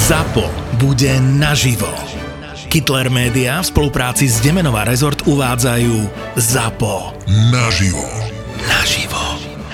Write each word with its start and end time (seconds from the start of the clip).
ZAPO 0.00 0.48
bude 0.80 1.20
naživo. 1.20 1.92
Kittler 2.72 3.12
Media 3.12 3.60
v 3.60 3.68
spolupráci 3.68 4.24
s 4.32 4.40
Demenová 4.40 4.88
rezort 4.88 5.28
uvádzajú 5.28 6.08
ZAPO. 6.40 7.20
Naživo. 7.52 8.08
Naživo. 8.64 9.09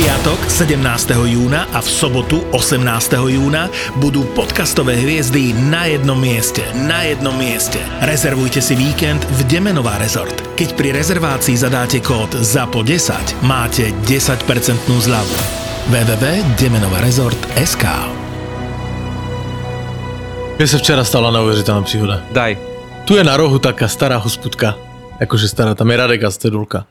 V 0.00 0.08
piatok 0.08 0.40
17. 0.48 1.12
júna 1.28 1.68
a 1.76 1.84
v 1.84 1.88
sobotu 1.92 2.40
18. 2.56 2.80
júna 3.20 3.68
budú 4.00 4.24
podcastové 4.32 4.96
hviezdy 4.96 5.52
na 5.52 5.92
jednom 5.92 6.16
mieste. 6.16 6.64
Na 6.88 7.04
jednom 7.04 7.36
mieste. 7.36 7.76
Rezervujte 8.00 8.64
si 8.64 8.72
víkend 8.80 9.20
v 9.28 9.44
Demenová 9.44 10.00
rezort. 10.00 10.32
Keď 10.56 10.72
pri 10.72 10.96
rezervácii 10.96 11.52
zadáte 11.52 12.00
kód 12.00 12.32
ZAPO10, 12.32 13.44
máte 13.44 13.92
10% 14.08 14.40
zľavu. 14.88 15.36
www.demenovarezort.sk 15.92 17.84
Mne 20.56 20.64
sa 20.64 20.80
včera 20.80 21.04
stala 21.04 21.28
neuveriteľná 21.28 21.84
príhoda. 21.84 22.24
Daj. 22.32 22.56
Tu 23.04 23.20
je 23.20 23.24
na 23.28 23.36
rohu 23.36 23.60
taká 23.60 23.84
stará 23.84 24.16
hospodka, 24.16 24.80
akože 25.20 25.44
stará, 25.44 25.76
tam 25.76 25.92
je 25.92 26.00
Radek 26.00 26.24
a 26.24 26.32
Stedulka. 26.32 26.88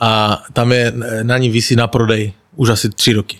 A 0.00 0.42
tam 0.52 0.72
je, 0.72 0.92
na 1.22 1.38
ní 1.38 1.50
vysí 1.50 1.76
na 1.76 1.86
prodej 1.86 2.32
už 2.56 2.68
asi 2.68 2.88
3 2.90 3.12
roky. 3.12 3.38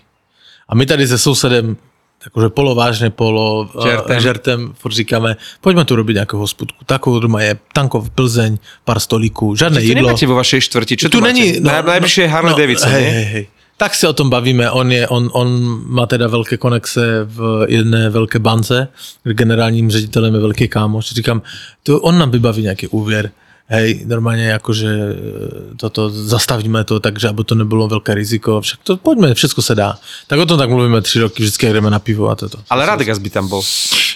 A 0.69 0.75
my 0.75 0.87
tady 0.87 1.07
se 1.07 1.19
sousedem 1.19 1.77
akože 2.25 2.49
polovážne, 2.57 3.11
polo 3.13 3.69
Žertem. 3.69 3.85
žertem, 3.85 4.21
žertem 4.21 4.59
furt 4.81 4.93
říkáme, 4.97 5.37
poďme 5.61 5.85
tu 5.85 5.93
robiť 5.93 6.25
nejakú 6.25 6.41
hospodku. 6.41 6.81
Takovou 6.89 7.21
doma 7.21 7.45
je 7.45 7.61
Tankov 7.77 8.09
Plzeň, 8.17 8.57
pár 8.81 8.97
stolíků, 8.97 9.53
žiadne 9.61 9.85
Čo 9.85 9.89
jedlo. 9.93 10.09
nemáte 10.09 10.25
vo 10.25 10.41
vašej 10.41 10.61
štvrti? 10.65 10.97
Čo 10.97 11.13
tu 11.13 11.21
tu, 11.21 11.25
není, 11.25 11.61
máte? 11.61 11.85
No, 11.85 11.93
Najbližšie 11.93 12.25
je 12.25 12.31
Harley 12.33 12.55
Davidson, 12.57 12.91
hej, 12.97 13.05
hej, 13.05 13.27
hej. 13.29 13.45
Tak 13.77 13.93
si 13.93 14.07
o 14.07 14.15
tom 14.17 14.31
bavíme, 14.31 14.71
on, 14.71 14.89
je, 14.89 15.05
on, 15.11 15.29
on 15.35 15.49
má 15.91 16.07
teda 16.07 16.31
veľké 16.31 16.57
konexe 16.57 17.27
v 17.29 17.67
jedné 17.69 18.09
veľké 18.09 18.39
bance, 18.39 18.89
generálním 19.27 19.91
ředitelem 19.91 20.35
je 20.35 20.41
veľký 20.41 20.67
kámoš. 20.73 21.13
Říkám, 21.13 21.43
to 21.83 22.01
on 22.01 22.19
nám 22.19 22.31
vybaví 22.31 22.63
nějaký 22.63 22.89
úvěr, 22.89 23.31
hej, 23.69 24.05
normálně 24.07 24.45
jakože 24.47 24.89
e, 24.89 25.77
toto, 25.77 26.11
zastavíme 26.11 26.85
to, 26.85 27.01
takže 27.01 27.29
aby 27.29 27.45
to 27.45 27.55
nebylo 27.55 27.89
velké 27.89 28.15
riziko, 28.15 28.61
však 28.61 28.81
to 28.83 28.97
pojďme, 28.97 29.35
všechno 29.35 29.63
se 29.63 29.75
dá. 29.75 29.99
Tak 30.27 30.39
o 30.39 30.47
tom 30.47 30.59
tak 30.59 30.71
mluvíme 30.71 31.03
tři 31.03 31.21
roky, 31.21 31.43
vždycky 31.43 31.67
jak 31.67 31.75
jdeme 31.75 31.91
na 31.91 31.99
pivo 31.99 32.29
a 32.29 32.35
toto. 32.35 32.59
Ale 32.71 32.87
Radegas 32.87 33.19
by 33.19 33.31
tam 33.31 33.49
bol. 33.49 33.63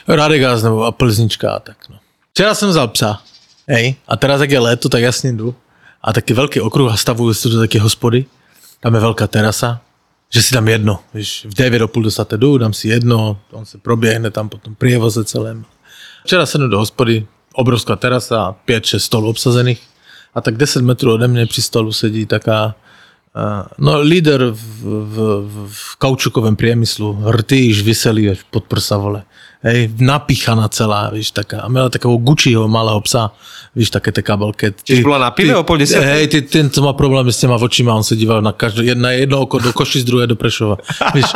Radegás 0.08 0.62
nebo 0.62 0.84
a 0.84 0.92
Plznička 0.92 1.52
a 1.52 1.58
tak. 1.58 1.76
No. 1.90 1.96
Včera 2.30 2.54
jsem 2.54 2.68
vzal 2.68 2.88
psa, 2.88 3.22
hej, 3.68 3.94
a 4.08 4.16
teraz 4.16 4.40
jak 4.40 4.50
je 4.50 4.58
léto, 4.58 4.88
tak 4.88 5.02
jasně 5.02 5.32
jdu. 5.32 5.54
A 6.02 6.12
taky 6.12 6.34
velký 6.34 6.60
okruh 6.60 6.92
a 6.92 6.96
stavuju 6.96 7.34
si 7.34 7.48
do 7.48 7.58
taky 7.58 7.78
hospody. 7.78 8.24
Tam 8.80 8.94
je 8.94 9.00
velká 9.00 9.26
terasa, 9.26 9.80
že 10.30 10.42
si 10.42 10.54
dám 10.54 10.68
jedno. 10.68 10.98
Víš, 11.14 11.46
v 11.50 11.54
9 11.54 11.78
do 11.78 11.88
půl 11.88 12.02
desáté 12.02 12.36
jdu, 12.36 12.58
dám 12.58 12.72
si 12.72 12.88
jedno, 12.88 13.40
on 13.50 13.66
se 13.66 13.78
proběhne 13.78 14.30
tam 14.30 14.48
po 14.48 14.58
tom 14.58 14.74
prievoze 14.74 15.24
celém. 15.24 15.64
Včera 16.24 16.46
jsem 16.46 16.70
do 16.70 16.78
hospody, 16.78 17.26
obrovská 17.58 17.96
terasa, 17.96 18.54
5-6 18.68 18.98
stolů 18.98 19.28
obsazených. 19.28 19.82
A 20.34 20.40
tak 20.40 20.56
10 20.56 20.82
metrů 20.82 21.12
ode 21.12 21.28
mě 21.28 21.46
při 21.46 21.62
stolu 21.62 21.92
sedí 21.92 22.26
taká 22.26 22.74
Uh, 23.36 23.66
no 23.78 24.00
líder 24.00 24.50
v, 24.50 24.82
v, 24.82 25.16
v, 25.68 25.96
kaučukovém 25.98 26.56
priemyslu, 26.56 27.22
rtýž 27.30 27.82
vyselý 27.82 28.30
až 28.30 28.38
pod 28.50 28.64
prsa, 28.64 28.96
vole. 28.96 29.22
Hej, 29.62 29.90
napíchaná 30.00 30.68
celá, 30.68 31.10
víš, 31.10 31.30
taká. 31.30 31.60
A 31.60 31.68
měla 31.68 31.88
takového 31.88 32.18
Gucciho 32.18 32.68
malého 32.68 33.00
psa, 33.00 33.30
víš, 33.76 33.90
také 33.90 34.12
té 34.12 34.22
kabelke. 34.22 34.74
Čiže 34.82 35.02
bola 35.02 35.18
na 35.18 35.30
pive 35.30 35.56
o 35.56 35.62
pol 35.62 35.78
desiatej? 35.78 36.08
Hej, 36.08 36.28
ty, 36.28 36.42
ten, 36.42 36.70
co 36.70 36.82
má 36.82 36.92
problémy 36.92 37.32
s 37.32 37.38
těma 37.38 37.54
očima, 37.54 37.94
on 37.94 38.04
se 38.04 38.16
díval 38.16 38.42
na 38.42 38.52
každé, 38.52 38.84
jedna, 38.84 39.10
jedno 39.10 39.40
oko 39.40 39.58
do 39.58 39.72
Košic, 39.72 40.04
druhé 40.04 40.26
do 40.26 40.36
Prešova. 40.36 40.76
Víš, 41.14 41.26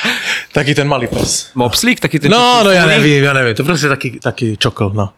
taký 0.52 0.74
ten 0.74 0.88
malý 0.88 1.06
pes. 1.06 1.50
Mopslík? 1.54 2.00
Taký 2.00 2.18
ten 2.18 2.30
No, 2.30 2.64
no 2.64 2.70
ja 2.70 2.86
nevím, 2.86 3.24
ja 3.24 3.32
nevím, 3.32 3.54
to 3.54 3.64
prostě 3.64 3.88
taky, 3.88 4.18
taky 4.22 4.56
čokl, 4.56 4.90
no. 4.94 5.12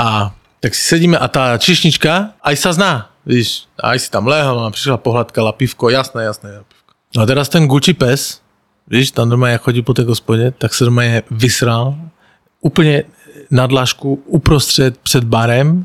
A 0.00 0.32
tak 0.64 0.72
si 0.72 0.80
sedíme 0.80 1.20
a 1.20 1.28
tá 1.28 1.60
čišnička 1.60 2.40
aj 2.40 2.56
sa 2.56 2.72
zná, 2.72 2.92
víš, 3.28 3.68
aj 3.76 4.00
si 4.00 4.08
tam 4.08 4.24
lehol, 4.24 4.64
a 4.64 4.72
prišla 4.72 4.96
pohľadkala 4.96 5.52
pivko, 5.52 5.92
jasné, 5.92 6.24
jasné, 6.24 6.64
pivko. 6.64 6.96
No 7.12 7.18
a 7.20 7.26
teraz 7.28 7.52
ten 7.52 7.68
Gucci 7.68 7.92
pes, 7.92 8.40
víš, 8.88 9.12
tam 9.12 9.28
normálne 9.28 9.60
chodí 9.60 9.84
po 9.84 9.92
té 9.92 10.02
hospodě, 10.08 10.56
tak 10.56 10.72
se 10.72 10.88
normálně 10.88 11.22
vysral 11.30 12.00
úplně 12.60 13.04
na 13.50 13.66
dlažku 13.66 14.22
uprostřed 14.24 14.96
před 15.04 15.24
barem, 15.24 15.84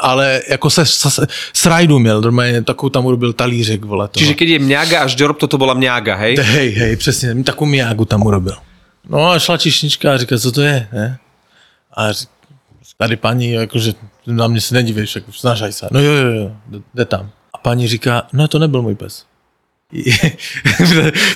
ale 0.00 0.42
jako 0.50 0.70
se, 0.70 0.86
se 0.86 1.26
srajdu 1.52 1.98
měl, 1.98 2.20
normálně 2.20 2.62
takovou 2.62 2.90
tam 2.90 3.06
urobil 3.06 3.32
talířek, 3.32 3.84
vole. 3.84 4.08
Toho. 4.08 4.22
Čiže 4.22 4.34
keď 4.34 4.48
je 4.48 4.58
mňaga 4.58 4.96
a 5.02 5.06
žďorb, 5.06 5.38
toto 5.38 5.58
bola 5.58 5.74
mňaga, 5.74 6.14
hej? 6.14 6.38
Hej, 6.38 6.70
hej, 6.70 6.96
přesně, 6.96 7.34
takovou 7.42 7.70
mijágu 7.70 8.04
tam 8.04 8.22
urobil. 8.22 8.56
No 9.10 9.30
a 9.30 9.38
šla 9.38 9.58
čišnička 9.58 10.14
a 10.14 10.18
říká, 10.18 10.38
co 10.38 10.52
to 10.52 10.62
je, 10.62 10.88
ne? 10.92 11.18
A 11.94 12.12
řík, 12.12 12.28
tady 12.98 13.16
paní, 13.16 13.50
jakože 13.50 13.92
na 14.26 14.46
mě 14.46 14.60
se 14.60 14.74
nedívíš, 14.74 15.14
jako 15.14 15.32
snažaj 15.32 15.72
se. 15.72 15.88
No 15.90 16.00
jo, 16.00 16.12
jo, 16.12 16.30
jo, 16.32 16.52
jde- 16.94 17.04
tam. 17.04 17.30
A 17.54 17.58
paní 17.58 17.88
říká, 17.88 18.26
no 18.32 18.48
to 18.48 18.58
nebyl 18.58 18.82
můj 18.82 18.94
pes. 18.94 19.24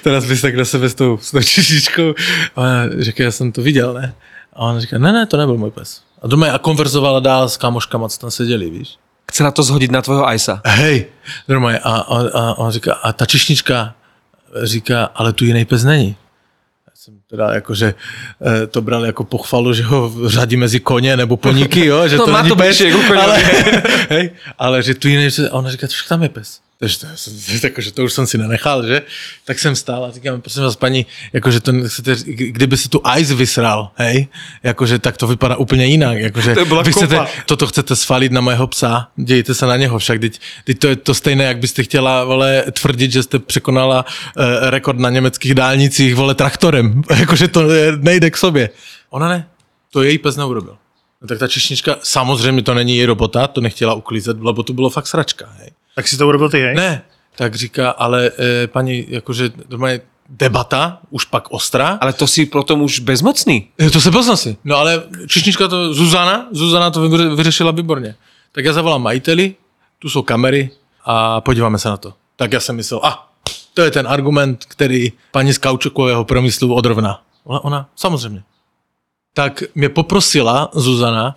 Teraz 0.03 0.25
bys 0.25 0.41
tak 0.41 0.55
na 0.55 0.65
sebe 0.65 0.89
s 0.89 0.95
tou, 0.95 1.19
s 1.19 1.31
tou 1.31 1.43
čišničkou 1.43 2.15
a 2.57 2.63
říká, 2.99 3.25
já 3.25 3.31
jsem 3.31 3.53
to 3.53 3.63
viděl, 3.63 3.95
ne? 3.95 4.15
A 4.53 4.59
ona 4.59 4.81
říká, 4.81 4.99
ne, 4.99 5.13
ne, 5.13 5.27
to 5.27 5.37
nebyl 5.37 5.57
můj 5.57 5.71
pes. 5.71 6.03
A 6.23 6.27
doma 6.27 6.53
a 6.53 6.59
konverzovala 6.59 7.21
dál 7.21 7.49
s 7.49 7.57
kamoškama, 7.57 8.09
co 8.09 8.19
tam 8.19 8.31
seděli, 8.31 8.71
víš? 8.71 8.99
Chcela 9.31 9.51
to 9.51 9.63
zhodiť 9.63 9.91
na 9.91 10.03
tvojho 10.03 10.27
Ajsa. 10.27 10.61
Hej, 10.67 11.07
normálně. 11.49 11.79
A, 11.79 11.91
a, 11.91 12.29
a 12.35 12.55
on 12.59 12.71
říká, 12.71 12.93
a 12.95 13.13
ta 13.13 13.27
čišnička 13.27 13.95
říká, 14.63 15.11
ale 15.15 15.33
tu 15.33 15.45
jiný 15.45 15.65
pes 15.65 15.85
není. 15.85 16.17
Jsem 17.01 17.15
teda 17.31 17.55
jakože 17.55 17.95
eh, 18.47 18.67
to 18.67 18.83
bral 18.83 19.05
jako 19.05 19.25
pochvalu, 19.25 19.73
že 19.73 19.83
ho 19.83 20.13
řadí 20.27 20.57
mezi 20.57 20.81
koně 20.81 21.17
nebo 21.17 21.37
poníky, 21.37 21.87
jo, 21.87 22.09
že 22.09 22.17
No, 22.17 22.27
to 22.27 22.33
má 22.33 22.43
není 22.43 22.49
to 22.49 22.57
pes, 22.57 22.83
ale, 23.23 23.39
hej, 24.09 24.31
ale 24.59 24.83
že 24.83 24.95
tu 24.95 25.09
jiný 25.09 25.29
ona 25.51 25.71
říká, 25.71 25.87
však 25.87 26.09
tam 26.09 26.23
je 26.23 26.29
pes. 26.29 26.61
Takže 26.81 26.99
to, 26.99 27.07
jakože 27.63 27.93
to 27.95 28.05
už 28.05 28.13
jsem 28.13 28.27
si 28.27 28.39
nenechal, 28.39 28.87
že? 28.87 29.03
Tak 29.45 29.59
jsem 29.59 29.77
stál 29.77 30.05
a 30.05 30.11
říkám, 30.11 30.41
prosím 30.41 30.63
vás, 30.63 30.77
paní, 30.77 31.07
jakože 31.33 31.61
to, 31.61 31.73
chcete, 31.87 32.17
kdyby 32.35 32.77
si 32.77 32.89
tu 32.89 33.03
ice 33.19 33.35
vysral, 33.35 33.91
hej, 33.95 34.29
jakože 34.63 34.99
tak 34.99 35.17
to 35.17 35.27
vypadá 35.27 35.57
úplně 35.57 35.87
jinak, 35.87 36.19
jakože 36.19 36.55
To 36.69 36.83
vy 36.83 36.93
chcete, 36.93 37.27
toto 37.47 37.67
chcete 37.67 37.97
svalit 37.97 38.33
na 38.33 38.41
mého 38.41 38.67
psa, 38.67 39.09
dějte 39.17 39.55
se 39.55 39.67
na 39.67 39.77
něho 39.77 39.99
však, 39.99 40.21
teď, 40.21 40.41
teď 40.65 40.79
to 40.79 40.89
je 40.89 40.97
to 40.97 41.15
stejné, 41.15 41.45
jak 41.45 41.59
byste 41.59 41.83
chtěla, 41.83 42.25
vole, 42.25 42.65
tvrdit, 42.73 43.13
že 43.13 43.23
jste 43.23 43.39
překonala 43.39 44.05
eh, 44.37 44.71
rekord 44.71 44.99
na 44.99 45.11
německých 45.11 45.55
dálnicích, 45.55 46.15
vole, 46.15 46.35
traktorem, 46.35 47.03
jakože 47.17 47.49
to 47.57 47.63
nejde 47.97 48.31
k 48.31 48.37
sobě. 48.37 48.71
Ona 49.11 49.29
ne, 49.29 49.49
to 49.91 50.03
její 50.03 50.19
pes 50.19 50.37
neurobil. 50.37 50.77
No, 51.23 51.29
tak 51.29 51.39
ta 51.39 51.49
češnička, 51.49 51.97
samozřejmě 52.03 52.63
to 52.63 52.75
není 52.75 52.97
její 52.97 53.07
robota, 53.07 53.47
to 53.47 53.61
nechtěla 53.61 53.95
uklízet, 53.95 54.37
lebo 54.41 54.63
to 54.63 54.73
bylo 54.73 54.91
fakt 54.91 55.07
sračka, 55.07 55.49
hej. 55.59 55.71
Tak 55.95 56.09
si 56.09 56.17
to 56.17 56.29
urobil 56.29 56.51
ty, 56.51 56.61
hej? 56.61 56.75
Ne, 56.75 57.03
tak 57.37 57.55
říká, 57.55 57.91
ale 57.91 58.31
e, 58.39 58.67
paní, 58.67 59.05
jakože 59.09 59.51
normálně 59.69 60.01
debata, 60.29 60.99
už 61.11 61.25
pak 61.25 61.51
ostrá. 61.51 61.99
Ale 62.01 62.13
to 62.13 62.27
si 62.27 62.47
potom 62.47 62.83
už 62.83 62.99
bezmocný. 63.01 63.69
E, 63.81 63.91
To 63.91 64.01
se 64.01 64.11
poznasí. 64.11 64.57
No 64.65 64.77
ale 64.77 65.03
čišnička 65.27 65.69
to, 65.69 65.95
Zuzana, 65.95 66.49
Zuzana 66.51 66.91
to 66.91 67.09
vyře- 67.09 67.35
vyřešila 67.37 67.71
výborně. 67.71 68.15
Tak 68.53 68.65
já 68.65 68.73
zavolám 68.73 69.03
majiteli, 69.03 69.55
tu 69.99 70.09
jsou 70.11 70.23
kamery 70.23 70.71
a 71.05 71.41
podíváme 71.41 71.79
se 71.79 71.89
na 71.89 71.97
to. 71.97 72.15
Tak 72.37 72.53
já 72.53 72.61
jsem 72.61 72.77
myslel, 72.77 73.01
a 73.03 73.31
to 73.75 73.83
je 73.83 73.91
ten 73.91 74.09
argument, 74.09 74.65
který 74.69 75.13
paní 75.31 75.53
z 75.53 75.59
kaučukového 75.59 76.25
promyslu 76.25 76.75
odrovná. 76.75 77.23
Ona, 77.45 77.65
ona, 77.65 77.89
samozřejmě. 77.97 78.43
Tak 79.35 79.63
mě 79.75 79.89
poprosila 79.89 80.71
Zuzana, 80.75 81.37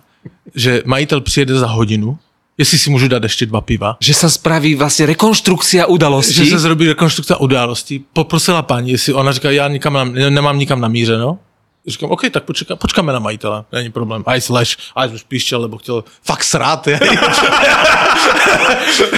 že 0.54 0.82
majitel 0.86 1.20
přijede 1.20 1.58
za 1.58 1.66
hodinu, 1.66 2.18
jestli 2.58 2.78
si 2.78 2.90
můžu 2.90 3.08
dát 3.08 3.22
ještě 3.22 3.46
dva 3.46 3.60
piva. 3.60 3.96
Že 4.00 4.14
sa 4.14 4.28
spraví 4.30 4.74
vlastne 4.74 5.06
rekonštrukcia 5.10 5.82
Že 5.84 5.90
udalostí. 5.90 6.50
se 6.50 6.58
zrobí 6.58 6.86
rekonstrukce 6.88 7.36
událostí. 7.36 8.04
Poprosila 8.12 8.62
paní, 8.62 8.90
jestli 8.90 9.12
ona 9.12 9.32
říká, 9.32 9.50
já 9.50 9.68
nikam 9.68 9.92
na, 9.92 10.04
nemám 10.30 10.58
nikam 10.58 10.80
namířeno. 10.80 11.38
Říkám, 11.86 12.10
OK, 12.10 12.22
tak 12.30 12.44
počeka, 12.44 12.76
počkáme 12.76 13.12
na 13.12 13.18
majitele, 13.18 13.64
není 13.72 13.92
problém. 13.92 14.22
A 14.26 14.40
slash, 14.40 14.76
a 14.96 15.04
už 15.04 15.22
píšťal, 15.28 15.60
lebo 15.60 15.78
chtěl 15.78 16.04
fakt 16.22 16.44
srát. 16.44 16.86
je. 16.86 16.96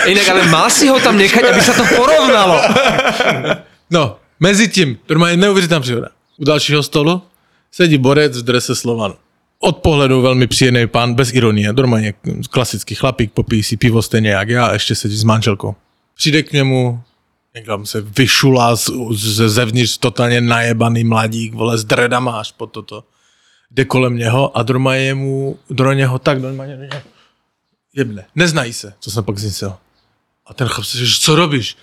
Inak, 0.06 0.28
ale 0.28 0.42
mal 0.50 0.70
si 0.70 0.88
ho 0.88 0.98
tam 1.00 1.14
nechať, 1.18 1.44
aby 1.46 1.60
sa 1.62 1.72
to 1.74 1.84
porovnalo. 1.96 2.58
No, 3.90 4.18
mezi 4.40 4.68
tím, 4.68 4.98
normálně 5.08 5.36
neuvěřitelná 5.36 5.80
příhoda. 5.80 6.08
U 6.36 6.44
dalšího 6.44 6.82
stolu 6.82 7.22
sedí 7.72 7.98
borec 7.98 8.38
v 8.38 8.42
drese 8.42 8.74
Slovanu. 8.74 9.14
Od 9.60 9.76
pohledu 9.76 10.20
velmi 10.20 10.46
příjemný 10.46 10.86
pán, 10.86 11.14
bez 11.14 11.32
ironie, 11.32 11.72
normálně 11.72 12.14
klasický 12.50 12.94
chlapík, 12.94 13.32
popíjí 13.32 13.62
si 13.62 13.76
pivo 13.76 14.02
stejně 14.02 14.30
jak 14.30 14.48
já 14.48 14.66
a 14.66 14.72
ještě 14.72 14.94
sedí 14.94 15.16
s 15.16 15.24
manželkou. 15.24 15.74
Přijde 16.14 16.42
k 16.42 16.52
němu, 16.52 17.00
někam 17.54 17.86
se 17.86 18.00
vyšulá 18.00 18.76
z, 18.76 18.90
z, 19.10 19.48
zevnitř 19.48 19.98
totálně 19.98 20.40
najebaný 20.40 21.04
mladík, 21.04 21.54
vole, 21.54 21.78
s 21.78 21.84
dredama 21.84 22.40
až 22.40 22.52
po 22.52 22.66
toto. 22.66 23.04
Jde 23.70 23.84
kolem 23.84 24.16
něho 24.16 24.58
a 24.58 24.62
normálně 24.62 25.14
mu, 25.14 25.58
do 25.70 25.92
něho 25.92 26.18
tak 26.18 26.40
do 26.40 26.52
něho 26.52 27.02
jebne. 27.96 28.26
Neznají 28.34 28.72
se, 28.72 28.92
co 29.00 29.10
jsem 29.10 29.24
pak 29.24 29.38
zjistil. 29.38 29.74
A 30.46 30.54
ten 30.54 30.68
chlap 30.68 30.84
se 30.84 30.98
říká, 30.98 31.18
co 31.20 31.36
robíš? 31.36 31.76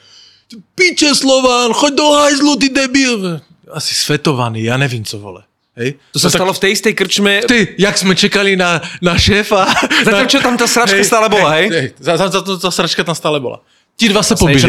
Piče 0.75 1.15
Slován, 1.15 1.73
choď 1.73 1.93
do 1.93 2.03
hajzlu, 2.03 2.55
ty 2.55 2.69
debil. 2.69 3.41
Asi 3.71 3.95
svetovaný, 3.95 4.63
ja 4.63 4.77
nevím 4.77 5.05
co, 5.05 5.19
vole. 5.19 5.43
Hej? 5.73 5.97
To 6.13 6.19
sa 6.21 6.29
stalo 6.29 6.53
v 6.53 6.59
tej 6.61 6.71
istej 6.77 6.93
krčme. 6.93 7.41
Ty, 7.49 7.73
jak 7.77 7.97
jsme 7.97 8.13
čekali 8.15 8.55
na, 8.55 8.81
na 9.01 9.17
šéfa. 9.17 9.65
Zatiaľ, 10.05 10.27
čo 10.29 10.39
tam 10.39 10.53
tá 10.53 10.69
sračka 10.69 11.01
stále 11.01 11.29
bola, 11.29 11.49
hej? 11.57 11.67
hej. 11.69 11.87
Za, 11.97 12.13
za, 12.17 12.29
za, 12.29 12.41
to, 12.45 12.61
ta 12.61 12.69
sračka 12.69 13.01
tam 13.01 13.17
stále 13.17 13.41
bola. 13.41 13.65
Ti 13.93 14.09
dva 14.09 14.23
se 14.25 14.33
sa 14.33 14.35
pobili. 14.35 14.61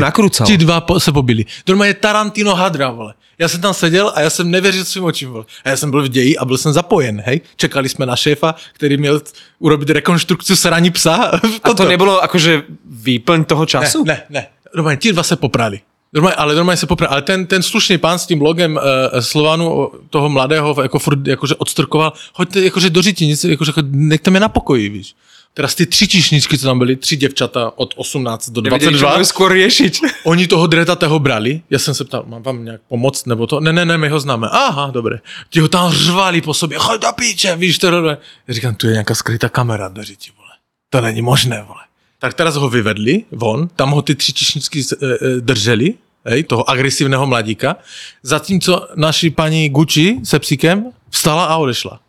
Ti 0.44 0.56
dva 0.56 0.80
po, 0.80 1.00
se 1.00 1.12
pobili. 1.12 1.44
Je 1.64 1.94
Tarantino 1.94 2.54
hadra, 2.54 2.90
vole. 2.90 3.14
Já 3.38 3.48
jsem 3.48 3.60
tam 3.60 3.74
seděl 3.74 4.12
a 4.14 4.20
já 4.20 4.30
jsem 4.30 4.50
nevěřil 4.50 4.84
svým 4.84 5.04
očím, 5.04 5.30
vole. 5.30 5.44
A 5.64 5.68
já 5.68 5.76
jsem 5.76 5.90
byl 5.90 6.02
v 6.02 6.08
ději 6.08 6.38
a 6.38 6.44
byl 6.44 6.58
jsem 6.58 6.72
zapojen, 6.72 7.22
hej. 7.26 7.40
Čekali 7.56 7.88
jsme 7.88 8.06
na 8.06 8.16
šéfa, 8.16 8.54
který 8.72 8.96
měl 8.96 9.20
urobit 9.58 9.90
rekonstrukci 9.90 10.56
sraní 10.56 10.90
psa. 10.90 11.40
A 11.62 11.74
to 11.74 11.88
nebolo 11.88 12.20
akože 12.20 12.62
výplň 12.84 13.44
toho 13.44 13.66
času? 13.66 14.04
Ne, 14.04 14.14
ne, 14.14 14.22
ne. 14.30 14.46
Normálně, 14.74 14.96
ti 14.96 15.12
dva 15.12 15.22
se 15.22 15.36
poprali. 15.36 15.80
Normálně, 16.14 16.34
ale 16.34 16.54
normálně 16.54 16.76
se 16.76 16.86
poprali. 16.86 17.12
Ale 17.12 17.22
ten, 17.22 17.46
ten 17.46 17.62
slušný 17.62 17.98
pán 17.98 18.18
s 18.18 18.26
tím 18.26 18.40
logem 18.40 18.76
uh, 18.76 19.20
Slovanu, 19.20 19.90
toho 20.10 20.28
mladého, 20.28 20.82
jako 20.82 20.98
furt, 20.98 21.26
jakože 21.26 21.54
odstrkoval, 21.54 22.12
hoďte 22.34 22.60
jakože 22.60 22.90
do 22.90 23.02
řitinice, 23.02 23.50
jakože 23.50 23.72
nechte 23.90 24.30
mě 24.30 24.40
na 24.40 24.48
pokoji, 24.48 24.88
víš. 24.88 25.14
Teraz 25.54 25.74
ty 25.74 25.86
tři 25.86 26.08
číšničky, 26.08 26.58
co 26.58 26.66
tam 26.66 26.78
byly, 26.78 26.96
tři 26.96 27.16
děvčata 27.16 27.72
od 27.76 27.94
18 27.96 28.50
do 28.50 28.60
Nevedeli, 28.60 28.98
22. 28.98 28.98
čo 28.98 29.06
majú 29.06 29.26
skôr 29.26 29.54
riešiť. 29.54 29.92
Oni 30.30 30.50
toho 30.50 30.66
dretatého 30.66 31.18
brali, 31.18 31.62
já 31.70 31.78
jsem 31.78 31.94
se 31.94 32.04
ptal, 32.04 32.24
mám 32.26 32.42
vám 32.42 32.64
nějak 32.64 32.80
pomoct, 32.88 33.26
nebo 33.26 33.46
to? 33.46 33.60
Ne, 33.60 33.72
ne, 33.72 33.84
ne, 33.84 33.98
my 33.98 34.08
ho 34.08 34.20
známe. 34.20 34.48
Aha, 34.50 34.90
dobré. 34.90 35.22
Ti 35.50 35.60
ho 35.60 35.68
tam 35.68 35.92
řvali 35.92 36.40
po 36.42 36.54
sobě, 36.54 36.78
choď 36.78 37.02
do 37.02 37.12
píče, 37.12 37.56
víš 37.56 37.78
to, 37.78 37.90
dobré. 37.90 38.18
Já 38.48 38.54
říkám, 38.54 38.74
tu 38.74 38.86
je 38.86 38.92
nějaká 38.92 39.14
skrytá 39.14 39.48
kamera, 39.48 39.88
daří 39.88 40.16
ti, 40.16 40.30
vole. 40.36 40.54
To 40.90 41.00
není 41.00 41.22
možné, 41.22 41.62
vole. 41.62 41.82
Tak 42.18 42.34
teraz 42.34 42.56
ho 42.56 42.68
vyvedli 42.68 43.24
von, 43.30 43.68
tam 43.76 43.90
ho 43.90 44.02
ty 44.02 44.14
tři 44.14 44.32
čišničky 44.32 44.80
e, 44.80 45.06
e, 45.06 45.40
drželi, 45.40 45.94
hej, 46.24 46.44
toho 46.44 46.70
agresivného 46.70 47.26
mladíka, 47.26 47.76
zatímco 48.22 48.88
naši 48.94 49.30
paní 49.30 49.68
Gucci 49.68 50.20
se 50.24 50.38
psíkem 50.38 50.84
vstala 51.10 51.44
a 51.44 51.56
odešla. 51.56 52.00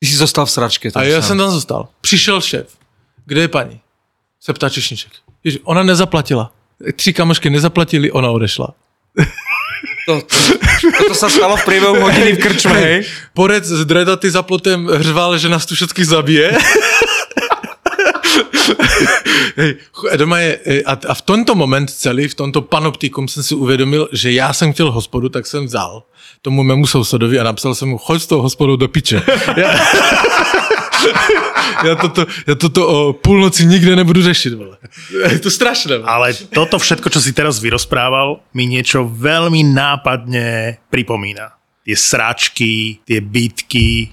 Ty 0.00 0.06
si 0.06 0.16
zostal 0.16 0.46
v 0.46 0.50
sračke. 0.50 0.90
A 0.94 1.02
já 1.02 1.22
jsem 1.22 1.38
tam 1.38 1.50
zostal. 1.50 1.88
Přišel 2.00 2.40
šéf. 2.40 2.66
Kde 3.26 3.40
je 3.40 3.48
paní? 3.48 3.80
Se 4.40 4.52
ptá 4.52 4.68
Češniček. 4.68 5.12
Ježi, 5.44 5.60
ona 5.64 5.82
nezaplatila. 5.82 6.52
Tři 6.96 7.12
kamošky 7.12 7.50
nezaplatili, 7.50 8.12
ona 8.12 8.30
odešla. 8.30 8.68
To, 10.06 10.18
to, 10.18 10.36
toto 10.98 11.14
sa 11.14 11.30
stalo 11.30 11.54
v 11.54 11.62
priebehu 11.62 11.94
hodiny 12.02 12.34
v 12.34 12.42
krčme, 12.42 12.74
hej? 12.74 13.06
Porec 13.38 13.62
z 13.62 13.86
dredaty 13.86 14.30
za 14.30 14.42
plotem 14.42 14.90
hřval, 14.90 15.38
že 15.38 15.46
nás 15.46 15.62
tu 15.62 15.78
všetkých 15.78 16.06
zabije. 16.06 16.58
Doma 20.16 20.38
je, 20.38 20.58
e, 20.66 20.82
a, 20.82 20.98
a 21.08 21.14
v 21.14 21.22
tento 21.22 21.54
moment 21.54 21.90
celý, 21.90 22.28
v 22.28 22.34
tomto 22.34 22.62
panoptikum 22.62 23.28
jsem 23.28 23.42
si 23.42 23.54
uvědomil, 23.54 24.08
že 24.12 24.32
já 24.32 24.52
jsem 24.52 24.72
chtěl 24.72 24.92
hospodu, 24.92 25.28
tak 25.28 25.46
jsem 25.46 25.64
vzal 25.64 26.02
tomu 26.42 26.62
mému 26.62 26.86
sousedovi 26.86 27.38
a 27.38 27.42
napsal 27.42 27.74
jsem 27.74 27.88
mu, 27.88 27.98
choď 27.98 28.22
s 28.22 28.26
tou 28.26 28.42
hospodou 28.42 28.76
do 28.76 28.88
piče. 28.88 29.22
Já, 29.56 29.70
já, 31.84 31.94
toto, 31.94 32.26
já 32.46 32.54
toto 32.54 32.88
o 32.88 33.12
půlnoci 33.12 33.66
nikde 33.66 33.96
nebudu 33.96 34.20
vole. 34.56 34.76
Je 35.28 35.38
to 35.38 35.50
strašné. 35.50 35.94
Ale 36.04 36.34
toto 36.54 36.78
všetko, 36.78 37.10
čo 37.10 37.20
si 37.20 37.32
teraz 37.32 37.62
vyrozprával, 37.62 38.42
mi 38.54 38.66
niečo 38.66 39.06
veľmi 39.06 39.62
nápadne 39.70 40.78
pripomína. 40.90 41.54
Tie 41.82 41.98
sračky, 41.98 43.02
tie 43.06 43.18
bitky, 43.18 44.10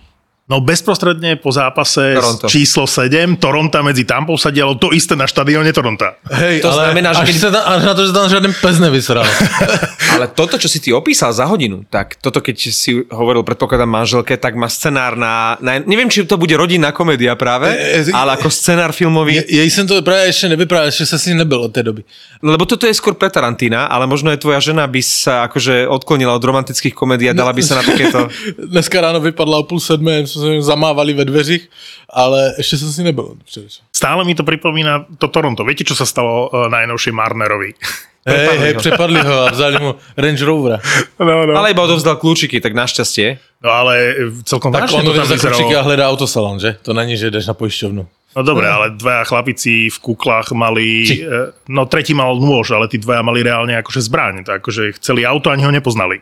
No 0.50 0.57
bezprostredne 0.66 1.38
po 1.38 1.54
zápase 1.54 2.18
Toronto. 2.18 2.50
číslo 2.50 2.90
7 2.90 3.38
Toronto 3.38 3.78
medzi 3.86 4.01
Tampou 4.01 4.34
sa 4.34 4.50
dialo 4.50 4.81
to 4.81 4.90
isté 4.90 5.13
na 5.13 5.30
štadióne 5.30 5.69
Toronto. 5.69 6.10
Hej, 6.25 6.66
To 6.66 6.74
znamená, 6.74 7.13
že 7.13 7.22
až, 7.22 7.28
keď- 7.30 7.38
sa 7.38 7.50
tam, 7.54 7.63
až 7.69 7.81
na 7.86 7.94
to, 7.94 8.01
že 8.01 8.12
tam 8.18 8.25
žiaden 8.25 8.54
pes 8.57 8.75
nevysral. 8.81 9.25
Ale 10.18 10.25
toto, 10.34 10.57
čo 10.57 10.66
si 10.66 10.81
ty 10.81 10.90
opísal 10.90 11.30
za 11.38 11.46
hodinu, 11.46 11.86
tak 11.86 12.18
toto, 12.18 12.42
keď 12.42 12.57
si 12.74 13.06
hovoril, 13.13 13.46
predpokladám 13.46 13.86
manželke, 13.86 14.42
tak 14.42 14.57
má 14.57 14.66
scenár 14.66 15.13
na, 15.13 15.54
na 15.62 15.78
neviem, 15.86 16.10
či 16.10 16.25
to 16.25 16.34
bude 16.34 16.57
rodinná 16.57 16.90
komédia 16.90 17.38
práve, 17.38 17.69
E, 17.69 18.10
e, 18.10 18.12
ale 18.12 18.34
ako 18.34 18.50
scenár 18.50 18.90
filmový. 18.90 19.38
Jej 19.45 19.69
jsem 19.69 19.86
to 19.88 20.02
právě 20.02 20.25
ještě 20.34 20.50
nevyprávěl, 20.50 20.86
ještě 20.90 21.06
se 21.06 21.19
s 21.19 21.25
ním 21.30 21.38
nebyl 21.38 21.62
od 21.62 21.69
té 21.74 21.84
doby. 21.84 22.02
Lebo 22.42 22.66
toto 22.66 22.90
je 22.90 22.94
skôr 22.98 23.13
pre 23.13 23.30
Tarantína, 23.30 23.86
ale 23.86 24.10
možno 24.10 24.31
je 24.34 24.42
tvoja 24.42 24.57
žena 24.63 24.88
by 24.90 25.02
sa 25.04 25.45
akože 25.45 25.86
odklonila 25.86 26.34
od 26.34 26.42
romantických 26.44 26.95
komédií 26.98 27.30
a 27.30 27.38
dala 27.38 27.54
by 27.54 27.62
sa 27.62 27.78
na 27.78 27.84
takéto... 27.90 28.31
Dneska 28.57 28.98
ráno 29.02 29.19
vypadla 29.22 29.62
o 29.62 29.63
půl 29.63 29.80
sedmé, 29.80 30.24
jsme 30.39 30.62
zamávali 30.62 31.13
ve 31.13 31.25
dveřích, 31.25 31.69
ale 32.09 32.53
ještě 32.57 32.77
jsem 32.77 32.91
si 32.91 33.03
nebyl. 33.03 33.36
především. 33.45 33.86
Stále 33.95 34.24
mi 34.25 34.36
to 34.36 34.44
pripomína 34.44 35.06
to 35.18 35.27
Toronto. 35.27 35.63
Viete, 35.68 35.83
čo 35.83 35.95
sa 35.95 36.07
stalo 36.07 36.47
uh, 36.50 36.71
najnovšie 36.71 37.12
Marnerovi? 37.12 37.75
Hej, 38.30 38.57
hej, 38.59 38.74
přepadli 38.74 39.19
ho 39.24 39.47
a 39.47 39.51
vzali 39.51 39.80
mu 39.80 39.95
Range 40.18 40.45
Rovera. 40.45 40.77
no, 41.19 41.45
no. 41.47 41.53
Ale 41.56 41.71
iba 41.71 41.81
odovzdal 41.81 42.19
kľúčiky, 42.19 42.59
tak 42.62 42.75
našťastie. 42.75 43.39
no 43.63 43.69
ale 43.71 43.94
e, 44.12 44.44
celkom 44.44 44.75
Tak 44.75 44.91
vážne 44.91 45.00
on 45.00 45.06
to 45.07 45.13
tam 45.15 45.24
jde 45.24 45.38
za 45.39 45.50
kručíky 45.50 45.74
a 45.75 45.81
hledá 45.81 46.03
autosalon, 46.12 46.59
že? 46.59 46.75
To 46.83 46.94
není, 46.94 47.18
že 47.18 47.31
jdeš 47.31 47.47
na 47.47 47.56
pojišťovnu. 47.56 48.03
No 48.35 48.42
dobre, 48.44 48.68
ale 48.69 48.94
dvaja 48.94 49.24
chlapici 49.24 49.89
v 49.89 49.97
kuklách 50.03 50.51
mali... 50.51 51.07
Či? 51.07 51.15
e, 51.25 51.56
No 51.71 51.88
tretí 51.88 52.13
mal 52.13 52.35
nôž, 52.38 52.75
ale 52.75 52.92
tí 52.92 53.00
dvaja 53.01 53.24
mali 53.24 53.39
reálne 53.42 53.74
akože 53.80 54.03
zbraň. 54.06 54.44
Tak 54.45 54.62
akože 54.62 55.00
chceli 55.01 55.24
auto, 55.25 55.50
ani 55.50 55.63
ho 55.65 55.71
nepoznali. 55.71 56.21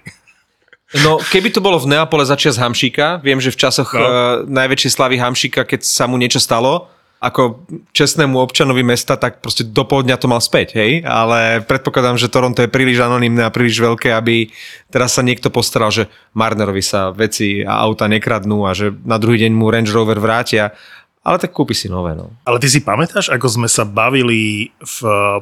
No, 1.04 1.20
keby 1.20 1.52
to 1.52 1.60
bolo 1.60 1.76
v 1.84 1.92
Neapole 1.92 2.24
začias 2.24 2.56
Hamšíka, 2.56 3.20
viem, 3.20 3.44
že 3.44 3.52
v 3.52 3.60
časoch 3.60 3.92
No. 3.92 4.00
uh, 4.00 4.08
najväčšej 4.48 4.92
slavy 4.96 5.20
Hamšíka, 5.20 5.68
keď 5.68 5.84
sa 5.84 6.08
mu 6.08 6.16
niečo 6.16 6.40
stalo, 6.40 6.88
ako 7.18 7.66
čestnému 7.98 8.38
občanovi 8.38 8.86
mesta, 8.86 9.18
tak 9.18 9.42
proste 9.42 9.66
do 9.66 9.82
pol 9.84 10.06
dňa 10.06 10.22
to 10.22 10.30
mal 10.30 10.38
späť, 10.38 10.78
hej? 10.78 11.02
Ale 11.02 11.66
predpokladám, 11.66 12.14
že 12.16 12.30
Toronto 12.30 12.62
je 12.62 12.70
príliš 12.70 13.02
anonimné 13.02 13.42
a 13.42 13.50
príliš 13.50 13.82
veľké, 13.82 14.14
aby 14.14 14.54
teraz 14.94 15.18
sa 15.18 15.26
niekto 15.26 15.50
postaral, 15.50 15.90
že 15.90 16.06
Marnerovi 16.38 16.86
sa 16.86 17.10
veci 17.10 17.66
a 17.66 17.82
auta 17.82 18.06
nekradnú 18.06 18.70
a 18.70 18.78
že 18.78 18.94
na 19.02 19.18
druhý 19.18 19.42
deň 19.44 19.52
mu 19.58 19.66
Range 19.74 19.90
Rover 19.90 20.22
vrátia. 20.22 20.78
Ale 21.26 21.42
tak 21.42 21.52
kúpi 21.58 21.74
si 21.74 21.90
nové, 21.90 22.14
no. 22.16 22.32
Ale 22.46 22.62
ty 22.62 22.70
si 22.70 22.86
pamätáš, 22.86 23.34
ako 23.34 23.50
sme 23.50 23.68
sa 23.68 23.84
bavili 23.84 24.72
v 24.80 24.98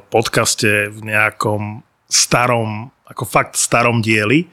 podcaste 0.09 0.89
v 0.89 0.99
nejakom 1.05 1.83
starom, 2.07 2.89
ako 3.05 3.23
fakt 3.27 3.59
starom 3.59 3.99
dieli, 3.99 4.47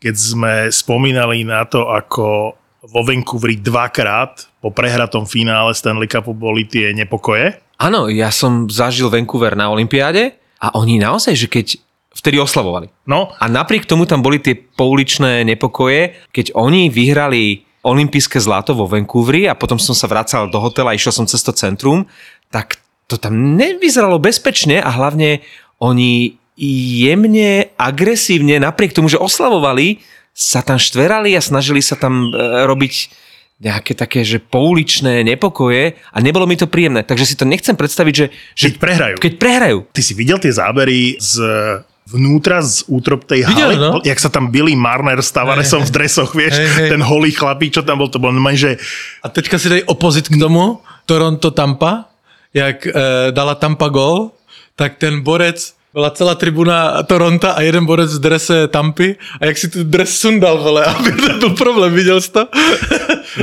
keď 0.00 0.14
sme 0.16 0.52
spomínali 0.72 1.44
na 1.44 1.68
to, 1.68 1.84
ako 1.86 2.56
vo 2.80 3.00
Vancouveri 3.04 3.60
dvakrát 3.60 4.48
po 4.64 4.72
prehratom 4.72 5.28
finále 5.28 5.76
Stanley 5.76 6.08
Cupu 6.08 6.32
boli 6.32 6.64
tie 6.64 6.96
nepokoje. 6.96 7.60
Áno, 7.76 8.08
ja 8.08 8.32
som 8.32 8.68
zažil 8.72 9.12
Vancouver 9.12 9.52
na 9.52 9.68
Olympiáde 9.68 10.40
a 10.60 10.72
oni 10.76 10.96
naozaj, 10.96 11.36
že 11.36 11.48
keď 11.48 11.66
vtedy 12.16 12.40
oslavovali. 12.40 12.90
No, 13.06 13.30
A 13.38 13.46
napriek 13.46 13.86
tomu 13.86 14.08
tam 14.08 14.24
boli 14.24 14.40
tie 14.42 14.56
pouličné 14.56 15.46
nepokoje, 15.46 16.16
keď 16.34 16.56
oni 16.56 16.90
vyhrali 16.90 17.68
olympijské 17.80 18.36
zlato 18.40 18.76
vo 18.76 18.84
Vancouveri 18.84 19.48
a 19.48 19.56
potom 19.56 19.80
som 19.80 19.96
sa 19.96 20.08
vracal 20.08 20.52
do 20.52 20.60
hotela 20.60 20.92
a 20.92 20.96
išiel 20.96 21.12
som 21.16 21.28
cez 21.28 21.40
to 21.40 21.52
centrum, 21.52 22.04
tak 22.52 22.80
to 23.08 23.16
tam 23.16 23.56
nevyzeralo 23.56 24.20
bezpečne 24.20 24.80
a 24.80 24.90
hlavne 24.92 25.40
oni 25.80 26.39
jemne, 26.60 27.72
agresívne, 27.80 28.60
napriek 28.60 28.92
tomu, 28.92 29.08
že 29.08 29.16
oslavovali, 29.16 30.04
sa 30.36 30.60
tam 30.60 30.76
štverali 30.76 31.32
a 31.32 31.40
snažili 31.40 31.80
sa 31.80 31.96
tam 31.96 32.28
e, 32.28 32.68
robiť 32.68 32.94
nejaké 33.60 33.92
také, 33.92 34.24
že 34.24 34.40
pouličné 34.40 35.20
nepokoje 35.20 35.96
a 35.96 36.18
nebolo 36.24 36.48
mi 36.48 36.56
to 36.56 36.64
príjemné. 36.64 37.04
Takže 37.04 37.28
si 37.28 37.36
to 37.36 37.44
nechcem 37.44 37.76
predstaviť, 37.76 38.14
že, 38.16 38.26
že 38.56 38.66
keď 38.72 38.74
prehrajú. 38.80 39.16
keď 39.20 39.32
prehrajú. 39.36 39.78
Ty 39.92 40.02
si 40.04 40.12
videl 40.16 40.40
tie 40.40 40.52
zábery 40.52 41.20
z 41.20 41.44
vnútra 42.10 42.58
z 42.64 42.82
útrop 42.90 43.22
tej 43.22 43.46
Videl, 43.46 43.70
haly, 43.70 43.76
no. 43.78 43.90
jak 44.02 44.18
sa 44.18 44.26
tam 44.32 44.50
Billy 44.50 44.74
Marner 44.74 45.22
s 45.22 45.30
Tavaresom 45.30 45.86
v 45.86 45.94
dresoch, 45.94 46.34
vieš, 46.34 46.58
Hej, 46.58 46.68
hej. 46.74 46.88
ten 46.90 47.02
holý 47.06 47.30
chlapík, 47.30 47.70
čo 47.70 47.86
tam 47.86 48.02
bol, 48.02 48.10
to 48.10 48.18
bol 48.18 48.34
normálne, 48.34 48.58
že 48.58 48.82
A 49.22 49.30
teďka 49.30 49.62
si 49.62 49.70
dej 49.70 49.82
opozit 49.86 50.26
k 50.26 50.34
tomu, 50.34 50.82
Toronto 51.06 51.54
Tampa, 51.54 52.10
jak 52.50 52.82
e, 52.82 52.90
dala 53.30 53.54
Tampa 53.54 53.86
gol, 53.86 54.34
tak 54.74 54.98
ten 54.98 55.22
borec 55.22 55.78
Byla 55.94 56.10
celá 56.10 56.34
tribuna 56.34 57.02
Toronto 57.02 57.50
a 57.56 57.60
jeden 57.60 57.86
borec 57.86 58.14
v 58.14 58.20
drese 58.20 58.68
Tampy 58.68 59.16
a 59.40 59.46
jak 59.46 59.58
si 59.58 59.68
tu 59.68 59.84
dres 59.84 60.20
sundal, 60.20 60.58
vole, 60.58 60.84
aby 60.94 61.12
to 61.12 61.38
byl 61.38 61.50
problém, 61.50 61.94
viděl 61.94 62.20
jsi 62.20 62.30
to? 62.30 62.48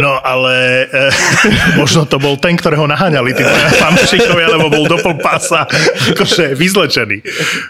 No 0.02 0.28
ale 0.28 0.84
e, 0.92 1.10
možno 1.80 2.04
to 2.04 2.20
bol 2.20 2.36
ten, 2.36 2.60
ktorého 2.60 2.84
naháňali 2.92 3.32
tí 3.32 3.44
fanúšikovia, 3.80 4.52
lebo 4.52 4.68
bol 4.68 4.84
do 4.84 5.00
pása 5.24 5.64
akože 6.12 6.60
vyzlečený. 6.60 7.24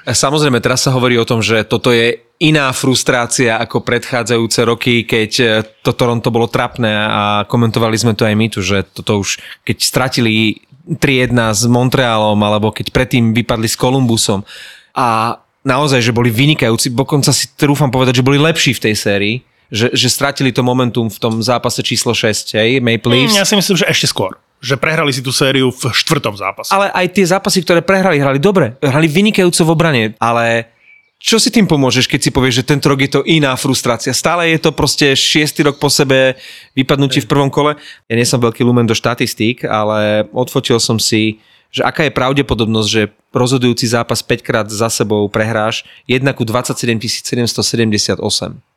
Samozrejme, 0.10 0.58
teraz 0.58 0.90
sa 0.90 0.98
hovorí 0.98 1.14
o 1.22 1.30
tom, 1.30 1.46
že 1.46 1.62
toto 1.70 1.94
je 1.94 2.18
iná 2.42 2.74
frustrácia 2.74 3.62
ako 3.62 3.86
predchádzajúce 3.86 4.60
roky, 4.66 5.06
keď 5.06 5.32
e, 5.38 5.46
to 5.86 5.94
Toronto 5.94 6.34
bolo 6.34 6.50
trapné 6.50 6.90
a 6.90 7.46
komentovali 7.46 7.94
sme 7.94 8.18
to 8.18 8.26
aj 8.26 8.34
my 8.34 8.50
tu, 8.50 8.66
že 8.66 8.82
toto 8.98 9.22
už, 9.22 9.38
keď 9.62 9.78
stratili 9.78 10.66
3-1 10.96 11.36
s 11.52 11.64
Montrealom, 11.68 12.40
alebo 12.40 12.72
keď 12.72 12.96
predtým 12.96 13.36
vypadli 13.36 13.68
s 13.68 13.76
Kolumbusom 13.76 14.48
a 14.96 15.38
naozaj, 15.68 16.00
že 16.00 16.16
boli 16.16 16.32
vynikajúci, 16.32 16.96
dokonca 16.96 17.36
si 17.36 17.52
trúfam 17.60 17.92
povedať, 17.92 18.24
že 18.24 18.26
boli 18.26 18.40
lepší 18.40 18.72
v 18.72 18.84
tej 18.88 18.96
sérii, 18.96 19.36
že, 19.68 19.92
že 19.92 20.08
stratili 20.08 20.56
to 20.56 20.64
momentum 20.64 21.12
v 21.12 21.20
tom 21.20 21.44
zápase 21.44 21.84
číslo 21.84 22.16
6, 22.16 22.56
hej, 22.56 22.80
Maple 22.80 23.12
Leafs. 23.12 23.36
Mm, 23.36 23.40
ja 23.44 23.46
si 23.46 23.56
myslím, 23.60 23.76
že 23.84 23.86
ešte 23.92 24.08
skôr. 24.08 24.40
Že 24.64 24.80
prehrali 24.80 25.12
si 25.12 25.20
tú 25.20 25.30
sériu 25.36 25.70
v 25.70 25.92
štvrtom 25.92 26.40
zápase. 26.40 26.72
Ale 26.72 26.90
aj 26.96 27.06
tie 27.14 27.26
zápasy, 27.28 27.62
ktoré 27.62 27.84
prehrali, 27.84 28.18
hrali 28.18 28.40
dobre. 28.40 28.80
Hrali 28.80 29.06
vynikajúco 29.06 29.62
v 29.68 29.70
obrane, 29.70 30.04
ale 30.18 30.72
čo 31.18 31.42
si 31.42 31.50
tým 31.50 31.66
pomôžeš, 31.66 32.06
keď 32.06 32.20
si 32.22 32.30
povieš, 32.30 32.62
že 32.62 32.70
tento 32.70 32.94
rok 32.94 33.02
je 33.02 33.10
to 33.10 33.26
iná 33.26 33.58
frustrácia? 33.58 34.14
Stále 34.14 34.54
je 34.54 34.62
to 34.62 34.70
proste 34.70 35.18
šiestý 35.18 35.66
rok 35.66 35.82
po 35.82 35.90
sebe 35.90 36.38
vypadnutí 36.78 37.26
v 37.26 37.30
prvom 37.30 37.50
kole. 37.50 37.74
Ja 38.06 38.14
nie 38.14 38.26
som 38.26 38.38
veľký 38.38 38.62
lumen 38.62 38.86
do 38.86 38.94
štatistík, 38.94 39.66
ale 39.66 40.30
odfotil 40.30 40.78
som 40.78 41.02
si, 41.02 41.42
že 41.74 41.82
aká 41.82 42.06
je 42.06 42.14
pravdepodobnosť, 42.14 42.90
že 42.90 43.10
rozhodujúci 43.34 43.90
zápas 43.90 44.22
5 44.22 44.46
krát 44.46 44.68
za 44.70 44.94
sebou 44.94 45.26
prehráš 45.26 45.90
1 46.06 46.22
ku 46.38 46.46
27 46.46 47.02
778. 47.02 48.22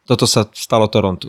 Toto 0.09 0.25
sa 0.25 0.49
stalo 0.56 0.88
Torontu. 0.88 1.28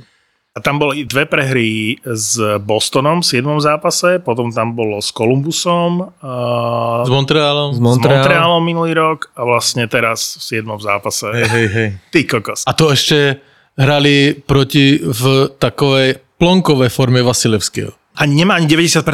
A 0.51 0.59
tam 0.59 0.83
boli 0.83 1.07
dve 1.07 1.23
prehry 1.23 1.95
s 2.03 2.35
Bostonom 2.59 3.23
v 3.23 3.39
7. 3.39 3.47
zápase, 3.63 4.19
potom 4.19 4.51
tam 4.51 4.75
bolo 4.75 4.99
s 4.99 5.07
Kolumbusom, 5.15 6.11
uh, 6.19 7.07
S 7.07 7.11
Montrealom. 7.11 7.71
S 7.71 7.79
s 7.79 7.79
Montrealom. 7.79 8.19
Montrealom 8.19 8.59
minulý 8.59 8.91
rok 8.91 9.31
a 9.31 9.47
vlastne 9.47 9.87
teraz 9.87 10.35
v 10.43 10.59
7. 10.59 10.67
zápase. 10.83 11.31
Hej, 11.31 11.47
hej, 11.47 11.67
hej. 11.71 11.89
Ty 12.11 12.19
kokos. 12.27 12.67
A 12.67 12.75
to 12.75 12.91
ešte 12.91 13.39
hrali 13.79 14.35
proti 14.43 14.99
v 14.99 15.55
takovej 15.55 16.19
plonkovej 16.35 16.91
forme 16.91 17.23
Vasilevského. 17.23 17.95
A 18.19 18.27
nemá 18.27 18.59
ani 18.59 18.67
90% 18.67 19.07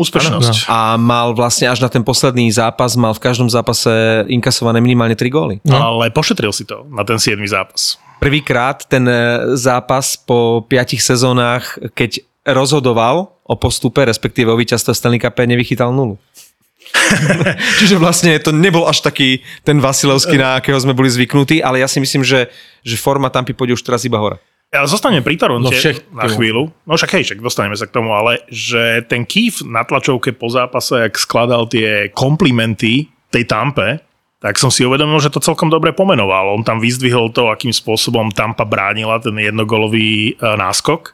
úspešnosť. 0.00 0.64
A 0.72 0.96
mal 0.96 1.36
vlastne 1.36 1.68
až 1.68 1.84
na 1.84 1.92
ten 1.92 2.00
posledný 2.00 2.48
zápas, 2.48 2.96
mal 2.96 3.12
v 3.12 3.20
každom 3.20 3.52
zápase 3.52 4.24
inkasované 4.32 4.80
minimálne 4.80 5.12
3 5.12 5.28
góly. 5.28 5.60
No. 5.60 5.76
Ale 5.76 6.08
pošetril 6.08 6.56
si 6.56 6.64
to 6.64 6.88
na 6.88 7.04
ten 7.04 7.20
7. 7.20 7.36
zápas. 7.44 8.00
Prvýkrát 8.20 8.84
ten 8.84 9.08
e, 9.08 9.16
zápas 9.56 10.14
po 10.14 10.60
5 10.68 11.00
sezónach, 11.00 11.80
keď 11.96 12.20
rozhodoval 12.44 13.32
o 13.42 13.54
postupe, 13.56 14.04
respektíve 14.04 14.52
o 14.52 14.60
víťazstve 14.60 14.92
Stanley 14.92 15.20
Cup, 15.20 15.40
nevychytal 15.40 15.90
nulu. 15.90 16.20
Čiže 17.80 17.96
vlastne 17.96 18.36
to 18.42 18.50
nebol 18.50 18.84
až 18.84 19.00
taký 19.00 19.40
ten 19.62 19.78
Vasilovský, 19.78 20.36
na 20.36 20.58
akého 20.58 20.76
sme 20.80 20.96
boli 20.96 21.08
zvyknutí, 21.08 21.62
ale 21.62 21.80
ja 21.80 21.88
si 21.88 22.02
myslím, 22.02 22.26
že, 22.26 22.50
že 22.82 22.96
forma 23.00 23.30
Tampy 23.30 23.54
pôjde 23.54 23.78
už 23.78 23.84
teraz 23.86 24.02
iba 24.04 24.18
hore. 24.18 24.36
Ja 24.70 24.86
zostanem 24.86 25.18
pri 25.26 25.34
Toronte 25.34 25.66
No 25.66 25.74
však- 25.74 26.14
na 26.14 26.30
chvíľu. 26.30 26.70
No 26.86 26.94
však 26.94 27.10
hej, 27.18 27.24
však 27.26 27.40
dostaneme 27.42 27.74
sa 27.74 27.90
k 27.90 27.94
tomu, 27.94 28.14
ale 28.14 28.38
že 28.46 29.02
ten 29.10 29.26
Keith 29.26 29.66
na 29.66 29.82
tlačovke 29.82 30.30
po 30.30 30.46
zápase, 30.46 30.94
jak 31.10 31.18
skladal 31.18 31.66
tie 31.66 32.06
komplimenty 32.14 33.10
tej 33.34 33.50
Tampe, 33.50 33.98
tak 34.40 34.56
som 34.56 34.72
si 34.72 34.88
uvedomil, 34.88 35.20
že 35.20 35.28
to 35.28 35.44
celkom 35.44 35.68
dobre 35.68 35.92
pomenoval. 35.92 36.56
On 36.56 36.64
tam 36.64 36.80
vyzdvihol 36.80 37.28
to, 37.36 37.52
akým 37.52 37.76
spôsobom 37.76 38.32
Tampa 38.32 38.64
bránila 38.64 39.20
ten 39.20 39.36
jednogolový 39.36 40.32
e, 40.32 40.40
náskok. 40.40 41.12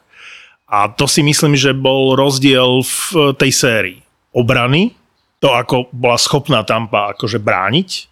A 0.71 0.87
to 0.87 1.11
si 1.11 1.23
myslím, 1.27 1.59
že 1.59 1.75
bol 1.75 2.15
rozdiel 2.15 2.87
v 2.87 2.95
e, 3.11 3.19
tej 3.35 3.51
sérii. 3.51 3.99
Obrany, 4.31 4.95
to 5.43 5.51
ako 5.51 5.91
bola 5.91 6.15
schopná 6.15 6.63
Tampa 6.63 7.11
akože 7.11 7.43
brániť 7.43 8.07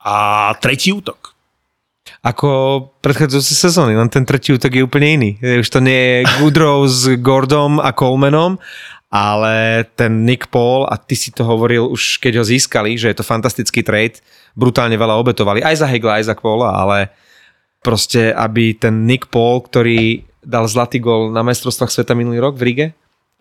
a 0.00 0.16
tretí 0.56 0.88
útok. 0.88 1.36
Ako 2.24 2.48
predchádzajúce 3.02 3.54
sezóny, 3.54 3.92
len 3.92 4.08
ten 4.08 4.24
tretí 4.24 4.54
útok 4.56 4.72
je 4.72 4.86
úplne 4.86 5.08
iný. 5.20 5.30
Už 5.42 5.68
to 5.68 5.84
nie 5.84 6.22
je 6.24 6.30
Goodrow 6.40 6.86
s 6.86 7.12
Gordom 7.18 7.82
a 7.82 7.90
Colemanom, 7.90 8.62
ale 9.10 9.86
ten 9.94 10.26
Nick 10.26 10.50
Paul, 10.50 10.86
a 10.90 10.98
ty 10.98 11.14
si 11.14 11.30
to 11.30 11.46
hovoril 11.46 11.86
už 11.86 12.18
keď 12.18 12.42
ho 12.42 12.44
získali, 12.46 12.98
že 12.98 13.10
je 13.10 13.16
to 13.18 13.26
fantastický 13.26 13.82
trade, 13.82 14.22
brutálne 14.56 14.96
veľa 14.96 15.20
obetovali, 15.20 15.60
aj 15.60 15.84
za 15.84 15.86
Hegla, 15.86 16.18
aj 16.18 16.32
za 16.32 16.34
Paula, 16.34 16.72
ale 16.72 17.12
proste, 17.84 18.32
aby 18.32 18.74
ten 18.74 19.04
Nick 19.04 19.28
Paul, 19.28 19.62
ktorý 19.62 20.24
dal 20.40 20.64
zlatý 20.66 20.98
gol 20.98 21.30
na 21.30 21.44
majstrovstvách 21.44 21.92
sveta 21.92 22.16
minulý 22.16 22.40
rok 22.40 22.56
v 22.56 22.64
Rige, 22.72 22.86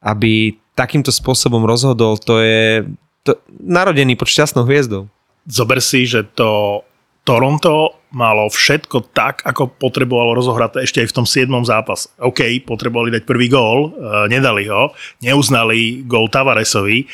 aby 0.03 0.59
takýmto 0.75 1.09
spôsobom 1.09 1.63
rozhodol, 1.63 2.19
to 2.19 2.43
je 2.43 2.83
to, 3.25 3.39
narodený 3.57 4.13
pod 4.19 4.29
šťastnou 4.29 4.67
hviezdou. 4.67 5.09
zober 5.49 5.81
si, 5.81 6.05
že 6.05 6.27
to 6.35 6.83
Toronto 7.25 8.05
malo 8.13 8.45
všetko 8.53 9.09
tak, 9.17 9.41
ako 9.41 9.73
potrebovalo 9.81 10.37
rozohrať 10.37 10.85
ešte 10.85 11.01
aj 11.01 11.09
v 11.09 11.15
tom 11.17 11.25
7. 11.25 11.49
zápase. 11.65 12.13
OK, 12.21 12.61
potrebovali 12.61 13.09
dať 13.17 13.25
prvý 13.25 13.49
gól, 13.49 13.89
e, 13.91 14.29
nedali 14.29 14.69
ho, 14.69 14.93
neuznali 15.25 16.05
gól 16.05 16.29
Tavaresovi, 16.29 17.09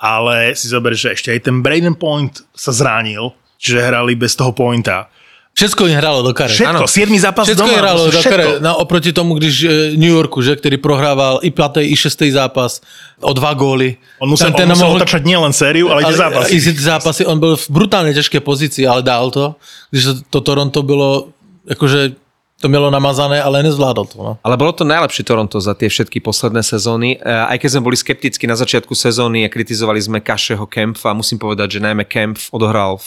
ale 0.00 0.56
si 0.56 0.72
zober, 0.72 0.96
že 0.96 1.12
ešte 1.12 1.28
aj 1.28 1.40
ten 1.44 1.60
Braden 1.60 1.92
Point 1.92 2.40
sa 2.56 2.72
zranil, 2.72 3.36
čiže 3.60 3.84
hrali 3.84 4.16
bez 4.16 4.32
toho 4.32 4.56
pointa. 4.56 5.12
Všetko 5.50 5.92
im 5.92 5.98
hralo 5.98 6.24
do 6.24 6.32
kare. 6.32 6.48
Všetko, 6.48 6.86
7. 6.88 7.10
zápas 7.20 7.44
Všetko 7.44 7.68
doma. 7.68 7.78
hralo 7.82 8.08
do 8.08 8.20
kare. 8.22 8.46
No, 8.64 8.80
oproti 8.80 9.12
tomu, 9.12 9.34
když 9.34 9.54
e, 9.66 9.68
New 9.98 10.08
Yorku, 10.08 10.40
že, 10.40 10.56
ktorý 10.56 10.78
prohrával 10.78 11.42
i 11.44 11.50
5. 11.50 11.84
i 11.84 11.92
6. 11.92 12.32
zápas 12.32 12.80
o 13.20 13.34
dva 13.34 13.52
góly. 13.52 13.98
On 14.22 14.30
musel, 14.30 14.54
Tam 14.54 14.72
on 14.72 14.78
musel 14.78 14.94
otačať 14.96 15.22
nielen 15.26 15.52
sériu, 15.52 15.90
ale 15.90 16.06
tie 16.06 16.16
zápasy. 16.16 16.54
I 16.54 16.58
zápasy, 16.80 17.22
on 17.26 17.36
byl 17.42 17.58
v 17.58 17.66
brutálne 17.66 18.14
ťažké 18.14 18.40
pozícii, 18.40 18.86
ale 18.86 19.02
dal 19.02 19.28
to. 19.34 19.58
Když 19.90 20.02
to, 20.06 20.14
to 20.30 20.38
Toronto 20.40 20.80
bylo, 20.86 21.34
akože 21.66 22.14
to 22.60 22.68
mělo 22.68 22.92
namazané, 22.92 23.40
ale 23.40 23.64
nezvládol 23.64 24.06
to. 24.06 24.16
No. 24.20 24.32
Ale 24.44 24.60
bolo 24.60 24.76
to 24.76 24.84
najlepšie 24.84 25.24
Toronto 25.24 25.56
za 25.64 25.72
tie 25.72 25.88
všetky 25.88 26.20
posledné 26.20 26.60
sezóny. 26.60 27.16
E, 27.16 27.24
Aj 27.24 27.56
keď 27.56 27.68
sme 27.72 27.86
boli 27.88 27.96
skeptickí 27.96 28.44
na 28.44 28.52
začiatku 28.52 28.92
sezóny 28.92 29.48
a 29.48 29.52
kritizovali 29.52 29.96
sme 29.96 30.20
Kašeho 30.20 30.68
Kempfa, 30.68 31.16
musím 31.16 31.40
povedať, 31.40 31.80
že 31.80 31.80
najmä 31.80 32.04
Kempf 32.04 32.52
odohral 32.52 33.00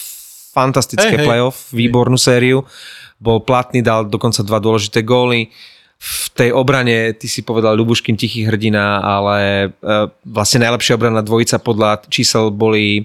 fantastické 0.58 1.14
Hej, 1.14 1.22
hej. 1.22 1.28
playoff, 1.30 1.70
výbornú 1.70 2.18
sériu. 2.18 2.66
Bol 3.22 3.46
platný, 3.46 3.86
dal 3.86 4.10
dokonca 4.10 4.42
dva 4.42 4.58
dôležité 4.58 5.06
góly. 5.06 5.54
V 6.02 6.28
tej 6.36 6.50
obrane, 6.52 7.14
ty 7.16 7.30
si 7.30 7.46
povedal 7.46 7.78
Ľubuškin 7.78 8.18
tichý 8.18 8.50
hrdina, 8.50 9.06
ale 9.06 9.70
e, 9.70 9.94
vlastne 10.26 10.66
najlepšia 10.66 10.98
obrana 10.98 11.22
dvojica 11.22 11.62
podľa 11.62 12.10
čísel 12.10 12.50
boli 12.50 12.86
e, 13.00 13.04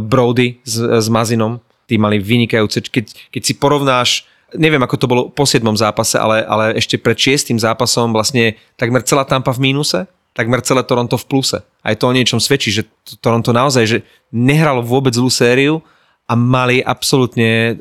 Brody 0.00 0.64
s, 0.64 0.80
s 0.80 1.06
Mazinom. 1.12 1.60
Tí 1.84 2.00
mali 2.00 2.16
vynikajúce. 2.16 2.80
Keď, 2.88 3.28
keď 3.28 3.42
si 3.44 3.52
porovnáš 3.60 4.24
neviem, 4.54 4.82
ako 4.82 4.96
to 4.96 5.06
bolo 5.06 5.22
po 5.30 5.44
7. 5.46 5.62
zápase, 5.74 6.18
ale, 6.18 6.42
ale 6.46 6.78
ešte 6.78 6.98
pred 6.98 7.18
6. 7.18 7.54
zápasom 7.58 8.10
vlastne 8.14 8.54
takmer 8.78 9.02
celá 9.02 9.26
Tampa 9.26 9.50
v 9.54 9.70
mínuse, 9.70 10.06
takmer 10.34 10.62
celé 10.62 10.82
Toronto 10.82 11.14
v 11.14 11.24
pluse. 11.26 11.58
Aj 11.82 11.94
to 11.94 12.10
o 12.10 12.16
niečom 12.16 12.42
svedčí, 12.42 12.74
že 12.74 12.82
to- 13.06 13.18
Toronto 13.22 13.54
naozaj 13.54 13.84
že 13.86 13.98
nehralo 14.34 14.82
vôbec 14.82 15.14
zlú 15.14 15.30
sériu 15.30 15.82
a 16.26 16.34
mali 16.34 16.80
absolútne 16.82 17.78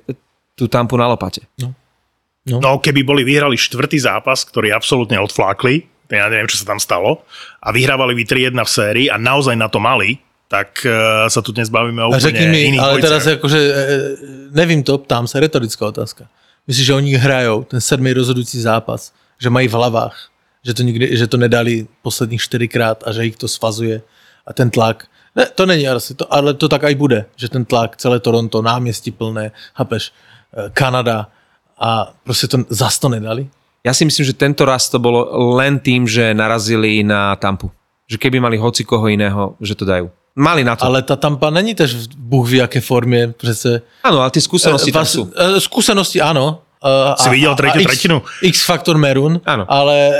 tú 0.53 0.69
Tampu 0.69 0.93
na 0.99 1.09
lopate. 1.09 1.45
No 2.43 2.77
keby 2.77 3.01
boli 3.07 3.23
vyhrali 3.23 3.55
štvrtý 3.55 4.03
zápas, 4.03 4.43
ktorý 4.43 4.75
absolútne 4.75 5.15
odflákli, 5.17 5.87
ja 6.13 6.29
neviem, 6.29 6.45
čo 6.45 6.61
sa 6.61 6.75
tam 6.75 6.77
stalo, 6.77 7.25
a 7.63 7.73
vyhrávali 7.73 8.13
by 8.13 8.23
3-1 8.53 8.53
v 8.53 8.69
sérii 8.69 9.07
a 9.09 9.17
naozaj 9.17 9.57
na 9.57 9.65
to 9.71 9.81
mali, 9.81 10.21
tak 10.51 10.85
uh, 10.85 11.25
sa 11.33 11.41
tu 11.41 11.49
dnes 11.49 11.71
bavíme 11.73 12.05
o 12.05 12.13
úplne 12.13 12.21
řekni 12.29 12.45
mi, 12.45 12.59
iných 12.69 12.81
ale 12.83 12.91
dvojiciach. 13.01 13.05
teraz 13.09 13.23
akože, 13.41 13.59
e, 13.59 13.73
nevím 14.53 14.85
to, 14.85 15.01
ptám 15.01 15.25
sa, 15.25 15.41
retorická 15.41 15.89
otázka. 15.89 16.29
Myslíš, 16.67 16.85
že 16.85 16.93
oni 16.93 17.15
hrajou 17.15 17.63
ten 17.63 17.81
sedmý 17.81 18.13
rozhodující 18.13 18.61
zápas, 18.61 19.13
že 19.39 19.49
mají 19.49 19.67
v 19.67 19.73
hlavách, 19.73 20.15
že 20.65 20.73
to, 20.73 20.83
nikdy, 20.83 21.17
že 21.17 21.27
to 21.27 21.37
nedali 21.37 21.87
posledních 22.01 22.41
čtyřikrát 22.41 23.03
a 23.07 23.11
že 23.11 23.25
ich 23.25 23.35
to 23.35 23.47
svazuje 23.47 24.01
a 24.47 24.53
ten 24.53 24.69
tlak. 24.69 25.07
Ne, 25.35 25.45
to 25.45 25.65
není 25.65 25.87
asi, 25.87 26.15
to, 26.15 26.33
ale 26.33 26.53
to 26.53 26.69
tak 26.69 26.83
aj 26.83 26.95
bude, 26.95 27.25
že 27.35 27.49
ten 27.49 27.65
tlak, 27.65 27.97
celé 27.97 28.19
Toronto, 28.19 28.61
náměstí 28.61 29.11
plné, 29.11 29.51
chápeš, 29.75 30.11
e, 30.11 30.69
Kanada 30.69 31.27
a 31.79 32.13
prostě 32.23 32.47
to 32.47 32.57
zas 32.69 32.99
to 32.99 33.09
nedali. 33.09 33.49
Ja 33.83 33.91
si 33.91 34.07
myslím, 34.07 34.23
že 34.23 34.39
tento 34.39 34.63
raz 34.63 34.87
to 34.87 34.95
bolo 34.95 35.27
len 35.59 35.75
tým, 35.75 36.07
že 36.07 36.31
narazili 36.31 37.03
na 37.03 37.35
Tampu. 37.35 37.67
Že 38.07 38.15
keby 38.15 38.39
mali 38.39 38.55
hoci 38.55 38.87
koho 38.87 39.11
iného, 39.11 39.59
že 39.59 39.75
to 39.75 39.83
dajú. 39.83 40.07
Mali 40.35 40.63
na 40.63 40.75
to. 40.75 40.85
Ale 40.85 41.01
ta 41.05 41.15
Tampa 41.15 41.49
není 41.49 41.75
tež 41.75 41.93
v 41.93 42.07
Bůh 42.17 42.49
ví 42.49 42.57
jaké 42.57 42.81
formě, 42.81 43.27
přece 43.37 43.81
Áno, 44.03 44.21
ale 44.21 44.31
tie 44.33 44.41
skúsenosti 44.41 44.91
tam 44.91 45.05
Vás- 45.05 45.13
sú. 45.13 45.29
e, 45.29 45.61
Skúsenosti 45.61 46.19
áno, 46.21 46.59
Uh, 46.83 47.15
Si 47.15 47.31
videl 47.31 47.55
tretiu 47.55 47.79
X, 47.79 47.87
tretinu? 47.87 48.19
X 48.43 48.67
Factor 48.67 48.99
Merun, 48.99 49.39
Áno. 49.47 49.63
ale 49.71 50.11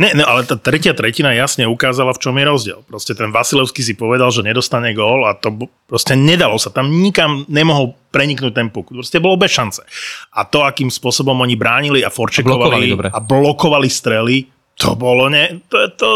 Ne, 0.00 0.16
ne, 0.16 0.24
ale 0.24 0.40
tá 0.48 0.56
tretia 0.56 0.96
tretina 0.96 1.36
jasne 1.36 1.68
ukázala, 1.68 2.16
v 2.16 2.20
čom 2.24 2.32
je 2.32 2.48
rozdiel. 2.48 2.78
Proste 2.88 3.12
ten 3.12 3.28
Vasilevský 3.28 3.84
si 3.84 3.92
povedal, 3.92 4.32
že 4.32 4.40
nedostane 4.40 4.96
gól 4.96 5.28
a 5.28 5.36
to 5.36 5.52
proste 5.84 6.16
nedalo 6.16 6.56
sa. 6.56 6.72
Tam 6.72 6.88
nikam 6.88 7.44
nemohol 7.52 7.92
preniknúť 8.08 8.56
ten 8.56 8.72
puk. 8.72 8.88
Proste 8.88 9.20
bolo 9.20 9.36
bez 9.36 9.52
šance. 9.52 9.84
A 10.32 10.48
to, 10.48 10.64
akým 10.64 10.88
spôsobom 10.88 11.36
oni 11.36 11.60
bránili 11.60 12.00
a 12.00 12.08
blokovali 12.08 12.16
forčekovali 12.16 12.88
dobre. 12.88 13.08
a 13.12 13.20
blokovali 13.20 13.88
strely, 13.92 14.48
to 14.80 14.96
bolo 14.96 15.28
ne... 15.28 15.60
To, 15.68 15.76
to, 15.92 16.08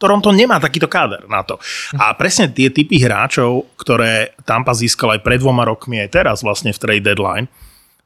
Toronto 0.00 0.32
nemá 0.32 0.56
takýto 0.56 0.88
káder 0.88 1.28
na 1.28 1.44
to. 1.44 1.60
A 2.00 2.16
presne 2.16 2.48
tie 2.48 2.72
typy 2.72 2.96
hráčov, 3.04 3.76
ktoré 3.76 4.32
Tampa 4.48 4.72
získal 4.72 5.20
aj 5.20 5.20
pred 5.20 5.36
dvoma 5.36 5.68
rokmi, 5.68 6.00
aj 6.00 6.16
teraz 6.16 6.40
vlastne 6.40 6.72
v 6.72 6.80
trade 6.80 7.04
deadline, 7.04 7.52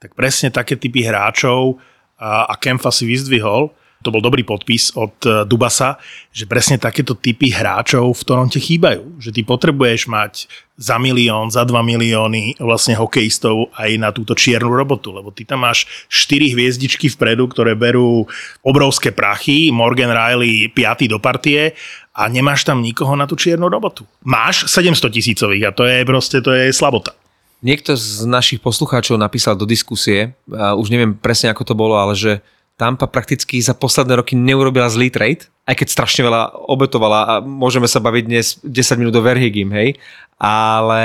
tak 0.02 0.18
presne 0.18 0.50
také 0.50 0.74
typy 0.74 1.06
hráčov 1.06 1.78
a, 2.18 2.50
a 2.50 2.54
si 2.90 3.06
vyzdvihol, 3.06 3.70
to 4.04 4.12
bol 4.12 4.20
dobrý 4.20 4.44
podpis 4.44 4.92
od 4.92 5.16
e, 5.24 5.48
Dubasa, 5.48 5.96
že 6.28 6.44
presne 6.44 6.76
takéto 6.76 7.16
typy 7.16 7.48
hráčov 7.48 8.12
v 8.12 8.22
Toronte 8.28 8.60
chýbajú. 8.60 9.16
Že 9.16 9.30
ty 9.32 9.40
potrebuješ 9.40 10.12
mať 10.12 10.44
za 10.76 11.00
milión, 11.00 11.48
za 11.48 11.64
dva 11.64 11.80
milióny 11.80 12.60
vlastne 12.60 12.92
hokejistov 12.98 13.72
aj 13.78 13.90
na 13.96 14.12
túto 14.12 14.36
čiernu 14.36 14.68
robotu, 14.68 15.14
lebo 15.14 15.32
ty 15.32 15.48
tam 15.48 15.64
máš 15.64 15.88
štyri 16.12 16.52
hviezdičky 16.52 17.08
vpredu, 17.08 17.48
ktoré 17.48 17.72
berú 17.72 18.28
obrovské 18.60 19.14
prachy, 19.14 19.72
Morgan 19.72 20.12
Riley 20.12 20.68
5. 20.68 21.08
do 21.08 21.22
partie 21.22 21.72
a 22.12 22.28
nemáš 22.28 22.66
tam 22.66 22.82
nikoho 22.82 23.14
na 23.16 23.24
tú 23.24 23.38
čiernu 23.38 23.70
robotu. 23.70 24.04
Máš 24.26 24.66
700 24.68 25.14
tisícových 25.14 25.70
a 25.70 25.74
to 25.74 25.86
je 25.86 26.02
proste, 26.04 26.38
to 26.42 26.52
je 26.52 26.74
slabota. 26.74 27.14
Niekto 27.64 27.96
z 27.96 28.28
našich 28.28 28.60
poslucháčov 28.60 29.16
napísal 29.16 29.56
do 29.56 29.64
diskusie, 29.64 30.36
už 30.52 30.92
neviem 30.92 31.16
presne 31.16 31.48
ako 31.48 31.64
to 31.64 31.72
bolo, 31.72 31.96
ale 31.96 32.12
že 32.12 32.44
Tampa 32.74 33.06
prakticky 33.06 33.62
za 33.62 33.70
posledné 33.70 34.18
roky 34.18 34.34
neurobila 34.34 34.90
zlý 34.90 35.06
trade, 35.06 35.46
aj 35.62 35.78
keď 35.78 35.88
strašne 35.94 36.26
veľa 36.26 36.66
obetovala 36.66 37.20
a 37.22 37.32
môžeme 37.38 37.86
sa 37.86 38.02
baviť 38.02 38.24
dnes 38.26 38.58
10 38.66 38.98
minút 38.98 39.14
do 39.14 39.22
Verhigim, 39.22 39.70
hej, 39.70 39.94
ale 40.42 41.02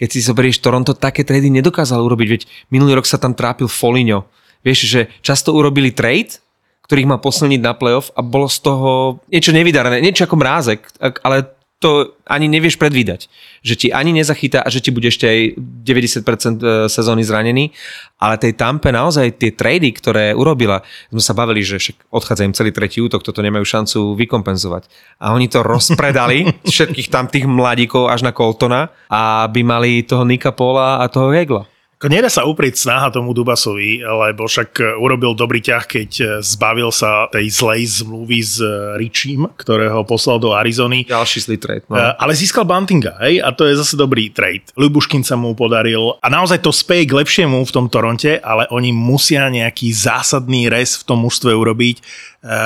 keď 0.00 0.08
si 0.08 0.24
zoberieš, 0.24 0.64
Toronto 0.64 0.96
také 0.96 1.20
trady 1.28 1.52
nedokázal 1.52 2.00
urobiť, 2.00 2.28
veď 2.32 2.42
minulý 2.72 2.96
rok 2.96 3.04
sa 3.04 3.20
tam 3.20 3.36
trápil 3.36 3.68
Foligno. 3.68 4.24
Vieš, 4.64 4.78
že 4.88 5.00
často 5.20 5.52
urobili 5.52 5.92
trade, 5.92 6.40
ktorých 6.88 7.10
má 7.12 7.20
posilniť 7.20 7.60
na 7.60 7.76
playoff 7.76 8.08
a 8.16 8.24
bolo 8.24 8.48
z 8.48 8.64
toho 8.64 9.20
niečo 9.28 9.52
nevydarené, 9.52 10.00
niečo 10.00 10.24
ako 10.24 10.40
mrázek, 10.40 10.80
ale 11.20 11.52
to 11.80 12.12
ani 12.28 12.44
nevieš 12.44 12.76
predvídať. 12.76 13.32
Že 13.64 13.74
ti 13.74 13.86
ani 13.88 14.12
nezachytá 14.12 14.60
a 14.60 14.68
že 14.68 14.84
ti 14.84 14.92
bude 14.92 15.08
ešte 15.08 15.24
aj 15.24 15.40
90% 15.56 16.92
sezóny 16.92 17.24
zranený. 17.24 17.72
Ale 18.20 18.36
tej 18.36 18.52
Tampe 18.52 18.92
naozaj 18.92 19.40
tie 19.40 19.56
trady, 19.56 19.96
ktoré 19.96 20.36
urobila, 20.36 20.84
sme 21.08 21.24
sa 21.24 21.32
bavili, 21.32 21.64
že 21.64 21.80
však 21.80 22.12
odchádza 22.12 22.44
im 22.44 22.52
celý 22.52 22.70
tretí 22.76 23.00
útok, 23.00 23.24
toto 23.24 23.40
nemajú 23.40 23.64
šancu 23.64 24.12
vykompenzovať. 24.12 24.92
A 25.24 25.32
oni 25.32 25.48
to 25.48 25.64
rozpredali, 25.64 26.52
všetkých 26.68 27.08
tam 27.08 27.32
tých 27.32 27.48
mladíkov 27.48 28.12
až 28.12 28.28
na 28.28 28.36
Coltona, 28.36 28.92
aby 29.08 29.64
mali 29.64 30.04
toho 30.04 30.28
Nika 30.28 30.52
Pola 30.52 31.00
a 31.00 31.08
toho 31.08 31.32
Hegla. 31.32 31.64
Nedá 32.00 32.32
sa 32.32 32.48
uprieť 32.48 32.80
snaha 32.80 33.12
tomu 33.12 33.36
Dubasovi, 33.36 34.00
lebo 34.00 34.48
však 34.48 34.70
e, 34.80 34.84
urobil 34.96 35.36
dobrý 35.36 35.60
ťah, 35.60 35.84
keď 35.84 36.10
e, 36.16 36.24
zbavil 36.40 36.88
sa 36.88 37.28
tej 37.28 37.52
zlej 37.52 38.00
zmluvy 38.00 38.40
s 38.40 38.56
e, 38.56 38.96
Richím, 38.96 39.44
ktorého 39.52 40.00
poslal 40.08 40.40
do 40.40 40.56
Arizony. 40.56 41.04
Ďalší 41.04 41.44
zlý 41.44 41.56
trade. 41.60 41.84
No. 41.92 42.00
Ale 42.00 42.32
získal 42.32 42.64
Buntinga, 42.64 43.20
hej, 43.20 43.44
a 43.44 43.52
to 43.52 43.68
je 43.68 43.76
zase 43.76 44.00
dobrý 44.00 44.32
trade. 44.32 44.72
Lubuškin 44.80 45.20
sa 45.20 45.36
mu 45.36 45.52
podaril 45.52 46.16
a 46.24 46.26
naozaj 46.32 46.64
to 46.64 46.72
speje 46.72 47.04
k 47.04 47.20
lepšiemu 47.20 47.60
v 47.68 47.74
tom 47.76 47.92
Toronte, 47.92 48.40
ale 48.40 48.64
oni 48.72 48.96
musia 48.96 49.52
nejaký 49.52 49.92
zásadný 49.92 50.72
res 50.72 50.96
v 50.96 51.04
tom 51.04 51.20
mužstve 51.20 51.52
urobiť. 51.52 52.00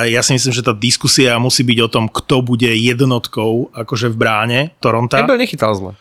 Ja 0.07 0.23
si 0.23 0.31
myslím, 0.31 0.55
že 0.55 0.63
tá 0.63 0.71
diskusia 0.71 1.35
musí 1.35 1.67
byť 1.67 1.79
o 1.83 1.91
tom, 1.91 2.07
kto 2.07 2.39
bude 2.39 2.71
jednotkou 2.71 3.67
akože 3.75 4.07
v 4.07 4.15
bráne 4.15 4.59
Toronta. 4.79 5.19
Nebel 5.19 5.43
nechytal 5.43 5.75
zle. 5.75 5.91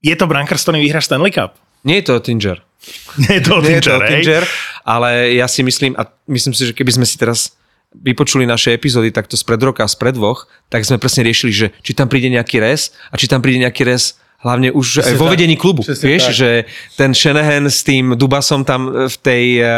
Je 0.00 0.16
to 0.16 0.24
brankár, 0.24 0.56
s 0.56 0.64
ktorým 0.64 0.80
vyhráš 0.80 1.12
Stanley 1.12 1.28
Cup? 1.28 1.60
Nie 1.84 2.00
je 2.00 2.08
to 2.08 2.24
Tinger. 2.24 2.69
Nie 3.22 3.38
je 3.38 3.42
to 3.44 3.60
Nie 3.60 3.78
je 3.78 3.82
to 3.84 3.96
hej? 4.00 4.08
Tinger, 4.08 4.44
ale 4.84 5.36
ja 5.36 5.46
si 5.46 5.60
myslím, 5.60 5.92
a 5.96 6.08
myslím 6.26 6.54
si, 6.56 6.68
že 6.68 6.72
keby 6.72 7.00
sme 7.00 7.06
si 7.06 7.20
teraz 7.20 7.54
vypočuli 7.90 8.46
naše 8.46 8.70
epizódy 8.70 9.10
takto 9.10 9.34
spred 9.34 9.58
roka 9.58 9.82
a 9.82 9.90
spred 9.90 10.14
dvoch, 10.14 10.46
tak 10.70 10.86
sme 10.86 11.02
presne 11.02 11.26
riešili, 11.26 11.52
že 11.52 11.66
či 11.82 11.92
tam 11.92 12.06
príde 12.06 12.30
nejaký 12.30 12.62
res 12.62 12.94
a 13.10 13.18
či 13.18 13.26
tam 13.26 13.42
príde 13.42 13.66
nejaký 13.66 13.82
res 13.82 14.14
hlavne 14.40 14.72
už 14.72 15.04
aj 15.04 15.14
vo 15.20 15.28
tak. 15.28 15.34
vedení 15.36 15.58
klubu. 15.58 15.82
Presne 15.84 16.06
Vieš, 16.06 16.24
tak. 16.32 16.34
že 16.38 16.50
ten 16.96 17.10
Shanahan 17.12 17.66
s 17.68 17.84
tým 17.84 18.16
Dubasom 18.16 18.64
tam 18.64 19.10
v 19.10 19.16
tej 19.20 19.44
eh, 19.60 19.68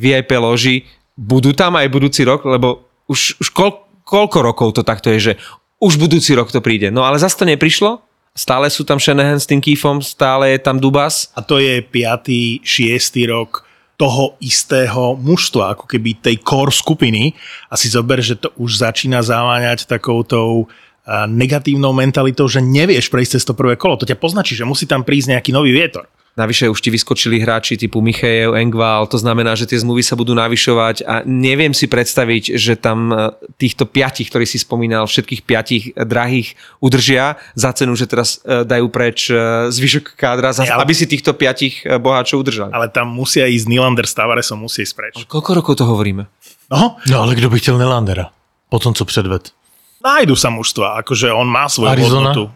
VIP 0.00 0.30
loži 0.38 0.86
budú 1.18 1.52
tam 1.52 1.76
aj 1.76 1.90
budúci 1.90 2.22
rok, 2.22 2.46
lebo 2.46 2.86
už, 3.10 3.40
už 3.40 3.48
koľ, 3.50 3.70
koľko 4.04 4.38
rokov 4.40 4.68
to 4.78 4.82
takto 4.86 5.10
je, 5.10 5.32
že 5.32 5.34
už 5.82 6.00
budúci 6.00 6.32
rok 6.32 6.48
to 6.48 6.64
príde. 6.64 6.88
No 6.88 7.04
ale 7.04 7.20
zase 7.20 7.36
to 7.36 7.44
neprišlo, 7.44 8.05
stále 8.36 8.68
sú 8.68 8.84
tam 8.84 9.00
Shanahan 9.00 9.40
s 9.40 9.48
tým 9.48 9.64
Keefom, 9.64 10.04
stále 10.04 10.54
je 10.54 10.60
tam 10.60 10.76
Dubas. 10.76 11.32
A 11.32 11.40
to 11.40 11.56
je 11.56 11.80
5. 11.80 12.60
6. 12.62 13.32
rok 13.32 13.64
toho 13.96 14.36
istého 14.44 15.16
mužstva, 15.16 15.72
ako 15.72 15.88
keby 15.88 16.20
tej 16.20 16.36
core 16.44 16.68
skupiny 16.68 17.32
a 17.72 17.80
si 17.80 17.88
zober, 17.88 18.20
že 18.20 18.36
to 18.36 18.52
už 18.60 18.84
začína 18.84 19.24
zaváňať 19.24 19.88
takoutou 19.88 20.68
a, 21.08 21.24
negatívnou 21.24 21.96
mentalitou, 21.96 22.44
že 22.44 22.60
nevieš 22.60 23.08
prejsť 23.08 23.40
cez 23.40 23.44
to 23.48 23.56
prvé 23.56 23.80
kolo. 23.80 23.96
To 23.96 24.04
ťa 24.04 24.20
poznačí, 24.20 24.52
že 24.52 24.68
musí 24.68 24.84
tam 24.84 25.00
prísť 25.00 25.32
nejaký 25.32 25.50
nový 25.56 25.72
vietor. 25.72 26.04
Navyše 26.36 26.68
už 26.68 26.84
ti 26.84 26.92
vyskočili 26.92 27.40
hráči 27.40 27.80
typu 27.80 28.04
Michejev, 28.04 28.52
Engval, 28.52 29.08
to 29.08 29.16
znamená, 29.16 29.56
že 29.56 29.64
tie 29.64 29.80
zmluvy 29.80 30.04
sa 30.04 30.20
budú 30.20 30.36
navyšovať 30.36 31.08
a 31.08 31.24
neviem 31.24 31.72
si 31.72 31.88
predstaviť, 31.88 32.60
že 32.60 32.76
tam 32.76 33.08
e, 33.08 33.32
týchto 33.56 33.88
piatich, 33.88 34.28
ktorí 34.28 34.44
si 34.44 34.60
spomínal, 34.60 35.08
všetkých 35.08 35.40
piatich 35.48 35.84
drahých 35.96 36.52
udržia 36.84 37.40
za 37.56 37.72
cenu, 37.72 37.96
že 37.96 38.04
teraz 38.04 38.44
e, 38.44 38.68
dajú 38.68 38.92
preč 38.92 39.32
e, 39.32 39.72
zvyšok 39.72 40.12
kádra, 40.12 40.52
za, 40.52 40.68
ale- 40.68 40.84
aby 40.84 40.92
si 40.92 41.08
týchto 41.08 41.32
piatich 41.32 41.80
boháčov 41.88 42.44
udržali. 42.44 42.68
Ale 42.68 42.92
tam 42.92 43.16
musia 43.16 43.48
ísť 43.48 43.72
Nylander 43.72 44.04
s 44.04 44.12
Tavaresom, 44.12 44.60
musí 44.60 44.84
ísť 44.84 44.92
preč. 44.92 45.14
Koľko 45.24 45.50
rokov 45.56 45.80
to 45.80 45.88
hovoríme? 45.88 46.28
No, 46.68 47.00
No 47.08 47.16
ale 47.24 47.32
kdo 47.32 47.48
by 47.48 47.56
chtěl 47.64 47.80
Nelandera? 47.80 48.28
Po 48.68 48.76
tom, 48.78 48.92
co 48.92 49.04
předved. 49.08 49.56
nájdu 50.04 50.36
sa 50.36 50.52
mužstva, 50.52 51.00
akože 51.00 51.32
on 51.32 51.48
má 51.48 51.64
svoju 51.66 51.90
Arizona? 51.96 52.30
hodnotu. 52.36 52.52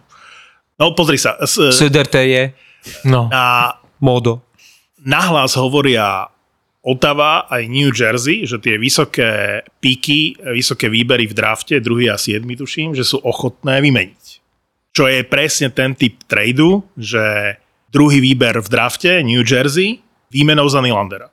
No 0.77 0.93
pozri 0.93 1.17
sa, 1.19 1.35
s, 1.41 1.57
Söderte 1.75 2.21
je, 2.29 2.53
No. 3.05 3.29
a 3.29 3.77
Modo. 4.01 4.41
nahlas 5.05 5.57
hovoria 5.57 6.29
Ottawa 6.81 7.45
aj 7.53 7.69
New 7.69 7.93
Jersey, 7.93 8.49
že 8.49 8.57
tie 8.57 8.81
vysoké 8.81 9.61
píky, 9.85 10.33
vysoké 10.41 10.89
výbery 10.89 11.29
v 11.29 11.37
drafte, 11.37 11.77
druhý 11.77 12.09
a 12.09 12.17
siedmy 12.17 12.57
tuším, 12.57 12.97
že 12.97 13.05
sú 13.05 13.21
ochotné 13.21 13.85
vymeniť. 13.85 14.25
Čo 14.97 15.05
je 15.05 15.21
presne 15.29 15.69
ten 15.69 15.93
typ 15.93 16.25
tradu, 16.25 16.81
že 16.97 17.57
druhý 17.93 18.25
výber 18.25 18.65
v 18.65 18.69
drafte 18.73 19.21
New 19.21 19.45
Jersey 19.45 20.01
výmenou 20.33 20.65
za 20.73 20.81
Nylandera. 20.81 21.29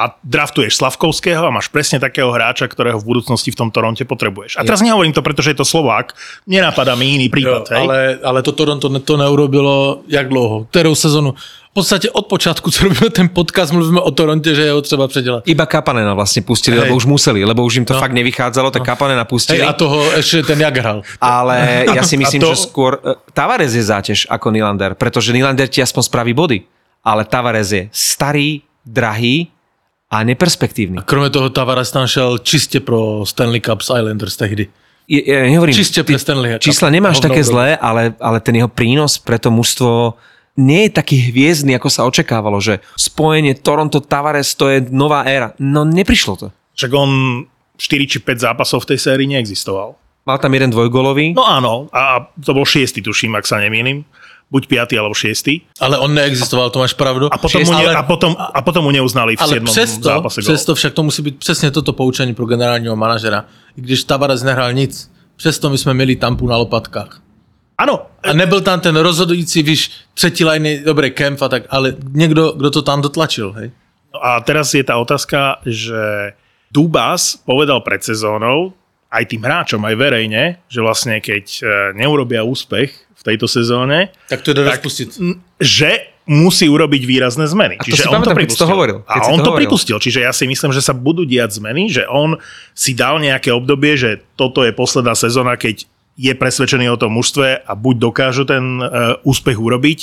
A 0.00 0.16
draftuješ 0.24 0.80
Slavkovského 0.80 1.44
a 1.44 1.52
máš 1.52 1.68
presne 1.68 2.00
takého 2.00 2.32
hráča, 2.32 2.64
ktorého 2.64 2.96
v 2.96 3.04
budúcnosti 3.04 3.52
v 3.52 3.56
tom 3.56 3.68
Toronte 3.68 4.08
potrebuješ. 4.08 4.56
A 4.56 4.64
teraz 4.64 4.80
nehovorím 4.80 5.12
to, 5.12 5.20
pretože 5.20 5.52
je 5.52 5.60
to 5.60 5.68
Slovák, 5.68 6.16
nenapadá 6.48 6.96
mi 6.96 7.20
iný 7.20 7.28
prípad. 7.28 7.68
hej? 7.68 7.84
ale, 7.84 7.98
ale 8.24 8.38
to 8.40 8.56
Toronto 8.56 8.88
ne- 8.88 9.04
to 9.04 9.20
neurobilo 9.20 10.00
jak 10.08 10.32
dlouho? 10.32 10.64
Kterou 10.72 10.96
sezonu? 10.96 11.36
V 11.70 11.72
podstatě 11.72 12.10
od 12.10 12.26
počátku, 12.26 12.70
co 12.70 12.84
robíme 12.84 13.10
ten 13.10 13.28
podcast, 13.28 13.72
mluvíme 13.72 14.00
o 14.00 14.10
Toronte, 14.10 14.54
že 14.54 14.62
je 14.62 14.72
ho 14.72 14.82
třeba 14.82 15.06
předělat. 15.08 15.44
Iba 15.46 15.66
Kapanena 15.70 16.18
vlastne 16.18 16.42
pustili, 16.42 16.74
Hej. 16.74 16.82
lebo 16.90 16.98
už 16.98 17.06
museli, 17.06 17.44
lebo 17.46 17.62
už 17.62 17.76
im 17.76 17.84
to 17.86 17.94
No. 17.94 18.00
fakt 18.02 18.10
nevychádzalo, 18.10 18.74
tak 18.74 18.82
Kapanena 18.82 19.22
pustili. 19.22 19.62
Hej, 19.62 19.68
a 19.68 19.72
toho 19.78 20.02
ešte 20.18 20.42
ten 20.50 20.58
jak 20.58 20.74
hral. 20.74 21.06
Ale 21.22 21.86
ja 21.94 22.02
si 22.02 22.18
myslím, 22.24 22.42
to- 22.42 22.50
že 22.58 22.66
skôr 22.66 22.98
e, 22.98 23.14
Tavares 23.30 23.70
je 23.70 23.86
záťaž 23.86 24.26
ako 24.26 24.50
Nylander, 24.50 24.98
pretože 24.98 25.30
Nylander 25.30 25.70
ti 25.70 25.78
aspoň 25.78 26.02
spraví 26.02 26.32
body. 26.34 26.58
Ale 27.06 27.22
Tavares 27.22 27.70
je 27.70 27.86
starý, 27.94 28.66
drahý 28.82 29.46
a 30.10 30.22
neperspektívny. 30.22 30.98
Kromě 31.04 31.30
toho 31.30 31.50
Tavares 31.50 31.90
tam 31.90 32.06
šel 32.06 32.38
čistě 32.38 32.80
pro 32.80 33.26
Stanley 33.26 33.60
Cup 33.60 33.82
z 33.82 33.90
Islanders 33.90 34.36
tehdy. 34.36 34.68
Je, 35.10 35.26
ja 35.26 35.42
nehovorím, 35.42 35.74
Čiste 35.74 36.06
pre 36.06 36.14
Stanley 36.22 36.54
Cup. 36.54 36.62
čísla 36.62 36.86
nemáš 36.86 37.18
Hovno 37.18 37.34
také 37.34 37.42
zlé, 37.42 37.74
ale, 37.74 38.14
ale 38.22 38.38
ten 38.38 38.54
jeho 38.54 38.70
prínos 38.70 39.18
pre 39.18 39.42
to 39.42 39.50
mužstvo 39.50 40.14
nie 40.54 40.86
je 40.86 40.90
taký 40.94 41.34
hviezdny, 41.34 41.74
ako 41.74 41.90
sa 41.90 42.06
očakávalo, 42.06 42.62
že 42.62 42.78
spojenie 42.94 43.58
Toronto-Tavares 43.58 44.54
to 44.54 44.70
je 44.70 44.86
nová 44.94 45.26
éra. 45.26 45.50
No 45.58 45.82
neprišlo 45.82 46.34
to. 46.38 46.46
Však 46.78 46.90
on 46.94 47.42
4 47.74 48.06
či 48.06 48.18
5 48.22 48.46
zápasov 48.46 48.86
v 48.86 48.94
tej 48.94 48.98
sérii 49.02 49.26
neexistoval. 49.26 49.98
Mal 50.30 50.38
tam 50.38 50.54
jeden 50.54 50.70
dvojgolový. 50.70 51.34
No 51.34 51.42
áno, 51.42 51.90
a 51.90 52.30
to 52.38 52.54
bol 52.54 52.62
šiestý, 52.62 53.02
tuším, 53.02 53.34
ak 53.34 53.50
sa 53.50 53.58
nemýlim. 53.58 54.06
Buď 54.50 54.66
piatý 54.66 54.98
alebo 54.98 55.14
šiestý. 55.14 55.62
Ale 55.78 55.94
on 55.98 56.10
neexistoval, 56.10 56.74
to 56.74 56.82
máš 56.82 56.98
pravdu. 56.98 57.30
A 57.30 57.38
potom, 57.38 57.62
mu, 57.62 57.70
ne, 57.70 57.86
ale, 57.86 57.94
a 57.94 58.02
potom, 58.02 58.34
a 58.34 58.60
potom 58.66 58.82
mu 58.82 58.90
neuznali 58.90 59.38
v 59.38 59.42
ale 59.42 59.62
7. 59.62 59.64
přesto, 59.64 60.08
zápase 60.10 60.42
přesto 60.42 60.74
však 60.74 60.92
to 60.92 61.02
musí 61.02 61.22
být 61.22 61.38
přesně 61.38 61.70
toto 61.70 61.92
poučení 61.92 62.34
pro 62.34 62.46
generálního 62.46 62.96
manažera. 62.96 63.44
I 63.78 63.80
když 63.80 64.04
Tavares 64.04 64.42
nehrál 64.42 64.72
nic, 64.72 65.10
přesto 65.36 65.70
my 65.70 65.78
jsme 65.78 65.94
měli 65.94 66.16
tampu 66.16 66.46
na 66.50 66.56
lopatkách. 66.56 67.22
Áno, 67.80 68.12
A 68.20 68.36
nebyl 68.36 68.60
tam 68.60 68.80
ten 68.80 68.96
rozhodující, 68.96 69.62
víš, 69.62 69.90
třetí 70.14 70.44
liny, 70.44 70.82
dobrý 70.84 71.10
kemp 71.10 71.42
a 71.42 71.48
tak, 71.48 71.62
ale 71.70 71.96
někdo, 72.12 72.52
kdo 72.52 72.70
to 72.70 72.82
tam 72.82 73.00
dotlačil, 73.00 73.52
hej? 73.52 73.70
A 74.10 74.40
teraz 74.42 74.74
je 74.74 74.82
tá 74.84 74.98
otázka, 74.98 75.62
že 75.64 76.34
Dubas 76.68 77.38
povedal 77.46 77.80
pred 77.80 78.02
sezónou, 78.04 78.74
aj 79.10 79.24
tým 79.26 79.42
hráčom, 79.42 79.82
aj 79.82 79.94
verejne, 79.98 80.62
že 80.70 80.78
vlastne 80.78 81.18
keď 81.18 81.44
e, 81.58 81.62
neurobia 81.98 82.46
úspech 82.46 82.90
v 82.94 83.22
tejto 83.26 83.50
sezóne, 83.50 84.14
Tak 84.30 84.46
to 84.46 84.54
rozpustiť. 84.54 85.08
m, 85.18 85.42
že 85.58 86.14
musí 86.30 86.70
urobiť 86.70 87.02
výrazné 87.10 87.50
zmeny. 87.50 87.74
A 87.76 87.82
to 87.82 87.98
si 87.98 88.06
pamätám, 88.06 88.38
keď 88.38 88.54
si 88.54 88.60
to 88.62 88.70
hovoril, 88.70 89.02
keď 89.02 89.22
A 89.26 89.34
on 89.34 89.42
to 89.42 89.44
to 89.44 89.50
hovoril. 89.50 89.58
pripustil. 89.66 89.98
Čiže 89.98 90.22
ja 90.22 90.30
si 90.30 90.46
myslím, 90.46 90.70
že 90.70 90.78
sa 90.78 90.94
budú 90.94 91.26
diať 91.26 91.58
zmeny, 91.58 91.90
že 91.90 92.06
on 92.06 92.38
si 92.70 92.94
dal 92.94 93.18
nejaké 93.18 93.50
obdobie, 93.50 93.98
že 93.98 94.22
toto 94.38 94.62
je 94.62 94.70
posledná 94.70 95.18
sezóna, 95.18 95.58
keď 95.58 95.90
je 96.20 96.36
presvedčený 96.36 96.92
o 96.92 97.00
tom 97.00 97.16
mužstve 97.16 97.64
a 97.64 97.72
buď 97.72 97.94
dokážu 97.96 98.44
ten 98.44 98.78
uh, 98.78 99.16
úspech 99.24 99.56
urobiť, 99.56 99.98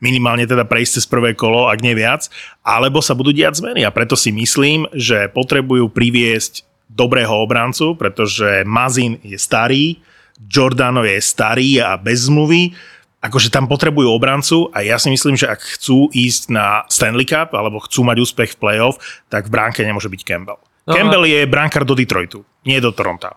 minimálne 0.00 0.48
teda 0.48 0.64
prejsť 0.64 0.92
cez 0.98 1.04
prvé 1.04 1.36
kolo, 1.36 1.68
ak 1.68 1.84
nie 1.84 1.92
viac, 1.92 2.32
alebo 2.64 3.04
sa 3.04 3.12
budú 3.12 3.36
diať 3.36 3.60
zmeny. 3.60 3.84
A 3.84 3.92
preto 3.92 4.16
si 4.16 4.32
myslím, 4.32 4.88
že 4.96 5.28
potrebujú 5.28 5.92
priviesť 5.92 6.64
dobrého 6.88 7.30
obrancu, 7.38 7.94
pretože 7.94 8.64
Mazin 8.64 9.20
je 9.22 9.38
starý, 9.38 10.00
Giordano 10.38 11.04
je 11.04 11.18
starý 11.20 11.82
a 11.82 11.94
bez 11.98 12.26
zmluvy, 12.26 12.72
akože 13.18 13.50
tam 13.50 13.66
potrebujú 13.66 14.06
obrancu 14.08 14.70
a 14.70 14.86
ja 14.86 14.94
si 14.98 15.10
myslím, 15.10 15.34
že 15.34 15.50
ak 15.50 15.58
chcú 15.78 16.06
ísť 16.14 16.54
na 16.54 16.86
Stanley 16.86 17.26
Cup 17.26 17.50
alebo 17.54 17.82
chcú 17.82 18.06
mať 18.06 18.16
úspech 18.22 18.50
v 18.54 18.60
playoff, 18.62 18.96
tak 19.26 19.50
v 19.50 19.54
bránke 19.58 19.82
nemôže 19.82 20.06
byť 20.06 20.22
Campbell. 20.22 20.58
No 20.86 20.94
a- 20.94 20.96
Campbell 20.96 21.26
je 21.26 21.42
bránkar 21.44 21.82
do 21.82 21.98
Detroitu, 21.98 22.46
nie 22.62 22.78
do 22.78 22.94
Toronto. 22.94 23.34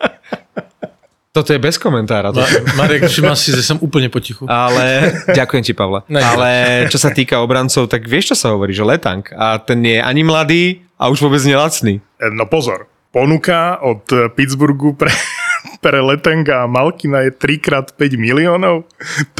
Toto 1.31 1.55
je 1.55 1.63
bez 1.63 1.79
komentára. 1.79 2.35
To. 2.35 2.43
Ma- 2.43 2.83
Marek, 2.83 3.07
všimol 3.07 3.39
si, 3.39 3.55
že 3.55 3.63
som 3.63 3.79
úplne 3.79 4.11
potichu. 4.11 4.43
Ale, 4.51 5.15
ďakujem 5.39 5.63
ti, 5.63 5.71
Pavle. 5.71 6.03
Ne. 6.11 6.19
Ale 6.19 6.47
čo 6.91 6.99
sa 6.99 7.07
týka 7.07 7.39
obrancov, 7.39 7.87
tak 7.87 8.03
vieš, 8.03 8.35
čo 8.35 8.37
sa 8.37 8.47
hovorí, 8.51 8.75
že 8.75 8.83
Letank. 8.83 9.31
A 9.31 9.55
ten 9.63 9.79
nie 9.79 9.95
je 9.95 10.03
ani 10.03 10.27
mladý 10.27 10.63
a 10.99 11.07
už 11.07 11.23
vôbec 11.23 11.39
nelacný. 11.47 12.03
E, 12.19 12.27
No 12.35 12.51
pozor, 12.51 12.91
ponuka 13.15 13.79
od 13.79 14.03
Pittsburghu 14.35 14.91
pre, 14.91 15.07
pre 15.83 16.03
Letenga 16.03 16.67
a 16.67 16.71
Malkina 16.71 17.23
je 17.23 17.31
3x5 17.31 17.95
miliónov. 18.19 18.83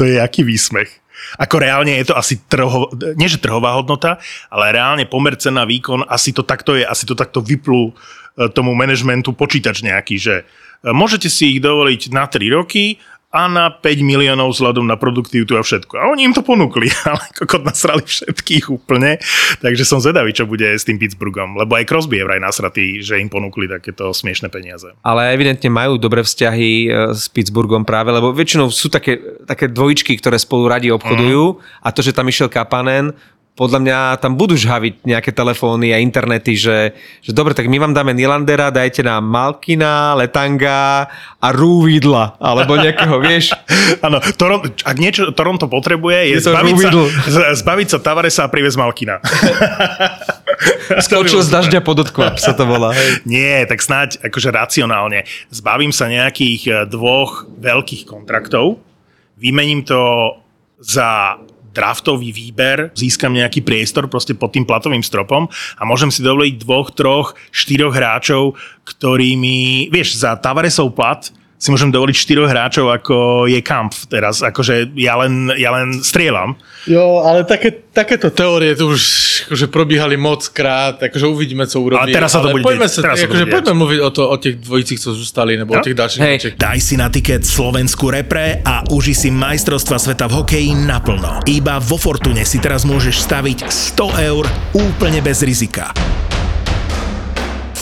To 0.00 0.08
je 0.08 0.16
aký 0.16 0.48
výsmech. 0.48 0.88
Ako 1.36 1.60
reálne 1.60 1.92
je 2.00 2.08
to 2.08 2.16
asi 2.16 2.40
trho, 2.48 2.88
nie 3.20 3.28
že 3.28 3.36
trhová 3.36 3.76
hodnota, 3.76 4.16
ale 4.48 4.72
reálne 4.74 5.04
pomer 5.04 5.36
cena 5.36 5.68
výkon, 5.68 6.08
asi 6.08 6.32
to 6.32 6.40
takto 6.40 6.72
je, 6.72 6.88
asi 6.88 7.04
to 7.04 7.12
takto 7.12 7.44
vyplú 7.44 7.92
e, 7.92 8.48
tomu 8.48 8.72
manažmentu 8.72 9.36
počítač 9.36 9.84
nejaký, 9.84 10.16
že 10.16 10.48
môžete 10.90 11.30
si 11.30 11.56
ich 11.56 11.60
dovoliť 11.62 12.10
na 12.10 12.26
3 12.26 12.42
roky 12.50 12.98
a 13.32 13.48
na 13.48 13.72
5 13.72 14.04
miliónov 14.04 14.52
vzhľadom 14.52 14.84
na 14.84 15.00
produktivitu 15.00 15.56
a 15.56 15.64
všetko. 15.64 15.96
A 15.96 16.12
oni 16.12 16.28
im 16.28 16.36
to 16.36 16.44
ponúkli, 16.44 16.92
ale 17.08 17.24
kokot 17.32 17.64
nasrali 17.64 18.04
všetkých 18.04 18.68
úplne. 18.68 19.16
Takže 19.64 19.88
som 19.88 20.04
zvedavý, 20.04 20.36
čo 20.36 20.44
bude 20.44 20.68
s 20.68 20.84
tým 20.84 21.00
Pittsburghom. 21.00 21.56
Lebo 21.56 21.72
aj 21.80 21.88
Crosby 21.88 22.20
je 22.20 22.28
vraj 22.28 22.44
nasratý, 22.44 23.00
že 23.00 23.16
im 23.16 23.32
ponúkli 23.32 23.72
takéto 23.72 24.12
smiešne 24.12 24.52
peniaze. 24.52 24.92
Ale 25.00 25.32
evidentne 25.32 25.72
majú 25.72 25.96
dobré 25.96 26.20
vzťahy 26.20 26.70
e, 26.84 26.88
s 27.16 27.32
Pittsburghom 27.32 27.88
práve, 27.88 28.12
lebo 28.12 28.36
väčšinou 28.36 28.68
sú 28.68 28.92
také, 28.92 29.16
také 29.48 29.72
dvojičky, 29.72 30.12
ktoré 30.20 30.36
spolu 30.36 30.68
radi 30.68 30.92
obchodujú 30.92 31.56
a 31.80 31.88
to, 31.88 32.04
že 32.04 32.12
tam 32.12 32.28
išiel 32.28 32.52
Kapanen, 32.52 33.16
podľa 33.52 33.78
mňa 33.84 33.98
tam 34.16 34.40
budú 34.40 34.56
žhaviť 34.56 35.04
nejaké 35.04 35.28
telefóny 35.28 35.92
a 35.92 36.00
internety, 36.00 36.56
že, 36.56 36.96
že 37.20 37.36
dobre, 37.36 37.52
tak 37.52 37.68
my 37.68 37.76
vám 37.76 37.92
dáme 37.92 38.16
Nilandera, 38.16 38.72
dajte 38.72 39.04
nám 39.04 39.28
Malkina, 39.28 40.16
Letanga 40.16 41.04
a 41.36 41.48
Rúvidla, 41.52 42.40
alebo 42.40 42.80
nejakého, 42.80 43.20
vieš. 43.28 43.52
Áno, 44.00 44.24
ak 44.88 44.96
niečo 44.96 45.36
Toronto 45.36 45.68
potrebuje, 45.68 46.32
je, 46.32 46.36
Je 46.40 46.44
to 46.48 46.56
zbaviť, 46.56 46.76
sa, 46.80 47.42
zbaviť 47.52 47.88
sa 47.92 47.98
Tavaresa 48.00 48.42
a 48.46 48.48
privez 48.48 48.72
Malkina. 48.80 49.20
Skočil 51.04 51.44
z 51.44 51.52
dažďa 51.52 51.84
pod 51.84 52.08
odklap, 52.08 52.40
sa 52.40 52.56
to 52.56 52.64
volá. 52.64 52.96
Hej. 52.96 53.20
Nie, 53.28 53.68
tak 53.68 53.84
snáď 53.84 54.16
akože 54.24 54.48
racionálne. 54.48 55.28
Zbavím 55.52 55.92
sa 55.92 56.08
nejakých 56.08 56.62
e, 56.64 56.72
dvoch 56.88 57.44
veľkých 57.60 58.08
kontraktov, 58.08 58.80
vymením 59.36 59.84
to 59.84 60.00
za 60.80 61.36
draftový 61.72 62.30
výber, 62.30 62.92
získam 62.94 63.32
nejaký 63.32 63.64
priestor 63.64 64.06
proste 64.06 64.36
pod 64.36 64.52
tým 64.52 64.68
platovým 64.68 65.02
stropom 65.02 65.48
a 65.80 65.82
môžem 65.88 66.12
si 66.12 66.20
dovoliť 66.20 66.54
dvoch, 66.62 66.92
troch, 66.92 67.34
štyroch 67.50 67.96
hráčov, 67.96 68.54
ktorými, 68.84 69.88
vieš, 69.88 70.20
za 70.20 70.36
Tavaresov 70.38 70.92
plat 70.94 71.32
si 71.62 71.70
môžem 71.70 71.94
dovoliť 71.94 72.16
štyroch 72.18 72.50
hráčov, 72.50 72.90
ako 72.90 73.46
je 73.46 73.62
Kampf 73.62 74.10
teraz. 74.10 74.42
Akože 74.42 74.90
ja 74.98 75.14
len, 75.14 75.46
ja 75.54 75.70
len 75.70 76.02
strieľam. 76.02 76.58
Jo, 76.90 77.22
ale 77.22 77.46
také, 77.46 77.70
takéto 77.70 78.34
teórie 78.34 78.74
tu 78.74 78.90
už 78.90 79.02
akože 79.46 79.70
probíhali 79.70 80.18
moc 80.18 80.42
krát, 80.50 80.98
akože 80.98 81.22
uvidíme, 81.22 81.62
co 81.70 81.78
urobí. 81.78 82.02
Ale 82.02 82.10
teraz 82.10 82.34
sa 82.34 82.42
to 82.42 82.50
bude 82.50 82.66
poďme 82.66 82.90
diať, 82.90 82.98
sa, 82.98 83.06
teraz 83.06 83.22
akože 83.22 83.46
bude 83.46 83.54
poďme 83.54 83.74
mluviť 83.78 84.00
o, 84.02 84.10
to, 84.10 84.22
o 84.26 84.36
tých 84.42 84.58
dvojicích, 84.58 84.98
co 84.98 85.10
zostali, 85.14 85.54
nebo 85.54 85.70
o 85.70 85.78
No. 85.78 85.86
tých 85.86 85.94
ďalších 85.94 86.18
hráčích. 86.18 86.54
Daj 86.58 86.78
si 86.82 86.94
na 86.98 87.06
tiket 87.06 87.46
Slovensku 87.46 88.10
repre 88.10 88.58
a 88.66 88.82
uži 88.90 89.14
si 89.14 89.30
majstrovstva 89.30 90.02
sveta 90.02 90.26
v 90.26 90.42
hokeji 90.42 90.70
naplno. 90.74 91.46
Iba 91.46 91.78
vo 91.78 91.94
Fortune 91.94 92.42
si 92.42 92.58
teraz 92.58 92.82
môžeš 92.82 93.22
staviť 93.22 93.70
100 93.70 94.26
eur 94.26 94.44
úplne 94.74 95.22
bez 95.22 95.46
rizika. 95.46 95.94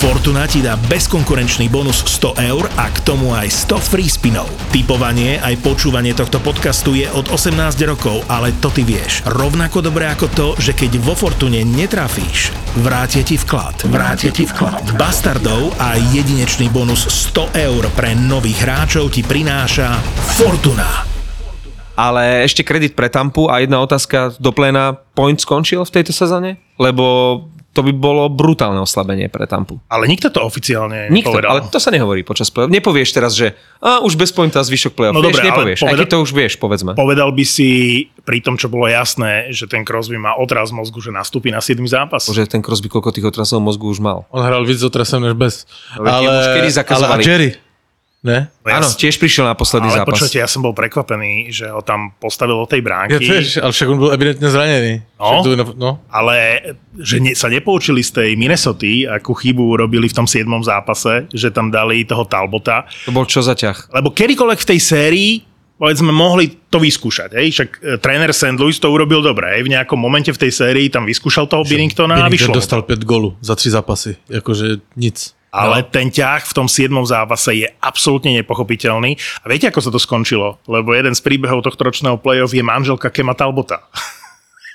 Fortuna 0.00 0.48
ti 0.48 0.64
dá 0.64 0.80
bezkonkurenčný 0.88 1.68
bonus 1.68 2.00
100 2.08 2.40
eur 2.48 2.64
a 2.80 2.88
k 2.88 3.04
tomu 3.04 3.36
aj 3.36 3.68
100 3.68 3.84
free 3.84 4.08
spinov. 4.08 4.48
Typovanie 4.72 5.36
aj 5.44 5.60
počúvanie 5.60 6.16
tohto 6.16 6.40
podcastu 6.40 6.96
je 6.96 7.04
od 7.12 7.28
18 7.28 7.52
rokov, 7.84 8.24
ale 8.24 8.56
to 8.64 8.72
ty 8.72 8.80
vieš. 8.80 9.20
Rovnako 9.28 9.84
dobre 9.84 10.08
ako 10.08 10.32
to, 10.32 10.48
že 10.56 10.72
keď 10.72 11.04
vo 11.04 11.12
Fortune 11.12 11.60
netrafíš, 11.68 12.48
vrátia 12.80 13.20
ti 13.20 13.36
vklad. 13.36 13.92
Vrátia 13.92 14.32
ti 14.32 14.48
vklad. 14.48 14.96
Bastardov 14.96 15.76
a 15.76 16.00
jedinečný 16.00 16.72
bonus 16.72 17.04
100 17.36 17.60
eur 17.60 17.84
pre 17.92 18.16
nových 18.16 18.64
hráčov 18.64 19.12
ti 19.12 19.20
prináša 19.20 20.00
Fortuna. 20.40 21.04
Ale 21.92 22.48
ešte 22.48 22.64
kredit 22.64 22.96
pre 22.96 23.12
Tampu 23.12 23.52
a 23.52 23.60
jedna 23.60 23.84
otázka 23.84 24.32
do 24.40 24.48
pléna. 24.48 24.96
Point 25.12 25.44
skončil 25.44 25.84
v 25.84 25.92
tejto 25.92 26.16
sezóne? 26.16 26.56
Lebo 26.80 27.04
to 27.70 27.86
by 27.86 27.92
bolo 27.94 28.26
brutálne 28.26 28.82
oslabenie 28.82 29.30
pre 29.30 29.46
Tampu. 29.46 29.78
Ale 29.86 30.10
nikto 30.10 30.26
to 30.34 30.42
oficiálne 30.42 31.06
Nikto, 31.06 31.30
nepovedal. 31.30 31.50
ale 31.54 31.60
to 31.70 31.78
sa 31.78 31.94
nehovorí 31.94 32.26
počas 32.26 32.50
play 32.50 32.66
Nepovieš 32.66 33.14
teraz, 33.14 33.32
že 33.38 33.54
a, 33.78 34.02
už 34.02 34.18
bez 34.18 34.34
pointa 34.34 34.58
zvyšok 34.58 34.92
play-off. 34.98 35.14
No 35.14 35.22
vieš, 35.22 35.38
dobre, 35.38 35.42
ale 35.46 35.50
nepovieš. 35.54 35.78
Poveda- 35.86 35.98
keď 36.02 36.08
to 36.10 36.18
už 36.18 36.30
vieš, 36.34 36.52
povedzme. 36.58 36.92
Povedal 36.98 37.30
by 37.30 37.44
si 37.46 37.68
pri 38.26 38.42
tom, 38.42 38.58
čo 38.58 38.66
bolo 38.66 38.90
jasné, 38.90 39.54
že 39.54 39.70
ten 39.70 39.86
Crosby 39.86 40.18
má 40.18 40.34
otraz 40.34 40.74
mozgu, 40.74 40.98
že 40.98 41.14
nastúpi 41.14 41.54
na 41.54 41.62
7 41.62 41.78
zápas. 41.86 42.26
Že 42.26 42.50
ten 42.50 42.62
Crosby 42.62 42.90
koľko 42.90 43.14
tých 43.14 43.30
otrasov 43.30 43.62
mozgu 43.62 43.86
už 43.86 44.02
mal. 44.02 44.26
On 44.34 44.42
hral 44.42 44.66
víc 44.66 44.82
otrasem 44.82 45.22
než 45.22 45.38
bez. 45.38 45.62
Ale 45.94 46.10
Ale, 46.10 46.20
tie 46.20 46.26
už 46.26 46.46
kedy 46.58 46.70
ale 46.90 47.06
a. 47.06 47.16
Jerry, 47.22 47.50
ne? 48.20 48.52
No 48.60 48.68
ja 48.68 48.78
Áno, 48.80 48.88
tiež 48.88 49.16
prišiel 49.16 49.48
na 49.48 49.56
posledný 49.56 49.88
ale 49.88 50.04
zápas. 50.04 50.12
počujete, 50.12 50.38
ja 50.40 50.48
som 50.48 50.60
bol 50.60 50.76
prekvapený, 50.76 51.48
že 51.48 51.72
ho 51.72 51.80
tam 51.80 52.12
postavil 52.20 52.60
do 52.60 52.68
tej 52.68 52.80
Ja 52.80 52.86
bránky. 52.86 53.24
tiež, 53.24 53.64
ale 53.64 53.72
však 53.72 53.88
on 53.88 53.98
bol 53.98 54.10
evidentne 54.12 54.48
zranený. 54.52 54.94
No. 55.16 55.40
Tu, 55.40 55.50
no. 55.76 55.90
Ale 56.12 56.36
že 57.00 57.16
ne, 57.20 57.32
sa 57.32 57.48
nepoučili 57.48 58.04
z 58.04 58.10
tej 58.20 58.30
Minnesota, 58.36 59.16
akú 59.16 59.32
chybu 59.32 59.80
urobili 59.80 60.08
v 60.08 60.14
tom 60.16 60.28
7. 60.28 60.44
zápase, 60.60 61.28
že 61.32 61.48
tam 61.48 61.72
dali 61.72 62.04
toho 62.04 62.28
Talbota. 62.28 62.84
To 63.08 63.12
bol 63.12 63.24
čo 63.24 63.40
za 63.40 63.56
ťah? 63.56 63.92
Lebo 63.96 64.12
kedykoľvek 64.12 64.58
v 64.60 64.68
tej 64.76 64.80
sérii 64.80 65.30
povedzme, 65.80 66.12
mohli 66.12 66.60
to 66.68 66.76
vyskúšať. 66.76 67.40
Hej? 67.40 67.46
Však 67.56 67.68
e, 67.80 67.96
tréner 68.04 68.36
St. 68.36 68.60
Louis 68.60 68.76
to 68.76 68.92
urobil 68.92 69.24
dobre. 69.24 69.56
Hej? 69.56 69.64
V 69.64 69.72
nejakom 69.72 69.96
momente 69.96 70.28
v 70.28 70.36
tej 70.36 70.52
sérii 70.52 70.92
tam 70.92 71.08
vyskúšal 71.08 71.48
toho 71.48 71.64
Binningtona 71.64 72.20
a 72.20 72.28
vyšlo. 72.28 72.52
dostal 72.52 72.84
5 72.84 73.00
golu 73.08 73.32
za 73.40 73.56
3 73.56 73.80
zápasy. 73.80 74.20
Akože 74.28 74.84
nic. 75.00 75.32
Ale 75.50 75.82
ten 75.82 76.14
ťah 76.14 76.46
v 76.46 76.52
tom 76.54 76.70
7. 76.70 76.94
zápase 77.06 77.50
je 77.58 77.66
absolútne 77.82 78.30
nepochopiteľný. 78.38 79.18
A 79.42 79.44
viete, 79.50 79.66
ako 79.66 79.80
sa 79.82 79.90
to 79.90 79.98
skončilo? 79.98 80.62
Lebo 80.70 80.94
jeden 80.94 81.10
z 81.10 81.20
príbehov 81.26 81.66
tohto 81.66 81.90
ročného 81.90 82.22
play-off 82.22 82.54
je 82.54 82.62
manželka 82.62 83.10
Kema 83.10 83.34
Talbota. 83.34 83.82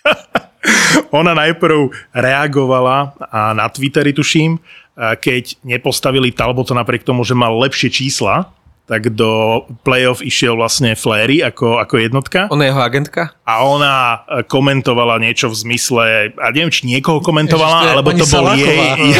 Ona 1.15 1.31
najprv 1.31 2.11
reagovala 2.11 3.15
a 3.31 3.55
na 3.55 3.71
Twitteri, 3.71 4.11
tuším, 4.11 4.59
keď 4.95 5.59
nepostavili 5.63 6.35
Talbota 6.35 6.75
napriek 6.75 7.07
tomu, 7.07 7.23
že 7.23 7.35
mal 7.35 7.55
lepšie 7.55 7.87
čísla, 7.91 8.51
tak 8.85 9.17
do 9.17 9.65
play-off 9.81 10.21
išiel 10.21 10.53
vlastne 10.53 10.93
Flery 10.93 11.41
ako, 11.41 11.81
ako 11.81 12.05
jednotka 12.05 12.45
Ona 12.53 12.69
je 12.69 12.69
jeho 12.69 12.81
agentka? 12.85 13.33
a 13.41 13.65
ona 13.65 13.93
e, 14.29 14.45
komentovala 14.45 15.17
niečo 15.17 15.49
v 15.49 15.57
zmysle, 15.57 16.05
a 16.37 16.47
neviem, 16.53 16.69
či 16.69 16.85
niekoho 16.85 17.17
komentovala, 17.17 17.81
je 17.81 17.89
alebo 17.97 18.09
to 18.13 18.25
bol 18.29 18.45
jej, 18.53 18.61
Saláková. 18.61 18.85
jej, 19.01 19.13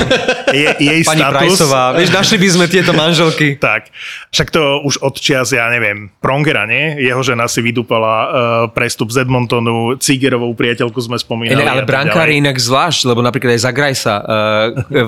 jej, 0.53 0.67
jej 0.77 1.01
Pani 1.05 1.21
status. 1.21 1.37
Prajsová. 1.39 1.83
Vieš, 1.97 2.11
našli 2.13 2.37
by 2.37 2.47
sme 2.51 2.65
tieto 2.67 2.91
manželky. 2.93 3.47
Tak, 3.65 3.89
však 4.29 4.53
to 4.53 4.85
už 4.85 5.01
od 5.01 5.17
čias, 5.17 5.49
ja 5.49 5.65
neviem, 5.73 6.13
Prongera, 6.21 6.69
nie? 6.69 7.01
Jeho 7.01 7.25
žena 7.25 7.49
si 7.49 7.65
vydúpala 7.65 8.13
uh, 8.13 8.29
prestup 8.69 9.09
z 9.09 9.25
Edmontonu, 9.25 9.97
Cigerovou 9.97 10.53
priateľku 10.53 11.01
sme 11.01 11.17
spomínali. 11.17 11.57
Ne, 11.57 11.65
ale 11.65 11.81
brankári 11.81 12.37
inak 12.37 12.61
zvlášť, 12.61 13.09
lebo 13.09 13.25
napríklad 13.25 13.57
aj 13.57 13.61
za 13.65 13.71
Grajsa 13.73 14.15
uh, 14.21 14.25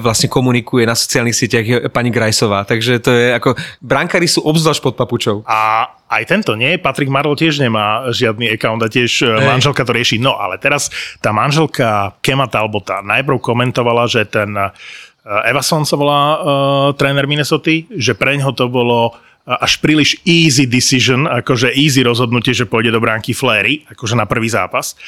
vlastne 0.01 0.25
komunikuje 0.25 0.89
na 0.89 0.97
sociálnych 0.97 1.37
sieťach 1.37 1.65
je 1.67 1.77
pani 1.93 2.09
Grajsová, 2.09 2.65
takže 2.65 2.97
to 2.97 3.13
je 3.13 3.37
ako, 3.37 3.53
brankári 3.77 4.25
sú 4.25 4.41
obzvlášť 4.41 4.81
pod 4.81 4.95
papučou. 4.97 5.45
A 5.45 5.91
aj 6.07 6.23
tento 6.23 6.55
nie. 6.55 6.79
Patrick 6.79 7.11
Marlow 7.11 7.35
tiež 7.35 7.59
nemá 7.59 8.07
žiadny 8.15 8.47
account 8.55 8.79
a 8.79 8.87
tiež 8.87 9.27
Ej. 9.27 9.43
manželka 9.43 9.83
to 9.83 9.91
rieši. 9.91 10.17
No 10.23 10.39
ale 10.39 10.55
teraz 10.55 10.87
tá 11.19 11.35
manželka 11.35 12.15
Kema 12.23 12.47
Talbota 12.47 13.03
najprv 13.03 13.43
komentovala, 13.43 14.07
že 14.07 14.23
ten 14.23 14.55
Evason 15.27 15.83
sa 15.83 15.99
volá 15.99 16.21
uh, 16.23 16.37
tréner 16.95 17.27
Minnesota, 17.27 17.83
že 17.91 18.15
pre 18.15 18.39
ňo 18.39 18.55
to 18.55 18.71
bolo 18.71 19.11
až 19.47 19.79
príliš 19.79 20.19
easy 20.27 20.67
decision, 20.67 21.23
akože 21.23 21.71
easy 21.71 22.03
rozhodnutie, 22.03 22.51
že 22.51 22.67
pôjde 22.67 22.91
do 22.91 22.99
bránky 22.99 23.31
Flery, 23.31 23.87
akože 23.87 24.19
na 24.19 24.27
prvý 24.27 24.51
zápas. 24.51 24.99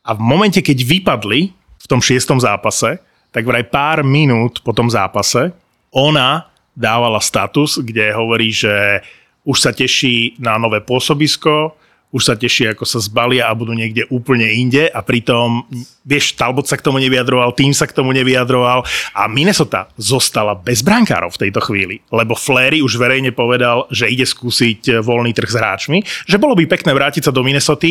A 0.00 0.16
v 0.16 0.20
momente, 0.24 0.64
keď 0.64 0.80
vypadli 0.80 1.52
v 1.52 1.86
tom 1.86 2.00
šiestom 2.00 2.40
zápase, 2.40 2.96
tak 3.28 3.44
vraj 3.44 3.68
pár 3.68 4.00
minút 4.00 4.64
po 4.64 4.72
tom 4.72 4.88
zápase 4.88 5.52
ona 5.92 6.48
dávala 6.72 7.20
status, 7.20 7.84
kde 7.84 8.16
hovorí, 8.16 8.48
že 8.48 9.04
už 9.44 9.60
sa 9.60 9.76
teší 9.76 10.40
na 10.40 10.56
nové 10.56 10.80
pôsobisko, 10.80 11.76
už 12.12 12.22
sa 12.22 12.36
teší, 12.36 12.76
ako 12.76 12.84
sa 12.84 13.00
zbalia 13.00 13.48
a 13.48 13.56
budú 13.56 13.72
niekde 13.72 14.04
úplne 14.12 14.44
inde 14.52 14.86
a 14.92 15.00
pritom, 15.00 15.64
vieš, 16.04 16.36
Talbot 16.36 16.68
sa 16.68 16.76
k 16.76 16.84
tomu 16.84 17.00
nevyjadroval, 17.00 17.56
tým 17.56 17.72
sa 17.72 17.88
k 17.88 17.96
tomu 17.96 18.12
nevyjadroval 18.12 18.84
a 19.16 19.22
Minnesota 19.32 19.88
zostala 19.96 20.52
bez 20.52 20.84
brankárov 20.84 21.32
v 21.32 21.48
tejto 21.48 21.64
chvíli, 21.64 22.04
lebo 22.12 22.36
Flery 22.36 22.84
už 22.84 23.00
verejne 23.00 23.32
povedal, 23.32 23.88
že 23.88 24.12
ide 24.12 24.28
skúsiť 24.28 25.00
voľný 25.00 25.32
trh 25.32 25.48
s 25.48 25.56
hráčmi, 25.56 25.98
že 26.28 26.36
bolo 26.36 26.52
by 26.52 26.68
pekné 26.68 26.92
vrátiť 26.92 27.26
sa 27.26 27.32
do 27.32 27.40
Minnesota, 27.40 27.88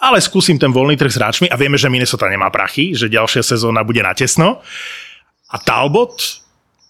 ale 0.00 0.18
skúsim 0.24 0.56
ten 0.56 0.72
voľný 0.72 0.96
trh 0.96 1.12
s 1.12 1.20
hráčmi 1.20 1.46
a 1.52 1.60
vieme, 1.60 1.76
že 1.76 1.92
Minnesota 1.92 2.26
nemá 2.26 2.48
prachy, 2.48 2.96
že 2.96 3.12
ďalšia 3.12 3.44
sezóna 3.44 3.84
bude 3.84 4.00
na 4.00 4.16
tesno. 4.16 4.64
A 5.52 5.56
Talbot 5.60 6.43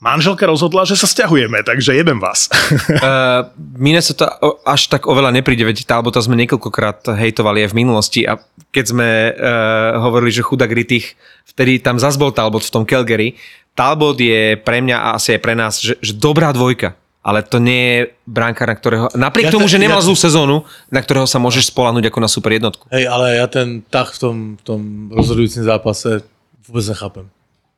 manželka 0.04 0.44
rozhodla, 0.44 0.84
že 0.84 1.00
sa 1.00 1.08
stiahujeme, 1.08 1.64
takže 1.64 1.96
jebem 1.96 2.20
vás. 2.20 2.52
uh, 2.52 3.48
Minnesota 3.80 4.36
až 4.68 4.92
tak 4.92 5.08
oveľa 5.08 5.32
nepríde, 5.32 5.64
veď 5.64 5.88
Talbota 5.88 6.20
sme 6.20 6.36
niekoľkokrát 6.44 7.16
hejtovali 7.16 7.64
aj 7.64 7.72
v 7.72 7.78
minulosti 7.80 8.20
a 8.28 8.36
keď 8.68 8.84
sme 8.84 9.08
uh, 9.32 10.04
hovorili, 10.04 10.28
že 10.28 10.44
chudák 10.44 10.68
Ritich, 10.68 11.16
vtedy 11.48 11.80
tam 11.80 11.96
zas 11.96 12.20
bol 12.20 12.36
Talbot 12.36 12.60
v 12.60 12.74
tom 12.74 12.84
Calgary. 12.84 13.40
Talbot 13.72 14.20
je 14.20 14.60
pre 14.60 14.84
mňa 14.84 14.96
a 15.00 15.08
asi 15.16 15.34
aj 15.34 15.40
pre 15.40 15.56
nás, 15.56 15.80
že, 15.80 15.96
že 16.04 16.12
dobrá 16.12 16.52
dvojka 16.52 17.00
ale 17.24 17.40
to 17.40 17.56
nie 17.56 17.80
je 17.88 18.00
bránkár, 18.28 18.68
na 18.68 18.76
ktorého, 18.76 19.08
napriek 19.16 19.48
ja 19.48 19.56
tomu, 19.56 19.64
že 19.64 19.80
nemal 19.80 20.04
ja, 20.04 20.04
zlú 20.04 20.12
sezónu, 20.12 20.68
na 20.92 21.00
ktorého 21.00 21.24
sa 21.24 21.40
môžeš 21.40 21.72
spolahnuť 21.72 22.12
ako 22.12 22.18
na 22.20 22.28
super 22.28 22.52
jednotku. 22.52 22.84
Hej, 22.92 23.08
ale 23.08 23.40
ja 23.40 23.48
ten 23.48 23.80
tak 23.88 24.12
v 24.12 24.18
tom, 24.20 24.36
v 24.60 24.62
tom 24.62 24.80
rozhodujúcim 25.08 25.64
zápase 25.64 26.20
vôbec 26.68 26.84
nechápem 26.84 27.24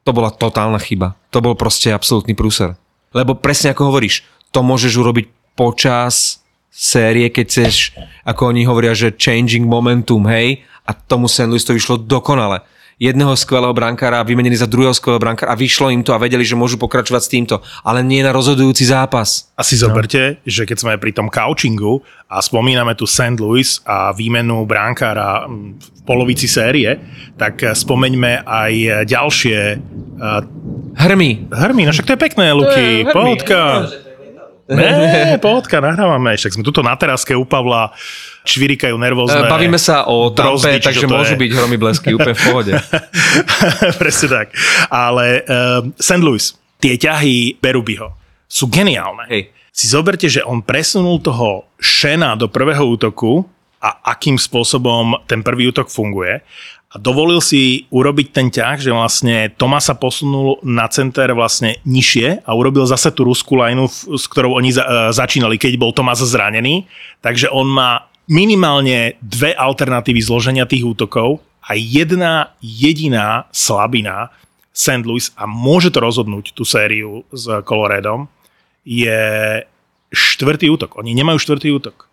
to 0.07 0.15
bola 0.15 0.31
totálna 0.31 0.79
chyba. 0.79 1.19
To 1.35 1.43
bol 1.43 1.59
proste 1.59 1.91
absolútny 1.91 2.39
prúser. 2.39 2.79
Lebo 3.11 3.35
presne 3.35 3.75
ako 3.75 3.91
hovoríš, 3.91 4.23
to 4.55 4.63
môžeš 4.63 4.95
urobiť 4.95 5.27
počas 5.59 6.39
série, 6.71 7.27
keď 7.27 7.45
chceš, 7.51 7.91
ako 8.23 8.55
oni 8.55 8.63
hovoria, 8.63 8.95
že 8.95 9.11
changing 9.19 9.67
momentum, 9.67 10.23
hej, 10.31 10.63
a 10.87 10.95
tomu 10.95 11.27
St. 11.27 11.51
Louis 11.51 11.67
to 11.67 11.75
vyšlo 11.75 11.99
dokonale 11.99 12.63
jedného 12.97 13.37
skvelého 13.37 13.77
brankára 13.77 14.25
vymenili 14.25 14.57
za 14.57 14.65
druhého 14.65 14.97
skvelého 14.97 15.21
brankára 15.21 15.53
a 15.53 15.61
vyšlo 15.61 15.93
im 15.93 16.01
to 16.01 16.17
a 16.17 16.23
vedeli, 16.23 16.45
že 16.45 16.57
môžu 16.57 16.81
pokračovať 16.81 17.23
s 17.23 17.33
týmto, 17.33 17.57
ale 17.85 18.01
nie 18.01 18.25
na 18.25 18.33
rozhodujúci 18.33 18.89
zápas. 18.89 19.53
Asi 19.53 19.77
zoberte, 19.77 20.41
no. 20.41 20.49
že 20.49 20.65
keď 20.65 20.77
sme 20.81 20.93
pri 20.97 21.13
tom 21.13 21.29
couchingu 21.29 22.01
a 22.33 22.41
spomíname 22.41 22.97
tu 22.97 23.05
St. 23.05 23.37
Louis 23.37 23.85
a 23.85 24.17
výmenu 24.17 24.65
brankára 24.65 25.45
v 25.45 26.01
polovici 26.09 26.49
série, 26.49 26.97
tak 27.37 27.61
spomeňme 27.61 28.49
aj 28.49 29.05
ďalšie 29.05 29.59
uh, 30.17 30.41
Hrmy. 30.97 31.53
Hrmy, 31.53 31.85
no 31.85 31.93
však 31.93 32.09
to 32.09 32.15
je 32.17 32.25
pekné, 32.25 32.57
Luky. 32.57 33.05
Pohodka. 33.13 33.85
Ne, 34.67 35.39
pohodka, 35.39 35.79
nahrávame. 35.79 36.35
Však 36.35 36.59
sme 36.59 36.67
tuto 36.67 36.83
na 36.83 36.99
teraske 36.99 37.31
u 37.39 37.47
Pavla 37.47 37.95
čvirikajú 38.43 38.99
nervózne. 38.99 39.47
Bavíme 39.47 39.79
sa 39.79 40.11
o 40.11 40.35
Tampe, 40.35 40.83
takže 40.83 41.07
môžu 41.07 41.39
je. 41.39 41.43
byť 41.47 41.51
hromy 41.55 41.77
blesky 41.79 42.11
úplne 42.15 42.35
v 42.35 42.43
pohode. 42.43 42.73
Presne 44.03 44.27
tak. 44.27 44.47
Ale 44.91 45.47
uh, 45.47 45.87
St. 45.95 46.23
Louis, 46.23 46.43
tie 46.83 46.99
ťahy 46.99 47.63
Berubiho 47.63 48.11
sú 48.51 48.67
geniálne. 48.67 49.31
Hej. 49.31 49.55
Si 49.71 49.87
zoberte, 49.87 50.27
že 50.27 50.43
on 50.43 50.65
presunul 50.65 51.23
toho 51.23 51.71
Šena 51.79 52.35
do 52.35 52.51
prvého 52.51 52.83
útoku 52.91 53.47
a 53.87 54.03
akým 54.03 54.35
spôsobom 54.35 55.23
ten 55.31 55.47
prvý 55.47 55.71
útok 55.71 55.87
funguje 55.87 56.43
a 56.91 56.97
dovolil 56.99 57.39
si 57.39 57.87
urobiť 57.95 58.27
ten 58.33 58.49
ťah, 58.51 58.79
že 58.81 58.91
vlastne 58.91 59.53
Tomasa 59.55 59.95
posunul 59.95 60.59
na 60.67 60.91
center 60.91 61.31
vlastne 61.37 61.79
nižšie 61.87 62.43
a 62.43 62.51
urobil 62.57 62.89
zase 62.89 63.13
tú 63.13 63.29
ruskú 63.29 63.61
lineu, 63.61 63.87
s 63.91 64.25
ktorou 64.27 64.59
oni 64.59 64.75
uh, 64.75 65.13
začínali, 65.13 65.61
keď 65.61 65.77
bol 65.79 65.93
Tomas 65.93 66.19
zranený. 66.25 66.89
Takže 67.21 67.53
on 67.53 67.69
má 67.69 68.09
minimálne 68.27 69.21
dve 69.23 69.55
alternatívy 69.55 70.19
zloženia 70.25 70.67
tých 70.67 70.89
útokov 70.89 71.45
a 71.63 71.77
jedna 71.77 72.55
jediná 72.65 73.47
slabina 73.53 74.35
St. 74.73 75.05
Louis 75.05 75.31
a 75.37 75.45
môže 75.45 75.93
to 75.93 76.01
rozhodnúť 76.01 76.57
tú 76.57 76.65
sériu 76.65 77.29
s 77.29 77.45
Coloradom 77.67 78.31
je 78.87 79.61
štvrtý 80.15 80.71
útok. 80.71 80.97
Oni 81.03 81.13
nemajú 81.13 81.43
štvrtý 81.43 81.75
útok. 81.75 82.06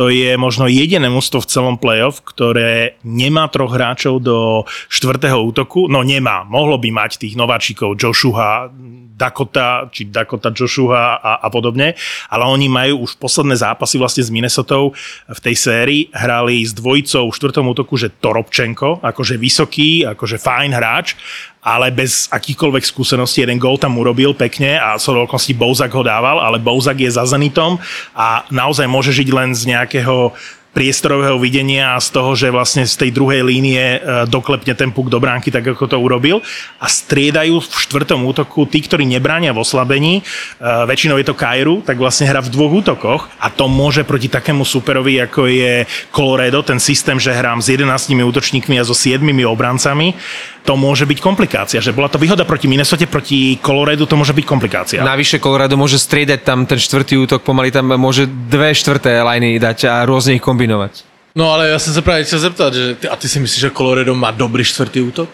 To 0.00 0.08
je 0.08 0.32
možno 0.40 0.64
jediné 0.64 1.12
mústvo 1.12 1.44
v 1.44 1.50
celom 1.52 1.76
playoff, 1.76 2.24
ktoré 2.24 2.96
nemá 3.04 3.52
troch 3.52 3.68
hráčov 3.68 4.24
do 4.24 4.64
štvrtého 4.88 5.36
útoku. 5.44 5.92
No 5.92 6.00
nemá. 6.00 6.40
Mohlo 6.48 6.80
by 6.80 6.88
mať 6.88 7.20
tých 7.20 7.36
nováčikov 7.36 8.00
Joshua, 8.00 8.72
Dakota, 9.20 9.92
či 9.92 10.08
Dakota 10.08 10.48
Joshua 10.48 11.20
a, 11.20 11.44
a 11.44 11.48
podobne, 11.52 11.92
ale 12.32 12.44
oni 12.48 12.72
majú 12.72 13.04
už 13.04 13.20
posledné 13.20 13.60
zápasy 13.60 14.00
vlastne 14.00 14.24
s 14.24 14.32
Minnesota 14.32 14.80
v 15.28 15.40
tej 15.44 15.56
sérii, 15.60 16.08
hrali 16.16 16.64
s 16.64 16.72
dvojicou 16.72 17.28
v 17.28 17.36
štvrtom 17.36 17.66
útoku, 17.68 18.00
že 18.00 18.08
Toropčenko, 18.08 19.04
akože 19.04 19.36
vysoký, 19.36 20.08
akože 20.08 20.40
fajn 20.40 20.70
hráč, 20.72 21.18
ale 21.60 21.92
bez 21.92 22.32
akýchkoľvek 22.32 22.84
skúseností. 22.86 23.44
Jeden 23.44 23.60
gól 23.60 23.76
tam 23.76 24.00
urobil 24.00 24.32
pekne 24.32 24.80
a 24.80 24.96
so 24.96 25.12
veľkosti 25.12 25.52
Bouzak 25.52 25.92
ho 25.92 26.00
dával, 26.00 26.40
ale 26.40 26.56
Bouzak 26.56 26.96
je 26.96 27.12
za 27.12 27.28
Zenitom 27.28 27.76
a 28.16 28.48
naozaj 28.48 28.88
môže 28.88 29.12
žiť 29.12 29.28
len 29.28 29.52
z 29.52 29.76
nejakého 29.76 30.32
priestorového 30.70 31.34
videnia 31.42 31.98
a 31.98 32.02
z 32.02 32.08
toho, 32.14 32.38
že 32.38 32.54
vlastne 32.54 32.86
z 32.86 32.94
tej 32.94 33.10
druhej 33.10 33.42
línie 33.42 33.98
e, 33.98 33.98
doklepne 34.30 34.70
ten 34.78 34.94
puk 34.94 35.10
do 35.10 35.18
bránky, 35.18 35.50
tak 35.50 35.66
ako 35.66 35.90
to 35.90 35.98
urobil. 35.98 36.38
A 36.78 36.86
striedajú 36.86 37.58
v 37.58 37.66
štvrtom 37.66 38.22
útoku 38.22 38.70
tí, 38.70 38.78
ktorí 38.78 39.02
nebránia 39.02 39.50
v 39.50 39.62
oslabení. 39.66 40.22
E, 40.22 40.22
väčšinou 40.62 41.18
je 41.18 41.26
to 41.26 41.34
Kairu, 41.34 41.82
tak 41.82 41.98
vlastne 41.98 42.30
hra 42.30 42.38
v 42.46 42.52
dvoch 42.54 42.72
útokoch 42.72 43.22
a 43.42 43.50
to 43.50 43.66
môže 43.66 44.06
proti 44.06 44.30
takému 44.30 44.62
superovi, 44.62 45.18
ako 45.26 45.50
je 45.50 45.84
Colorado, 46.14 46.62
ten 46.62 46.78
systém, 46.78 47.18
že 47.18 47.34
hrám 47.34 47.58
s 47.58 47.74
11 47.74 47.90
útočníkmi 48.14 48.78
a 48.78 48.86
so 48.86 48.94
7 48.94 49.26
obrancami, 49.50 50.14
to 50.64 50.76
môže 50.76 51.08
byť 51.08 51.18
komplikácia. 51.18 51.78
Že 51.80 51.96
bola 51.96 52.08
to 52.08 52.20
výhoda 52.20 52.44
proti 52.44 52.68
Minnesota, 52.68 53.08
proti 53.08 53.58
Colorado 53.60 54.04
to 54.04 54.16
môže 54.16 54.36
byť 54.36 54.46
komplikácia. 54.46 55.00
Navyše 55.00 55.40
Colorado 55.40 55.74
môže 55.74 55.96
striedať 55.96 56.44
tam 56.44 56.68
ten 56.68 56.78
štvrtý 56.78 57.16
útok, 57.20 57.42
pomaly 57.42 57.72
tam 57.72 57.88
môže 57.96 58.28
dve 58.28 58.72
štvrté 58.76 59.20
liny 59.20 59.58
dať 59.58 59.78
a 59.88 60.04
rôzne 60.04 60.36
ich 60.36 60.44
kombinovať. 60.44 61.08
No 61.34 61.54
ale 61.54 61.70
ja 61.70 61.78
som 61.78 61.94
sa 61.94 62.02
práve 62.02 62.26
chcel 62.26 62.50
zeptať, 62.50 62.70
že 62.74 62.84
ty, 62.98 63.06
a 63.06 63.14
ty 63.14 63.30
si 63.30 63.38
myslíš, 63.38 63.70
že 63.70 63.70
Colorado 63.70 64.10
má 64.18 64.34
dobrý 64.34 64.66
štvrtý 64.66 64.98
útok? 65.14 65.28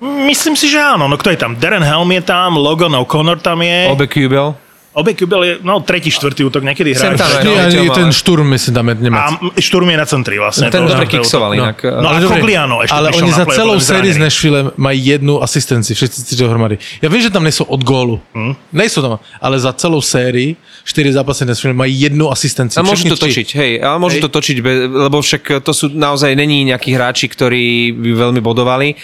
Myslím 0.00 0.56
si, 0.56 0.68
že 0.68 0.80
áno. 0.80 1.08
No 1.08 1.20
kto 1.20 1.32
je 1.32 1.38
tam? 1.40 1.56
Darren 1.60 1.84
Helm 1.84 2.08
je 2.08 2.24
tam, 2.24 2.56
Logan 2.56 2.92
O'Connor 2.96 3.36
tam 3.40 3.60
je. 3.60 3.88
Obe 3.92 4.08
Kubel. 4.08 4.56
Obe 4.90 5.14
Kubel 5.14 5.42
je, 5.44 5.54
no, 5.62 5.78
tretí, 5.86 6.10
štvrtý 6.10 6.50
útok, 6.50 6.66
niekedy 6.66 6.98
hrajú. 6.98 7.14
Tam, 7.14 7.30
no, 7.46 7.54
ani 7.54 7.90
ten 7.94 8.10
Šturm, 8.10 8.42
myslím, 8.50 8.74
tam 8.74 8.86
je 8.90 8.94
Nemec. 8.98 9.22
A 9.22 9.26
Šturm 9.62 9.86
je 9.86 9.94
na 9.94 10.02
centri 10.02 10.34
vlastne. 10.34 10.66
Ten 10.66 10.82
dobre 10.82 11.06
kiksoval 11.06 11.54
inak. 11.54 11.78
No, 11.86 12.02
no 12.02 12.06
ale, 12.10 12.26
Cogliano 12.26 12.82
ešte 12.82 12.98
ale 12.98 13.14
oni 13.14 13.30
za 13.30 13.46
celou 13.46 13.78
sérii 13.78 14.10
z 14.10 14.18
Nashville 14.18 14.74
majú 14.74 14.98
jednu 14.98 15.34
asistenciu, 15.38 15.94
všetci 15.94 16.18
si 16.26 16.34
dohromady. 16.34 16.82
Ja 16.98 17.06
viem, 17.06 17.22
že 17.22 17.30
tam 17.30 17.46
nie 17.46 17.54
sú 17.54 17.70
od 17.70 17.86
gólu. 17.86 18.18
Hmm? 18.34 18.58
Nejsú 18.74 18.98
tam, 18.98 19.22
ale 19.38 19.62
za 19.62 19.70
celou 19.78 20.02
sérii, 20.02 20.58
4 20.82 21.22
zápasy 21.22 21.46
Nashville 21.46 21.78
majú 21.78 21.92
jednu 21.94 22.26
asistenciu. 22.26 22.82
A 22.82 22.84
môžu 22.84 23.14
to 23.14 23.18
točiť, 23.30 23.48
hej, 23.62 23.72
ale 23.78 23.96
môžu 24.02 24.18
hej. 24.18 24.26
to 24.26 24.30
točiť, 24.34 24.56
lebo 24.90 25.22
však 25.22 25.62
to 25.62 25.70
sú 25.70 25.86
naozaj 25.94 26.34
není 26.34 26.66
nejakí 26.66 26.90
hráči, 26.90 27.30
ktorí 27.30 27.94
by 27.94 28.10
veľmi 28.26 28.42
bodovali 28.42 28.98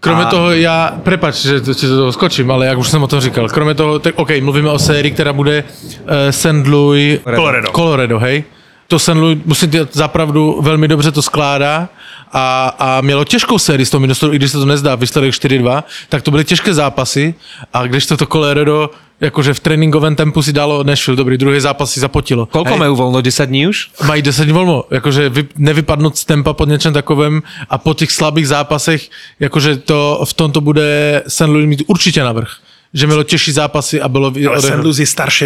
Kromě 0.00 0.24
a... 0.24 0.28
toho 0.28 0.52
já, 0.52 0.98
prepač, 1.02 1.34
že 1.34 1.60
to, 1.60 1.72
že 1.72 1.88
to 1.88 2.12
skočím, 2.12 2.50
ale 2.50 2.66
jak 2.66 2.78
už 2.78 2.88
jsem 2.88 3.02
o 3.02 3.06
tom 3.06 3.20
říkal, 3.20 3.48
kromě 3.48 3.74
toho, 3.74 3.98
tak 3.98 4.14
OK, 4.18 4.30
mluvíme 4.40 4.70
o 4.70 4.78
sérii, 4.78 5.12
která 5.12 5.32
bude 5.32 5.64
uh, 5.64 6.06
St. 6.30 6.66
Louis, 6.66 7.20
Colorado. 7.34 7.70
Colorado, 7.72 8.18
hej? 8.18 8.44
To 8.88 8.98
St. 8.98 9.08
Louis, 9.08 9.38
musím 9.44 9.70
zapravdu 9.92 10.58
velmi 10.62 10.88
dobře 10.88 11.12
to 11.12 11.22
skládá 11.22 11.88
a, 12.32 12.74
a 12.78 13.00
mělo 13.00 13.24
těžkou 13.24 13.58
sérii 13.58 13.86
s 13.86 13.90
tou 13.90 13.98
Minnesota, 13.98 14.32
i 14.32 14.36
když 14.36 14.50
se 14.50 14.58
to 14.58 14.64
nezdá, 14.64 14.94
výsledek 14.94 15.32
4-2, 15.32 15.82
tak 16.08 16.22
to 16.22 16.30
byly 16.30 16.44
těžké 16.44 16.74
zápasy 16.74 17.34
a 17.72 17.86
když 17.86 18.06
to 18.06 18.16
to 18.16 18.26
Colorado 18.26 18.90
akože 19.26 19.54
v 19.54 19.60
tréningovém 19.60 20.14
tempu 20.14 20.42
si 20.42 20.52
dalo 20.52 20.84
Nashville, 20.84 21.16
dobrý, 21.16 21.38
druhý 21.38 21.60
zápas 21.60 21.90
si 21.90 22.00
zapotilo. 22.00 22.46
Koľko 22.46 22.78
Hej. 22.78 22.82
majú 22.86 22.94
voľno? 22.94 23.18
10 23.18 23.50
dní 23.50 23.66
už? 23.66 23.90
Mají 24.06 24.22
10 24.22 24.46
dní 24.46 24.54
voľno, 24.54 24.86
akože 24.86 25.22
vy, 25.28 25.42
nevypadnúť 25.58 26.14
z 26.14 26.24
tempa 26.24 26.54
pod 26.54 26.70
niečom 26.70 26.94
takovém 26.94 27.42
a 27.66 27.76
po 27.82 27.98
tých 27.98 28.14
slabých 28.14 28.54
zápasech, 28.54 29.10
akože 29.42 29.82
to 29.82 30.22
v 30.22 30.32
tomto 30.38 30.62
bude 30.62 31.22
St. 31.26 31.50
Louis 31.50 31.66
mít 31.66 31.82
určite 31.90 32.22
navrh. 32.22 32.48
Že 32.94 33.06
mělo 33.06 33.24
těžší 33.24 33.52
zápasy 33.52 34.00
a 34.00 34.08
bylo... 34.08 34.32
Ale 34.48 34.62
St. 34.62 34.80
Louis 34.80 34.98
je 34.98 35.06
staršie. 35.06 35.44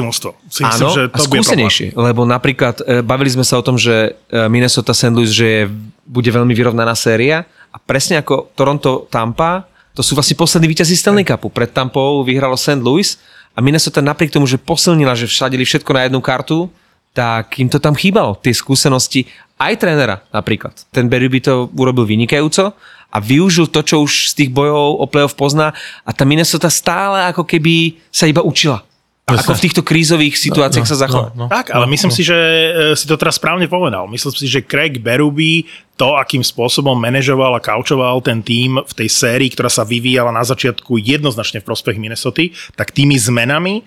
Si 0.48 0.62
myslím, 0.62 0.86
Áno, 0.86 0.94
že 0.94 1.02
a 1.02 1.08
to 1.10 1.26
problém. 1.26 1.42
skúsenejšie, 1.42 1.86
lebo 1.98 2.22
napríklad 2.22 2.86
e, 2.86 3.02
bavili 3.02 3.30
sme 3.34 3.42
sa 3.42 3.58
o 3.58 3.66
tom, 3.66 3.74
že 3.74 4.14
e, 4.30 4.46
Minnesota 4.46 4.94
St. 4.94 5.10
Louis, 5.10 5.30
že 5.30 5.46
je, 5.46 5.62
bude 6.06 6.30
veľmi 6.30 6.54
vyrovnaná 6.54 6.94
séria 6.94 7.42
a 7.74 7.76
presne 7.82 8.22
ako 8.22 8.54
Toronto 8.54 9.10
Tampa, 9.10 9.66
to 9.92 10.00
sú 10.00 10.14
vlastne 10.16 10.38
poslední 10.38 10.72
víťazí 10.72 10.96
Stanley 10.96 11.26
Cupu. 11.26 11.52
Pred 11.52 11.74
Tampou 11.74 12.24
vyhralo 12.24 12.56
St. 12.56 12.80
Louis 12.80 13.18
a 13.52 13.60
Minnesota 13.60 14.00
napriek 14.00 14.32
tomu, 14.32 14.48
že 14.48 14.56
posilnila, 14.56 15.12
že 15.12 15.28
všadili 15.28 15.66
všetko 15.66 15.90
na 15.92 16.08
jednu 16.08 16.20
kartu, 16.24 16.70
tak 17.12 17.60
im 17.60 17.68
to 17.68 17.76
tam 17.76 17.92
chýbalo, 17.92 18.40
tie 18.40 18.56
skúsenosti 18.56 19.28
aj 19.60 19.76
trénera 19.76 20.24
napríklad. 20.32 20.72
Ten 20.88 21.12
Barry 21.12 21.28
by 21.28 21.40
to 21.44 21.54
urobil 21.76 22.08
vynikajúco 22.08 22.72
a 23.12 23.20
využil 23.20 23.68
to, 23.68 23.84
čo 23.84 24.00
už 24.00 24.32
z 24.32 24.44
tých 24.44 24.50
bojov 24.50 25.04
o 25.04 25.06
playoff 25.06 25.36
pozná 25.36 25.76
a 26.02 26.10
tá 26.16 26.24
Minnesota 26.24 26.72
stále 26.72 27.28
ako 27.28 27.44
keby 27.44 28.00
sa 28.08 28.24
iba 28.24 28.40
učila. 28.40 28.80
Ako 29.22 29.54
v 29.54 29.64
týchto 29.64 29.86
krízových 29.86 30.34
situáciách 30.34 30.82
sa 30.82 30.98
zachovať. 31.06 31.32
No, 31.38 31.46
no. 31.46 31.48
Tak, 31.48 31.70
ale 31.70 31.86
myslím 31.94 32.10
si, 32.10 32.26
že 32.26 32.34
e, 32.34 32.98
si 32.98 33.06
to 33.06 33.14
teraz 33.14 33.38
správne 33.38 33.70
povedal. 33.70 34.10
Myslím 34.10 34.34
si, 34.34 34.50
že 34.50 34.66
Craig 34.66 34.98
Berube 34.98 35.62
to, 35.94 36.18
akým 36.18 36.42
spôsobom 36.42 36.98
manažoval 36.98 37.54
a 37.54 37.62
kaučoval 37.62 38.18
ten 38.20 38.42
tým 38.42 38.82
v 38.82 38.92
tej 38.92 39.08
sérii, 39.08 39.48
ktorá 39.54 39.70
sa 39.70 39.86
vyvíjala 39.86 40.34
na 40.34 40.42
začiatku 40.42 40.98
jednoznačne 40.98 41.62
v 41.62 41.68
prospech 41.70 42.02
Minnesota, 42.02 42.50
tak 42.74 42.90
tými 42.90 43.14
zmenami 43.14 43.86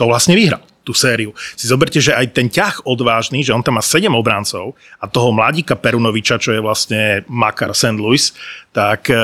to 0.00 0.08
vlastne 0.08 0.32
vyhral 0.32 0.64
tú 0.88 0.96
sériu. 0.96 1.36
Si 1.52 1.68
zoberte, 1.68 2.00
že 2.00 2.16
aj 2.16 2.32
ten 2.32 2.48
ťah 2.48 2.88
odvážny, 2.88 3.44
že 3.44 3.52
on 3.52 3.60
tam 3.60 3.76
má 3.76 3.84
7 3.84 4.08
obrancov 4.16 4.72
a 4.96 5.04
toho 5.04 5.28
mladíka 5.36 5.76
Perunoviča, 5.76 6.40
čo 6.40 6.56
je 6.56 6.64
vlastne 6.64 7.28
Makar 7.28 7.76
St. 7.76 8.00
Louis, 8.00 8.32
tak 8.72 9.12
e, 9.12 9.20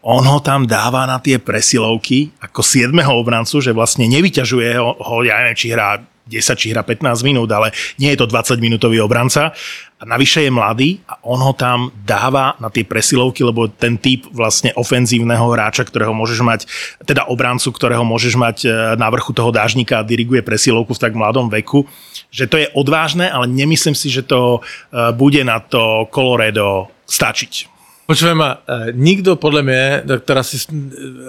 on 0.00 0.24
ho 0.24 0.40
tam 0.40 0.64
dáva 0.64 1.04
na 1.04 1.20
tie 1.20 1.36
presilovky 1.36 2.32
ako 2.40 2.64
7. 2.64 2.88
obrancu, 3.12 3.60
že 3.60 3.76
vlastne 3.76 4.08
nevyťažuje 4.08 4.80
ho, 4.80 4.96
ho 4.96 5.16
ja 5.20 5.44
neviem, 5.44 5.60
či 5.60 5.68
hrá 5.76 6.00
10 6.24 6.56
či 6.56 6.72
hra 6.72 6.82
15 6.82 7.20
minút, 7.20 7.52
ale 7.52 7.70
nie 8.00 8.12
je 8.12 8.18
to 8.20 8.26
20 8.26 8.56
minútový 8.60 9.00
obranca. 9.00 9.52
A 10.00 10.04
navyše 10.04 10.44
je 10.44 10.52
mladý 10.52 11.00
a 11.08 11.16
on 11.24 11.40
ho 11.40 11.56
tam 11.56 11.88
dáva 12.04 12.56
na 12.60 12.68
tie 12.68 12.84
presilovky, 12.84 13.40
lebo 13.40 13.72
ten 13.72 13.96
typ 13.96 14.28
vlastne 14.32 14.72
ofenzívneho 14.76 15.48
hráča, 15.48 15.84
ktorého 15.88 16.12
môžeš 16.12 16.40
mať, 16.44 16.60
teda 17.08 17.24
obrancu, 17.32 17.72
ktorého 17.72 18.04
môžeš 18.04 18.34
mať 18.36 18.56
e, 18.64 18.68
na 19.00 19.08
vrchu 19.08 19.32
toho 19.32 19.48
dážnika 19.48 20.00
a 20.00 20.06
diriguje 20.06 20.44
presilovku 20.44 20.92
v 20.92 21.02
tak 21.08 21.16
mladom 21.16 21.48
veku, 21.48 21.88
že 22.28 22.44
to 22.44 22.60
je 22.60 22.68
odvážne, 22.76 23.30
ale 23.32 23.48
nemyslím 23.48 23.96
si, 23.96 24.12
že 24.12 24.28
to 24.28 24.60
e, 24.60 25.12
bude 25.16 25.40
na 25.40 25.56
to 25.62 26.04
Colorado 26.12 26.92
stačiť. 27.08 27.74
Počujem 28.06 28.36
ma, 28.36 28.58
eh, 28.68 28.92
nikdo 28.92 29.36
podle 29.36 29.62
mě, 29.62 30.02
tak 30.06 30.24
teraz 30.24 30.48
si 30.48 30.58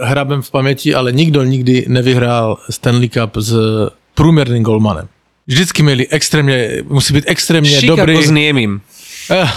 hrabem 0.01 0.41
v 0.41 0.51
paměti, 0.51 0.95
ale 0.95 1.11
nikdo 1.11 1.43
nikdy 1.43 1.85
nevyhrál 1.87 2.57
Stanley 2.69 3.09
Cup 3.09 3.37
s 3.37 3.55
průměrným 4.15 4.63
golmanem. 4.63 5.07
Vždycky 5.47 5.83
měli 5.83 6.07
extrémně, 6.07 6.69
musí 6.83 7.13
být 7.13 7.23
extrémně 7.27 7.69
Chicago 7.79 7.95
dobrý. 7.95 8.25
s 8.25 8.31
Niemim. 8.31 8.81
Eh, 9.31 9.47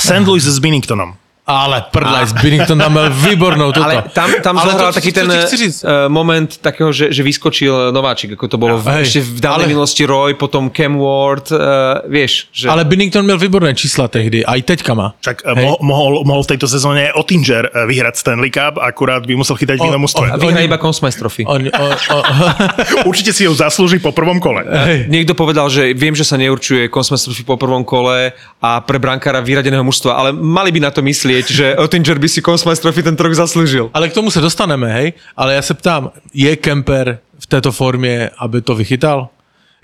St. 0.00 0.26
Louis 0.26 0.44
s 0.44 0.58
Binningtonom. 0.58 1.14
Ale 1.48 1.88
prdlaj, 1.88 2.44
Binnington 2.44 2.76
tam 2.78 2.92
byl 2.92 3.08
výbornou 3.10 3.72
toto. 3.76 3.88
Ale 3.88 4.04
tam, 4.12 4.28
tam 4.44 4.54
Ale 4.60 4.70
zohral 4.70 4.92
to- 4.92 5.00
taký 5.00 5.12
to 5.12 5.20
ten 5.24 5.28
uh, 5.32 6.06
moment 6.12 6.60
takého, 6.60 6.92
že, 6.92 7.08
že 7.08 7.24
vyskočil 7.24 7.88
nováčik, 7.88 8.36
ako 8.36 8.44
to 8.48 8.56
bolo 8.60 8.76
v, 8.76 9.00
Hej, 9.00 9.02
ešte 9.08 9.20
v 9.24 9.38
dávnej 9.40 9.64
ale- 9.64 9.72
minulosti 9.72 10.02
Roy, 10.04 10.36
potom 10.36 10.68
Cam 10.68 11.00
Ward, 11.00 11.48
uh, 11.50 11.58
vieš, 12.04 12.52
že... 12.52 12.68
Ale 12.68 12.84
Binnington 12.84 13.24
měl 13.24 13.38
výborné 13.40 13.72
čísla 13.74 14.08
tehdy, 14.08 14.44
a 14.44 14.54
i 14.54 14.62
teďka 14.62 14.92
má. 14.94 15.16
Hej. 15.24 15.64
mo- 15.64 15.80
mohol, 15.80 16.22
mohol 16.28 16.42
v 16.44 16.52
tejto 16.52 16.68
sezóne 16.68 17.08
Ottinger 17.16 17.64
eh, 17.72 17.86
vyhrať 17.88 18.14
Stanley 18.20 18.52
Cup, 18.52 18.76
akurát 18.76 19.24
by 19.24 19.32
musel 19.34 19.56
chytať 19.56 19.80
v 19.80 19.88
inom 19.88 20.04
a 20.04 20.36
vyhrá 20.36 20.60
iba 20.60 20.76
Consmice 20.76 21.16
Trophy. 21.18 21.48
On, 21.48 21.64
o, 21.64 21.84
o, 22.12 22.18
Určite 23.10 23.32
si 23.32 23.48
ju 23.48 23.52
zaslúži 23.56 23.98
po 24.02 24.12
prvom 24.12 24.36
kole. 24.42 24.66
hej. 24.68 24.98
Niekto 25.08 25.32
povedal, 25.32 25.72
že 25.72 25.96
viem, 25.96 26.12
že 26.12 26.26
sa 26.28 26.36
neurčuje 26.36 26.92
Consmice 26.92 27.30
Trophy 27.30 27.44
po 27.48 27.56
prvom 27.56 27.82
kole 27.86 28.34
a 28.60 28.70
pre 28.84 28.98
brankára 29.00 29.40
vyradeného 29.40 29.82
mužstva, 29.86 30.12
ale 30.12 30.28
mali 30.34 30.68
by 30.74 30.80
na 30.82 30.90
to 30.90 31.00
myslieť, 31.00 31.37
že 31.46 31.76
Ottinger 31.76 32.18
by 32.18 32.28
si 32.28 32.42
Consmice 32.42 32.82
Trophy 32.82 33.02
ten 33.02 33.16
rok 33.16 33.34
zaslúžil. 33.34 33.90
Ale 33.94 34.08
k 34.08 34.12
tomu 34.14 34.30
se 34.30 34.40
dostaneme, 34.40 34.92
hej? 34.92 35.12
Ale 35.36 35.54
já 35.54 35.62
se 35.62 35.74
ptám, 35.74 36.10
je 36.34 36.56
Kemper 36.56 37.18
v 37.38 37.46
této 37.46 37.72
formě, 37.72 38.30
aby 38.38 38.62
to 38.62 38.74
vychytal? 38.74 39.28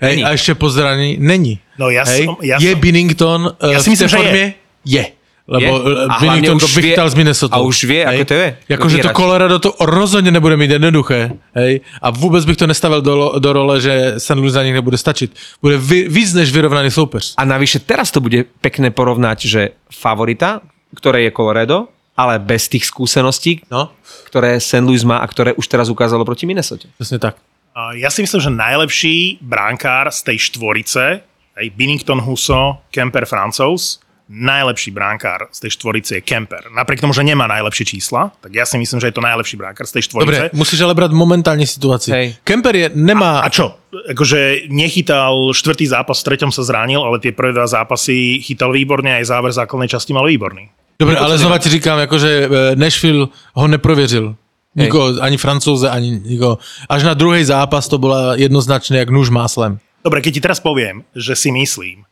Hej, 0.01 0.11
Není. 0.11 0.23
a 0.23 0.31
ještě 0.31 0.55
po 0.55 0.69
zranění? 0.69 1.17
Není. 1.19 1.59
No 1.79 1.87
ja 1.89 2.03
hej? 2.03 2.25
som- 2.25 2.35
ja 2.43 2.59
je 2.59 2.71
som- 2.71 2.81
Binnington 2.81 3.41
uh, 3.63 3.71
Ja 3.71 3.79
si 3.79 3.89
v 3.89 3.91
myslím, 3.95 4.09
té 4.09 4.15
je. 4.15 4.23
formě? 4.23 4.45
Je. 4.85 5.05
Lebo 5.47 5.77
hlavne 5.79 6.17
Binnington 6.19 6.57
to 6.59 6.67
vychytal 6.67 7.05
z 7.09 7.15
Minnesota. 7.15 7.53
a 7.55 7.59
už 7.61 7.83
vie, 7.85 8.01
ako 8.05 8.25
to 8.25 8.33
je. 8.33 8.47
Jakože 8.69 8.97
to. 8.97 9.09
Colorado 9.13 9.59
to 9.61 9.77
rozhodně 9.77 10.31
nebude 10.33 10.57
mít 10.57 10.71
jednoduché. 10.71 11.31
Hej? 11.55 11.81
A 12.01 12.09
vůbec 12.09 12.45
bych 12.45 12.57
to 12.57 12.67
nestavil 12.67 13.01
do, 13.01 13.33
do 13.39 13.53
role, 13.53 13.81
že 13.81 14.13
St. 14.17 14.29
Louis 14.35 14.53
za 14.53 14.63
nich 14.63 14.73
nebude 14.73 14.97
stačit. 14.97 15.31
Bude 15.61 15.77
vy, 15.77 16.09
víc 16.09 16.33
než 16.33 16.51
vyrovnaný 16.51 16.91
soupeř. 16.91 17.33
A 17.37 17.45
navyše 17.45 17.79
teraz 17.79 18.11
to 18.11 18.19
bude 18.19 18.43
pekné 18.61 18.89
porovnať, 18.91 19.45
že 19.45 19.69
favorita, 19.93 20.61
ktoré 20.95 21.27
je 21.27 21.31
Colorado, 21.31 21.87
ale 22.15 22.39
bez 22.39 22.71
tých 22.71 22.87
skúseností, 22.87 23.61
No, 23.71 23.91
ktoré 24.31 24.55
St. 24.59 24.81
Louis 24.81 25.03
má 25.03 25.19
a 25.19 25.27
ktoré 25.27 25.51
už 25.53 25.67
teraz 25.67 25.91
ukázalo 25.91 26.23
proti 26.25 26.45
Minnesota. 26.45 26.87
přesně 26.97 27.19
tak. 27.19 27.35
A 27.75 27.91
Ja 27.91 28.07
si 28.07 28.23
myslím, 28.23 28.39
že 28.41 28.49
najlepší 28.49 29.43
bránkár 29.43 30.07
z 30.11 30.23
tej 30.23 30.37
štvorice, 30.47 31.19
hej, 31.59 31.67
Binnington 31.75 32.23
Huso, 32.23 32.79
Kemper 32.87 33.27
Francouz, 33.27 33.99
najlepší 34.31 34.95
bránkár 34.95 35.51
z 35.51 35.59
tej 35.59 35.71
štvorice 35.75 36.15
je 36.15 36.21
Kemper. 36.23 36.71
Napriek 36.71 37.03
tomu, 37.03 37.13
že 37.13 37.21
nemá 37.21 37.45
najlepšie 37.51 37.85
čísla, 37.85 38.31
tak 38.41 38.55
ja 38.55 38.63
si 38.65 38.79
myslím, 38.79 38.97
že 39.03 39.11
je 39.11 39.15
to 39.15 39.21
najlepší 39.21 39.59
bránkár 39.59 39.85
z 39.85 39.99
tej 39.99 40.03
štvorice. 40.07 40.31
Dobre, 40.31 40.57
musíš 40.57 40.81
ale 40.81 40.95
brát 40.95 41.11
momentální 41.11 41.67
situaci. 41.67 42.11
Hej. 42.11 42.27
Kemper 42.47 42.75
je, 42.75 42.87
nemá... 42.95 43.43
A 43.43 43.49
čo? 43.51 43.75
Akože 43.91 44.71
nechytal 44.71 45.51
štvrtý 45.53 45.85
zápas, 45.91 46.23
v 46.23 46.27
treťom 46.31 46.55
sa 46.55 46.63
zranil, 46.63 47.03
ale 47.03 47.19
tie 47.19 47.35
prvé 47.35 47.51
dva 47.53 47.67
zápasy 47.67 48.39
chytal 48.39 48.71
výborne, 48.71 49.13
aj 49.19 49.35
záver 49.35 49.51
základnej 49.51 49.91
časti 49.91 50.15
mal 50.15 50.25
výborný. 50.25 50.71
Dobre, 50.99 51.17
ale 51.17 51.37
znova 51.37 51.57
ti 51.57 51.69
říkám, 51.69 51.99
jakože 51.99 52.29
eh, 52.29 52.75
Nashville 52.75 53.27
ho 53.53 53.67
neprověřil. 53.67 54.35
Nikoho, 54.75 55.21
ani 55.21 55.37
francouze, 55.37 55.89
ani 55.89 56.19
nikoho. 56.25 56.57
Až 56.89 57.03
na 57.03 57.13
druhý 57.13 57.43
zápas 57.43 57.87
to 57.87 57.97
byla 57.97 58.35
jednoznačně 58.35 58.99
jak 58.99 59.09
nůž 59.09 59.29
máslem. 59.29 59.79
Dobre, 60.03 60.21
keď 60.21 60.33
ti 60.33 60.41
teraz 60.43 60.59
poviem, 60.59 61.01
že 61.15 61.33
si 61.33 61.49
myslím, 61.49 62.05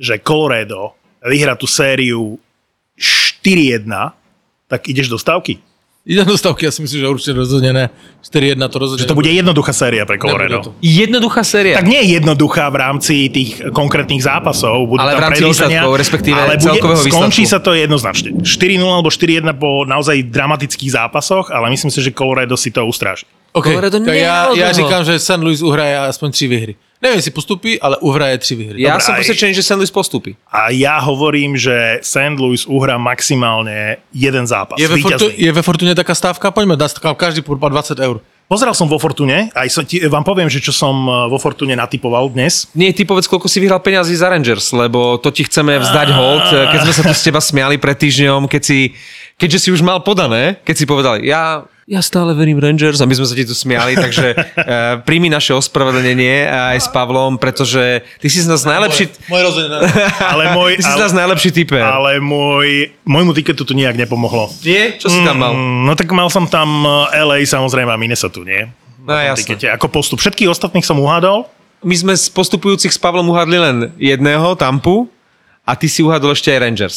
že 0.00 0.18
Colorado 0.18 0.98
vyhrá 1.22 1.54
tú 1.54 1.68
sériu 1.70 2.42
4-1, 2.98 3.86
tak 4.66 4.88
ideš 4.88 5.08
do 5.08 5.18
stavky. 5.18 5.62
Ide 6.06 6.24
do 6.24 6.38
stavky, 6.38 6.64
já 6.64 6.70
si 6.70 6.82
myslím, 6.82 7.00
že 7.00 7.08
určitě 7.08 7.32
rozhodně 7.32 7.72
ne. 7.72 7.90
4-1 8.22 8.68
to 8.68 8.78
rozhodně 8.78 9.02
Že 9.02 9.06
to 9.06 9.14
bude 9.14 9.30
jednoduchá 9.30 9.72
séria 9.72 10.06
pre 10.06 10.18
Colorado. 10.18 10.74
Jednoduchá 10.82 11.44
séria. 11.44 11.82
Tak 11.82 11.86
nie 11.90 11.98
je 11.98 12.22
jednoduchá 12.22 12.70
v 12.70 12.76
rámci 12.78 13.26
tých 13.26 13.62
konkrétnych 13.74 14.22
zápasov. 14.22 14.86
Budú 14.86 15.02
Ale 15.02 15.12
v 15.12 15.14
tam 15.18 15.22
rámci 15.26 15.42
predĺženia, 15.42 15.82
výsledkov, 15.82 15.92
respektíve 15.98 16.38
ale 16.38 16.54
celkového 16.62 17.02
Skončí 17.02 17.42
výsledku. 17.42 17.50
sa 17.50 17.58
to 17.58 17.74
jednoznačne. 17.74 18.28
4-0 18.38 18.86
alebo 18.86 19.10
4-1 19.10 19.50
po 19.58 19.82
naozaj 19.82 20.30
dramatických 20.30 20.90
zápasoch, 20.94 21.50
ale 21.50 21.74
myslím 21.74 21.90
si, 21.90 21.98
že 21.98 22.14
Colorado 22.14 22.54
si 22.54 22.70
to 22.70 22.86
ustráži. 22.86 23.26
Okay, 23.50 23.74
Colorado 23.74 23.98
tak 23.98 24.14
já 24.14 24.54
dlho. 24.54 24.72
říkám, 24.72 25.02
že 25.04 25.18
St. 25.18 25.42
Louis 25.42 25.62
uhraje 25.62 25.98
aspoň 25.98 26.30
tři 26.30 26.46
výhry. 26.48 26.74
Nevím, 27.02 27.16
jestli 27.16 27.30
postupí, 27.30 27.80
ale 27.80 27.96
uhraje 28.00 28.38
tři 28.38 28.54
výhry. 28.54 28.82
Ja 28.82 28.96
Dobre, 28.96 29.04
som 29.04 29.14
aj- 29.14 29.20
presvedčený, 29.20 29.52
že 29.52 29.62
St. 29.62 29.76
Louis 29.76 29.92
postupí. 29.92 30.32
A 30.48 30.72
ja 30.72 30.96
hovorím, 31.04 31.56
že 31.56 32.00
St. 32.00 32.40
Louis 32.40 32.64
uhrá 32.64 32.96
maximálne 32.96 34.00
jeden 34.16 34.44
zápas. 34.48 34.80
Je 34.80 34.88
ve, 34.88 34.96
Fortu, 34.96 35.28
je 35.28 35.52
ve 35.52 35.62
Fortuně 35.62 35.94
taká 35.94 36.14
stávka? 36.14 36.50
Pojďme, 36.50 36.76
dá 36.76 36.88
stávka 36.88 37.14
každý 37.14 37.42
po 37.44 37.54
20 37.54 37.98
eur. 38.00 38.20
Pozeral 38.46 38.78
som 38.78 38.86
vo 38.86 38.94
Fortune, 39.02 39.50
aj 39.58 39.68
som 39.74 39.82
ti, 39.82 39.98
vám 40.06 40.22
poviem, 40.22 40.46
že 40.46 40.62
čo 40.62 40.70
som 40.70 40.94
eh, 40.94 41.12
vo 41.26 41.34
Fortune 41.34 41.74
natypoval 41.74 42.30
dnes. 42.30 42.70
Nie, 42.78 42.94
ty 42.94 43.02
povedz, 43.02 43.26
koľko 43.26 43.50
si 43.50 43.58
vyhral 43.58 43.82
peňazí 43.82 44.14
za 44.14 44.30
Rangers, 44.30 44.70
lebo 44.70 45.18
to 45.18 45.34
ti 45.34 45.42
chceme 45.42 45.74
vzdať 45.82 46.08
hold, 46.14 46.46
keď 46.70 46.78
sme 46.86 46.92
sa 46.94 47.02
tu 47.10 47.14
s 47.14 47.26
teba 47.26 47.42
smiali 47.42 47.74
pred 47.74 47.98
týždňom, 47.98 48.46
keď 48.46 48.62
si, 48.62 48.94
keďže 49.34 49.58
si 49.58 49.68
už 49.74 49.82
mal 49.82 49.98
podané, 49.98 50.62
keď 50.62 50.74
si 50.78 50.86
povedal, 50.86 51.18
ja, 51.26 51.66
ja 51.86 52.02
stále 52.02 52.34
verím 52.34 52.58
Rangers 52.58 52.98
a 52.98 53.06
my 53.06 53.14
sme 53.14 53.26
sa 53.30 53.34
ti 53.38 53.46
tu 53.46 53.54
smiali, 53.54 53.94
takže 53.94 54.34
uh, 54.34 54.42
príjmi 55.06 55.30
naše 55.30 55.54
ospravedlnenie 55.54 56.50
aj 56.50 56.78
s 56.82 56.88
Pavlom, 56.90 57.38
pretože 57.38 58.02
ty 58.18 58.26
si 58.26 58.42
z 58.42 58.50
nás 58.50 58.66
najlepší, 58.66 59.30
Moje 59.30 59.42
rozhodně 59.42 59.70
ne. 59.70 59.78
Ale 60.34 60.44
môj, 60.50 60.76
ty 60.76 60.82
si 60.82 60.90
z 60.90 60.98
nás 60.98 61.14
ale, 61.14 61.20
najlepší 61.22 61.50
typer. 61.54 61.82
ale 61.86 62.18
môj, 62.18 62.90
môjmu 63.06 63.30
tiketu 63.38 63.62
to 63.62 63.70
nejak 63.74 63.94
nepomohlo. 63.94 64.50
Nie? 64.66 64.98
Čo 64.98 65.14
si 65.14 65.22
tam 65.22 65.38
mal? 65.38 65.54
Mm, 65.54 65.86
No 65.86 65.94
tak 65.94 66.10
mal 66.10 66.26
som 66.26 66.50
tam 66.50 66.82
eh, 66.82 67.22
LA 67.22 67.46
samozrejme 67.46 67.94
a 67.94 67.98
Minnesota, 67.98 68.42
nie? 68.42 68.66
No 69.06 69.14
tikete. 69.38 69.70
Ako 69.70 69.86
postup. 69.86 70.18
Všetkých 70.18 70.50
ostatných 70.50 70.82
som 70.82 70.98
uhádol. 70.98 71.46
My 71.86 71.94
sme 71.94 72.12
z 72.18 72.26
postupujúcich 72.34 72.90
s 72.90 72.98
Pavlom 72.98 73.30
uhadli 73.30 73.62
len 73.62 73.94
jedného, 73.94 74.58
Tampu, 74.58 75.06
a 75.62 75.78
ty 75.78 75.86
si 75.86 76.02
uhadol 76.02 76.34
ešte 76.34 76.50
aj 76.50 76.58
Rangers. 76.58 76.96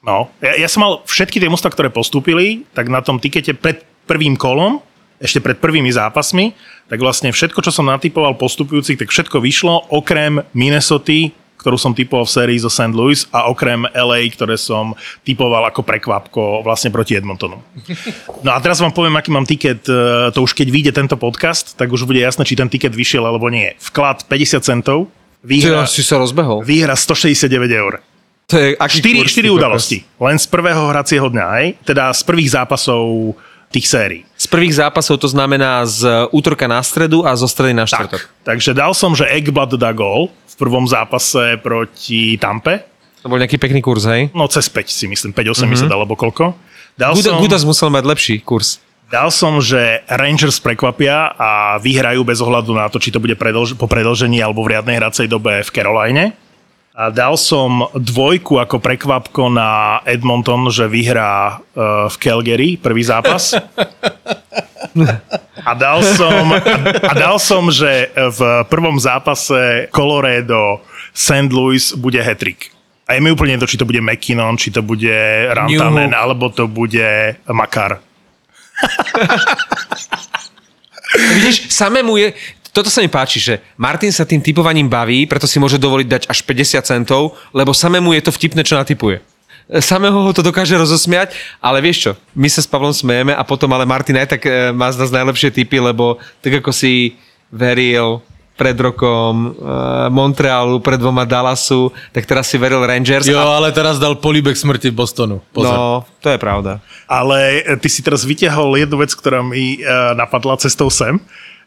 No, 0.00 0.32
ja, 0.40 0.56
ja 0.56 0.68
som 0.72 0.80
mal 0.80 0.92
všetky 1.04 1.36
tie 1.36 1.52
mužstva, 1.52 1.68
ktoré 1.68 1.92
postúpili, 1.92 2.64
tak 2.72 2.88
na 2.88 3.04
tom 3.04 3.20
tikete 3.20 3.52
pred 3.52 3.84
prvým 4.06 4.34
kolom, 4.38 4.82
ešte 5.22 5.38
pred 5.38 5.56
prvými 5.62 5.88
zápasmi, 5.94 6.50
tak 6.90 6.98
vlastne 6.98 7.30
všetko, 7.30 7.62
čo 7.62 7.70
som 7.70 7.86
natypoval 7.86 8.34
postupujúcich, 8.34 8.98
tak 8.98 9.08
všetko 9.14 9.38
vyšlo, 9.38 9.86
okrem 9.94 10.42
Minnesota, 10.50 11.30
ktorú 11.62 11.78
som 11.78 11.94
typoval 11.94 12.26
v 12.26 12.34
sérii 12.34 12.58
zo 12.58 12.66
St. 12.66 12.90
Louis 12.90 13.22
a 13.30 13.46
okrem 13.46 13.86
LA, 13.94 14.34
ktoré 14.34 14.58
som 14.58 14.98
typoval 15.22 15.70
ako 15.70 15.86
prekvapko 15.86 16.66
vlastne 16.66 16.90
proti 16.90 17.14
Edmontonu. 17.14 17.62
No 18.42 18.50
a 18.50 18.58
teraz 18.58 18.82
vám 18.82 18.90
poviem, 18.90 19.14
aký 19.14 19.30
mám 19.30 19.46
tiket, 19.46 19.86
e, 19.86 20.34
to 20.34 20.42
už 20.42 20.58
keď 20.58 20.68
vyjde 20.74 20.92
tento 20.98 21.14
podcast, 21.14 21.78
tak 21.78 21.86
už 21.94 22.02
bude 22.02 22.18
jasné, 22.18 22.42
či 22.42 22.58
ten 22.58 22.66
tiket 22.66 22.90
vyšiel 22.90 23.22
alebo 23.22 23.46
nie. 23.46 23.78
Vklad 23.78 24.26
50 24.26 24.58
centov, 24.66 25.06
výhra, 25.46 25.86
si 25.86 26.02
sa 26.02 26.18
rozbehol. 26.18 26.66
výhra 26.66 26.98
169 26.98 27.46
eur. 27.70 28.02
To 28.50 28.58
je 28.58 28.74
aký 28.74 28.98
4, 28.98 29.22
kurz, 29.22 29.30
4 29.30 29.38
ty 29.38 29.48
kokos? 29.48 29.58
udalosti, 29.62 29.98
len 30.18 30.36
z 30.42 30.46
prvého 30.50 30.82
hracieho 30.90 31.26
dňa, 31.30 31.46
hej? 31.62 31.66
teda 31.86 32.10
z 32.10 32.22
prvých 32.26 32.50
zápasov 32.58 33.38
tých 33.72 33.88
sérií. 33.88 34.20
Z 34.36 34.46
prvých 34.52 34.76
zápasov 34.76 35.16
to 35.16 35.28
znamená 35.32 35.88
z 35.88 36.28
útorka 36.30 36.68
na 36.68 36.84
stredu 36.84 37.24
a 37.24 37.32
zo 37.32 37.48
stredy 37.48 37.72
na 37.72 37.88
štvrtok. 37.88 38.28
Takže 38.44 38.76
dal 38.76 38.92
som, 38.92 39.16
že 39.16 39.24
Ekblad 39.24 39.74
dá 39.80 39.90
gól 39.96 40.28
v 40.28 40.54
prvom 40.60 40.84
zápase 40.84 41.56
proti 41.64 42.36
Tampe. 42.36 42.84
To 43.24 43.30
bol 43.32 43.40
nejaký 43.40 43.56
pekný 43.56 43.80
kurz, 43.80 44.04
hej? 44.04 44.28
No 44.36 44.50
cez 44.50 44.68
5 44.68 44.90
si 44.90 45.06
myslím, 45.08 45.32
5-8 45.32 45.64
mm-hmm. 45.64 45.88
alebo 45.88 46.18
koľko. 46.18 46.52
Dal 46.98 47.16
Guda, 47.16 47.32
som, 47.32 47.40
Gudas 47.40 47.62
musel 47.64 47.88
mať 47.88 48.04
lepší 48.04 48.34
kurz. 48.44 48.82
dal 49.08 49.32
som, 49.32 49.60
že 49.62 50.04
Rangers 50.10 50.60
prekvapia 50.60 51.32
a 51.36 51.76
vyhrajú 51.80 52.20
bez 52.26 52.42
ohľadu 52.42 52.76
na 52.76 52.90
to, 52.92 53.00
či 53.00 53.08
to 53.08 53.20
bude 53.20 53.38
predlž- 53.40 53.78
po 53.80 53.88
predlžení 53.88 54.42
alebo 54.44 54.60
v 54.66 54.76
riadnej 54.76 55.00
hracej 55.00 55.30
dobe 55.30 55.64
v 55.64 55.70
Caroline. 55.72 56.36
A 56.92 57.08
dal 57.08 57.40
som 57.40 57.88
dvojku 57.96 58.60
ako 58.60 58.76
prekvapko 58.76 59.48
na 59.48 60.04
Edmonton, 60.04 60.68
že 60.68 60.92
vyhrá 60.92 61.56
uh, 61.56 62.04
v 62.12 62.16
Calgary 62.20 62.76
prvý 62.76 63.00
zápas. 63.00 63.56
A 65.64 65.72
dal 65.72 66.04
som, 66.04 66.52
a 67.08 67.12
dal 67.16 67.40
som, 67.40 67.72
že 67.72 68.12
v 68.12 68.40
prvom 68.68 69.00
zápase 69.00 69.88
Colorado 69.88 70.84
St. 71.16 71.48
Louis 71.48 71.96
bude 71.96 72.20
hetrik. 72.20 72.68
A 73.08 73.16
je 73.16 73.24
mi 73.24 73.32
úplne 73.32 73.56
to, 73.56 73.64
či 73.64 73.80
to 73.80 73.88
bude 73.88 74.04
McKinnon, 74.04 74.60
či 74.60 74.68
to 74.68 74.84
bude 74.84 75.48
Rantanen, 75.48 76.12
alebo 76.12 76.52
to 76.52 76.68
bude 76.68 77.40
Makar. 77.48 78.04
Vidíš, 81.34 81.72
samému 81.72 82.16
je... 82.16 82.32
Toto 82.72 82.88
sa 82.88 83.04
mi 83.04 83.08
páči, 83.12 83.36
že 83.36 83.60
Martin 83.76 84.08
sa 84.08 84.24
tým 84.24 84.40
typovaním 84.40 84.88
baví, 84.88 85.28
preto 85.28 85.44
si 85.44 85.60
môže 85.60 85.76
dovoliť 85.76 86.08
dať 86.08 86.22
až 86.32 86.38
50 86.40 86.80
centov, 86.88 87.36
lebo 87.52 87.76
samému 87.76 88.16
je 88.16 88.24
to 88.24 88.32
vtipné, 88.32 88.64
čo 88.64 88.80
natypuje. 88.80 89.20
Samého 89.68 90.16
ho 90.16 90.32
to 90.32 90.40
dokáže 90.40 90.74
rozosmiať, 90.74 91.36
ale 91.60 91.84
vieš 91.84 91.98
čo, 92.00 92.12
my 92.32 92.48
sa 92.48 92.64
s 92.64 92.68
Pavlom 92.68 92.92
smejeme 92.92 93.36
a 93.36 93.44
potom 93.44 93.70
ale 93.76 93.88
Martin 93.88 94.18
aj 94.18 94.36
tak 94.36 94.42
e, 94.44 94.74
má 94.74 94.90
z 94.90 95.00
nás 95.00 95.14
najlepšie 95.14 95.54
typy, 95.54 95.78
lebo 95.78 96.18
tak 96.40 96.64
ako 96.64 96.74
si 96.74 97.16
veril 97.52 98.24
pred 98.52 98.76
rokom 98.76 99.56
uh, 99.58 100.12
Montrealu, 100.12 100.78
pred 100.84 101.00
dvoma 101.00 101.24
Dallasu, 101.24 101.88
tak 102.12 102.28
teraz 102.28 102.46
si 102.52 102.60
veril 102.60 102.84
Rangers. 102.84 103.24
Jo, 103.24 103.40
a, 103.40 103.58
ale 103.58 103.72
teraz 103.72 103.96
dal 103.96 104.20
políbek 104.20 104.54
smrti 104.54 104.92
Bostonu. 104.92 105.40
Pozor. 105.56 105.72
no, 105.72 105.84
to 106.20 106.28
je 106.30 106.38
pravda. 106.38 106.78
Ale 107.08 107.64
ty 107.80 107.88
si 107.88 108.04
teraz 108.04 108.22
vyťahol 108.28 108.76
jednu 108.76 109.00
vec, 109.00 109.10
ktorá 109.16 109.40
mi 109.40 109.80
uh, 109.80 110.12
napadla 110.14 110.60
cestou 110.60 110.92
sem, 110.92 111.18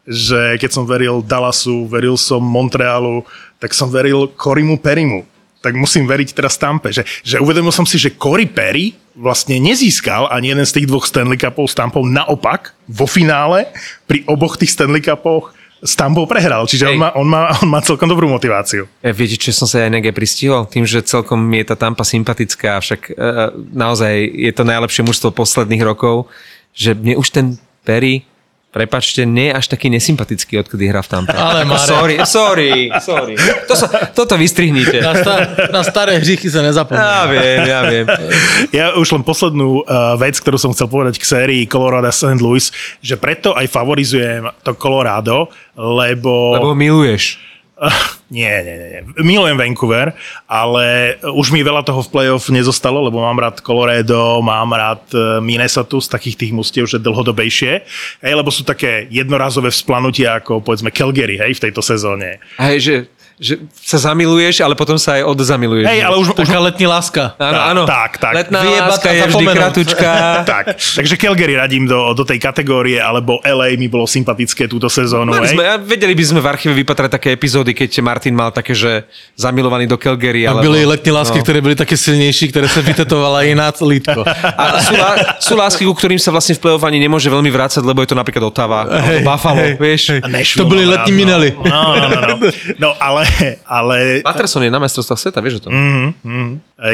že 0.05 0.61
keď 0.61 0.69
som 0.69 0.85
veril 0.85 1.25
Dallasu, 1.25 1.89
veril 1.89 2.15
som 2.15 2.41
Montrealu, 2.41 3.25
tak 3.57 3.73
som 3.73 3.89
veril 3.89 4.29
Korimu 4.37 4.77
Perimu. 4.77 5.25
Tak 5.65 5.73
musím 5.73 6.05
veriť 6.05 6.37
teraz 6.37 6.61
Tampe, 6.61 6.93
že, 6.93 7.01
že 7.25 7.41
uvedomil 7.41 7.73
som 7.73 7.89
si, 7.89 7.97
že 7.97 8.13
Cory 8.13 8.45
Perry 8.45 8.93
vlastne 9.17 9.57
nezískal 9.57 10.29
ani 10.29 10.53
jeden 10.53 10.61
z 10.61 10.77
tých 10.77 10.85
dvoch 10.85 11.09
Stanley 11.09 11.41
Cupov 11.41 11.65
s 11.65 11.73
Tampou. 11.73 12.05
Naopak, 12.05 12.77
vo 12.85 13.09
finále, 13.09 13.73
pri 14.05 14.21
oboch 14.29 14.61
tých 14.61 14.77
Stanley 14.77 15.01
Cupoch 15.01 15.57
s 15.81 15.97
Tampou 15.97 16.29
prehral. 16.29 16.69
Čiže 16.69 16.93
on 16.93 17.01
má, 17.01 17.09
on, 17.17 17.25
má, 17.25 17.41
on 17.65 17.69
má 17.69 17.79
celkom 17.81 18.05
dobrú 18.05 18.29
motiváciu. 18.29 18.85
E, 19.01 19.09
viete, 19.09 19.41
čo 19.41 19.49
som 19.57 19.65
sa 19.65 19.81
aj 19.81 19.89
nejak 19.89 20.13
aj 20.13 20.15
pristihol? 20.17 20.69
Tým, 20.69 20.85
že 20.85 21.01
celkom 21.01 21.41
mi 21.41 21.65
je 21.65 21.73
tá 21.73 21.75
Tampa 21.77 22.05
sympatická, 22.05 22.77
však 22.77 23.01
e, 23.09 23.13
naozaj 23.73 24.13
je 24.21 24.51
to 24.53 24.61
najlepšie 24.69 25.01
mužstvo 25.01 25.33
posledných 25.33 25.81
rokov, 25.81 26.29
že 26.77 26.93
mne 26.93 27.17
už 27.17 27.33
ten 27.33 27.57
Perry, 27.81 28.25
prepačte, 28.75 29.23
nie 29.23 29.47
je 29.47 29.53
až 29.55 29.71
taký 29.71 29.87
nesympatický, 29.87 30.59
odkedy 30.59 30.91
hrá 30.91 30.99
v 30.99 31.07
Tampa. 31.07 31.31
Ale 31.31 31.63
Ako, 31.63 31.71
Marek. 31.71 31.87
sorry, 31.87 32.15
sorry, 32.27 32.71
sorry. 32.99 33.33
To 33.71 33.73
sa, 33.79 33.87
toto 34.11 34.35
vystrihnite. 34.35 34.99
Na, 34.99 35.15
sta- 35.15 35.71
na 35.71 35.81
staré 35.87 36.19
hříchy 36.19 36.51
sa 36.51 36.59
nezapomína. 36.59 36.99
Ja 36.99 37.23
viem, 37.31 37.59
ja 37.63 37.79
viem. 37.87 38.05
Ja 38.75 38.85
už 38.99 39.15
len 39.15 39.23
poslednú 39.23 39.87
uh, 39.87 40.19
vec, 40.19 40.35
ktorú 40.43 40.59
som 40.59 40.75
chcel 40.75 40.91
povedať 40.91 41.15
k 41.15 41.23
sérii 41.23 41.63
Colorado 41.71 42.11
St. 42.11 42.43
Louis, 42.43 42.67
že 42.99 43.15
preto 43.15 43.55
aj 43.55 43.71
favorizujem 43.71 44.51
to 44.59 44.75
Colorado, 44.75 45.47
lebo... 45.79 46.59
Lebo 46.59 46.75
miluješ. 46.75 47.54
Nie, 48.25 48.65
nie, 48.65 48.75
nie. 48.75 49.01
Milujem 49.21 49.53
Vancouver, 49.53 50.09
ale 50.49 51.13
už 51.21 51.53
mi 51.53 51.61
veľa 51.61 51.85
toho 51.85 52.01
v 52.01 52.09
playoff 52.09 52.49
nezostalo, 52.49 53.05
lebo 53.05 53.21
mám 53.21 53.37
rád 53.37 53.61
Colorado, 53.61 54.41
mám 54.41 54.73
rád 54.73 55.05
eh, 55.13 55.37
Minnesota 55.45 56.01
z 56.01 56.09
takých 56.09 56.35
tých 56.41 56.51
mustiev, 56.55 56.89
že 56.89 56.97
dlhodobejšie, 56.97 57.85
hej, 58.25 58.33
lebo 58.33 58.49
sú 58.49 58.65
také 58.65 59.05
jednorazové 59.13 59.69
vzplanutia 59.69 60.41
ako 60.41 60.65
povedzme 60.65 60.89
Calgary, 60.89 61.37
hej, 61.37 61.53
v 61.53 61.63
tejto 61.69 61.85
sezóne. 61.85 62.41
Hej, 62.57 62.77
že, 62.81 62.95
že 63.35 63.59
sa 63.75 63.99
zamiluješ, 64.11 64.63
ale 64.63 64.79
potom 64.79 64.95
sa 64.95 65.19
aj 65.19 65.27
odzamiluješ. 65.27 65.85
Hej, 65.91 66.01
ale 66.07 66.15
už, 66.23 66.31
už 66.31 66.47
Taká 66.47 66.59
letní 66.63 66.87
láska. 66.87 67.35
Áno, 67.35 67.51
Tak, 67.51 67.67
áno. 67.67 67.83
tak, 67.83 68.11
tak. 68.17 68.33
Letná 68.33 68.59
Vyjebať 68.63 68.89
láska 68.89 69.09
je 69.11 69.21
vždy 69.27 69.45
kratučká. 69.45 70.11
tak, 70.55 70.65
takže 70.79 71.15
Calgary 71.19 71.55
radím 71.59 71.83
do, 71.83 72.15
do 72.15 72.23
tej 72.23 72.39
kategórie, 72.39 72.95
alebo 72.95 73.43
LA 73.43 73.75
mi 73.75 73.91
bolo 73.91 74.07
sympatické 74.07 74.71
túto 74.71 74.87
sezónu. 74.87 75.35
Mali 75.35 75.51
sme, 75.51 75.67
a 75.67 75.75
vedeli 75.75 76.15
by 76.15 76.23
sme 76.23 76.39
v 76.39 76.47
archíve 76.47 76.73
vypatrať 76.79 77.09
také 77.19 77.29
epizódy, 77.35 77.75
keď 77.75 77.91
Martin 77.99 78.35
mal 78.35 78.55
také, 78.55 78.71
že 78.71 79.03
zamilovaný 79.35 79.91
do 79.91 79.99
Calgary. 79.99 80.47
Alebo, 80.47 80.63
byly 80.63 80.85
letní 80.85 81.11
lásky, 81.11 81.37
no. 81.37 81.43
které 81.43 81.61
byly 81.61 81.75
také 81.75 81.97
silnější, 81.97 82.47
které 82.49 82.67
se 82.67 82.81
vytetovala 82.81 83.43
i 83.43 83.55
na 83.55 83.73
lítko. 83.81 84.23
A 84.55 84.79
sú, 84.79 84.93
lá, 84.95 85.11
sú 85.39 85.53
lásky, 85.59 85.83
ku 85.83 85.93
ktorým 85.93 86.21
sa 86.21 86.31
vlastne 86.31 86.55
v 86.55 86.59
play 86.63 86.73
ani 86.75 86.99
nemôže 87.01 87.27
veľmi 87.27 87.49
vrácať, 87.49 87.81
lebo 87.81 87.99
je 88.05 88.09
to 88.13 88.17
napríklad 88.17 88.45
Hej, 88.45 88.61
alebo 88.61 89.19
Buffalo, 89.25 89.59
hej, 89.59 89.73
vieš. 89.75 90.03
Nashville 90.21 90.63
To 90.63 90.69
mám 90.69 90.85
letní 90.85 91.11
no. 91.11 91.17
minely. 91.17 91.49
No, 91.57 91.81
no, 91.97 92.07
no, 92.07 92.21
no. 92.21 92.35
no 92.83 92.89
ale, 93.01 93.24
ale 93.67 94.21
Patterson 94.21 94.63
je 94.63 94.71
na 94.71 94.79
mestrovstvách 94.79 95.19
sveta, 95.19 95.39
vieš 95.39 95.59
o 95.59 95.69
tom? 95.69 95.71
Mm. 96.23 96.51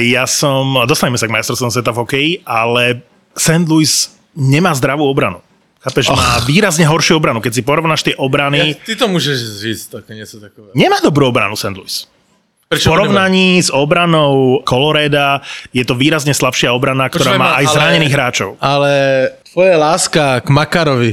ja 0.08 0.26
som, 0.26 0.86
dostaneme 0.86 1.18
sa 1.18 1.28
k 1.28 1.34
majstrovstvom 1.34 1.72
sveta 1.72 1.92
v 1.92 1.98
hokeji, 1.98 2.32
ale 2.44 3.02
St. 3.34 3.64
Louis 3.64 3.92
nemá 4.34 4.72
zdravú 4.74 5.06
obranu. 5.06 5.40
Chápeš, 5.82 6.14
má 6.14 6.38
výrazne 6.46 6.86
horšiu 6.86 7.18
obranu. 7.18 7.42
Keď 7.42 7.54
si 7.58 7.62
porovnáš 7.66 8.06
tie 8.06 8.14
obrany, 8.14 8.78
Ty 8.86 8.96
to 8.96 9.08
můžeš 9.08 9.38
říct, 9.60 9.86
tak 9.88 10.10
něco 10.10 10.38
takové. 10.40 10.68
nemá 10.78 11.02
dobrú 11.02 11.26
obranu 11.28 11.56
St. 11.58 11.74
Louis. 11.74 12.06
V 12.06 12.68
Prečo 12.70 12.88
porovnaní 12.94 13.60
s 13.60 13.68
obranou 13.74 14.62
Coloreda 14.64 15.42
je 15.76 15.84
to 15.84 15.92
výrazne 15.92 16.32
slabšia 16.32 16.72
obrana, 16.72 17.10
ktorá 17.12 17.36
Počúvaj 17.36 17.40
má 17.42 17.50
aj 17.60 17.66
ale- 17.68 17.76
zranených 17.76 18.14
hráčov. 18.16 18.50
Ale 18.64 18.92
tvoje 19.52 19.74
láska 19.76 20.40
k 20.40 20.48
Makarovi, 20.48 21.12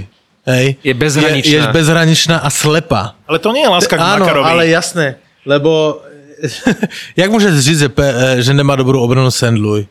hej, 0.48 0.80
Je 0.80 0.94
bezhraničná. 0.96 1.52
Je, 1.52 1.60
je 1.60 1.68
bezhraničná 1.68 2.36
a 2.40 2.48
slepá. 2.48 3.14
Ale 3.28 3.36
to 3.38 3.52
nie 3.52 3.62
je 3.62 3.70
láska 3.70 3.94
k 3.94 4.00
Áno, 4.00 4.24
Makarovi. 4.24 4.44
ale 4.48 4.62
jasné, 4.68 5.20
lebo 5.44 6.00
jak 7.20 7.28
môžeš 7.28 7.52
říct, 7.58 7.80
že, 7.84 7.90
eh, 7.90 8.40
že 8.40 8.52
nemá 8.54 8.74
dobrú 8.74 8.98
obranu 8.98 9.28
St. 9.28 9.54
Louis? 9.54 9.86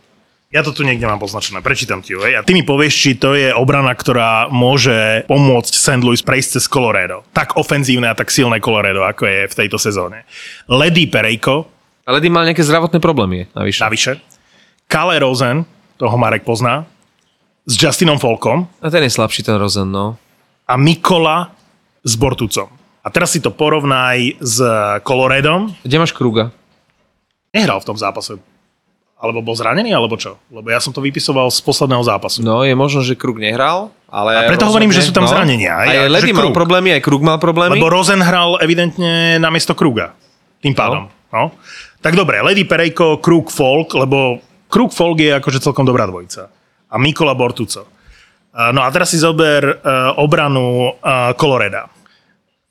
Ja 0.47 0.63
to 0.63 0.71
tu 0.71 0.87
niekde 0.87 1.03
mám 1.03 1.19
poznačené, 1.19 1.59
prečítam 1.59 1.99
ti 1.99 2.15
ju. 2.15 2.23
Hej. 2.23 2.39
A 2.39 2.41
ty 2.41 2.55
mi 2.55 2.63
povieš, 2.63 2.93
či 2.95 3.11
to 3.19 3.35
je 3.35 3.51
obrana, 3.51 3.91
ktorá 3.91 4.47
môže 4.47 5.27
pomôcť 5.27 5.73
St. 5.75 5.99
Louis 5.99 6.23
prejsť 6.23 6.55
cez 6.55 6.71
Colorado. 6.71 7.27
Tak 7.35 7.59
ofenzívne 7.59 8.07
a 8.07 8.15
tak 8.15 8.31
silné 8.31 8.63
Colorado, 8.63 9.03
ako 9.03 9.27
je 9.27 9.39
v 9.51 9.55
tejto 9.59 9.75
sezóne. 9.75 10.23
Ledy 10.71 11.11
Perejko, 11.11 11.67
Ale 12.07 12.23
Ledy 12.23 12.31
mal 12.31 12.47
nejaké 12.47 12.63
zdravotné 12.63 13.03
problémy, 13.03 13.51
navyše. 13.51 13.83
navyše. 13.83 14.11
Kale 14.87 15.19
Rosen, 15.19 15.67
toho 15.99 16.15
Marek 16.15 16.47
pozná, 16.47 16.87
s 17.67 17.75
Justinom 17.75 18.15
Folkom 18.15 18.71
A 18.79 18.87
ten 18.87 19.03
je 19.03 19.11
slabší, 19.11 19.43
ten 19.43 19.59
Rosen, 19.59 19.91
no. 19.91 20.15
A 20.67 20.73
Mikola 20.75 21.55
s 22.03 22.13
Bortucom. 22.19 22.67
A 23.01 23.07
teraz 23.07 23.31
si 23.31 23.39
to 23.39 23.55
porovnaj 23.55 24.35
s 24.43 24.59
Coloradom. 25.07 25.71
Kde 25.81 25.95
máš 25.95 26.11
Kruga? 26.11 26.51
Nehral 27.55 27.79
v 27.79 27.87
tom 27.87 27.95
zápase. 27.95 28.35
Alebo 29.17 29.41
bol 29.41 29.57
zranený, 29.57 29.95
alebo 29.97 30.13
čo? 30.13 30.37
Lebo 30.53 30.69
ja 30.69 30.77
som 30.77 30.93
to 30.93 31.01
vypisoval 31.01 31.49
z 31.49 31.57
posledného 31.65 32.03
zápasu. 32.05 32.45
No, 32.45 32.61
je 32.61 32.77
možno, 32.77 33.01
že 33.01 33.17
Krug 33.17 33.41
nehral, 33.41 33.89
ale... 34.11 34.37
A 34.37 34.45
preto 34.45 34.69
hovorím, 34.69 34.93
že 34.93 35.01
sú 35.01 35.09
tam 35.09 35.25
no. 35.25 35.31
zranenia, 35.31 35.73
aj- 35.73 35.89
Aj, 35.89 35.97
Ledy 36.11 36.29
že 36.29 36.37
mal 36.37 36.53
Krug. 36.53 36.59
problémy, 36.61 36.93
aj 36.93 37.01
Krug 37.01 37.23
mal 37.25 37.41
problémy. 37.41 37.81
Lebo 37.81 37.89
Rosen 37.89 38.21
hral 38.21 38.61
evidentne 38.61 39.41
na 39.41 39.49
miesto 39.49 39.73
Kruga. 39.73 40.13
Tým 40.61 40.77
pádom. 40.77 41.09
No. 41.33 41.49
Tak 41.97 42.13
dobre, 42.13 42.45
Lady 42.45 42.61
Perejko, 42.69 43.17
Krug 43.17 43.49
Folk, 43.49 43.97
lebo 43.97 44.37
Krug 44.69 44.93
Folk 44.93 45.17
je 45.17 45.33
akože 45.33 45.65
celkom 45.65 45.81
dobrá 45.81 46.05
dvojica. 46.05 46.53
A 46.85 46.95
Mikola 47.01 47.33
Bortuco. 47.33 47.89
No 48.57 48.81
a 48.81 48.89
teraz 48.89 49.13
si 49.13 49.21
zober 49.21 49.61
uh, 49.85 50.17
obranu 50.17 50.89
uh, 50.97 51.37
Coloreda. 51.37 51.85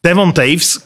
Devon 0.03 0.35
Taves, 0.35 0.83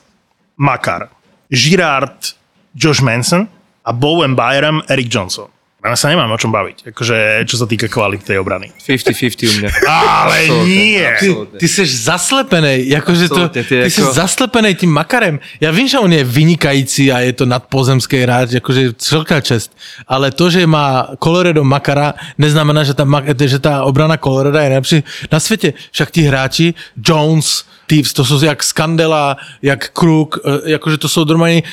Makar, 0.60 1.08
Girard, 1.48 2.36
Josh 2.76 3.00
Manson 3.00 3.48
a 3.82 3.92
Bowen 3.92 4.36
Byram, 4.36 4.82
Eric 4.88 5.08
Johnson. 5.08 5.48
Ale 5.80 5.96
sa 5.96 6.12
nemáme 6.12 6.28
o 6.28 6.36
čom 6.36 6.52
baviť, 6.52 6.92
akože, 6.92 7.48
čo 7.48 7.56
sa 7.56 7.64
týka 7.64 7.88
kvality 7.88 8.20
tej 8.20 8.36
obrany. 8.36 8.68
50-50 8.84 9.48
u 9.48 9.54
mňa. 9.64 9.70
Ale 9.88 10.36
nie! 10.68 11.00
Ty, 11.16 11.28
ty 11.56 11.66
seš 11.66 12.04
zaslepený, 12.04 12.92
akože 13.00 13.26
to, 13.32 13.48
ty, 13.48 13.64
ty 13.64 13.88
ty 13.88 13.88
si 13.88 14.04
ako- 14.04 14.12
zaslepený 14.12 14.76
tým 14.76 14.92
makarem. 14.92 15.40
Ja 15.56 15.72
viem, 15.72 15.88
že 15.88 15.96
on 15.96 16.12
je 16.12 16.20
vynikající 16.20 17.08
a 17.08 17.24
je 17.24 17.32
to 17.32 17.48
nadpozemský 17.48 18.28
hráč, 18.28 18.60
akože 18.60 18.92
veľká 18.92 19.40
čest. 19.40 19.72
Ale 20.04 20.28
to, 20.36 20.52
že 20.52 20.68
má 20.68 21.16
Colorado 21.16 21.64
makara, 21.64 22.12
neznamená, 22.36 22.84
že 22.84 22.92
tá, 22.92 23.08
že 23.32 23.56
tá 23.56 23.80
obrana 23.88 24.20
Colorado 24.20 24.60
je 24.60 24.68
najlepší 24.76 24.98
na 25.32 25.40
svete. 25.40 25.72
Však 25.96 26.08
tí 26.12 26.28
hráči, 26.28 26.66
Jones, 27.00 27.64
Thieves, 27.88 28.12
to 28.12 28.22
sú 28.22 28.36
jak 28.38 28.60
Skandela, 28.62 29.34
jak 29.64 29.96
Kruk, 29.96 30.38
e, 30.44 30.76
akože 30.78 31.00
to 31.00 31.08
sú 31.10 31.26
normálne 31.26 31.66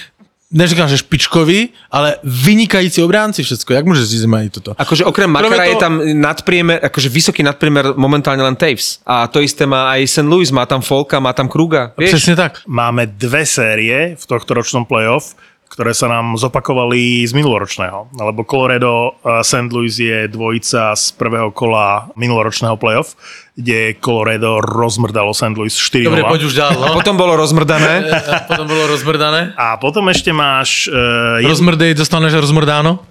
neříkám, 0.51 0.87
že 0.89 0.97
špičkoví, 0.97 1.69
ale 1.91 2.15
vynikající 2.23 3.03
obránci 3.03 3.43
všetko. 3.43 3.73
Jak 3.73 3.85
môžeš 3.85 4.05
si 4.07 4.27
mať 4.27 4.43
toto? 4.59 4.71
Akože 4.79 5.03
okrem 5.03 5.27
Makara 5.27 5.67
to- 5.67 5.71
je 5.71 5.75
tam 5.75 5.93
nadpriemer, 6.03 6.79
akože 6.83 7.09
vysoký 7.11 7.43
nadpriemer 7.43 7.93
momentálne 7.99 8.43
len 8.43 8.55
Taves. 8.55 9.03
A 9.03 9.27
to 9.27 9.43
isté 9.43 9.67
má 9.67 9.91
aj 9.91 10.07
St. 10.07 10.27
Louis, 10.27 10.47
má 10.51 10.63
tam 10.63 10.79
Folka, 10.79 11.19
má 11.19 11.35
tam 11.35 11.51
Kruga. 11.51 11.91
Vieš? 11.99 12.11
Presne 12.23 12.35
tak. 12.39 12.63
Máme 12.67 13.07
dve 13.07 13.43
série 13.43 14.15
v 14.15 14.23
tohto 14.23 14.55
ročnom 14.55 14.87
playoff, 14.87 15.35
ktoré 15.67 15.91
sa 15.91 16.07
nám 16.07 16.39
zopakovali 16.39 17.27
z 17.27 17.35
minuloročného. 17.35 18.15
Lebo 18.15 18.47
Colorado 18.47 19.19
a 19.21 19.43
St. 19.43 19.69
Louis 19.69 19.93
je 19.93 20.25
dvojica 20.31 20.95
z 20.95 21.13
prvého 21.19 21.51
kola 21.51 22.07
minuloročného 22.15 22.79
playoff, 22.79 23.13
kde 23.53 23.99
Colorado 23.99 24.63
rozmrdalo 24.63 25.35
St. 25.35 25.53
Louis 25.53 25.71
4 25.71 26.07
Dobre, 26.07 26.23
poď 26.23 26.41
už 26.47 26.53
ďalej. 26.55 26.75
No. 26.79 26.95
Potom 26.95 27.15
bolo 27.19 27.35
rozmrdané. 27.35 28.09
Potom 28.49 28.65
bolo 28.65 28.83
rozmrdané. 28.87 29.53
A 29.59 29.75
potom 29.77 30.07
ešte 30.07 30.31
máš 30.31 30.87
uh, 30.87 31.43
jed... 31.43 31.51
Rozmrdej, 31.51 31.91
dostaneš 31.99 32.39
rozmrdáno. 32.41 33.03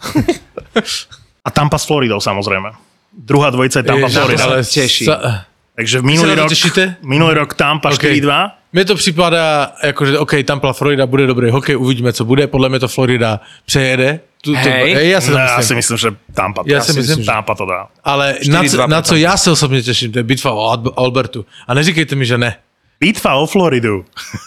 a 1.47 1.49
Tampa 1.53 1.77
s 1.77 1.85
Floridou 1.85 2.19
samozrejme. 2.19 2.73
Druhá 3.17 3.53
dvojica 3.53 3.81
je 3.81 3.87
Tampa 3.87 4.09
Ježiš, 4.09 4.19
Florida. 4.19 4.45
ale 4.45 4.57
teší. 4.65 5.05
Sa, 5.07 5.17
Takže 5.77 6.01
minulý 6.01 6.33
rok, 6.41 6.49
minulý 7.05 7.33
rok 7.37 7.53
Tampa 7.53 7.93
OK. 7.93 8.01
4-2. 8.01 8.66
Mne 8.77 8.85
to 8.85 8.95
připadá, 8.95 9.73
akože 9.81 10.21
OK, 10.21 10.45
Tampa 10.45 10.73
Florida 10.77 11.09
bude 11.09 11.25
dobrý 11.27 11.49
hokej, 11.51 11.77
uvidíme, 11.81 12.13
co 12.13 12.25
bude. 12.29 12.45
Podľa 12.45 12.69
mňa 12.69 12.79
to 12.85 12.89
Florida 12.93 13.41
přejede. 13.65 14.21
Tu, 14.45 14.53
Hej. 14.53 14.95
hej, 14.95 15.09
ja 15.17 15.21
si 15.25 15.31
No, 15.33 15.39
ja 15.41 15.49
si 15.65 15.73
myslím. 15.73 15.77
myslím, 15.81 15.97
že 15.97 16.09
Tampa 16.37 16.61
to, 16.63 16.69
Ja 16.69 16.81
si 16.85 16.93
myslím, 16.93 17.25
že- 17.25 17.31
Tampa 17.33 17.55
to 17.57 17.65
dá. 17.65 17.89
Ale 18.05 18.37
na, 18.53 18.61
4-2 18.63 18.69
co, 18.69 18.87
na 18.87 19.01
co 19.03 19.15
ja 19.17 19.33
sa 19.41 19.49
osobne 19.57 19.81
teším, 19.81 20.13
to 20.13 20.21
je 20.21 20.29
bitva 20.29 20.53
o 20.53 20.61
Al- 20.71 20.93
Albertu. 20.93 21.49
A 21.67 21.73
neříkejte 21.75 22.15
mi, 22.15 22.29
že 22.29 22.37
ne. 22.39 22.53
Bitva 22.97 23.37
o 23.37 23.47
Floridu. 23.47 24.05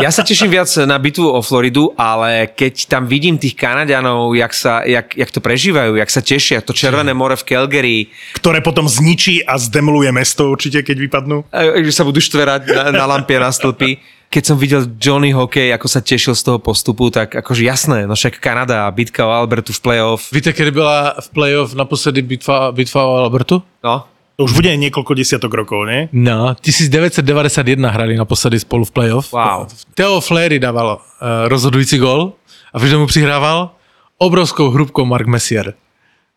Ja 0.00 0.08
sa 0.08 0.24
teším 0.24 0.56
viac 0.56 0.72
na 0.88 0.96
bitvu 0.96 1.28
o 1.28 1.44
Floridu, 1.44 1.92
ale 2.00 2.48
keď 2.48 2.88
tam 2.88 3.04
vidím 3.04 3.36
tých 3.36 3.52
Kanaďanov, 3.52 4.32
jak, 4.32 4.52
sa, 4.56 4.80
jak, 4.88 5.12
jak 5.12 5.30
to 5.30 5.44
prežívajú, 5.44 6.00
jak 6.00 6.10
sa 6.10 6.24
tešia, 6.24 6.64
to 6.64 6.72
Červené 6.72 7.12
more 7.12 7.36
v 7.36 7.44
Calgary, 7.44 7.98
ktoré 8.40 8.64
potom 8.64 8.88
zničí 8.88 9.44
a 9.44 9.60
zdemoluje 9.60 10.16
mesto 10.16 10.48
určite, 10.48 10.80
keď 10.80 10.96
vypadnú. 10.96 11.36
e, 11.52 11.84
že 11.84 11.92
sa 11.92 12.08
budú 12.08 12.24
štverať 12.24 12.72
na, 12.72 12.84
na 12.90 13.04
lampie, 13.04 13.36
na 13.36 13.52
stĺpy. 13.52 14.00
Keď 14.32 14.42
som 14.48 14.56
videl 14.56 14.88
Johnny 14.96 15.36
Hockey, 15.36 15.70
ako 15.76 15.86
sa 15.92 16.00
tešil 16.00 16.32
z 16.32 16.42
toho 16.42 16.58
postupu, 16.58 17.12
tak 17.12 17.36
akože 17.36 17.62
jasné, 17.68 18.08
no 18.08 18.16
však 18.16 18.40
Kanada, 18.40 18.88
bitka 18.96 19.28
o 19.28 19.30
Albertu 19.30 19.76
v 19.76 19.80
playoff, 19.84 20.32
Víte, 20.32 20.56
kedy 20.56 20.70
byla 20.72 21.20
v 21.20 21.28
playoff 21.36 21.76
naposledy 21.76 22.24
bitva, 22.24 22.72
bitva 22.72 23.04
o 23.04 23.12
Albertu? 23.20 23.60
no. 23.84 24.08
To 24.34 24.50
už 24.50 24.52
bude 24.58 24.66
niekoľko 24.74 25.14
desiatok 25.14 25.54
rokov, 25.54 25.86
nie? 25.86 26.10
No, 26.10 26.58
1991 26.58 27.78
hrali 27.86 28.18
naposledy 28.18 28.58
spolu 28.58 28.82
v 28.82 28.90
playoff. 28.90 29.30
Wow. 29.30 29.70
Theo 29.94 30.18
Flery 30.18 30.58
dával 30.58 30.98
uh, 30.98 31.46
rozhodující 31.46 31.98
gol 32.02 32.34
a 32.74 32.78
kdo 32.78 32.98
mu 32.98 33.06
přihrával? 33.06 33.70
Obrovskou 34.18 34.70
hrubkou 34.70 35.04
Mark 35.04 35.26
Messier. 35.26 35.74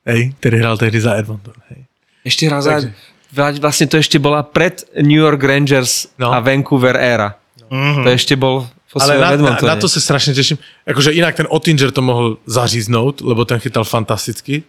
Hej, 0.05 0.33
který 0.39 0.57
hrál 0.57 0.77
tehdy 0.77 1.01
za 1.01 1.13
Edmonton. 1.15 1.53
Hej. 1.69 1.83
Ešte 2.25 2.45
raz, 2.51 2.65
Takže... 2.67 2.91
vlastne 3.59 3.87
to 3.87 3.95
ešte 3.97 4.19
bola 4.19 4.43
pred 4.43 4.83
New 4.99 5.19
York 5.19 5.39
Rangers 5.43 6.11
No. 6.19 6.27
no. 6.27 6.35
a 6.35 6.39
Vancouver 6.39 6.95
éra. 6.95 7.39
Mm-hmm. 7.71 8.03
To 8.03 8.09
ešte 8.11 8.35
bol 8.35 8.67
Ale 8.95 9.19
na, 9.19 9.35
na, 9.35 9.57
na 9.61 9.75
to 9.75 9.89
se 9.89 10.01
strašně 10.01 10.33
těším. 10.33 10.57
Jakože 10.85 11.11
jinak 11.11 11.35
ten 11.35 11.47
Ottinger 11.49 11.91
to 11.91 12.01
mohl 12.01 12.37
zaříznout, 12.45 13.21
lebo 13.21 13.45
ten 13.45 13.59
chytal 13.59 13.83
fantasticky. 13.83 14.63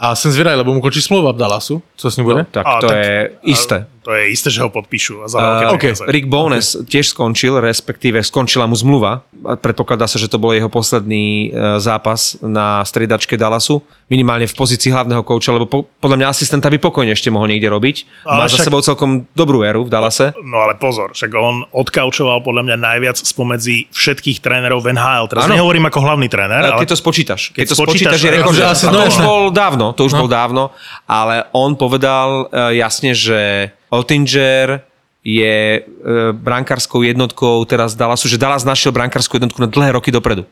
A 0.00 0.14
jsem 0.14 0.32
zvědavý, 0.32 0.56
lebo 0.56 0.74
mu 0.74 0.80
končí 0.80 1.02
smlouva 1.02 1.32
v 1.32 1.36
Dallasu. 1.36 1.82
Co 1.96 2.10
s 2.10 2.16
ním 2.16 2.24
bude? 2.24 2.46
tak 2.50 2.66
A, 2.66 2.80
to 2.80 2.86
tak- 2.86 2.96
je 2.96 3.30
isté. 3.42 3.86
To 4.10 4.18
je 4.18 4.34
isté, 4.34 4.50
že 4.50 4.58
ho 4.66 4.74
podpíšu 4.74 5.22
a 5.22 5.26
za 5.30 5.38
Uh, 5.38 5.78
peniaze. 5.78 6.02
Rick 6.10 6.26
Bones 6.26 6.74
okay. 6.74 6.98
tiež 6.98 7.14
skončil, 7.14 7.62
respektíve 7.62 8.18
skončila 8.26 8.66
mu 8.66 8.74
zmluva. 8.74 9.22
Predpokladá 9.38 10.10
sa, 10.10 10.18
že 10.18 10.26
to 10.26 10.42
bol 10.42 10.50
jeho 10.50 10.66
posledný 10.66 11.54
uh, 11.54 11.78
zápas 11.78 12.34
na 12.42 12.82
striedačke 12.82 13.38
Dallasu. 13.38 13.78
Minimálne 14.10 14.50
v 14.50 14.54
pozícii 14.58 14.90
hlavného 14.90 15.22
kouča, 15.22 15.54
lebo 15.54 15.70
po, 15.70 15.86
podľa 16.02 16.16
mňa 16.18 16.26
asistenta 16.26 16.66
by 16.66 16.82
pokojne 16.82 17.14
ešte 17.14 17.30
mohol 17.30 17.54
niekde 17.54 17.70
robiť. 17.70 18.26
Ale 18.26 18.42
Má 18.42 18.50
za 18.50 18.58
však- 18.58 18.66
sebou 18.66 18.82
celkom 18.82 19.30
dobrú 19.38 19.62
éru 19.62 19.86
v 19.86 19.90
Dallase. 19.94 20.34
No 20.42 20.66
ale 20.66 20.74
pozor, 20.74 21.14
však 21.14 21.30
on 21.38 21.62
odkaučoval 21.70 22.42
podľa 22.42 22.66
mňa 22.66 22.76
najviac 22.82 23.14
spomedzi 23.22 23.86
všetkých 23.94 24.42
trénerov 24.42 24.82
v 24.82 24.90
NHL. 24.98 25.30
Teraz 25.30 25.46
Áno. 25.46 25.54
nehovorím 25.54 25.86
ako 25.86 26.02
hlavný 26.02 26.26
tréner, 26.26 26.66
Ale 26.66 26.74
ale 26.74 26.82
keď 26.82 26.90
to 26.90 26.98
spočítaš. 26.98 27.54
Keď, 27.54 27.62
Keď 27.62 27.66
to 27.70 27.76
spočítaš, 27.78 28.18
spočítaš, 28.18 28.20
je 28.26 28.30
rekord. 28.34 28.58
to 28.58 28.90
no, 28.90 29.00
už 29.06 29.16
bol 29.22 29.42
dávno, 29.54 29.86
to 29.94 30.02
už 30.02 30.18
bol 30.18 30.26
dávno, 30.26 30.74
ale 31.06 31.46
on 31.54 31.78
povedal 31.78 32.50
jasne, 32.74 33.14
že 33.14 33.70
Oettinger 33.90 34.86
je 35.20 35.82
uh, 35.82 36.32
brankárskou 36.32 37.04
jednotkou 37.04 37.60
teraz 37.68 37.92
Dallasu, 37.92 38.30
že 38.30 38.40
Dallas 38.40 38.64
našiel 38.64 38.94
brankárskú 38.94 39.36
jednotku 39.36 39.60
na 39.60 39.68
dlhé 39.68 39.98
roky 39.98 40.08
dopredu. 40.08 40.48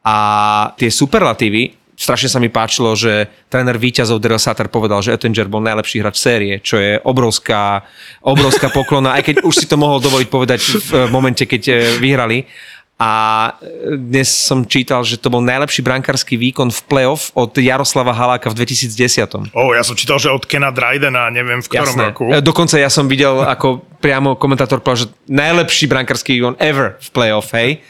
A 0.00 0.16
tie 0.80 0.88
superlatívy, 0.88 1.80
strašne 2.00 2.32
sa 2.32 2.40
mi 2.40 2.48
páčilo, 2.48 2.96
že 2.96 3.28
tréner 3.52 3.76
víťazov 3.76 4.24
Daryl 4.24 4.40
Sutter 4.40 4.72
povedal, 4.72 5.04
že 5.04 5.12
Oettinger 5.12 5.52
bol 5.52 5.60
najlepší 5.60 6.00
hráč 6.00 6.16
série, 6.16 6.56
čo 6.64 6.80
je 6.80 6.96
obrovská, 7.04 7.84
obrovská 8.24 8.72
poklona, 8.72 9.20
aj 9.20 9.28
keď 9.28 9.36
už 9.44 9.54
si 9.60 9.66
to 9.68 9.76
mohol 9.76 10.00
dovoliť 10.00 10.28
povedať 10.32 10.60
v 10.64 10.90
eh, 10.96 11.00
momente, 11.12 11.44
keď 11.44 11.62
eh, 11.68 11.76
vyhrali. 12.00 12.48
A 13.00 13.12
eh, 13.64 13.96
dnes 13.96 14.28
som 14.28 14.60
čítal, 14.68 15.00
že 15.08 15.16
to 15.16 15.32
bol 15.32 15.40
najlepší 15.40 15.80
brankársky 15.80 16.36
výkon 16.36 16.68
v 16.68 16.80
playoff 16.84 17.32
od 17.32 17.56
Jaroslava 17.56 18.12
Haláka 18.12 18.52
v 18.52 18.60
2010. 18.60 19.56
oh, 19.56 19.72
ja 19.72 19.80
som 19.80 19.96
čítal, 19.96 20.20
že 20.20 20.28
od 20.28 20.44
Kena 20.44 20.68
Drydena, 20.68 21.32
neviem 21.32 21.64
v 21.64 21.68
ktorom 21.72 21.96
Jasné. 21.96 22.04
roku. 22.12 22.28
E, 22.28 22.44
Dokonca 22.44 22.76
ja 22.76 22.92
som 22.92 23.08
videl, 23.08 23.40
ako 23.40 23.80
priamo 24.04 24.36
komentátor 24.36 24.84
povedal, 24.84 25.08
že 25.08 25.16
najlepší 25.32 25.88
brankársky 25.88 26.36
výkon 26.36 26.60
ever 26.60 27.00
v 27.00 27.08
playoff, 27.08 27.48
hej? 27.56 27.80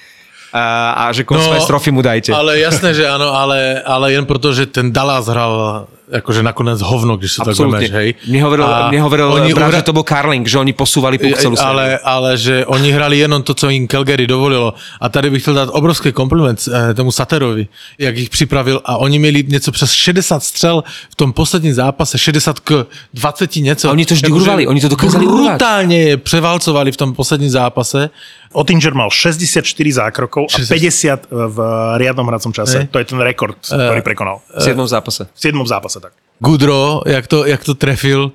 A, 0.50 0.94
a 1.06 1.14
že 1.14 1.22
Conference 1.26 1.66
no, 1.66 1.70
Trophy 1.74 1.90
mu 1.94 2.02
dajte. 2.02 2.34
Ale 2.34 2.58
jasné, 2.58 2.90
že 2.94 3.06
áno, 3.06 3.34
ale, 3.34 3.82
ale 3.86 4.14
jen 4.14 4.26
proto, 4.26 4.50
že 4.50 4.66
ten 4.66 4.90
Dallas 4.90 5.30
hral 5.30 5.86
akože 6.10 6.42
nakonec 6.42 6.82
hovno, 6.82 7.14
když 7.16 7.38
sa 7.38 7.46
tak 7.46 7.54
Absolútne. 7.54 7.86
vemeš, 7.86 7.90
hej. 7.94 8.08
Mne 8.26 8.40
hovoril, 8.42 8.66
A 8.66 8.90
mne 8.90 9.00
hovoril 9.06 9.26
oni 9.30 9.54
brat, 9.54 9.70
uhra- 9.70 9.78
že 9.78 9.86
to 9.86 9.94
bol 9.94 10.02
Carling, 10.02 10.42
že 10.42 10.58
oni 10.58 10.74
posúvali 10.74 11.22
puk 11.22 11.38
celú 11.38 11.54
ale, 11.62 11.98
ale 12.02 12.34
že 12.34 12.66
oni 12.66 12.90
hrali 12.90 13.18
jenom 13.22 13.42
to, 13.42 13.54
co 13.54 13.70
jim 13.70 13.86
Calgary 13.88 14.26
dovolilo. 14.26 14.74
A 15.00 15.08
tady 15.08 15.30
bych 15.30 15.42
chtěl 15.42 15.54
dát 15.54 15.68
obrovský 15.72 16.12
kompliment 16.12 16.58
eh, 16.66 16.94
tomu 16.94 17.12
Saterovi, 17.12 17.68
jak 17.98 18.16
jich 18.16 18.30
připravil 18.30 18.80
a 18.84 18.96
oni 18.96 19.18
měli 19.18 19.44
něco 19.48 19.72
přes 19.72 19.92
60 19.92 20.42
střel 20.42 20.84
v 21.10 21.14
tom 21.14 21.32
posledním 21.32 21.74
zápase, 21.74 22.18
60 22.18 22.60
k 22.60 22.86
20 23.14 23.56
něco. 23.56 23.88
A 23.88 23.92
oni 23.92 24.06
to 24.06 24.14
vždy 24.14 24.28
urvali, 24.32 24.66
oni 24.66 24.80
to 24.80 24.88
dokázali 24.88 25.26
urvať. 25.26 25.48
Brutálně 25.48 25.98
je 26.02 26.16
převálcovali 26.16 26.92
v 26.92 26.96
tom 26.96 27.14
posledním 27.14 27.50
zápase. 27.50 28.10
Ottinger 28.50 28.94
mal 28.94 29.10
64 29.10 29.62
zákrokov 29.92 30.50
a 30.50 30.58
60. 30.66 31.30
50 31.30 31.30
v 31.30 31.58
riadnom 32.02 32.26
hracom 32.26 32.50
čase. 32.50 32.82
Hej. 32.82 32.90
To 32.90 32.98
je 32.98 33.06
ten 33.06 33.20
rekord, 33.22 33.54
ktorý 33.62 34.02
prekonal. 34.02 34.42
v 34.50 34.62
7. 34.62 34.74
zápase. 34.90 35.30
V 35.30 35.40
7. 35.40 35.54
zápase 35.66 36.02
tak. 36.02 36.12
Gudro, 36.42 37.06
jak 37.06 37.26
to, 37.30 37.46
jak 37.46 37.62
to 37.62 37.74
trefil, 37.78 38.32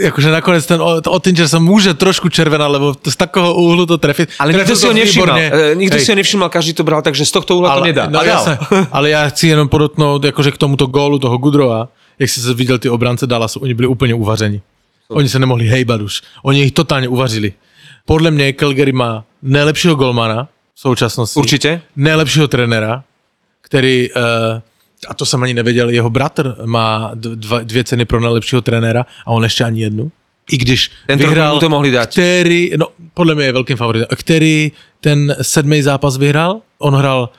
jakože 0.00 0.30
nakonec 0.30 0.62
ten 0.62 0.78
Ottinger 1.10 1.50
sa 1.50 1.58
môže 1.58 1.90
trošku 1.98 2.30
červená, 2.30 2.70
lebo 2.70 2.94
to 2.94 3.10
z 3.10 3.18
takového 3.18 3.50
úhlu 3.58 3.82
to 3.82 3.98
trefil. 3.98 4.30
Ale 4.38 4.54
nikto 4.54 4.78
si 4.78 4.86
ho 4.86 4.94
to 4.94 4.98
nevšimol. 5.02 5.26
E, 5.34 5.74
nikto 5.74 5.98
Hej. 5.98 6.04
si 6.06 6.08
ho 6.14 6.16
nevšimol, 6.16 6.48
každý 6.48 6.72
to 6.78 6.86
bral, 6.86 7.02
takže 7.02 7.26
z 7.26 7.32
tohto 7.34 7.58
uhla 7.58 7.82
to 7.82 7.84
nedá. 7.84 8.06
No, 8.06 8.22
A 8.22 8.24
dal. 8.24 8.30
jasné, 8.30 8.54
ale 8.94 9.06
ja 9.10 9.26
chci 9.26 9.50
jenom 9.52 9.66
podotknout, 9.66 10.22
jakože 10.22 10.54
k 10.54 10.58
tomuto 10.58 10.86
gólu 10.86 11.18
toho 11.18 11.34
Gudrova, 11.38 11.90
jak 12.14 12.30
si 12.30 12.40
viděl 12.54 12.78
ty 12.78 12.88
obránce 12.88 13.26
Dallasu, 13.26 13.60
oni 13.60 13.74
byli 13.74 13.88
úplně 13.88 14.14
uvaření. 14.14 14.62
Oni 15.08 15.28
se 15.28 15.38
nemohli 15.38 15.66
hejbat 15.66 16.00
už. 16.00 16.22
Oni 16.42 16.62
ich 16.62 16.72
totálně 16.72 17.08
uvařili. 17.08 17.52
Podle 18.06 18.30
mě 18.30 18.52
Calgary 18.52 18.92
má 18.92 19.24
nejlepšího 19.42 19.94
golmana 19.94 20.48
v 20.74 20.80
současnosti. 20.80 21.38
Určite. 21.38 21.80
Nejlepšího 21.96 22.48
trenéra, 22.48 23.04
který, 23.60 24.08
uh, 24.16 24.22
a 25.08 25.14
to 25.14 25.26
jsem 25.26 25.42
ani 25.42 25.54
nevěděl, 25.54 25.90
jeho 25.90 26.10
bratr 26.10 26.56
má 26.64 27.10
dva, 27.14 27.60
dvě 27.60 27.84
ceny 27.84 28.04
pro 28.04 28.20
nejlepšího 28.20 28.62
trenéra 28.62 29.06
a 29.26 29.30
on 29.30 29.42
ještě 29.42 29.64
ani 29.64 29.80
jednu. 29.80 30.10
I 30.50 30.56
když 30.56 30.90
Ten 31.06 31.18
vyhrál, 31.18 31.60
to 31.60 31.68
mohli 31.68 31.90
dať. 31.90 32.12
který, 32.12 32.70
no 32.76 32.86
podle 33.14 33.34
mě 33.34 33.44
je 33.44 33.52
velkým 33.52 33.76
favoritem, 33.76 34.08
který 34.16 34.72
ten 35.00 35.36
sedmý 35.42 35.82
zápas 35.82 36.16
vyhrál, 36.16 36.60
on 36.78 36.94
hrál 36.94 37.30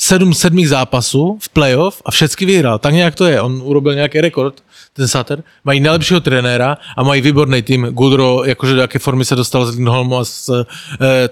sedm 0.00 0.34
sedmých 0.34 0.68
zápasů 0.68 1.38
v 1.40 1.48
playoff 1.48 2.02
a 2.04 2.10
všechny 2.10 2.46
vyhrál. 2.46 2.78
Tak 2.78 2.94
nějak 2.94 3.14
to 3.14 3.26
je. 3.26 3.40
On 3.40 3.60
urobil 3.64 3.94
nějaký 3.94 4.20
rekord, 4.20 4.62
ten 4.92 5.08
Sater. 5.08 5.42
Mají 5.64 5.80
nejlepšího 5.80 6.20
trenéra 6.20 6.78
a 6.96 7.02
mají 7.02 7.20
výborný 7.20 7.62
tým. 7.62 7.86
Gudro, 7.86 8.44
jakože 8.44 8.74
do 8.74 8.80
jaké 8.80 8.98
formy 8.98 9.24
se 9.24 9.36
dostal 9.36 9.66
s 9.66 9.76
Lindholmem 9.76 10.18
a 10.18 10.24
s 10.24 10.48
e, 10.48 10.64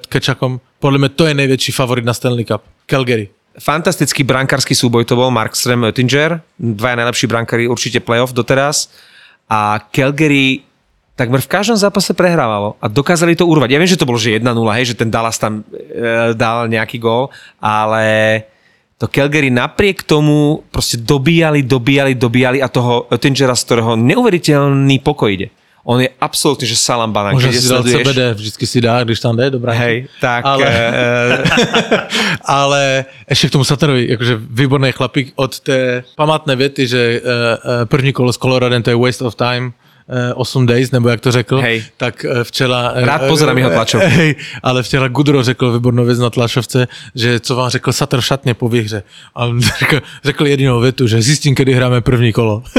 Kečakom. 0.08 0.60
Podle 0.78 0.98
mě 0.98 1.08
to 1.08 1.26
je 1.26 1.34
největší 1.34 1.72
favorit 1.72 2.04
na 2.04 2.14
Stanley 2.14 2.44
Cup. 2.44 2.62
Calgary. 2.86 3.28
fantastický 3.58 4.22
brankársky 4.22 4.70
súboj 4.70 5.02
to 5.02 5.18
bol, 5.18 5.34
Markström 5.34 5.82
Oettinger, 5.82 6.38
dvaja 6.62 6.94
najlepší 6.94 7.26
brankári 7.26 7.66
určite 7.66 7.98
playoff 7.98 8.30
doteraz 8.30 8.86
a 9.50 9.82
Calgary 9.90 10.62
takmer 11.18 11.42
v 11.42 11.50
každom 11.50 11.74
zápase 11.74 12.14
prehrávalo 12.14 12.78
a 12.78 12.86
dokázali 12.86 13.34
to 13.34 13.50
urvať. 13.50 13.74
Ja 13.74 13.82
viem, 13.82 13.90
že 13.90 13.98
to 13.98 14.06
bolo 14.06 14.14
že 14.14 14.38
1-0, 14.38 14.46
hej, 14.78 14.94
že 14.94 14.98
ten 15.02 15.10
Dallas 15.10 15.42
tam 15.42 15.66
e, 15.66 16.30
dal 16.38 16.70
nejaký 16.70 17.02
gól, 17.02 17.34
ale 17.58 18.46
to 18.99 19.07
Calgary 19.07 19.51
napriek 19.51 20.03
tomu 20.03 20.66
proste 20.74 20.99
dobíjali, 20.99 21.62
dobíjali, 21.62 22.18
dobíjali 22.18 22.59
a 22.59 22.68
toho 22.68 23.07
Oettingera, 23.14 23.55
z 23.55 23.62
ktorého 23.64 23.94
neuveriteľný 23.94 24.99
pokoj 24.99 25.30
ide. 25.30 25.49
On 25.88 25.96
je 25.96 26.11
absolútne, 26.20 26.68
že 26.68 26.76
salambana. 26.76 27.32
Možná 27.32 27.49
keď 27.49 27.57
si 27.57 27.64
sleduješ- 27.64 28.05
CBD, 28.05 28.20
vždycky 28.34 28.64
si 28.66 28.78
dá, 28.82 29.01
když 29.01 29.20
tam 29.24 29.32
jde, 29.36 29.57
dobrá. 29.57 29.72
Hej, 29.72 30.05
tak... 30.20 30.44
Ale- 30.44 30.66
Ale... 30.68 31.44
Ale 32.59 32.82
ešte 33.24 33.49
k 33.49 33.55
tomu 33.57 33.64
Satarovi, 33.64 34.05
akože 34.12 34.34
výborný 34.36 34.92
chlapík 34.92 35.32
od 35.36 35.61
té 35.61 36.05
památné 36.16 36.57
věty, 36.57 36.86
že 36.86 37.20
uh, 37.20 37.24
uh, 37.24 37.84
první 37.88 38.12
kolo 38.12 38.32
s 38.32 38.36
Coloradem 38.36 38.82
to 38.82 38.90
je 38.90 38.96
waste 39.01 39.24
of 39.24 39.32
time, 39.34 39.72
8 40.34 40.66
days, 40.66 40.90
nebo 40.90 41.09
jak 41.09 41.20
to 41.20 41.32
řekl, 41.32 41.61
Hej. 41.61 41.84
tak 41.96 42.26
uh, 42.28 42.44
včera... 42.44 42.92
Rád 42.94 43.22
pozerám 43.28 43.59
jeho 43.59 43.70
tlačovku. 43.70 44.09
Hej, 44.16 44.34
ale 44.62 44.82
včera 44.82 45.09
Gudro 45.09 45.42
řekl 45.42 45.72
výbornou 45.72 46.04
věc 46.04 46.18
na 46.18 46.30
tlačovce, 46.30 46.88
že 47.14 47.40
co 47.40 47.56
vám 47.56 47.70
řekl 47.70 47.92
Satar 47.92 48.20
v 48.20 48.26
šatně 48.26 48.54
po 48.54 48.68
výhře. 48.68 49.02
A 49.34 49.48
řekl, 49.78 50.00
řekl 50.24 50.46
jedinou 50.46 50.80
větu, 50.80 51.06
že 51.06 51.22
zjistím, 51.22 51.54
kedy 51.54 51.74
hráme 51.74 52.00
první 52.00 52.32
kolo. 52.32 52.62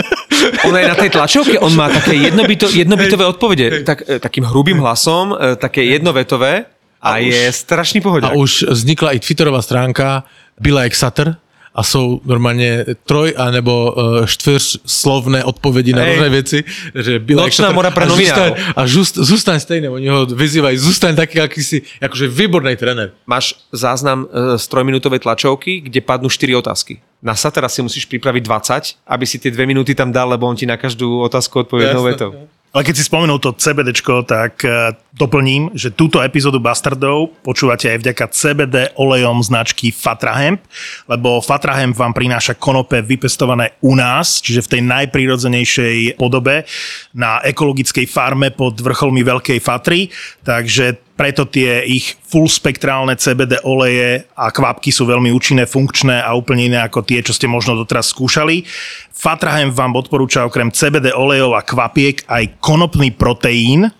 On 0.68 0.76
aj 0.76 0.88
na 0.88 0.96
tej 0.96 1.10
tlačovke, 1.12 1.60
on 1.60 1.76
má 1.76 1.92
také 1.92 2.16
jednobyto, 2.16 2.72
jednobytové 2.72 3.26
odpovede. 3.26 3.84
Tak, 3.84 4.08
takým 4.24 4.48
hrubým 4.48 4.80
hlasom, 4.80 5.36
také 5.60 5.84
jednovetové 5.84 6.66
a, 7.02 7.12
A 7.12 7.18
je 7.18 7.52
strašný 7.52 8.00
A 8.00 8.04
pohodiak. 8.04 8.36
už 8.36 8.64
vznikla 8.72 9.12
i 9.12 9.20
Twitterová 9.20 9.62
stránka 9.62 10.24
Byla 10.60 10.84
jak 10.84 10.96
Satter 10.96 11.36
a 11.80 11.84
jsou 11.84 12.20
normálně 12.28 12.86
troj 13.08 13.34
a 13.40 13.52
nebo 13.52 13.96
uh, 13.96 14.26
čtyř 14.28 14.80
slovné 14.86 15.44
odpovědi 15.44 15.94
na 15.96 16.04
Hej. 16.04 16.12
různé 16.14 16.30
věci. 16.30 16.58
Že 16.96 17.20
byla 17.20 17.44
Nočná 17.48 17.72
mora 17.72 17.92
pre 17.92 18.04
a 18.06 18.08
novinárov. 18.12 18.36
zůstaň- 18.60 18.74
A 18.76 18.82
žust, 18.88 19.16
zůstaň 19.16 19.60
stejný, 19.60 19.88
oni 19.88 20.08
ho 20.12 20.26
vyzývají, 20.26 20.76
zůstaň 20.78 21.16
taký, 21.16 21.40
aký 21.40 21.64
si, 21.64 21.82
akože 22.04 22.28
výborný 22.28 22.76
trenér. 22.76 23.12
Máš 23.24 23.56
záznam 23.72 24.28
e, 24.28 24.58
z 24.60 24.68
trojminútovej 24.68 25.20
tlačovky, 25.24 25.80
kde 25.88 26.04
padnú 26.04 26.28
4 26.28 26.52
otázky. 26.60 27.00
Na 27.24 27.36
Satera 27.36 27.68
si 27.72 27.80
musíš 27.80 28.06
pripraviť 28.12 28.44
20, 28.44 29.08
aby 29.08 29.24
si 29.28 29.40
tie 29.40 29.52
2 29.52 29.64
minúty 29.68 29.96
tam 29.96 30.12
dal, 30.12 30.28
lebo 30.36 30.48
on 30.52 30.56
ti 30.60 30.68
na 30.68 30.76
každú 30.76 31.20
otázku 31.24 31.64
odpovie 31.64 31.88
jednou 31.88 32.04
Jasné. 32.08 32.12
vetou. 32.16 32.32
Ale 32.70 32.86
keď 32.86 32.96
si 33.02 33.08
spomenul 33.10 33.42
to 33.42 33.58
CBDčko, 33.58 34.30
tak 34.30 34.62
eh, 34.62 34.94
doplním, 35.18 35.74
že 35.74 35.90
túto 35.90 36.22
epizódu 36.22 36.62
Bastardov 36.62 37.34
počúvate 37.42 37.90
aj 37.90 37.98
vďaka 38.06 38.26
CBD 38.30 38.76
olejom 38.94 39.42
značky 39.42 39.90
Fatrahemp, 39.90 40.62
lebo 41.10 41.42
Fatrahemp 41.42 41.98
vám 41.98 42.14
prináša 42.14 42.54
konope 42.54 43.02
vypestované 43.02 43.74
u 43.82 43.98
nás, 43.98 44.38
čiže 44.38 44.70
v 44.70 44.72
tej 44.78 44.82
najprirodzenejšej 44.86 46.22
podobe 46.22 46.70
na 47.18 47.42
ekologickej 47.42 48.06
farme 48.06 48.54
pod 48.54 48.78
vrcholmi 48.78 49.26
Veľkej 49.26 49.60
Fatry, 49.60 50.14
takže 50.46 51.09
preto 51.20 51.44
tie 51.44 51.84
ich 51.84 52.16
full 52.24 52.48
spektrálne 52.48 53.12
CBD 53.20 53.60
oleje 53.68 54.24
a 54.40 54.48
kvapky 54.48 54.88
sú 54.88 55.04
veľmi 55.04 55.36
účinné, 55.36 55.68
funkčné 55.68 56.24
a 56.24 56.32
úplne 56.32 56.72
iné 56.72 56.80
ako 56.80 57.04
tie, 57.04 57.20
čo 57.20 57.36
ste 57.36 57.44
možno 57.44 57.76
doteraz 57.76 58.16
skúšali. 58.16 58.64
Fatrahem 59.12 59.76
vám 59.76 60.00
odporúča 60.00 60.48
okrem 60.48 60.72
CBD 60.72 61.12
olejov 61.12 61.60
a 61.60 61.68
kvapiek 61.68 62.24
aj 62.24 62.64
konopný 62.64 63.12
proteín, 63.12 63.92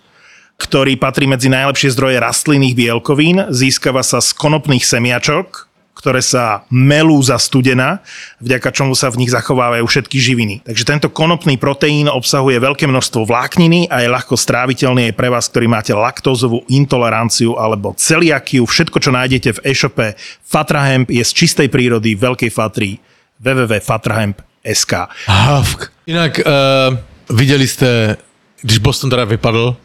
ktorý 0.56 0.96
patrí 0.96 1.28
medzi 1.28 1.52
najlepšie 1.52 1.92
zdroje 1.92 2.16
rastlinných 2.24 2.72
bielkovín. 2.72 3.52
Získava 3.52 4.00
sa 4.00 4.24
z 4.24 4.32
konopných 4.40 4.88
semiačok, 4.88 5.69
ktoré 6.00 6.24
sa 6.24 6.64
melú 6.72 7.20
za 7.20 7.36
studena, 7.36 8.00
vďaka 8.40 8.72
čomu 8.72 8.96
sa 8.96 9.12
v 9.12 9.20
nich 9.20 9.30
zachovávajú 9.30 9.84
všetky 9.84 10.16
živiny. 10.16 10.54
Takže 10.64 10.88
tento 10.88 11.08
konopný 11.12 11.60
proteín 11.60 12.08
obsahuje 12.08 12.56
veľké 12.56 12.88
množstvo 12.88 13.28
vlákniny 13.28 13.92
a 13.92 14.00
je 14.00 14.08
ľahko 14.08 14.40
stráviteľný 14.40 15.12
aj 15.12 15.14
pre 15.20 15.28
vás, 15.28 15.52
ktorý 15.52 15.68
máte 15.68 15.92
laktózovú 15.92 16.64
intoleranciu 16.72 17.60
alebo 17.60 17.92
celiakiu. 17.92 18.64
Všetko, 18.64 18.96
čo 18.96 19.12
nájdete 19.12 19.60
v 19.60 19.62
e-shope 19.68 20.16
Fatrahemp 20.40 21.12
je 21.12 21.20
z 21.20 21.32
čistej 21.36 21.68
prírody 21.68 22.16
Veľkej 22.16 22.48
Fatry 22.48 22.96
www.fatrahemp.sk 23.36 24.92
Havk. 25.28 25.92
Jinak 26.06 26.40
uh, 26.40 26.96
viděli 27.36 27.68
jste, 27.68 28.16
když 28.62 28.78
Boston 28.78 29.10
teda 29.10 29.24
vypadl, 29.24 29.76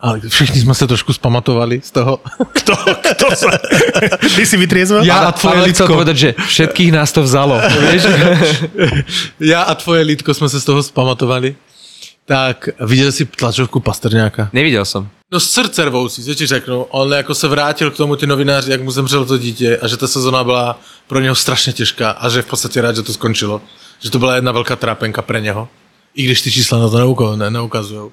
a 0.00 0.12
všichni 0.28 0.60
jsme 0.60 0.74
se 0.74 0.86
trošku 0.86 1.12
spamatovali 1.12 1.80
z 1.84 1.90
toho. 1.90 2.20
Kto, 2.52 2.72
kto 3.14 3.26
sa... 3.36 3.50
Ty 4.36 4.42
si 4.46 4.56
vytriezval? 4.56 5.04
Ja 5.06 5.18
Ale- 5.22 5.26
a 5.26 5.32
tvoje 5.32 5.56
ale 5.56 5.68
chcel 5.72 5.86
lidko. 5.86 5.94
povedať, 5.94 6.16
že 6.16 6.28
všetkých 6.36 6.90
nás 6.92 7.12
to 7.14 7.22
vzalo. 7.22 7.56
Vieš? 7.80 8.02
Já 9.40 9.62
a 9.62 9.74
tvoje 9.74 10.02
lidko 10.02 10.34
jsme 10.34 10.48
se 10.48 10.60
z 10.60 10.64
toho 10.64 10.82
spamatovali. 10.82 11.56
Tak 12.26 12.68
viděl 12.80 13.12
jsi 13.12 13.24
tlačovku 13.26 13.80
Pastrňáka? 13.80 14.50
Nevidel 14.52 14.84
som. 14.84 15.08
No 15.32 15.40
srdce 15.40 15.84
rvoucí, 15.84 16.24
co 16.24 16.34
ti 16.34 16.46
řeknu. 16.46 16.82
On 16.90 17.12
jako 17.12 17.34
se 17.34 17.48
vrátil 17.48 17.90
k 17.90 17.96
tomu 17.96 18.16
ty 18.16 18.26
novináři, 18.26 18.70
jak 18.70 18.82
mu 18.82 18.90
zemřelo 18.90 19.24
to 19.24 19.38
dítě 19.38 19.78
a 19.82 19.88
že 19.88 19.96
ta 19.96 20.06
sezona 20.08 20.44
byla 20.44 20.80
pro 21.06 21.20
něho 21.20 21.34
strašně 21.34 21.72
těžká 21.72 22.10
a 22.10 22.28
že 22.28 22.38
je 22.38 22.42
v 22.42 22.46
podstatě 22.46 22.80
rád, 22.80 22.96
že 22.96 23.02
to 23.02 23.12
skončilo. 23.12 23.60
Že 24.00 24.10
to 24.10 24.18
byla 24.18 24.34
jedna 24.34 24.52
velká 24.52 24.76
trápenka 24.76 25.22
pre 25.22 25.40
něho. 25.40 25.68
I 26.14 26.24
když 26.24 26.42
ty 26.42 26.50
čísla 26.52 26.78
na 26.78 26.88
to 26.88 26.98
neuko- 26.98 27.36
ne, 27.36 27.50
neukazují. 27.50 28.10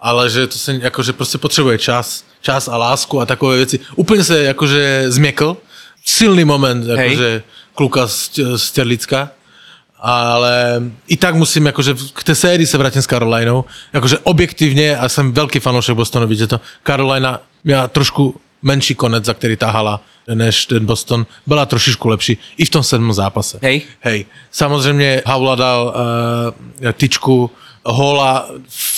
Ale 0.00 0.30
že 0.30 0.46
to 0.46 0.58
se 0.58 0.74
jakože 0.74 1.12
prostě 1.12 1.38
potřebuje 1.38 1.78
čas, 1.78 2.24
čas 2.40 2.68
a 2.68 2.76
lásku 2.76 3.20
a 3.20 3.26
takové 3.26 3.56
věci. 3.56 3.80
Úplně 3.96 4.24
se 4.24 4.42
jakože 4.42 5.04
změkl. 5.08 5.56
Silný 6.04 6.44
moment, 6.44 6.86
jakože 6.86 7.42
kluka 7.74 8.06
z, 8.06 8.30
z 8.56 8.70
Terlicka 8.70 9.30
ale 10.00 10.82
i 11.08 11.16
tak 11.16 11.34
musím, 11.34 11.66
akože 11.66 11.94
k 12.12 12.24
té 12.24 12.34
sérii 12.34 12.66
se 12.66 12.78
vrátím 12.78 13.02
s 13.02 13.06
Carolinou, 13.06 13.64
akože 13.92 14.18
objektivně, 14.18 14.96
a 14.96 15.08
jsem 15.08 15.32
velký 15.32 15.60
fanoušek 15.60 15.96
Bostonu, 15.96 16.26
víte 16.26 16.46
to, 16.46 16.60
Carolina 16.86 17.40
měla 17.64 17.88
trošku 17.88 18.40
menší 18.62 18.94
konec, 18.94 19.24
za 19.24 19.34
který 19.34 19.56
tahala, 19.56 20.00
než 20.34 20.66
ten 20.66 20.86
Boston, 20.86 21.26
byla 21.46 21.66
trošičku 21.66 22.08
lepší, 22.08 22.38
i 22.56 22.64
v 22.64 22.70
tom 22.70 22.82
sedmém 22.82 23.12
zápase. 23.12 23.58
Hej. 23.62 23.82
Hej. 24.00 24.26
Samozřejmě 24.50 25.22
Havla 25.26 25.54
dal 25.54 25.94
uh, 26.80 26.92
tyčku, 26.92 27.50
Hola 27.84 28.48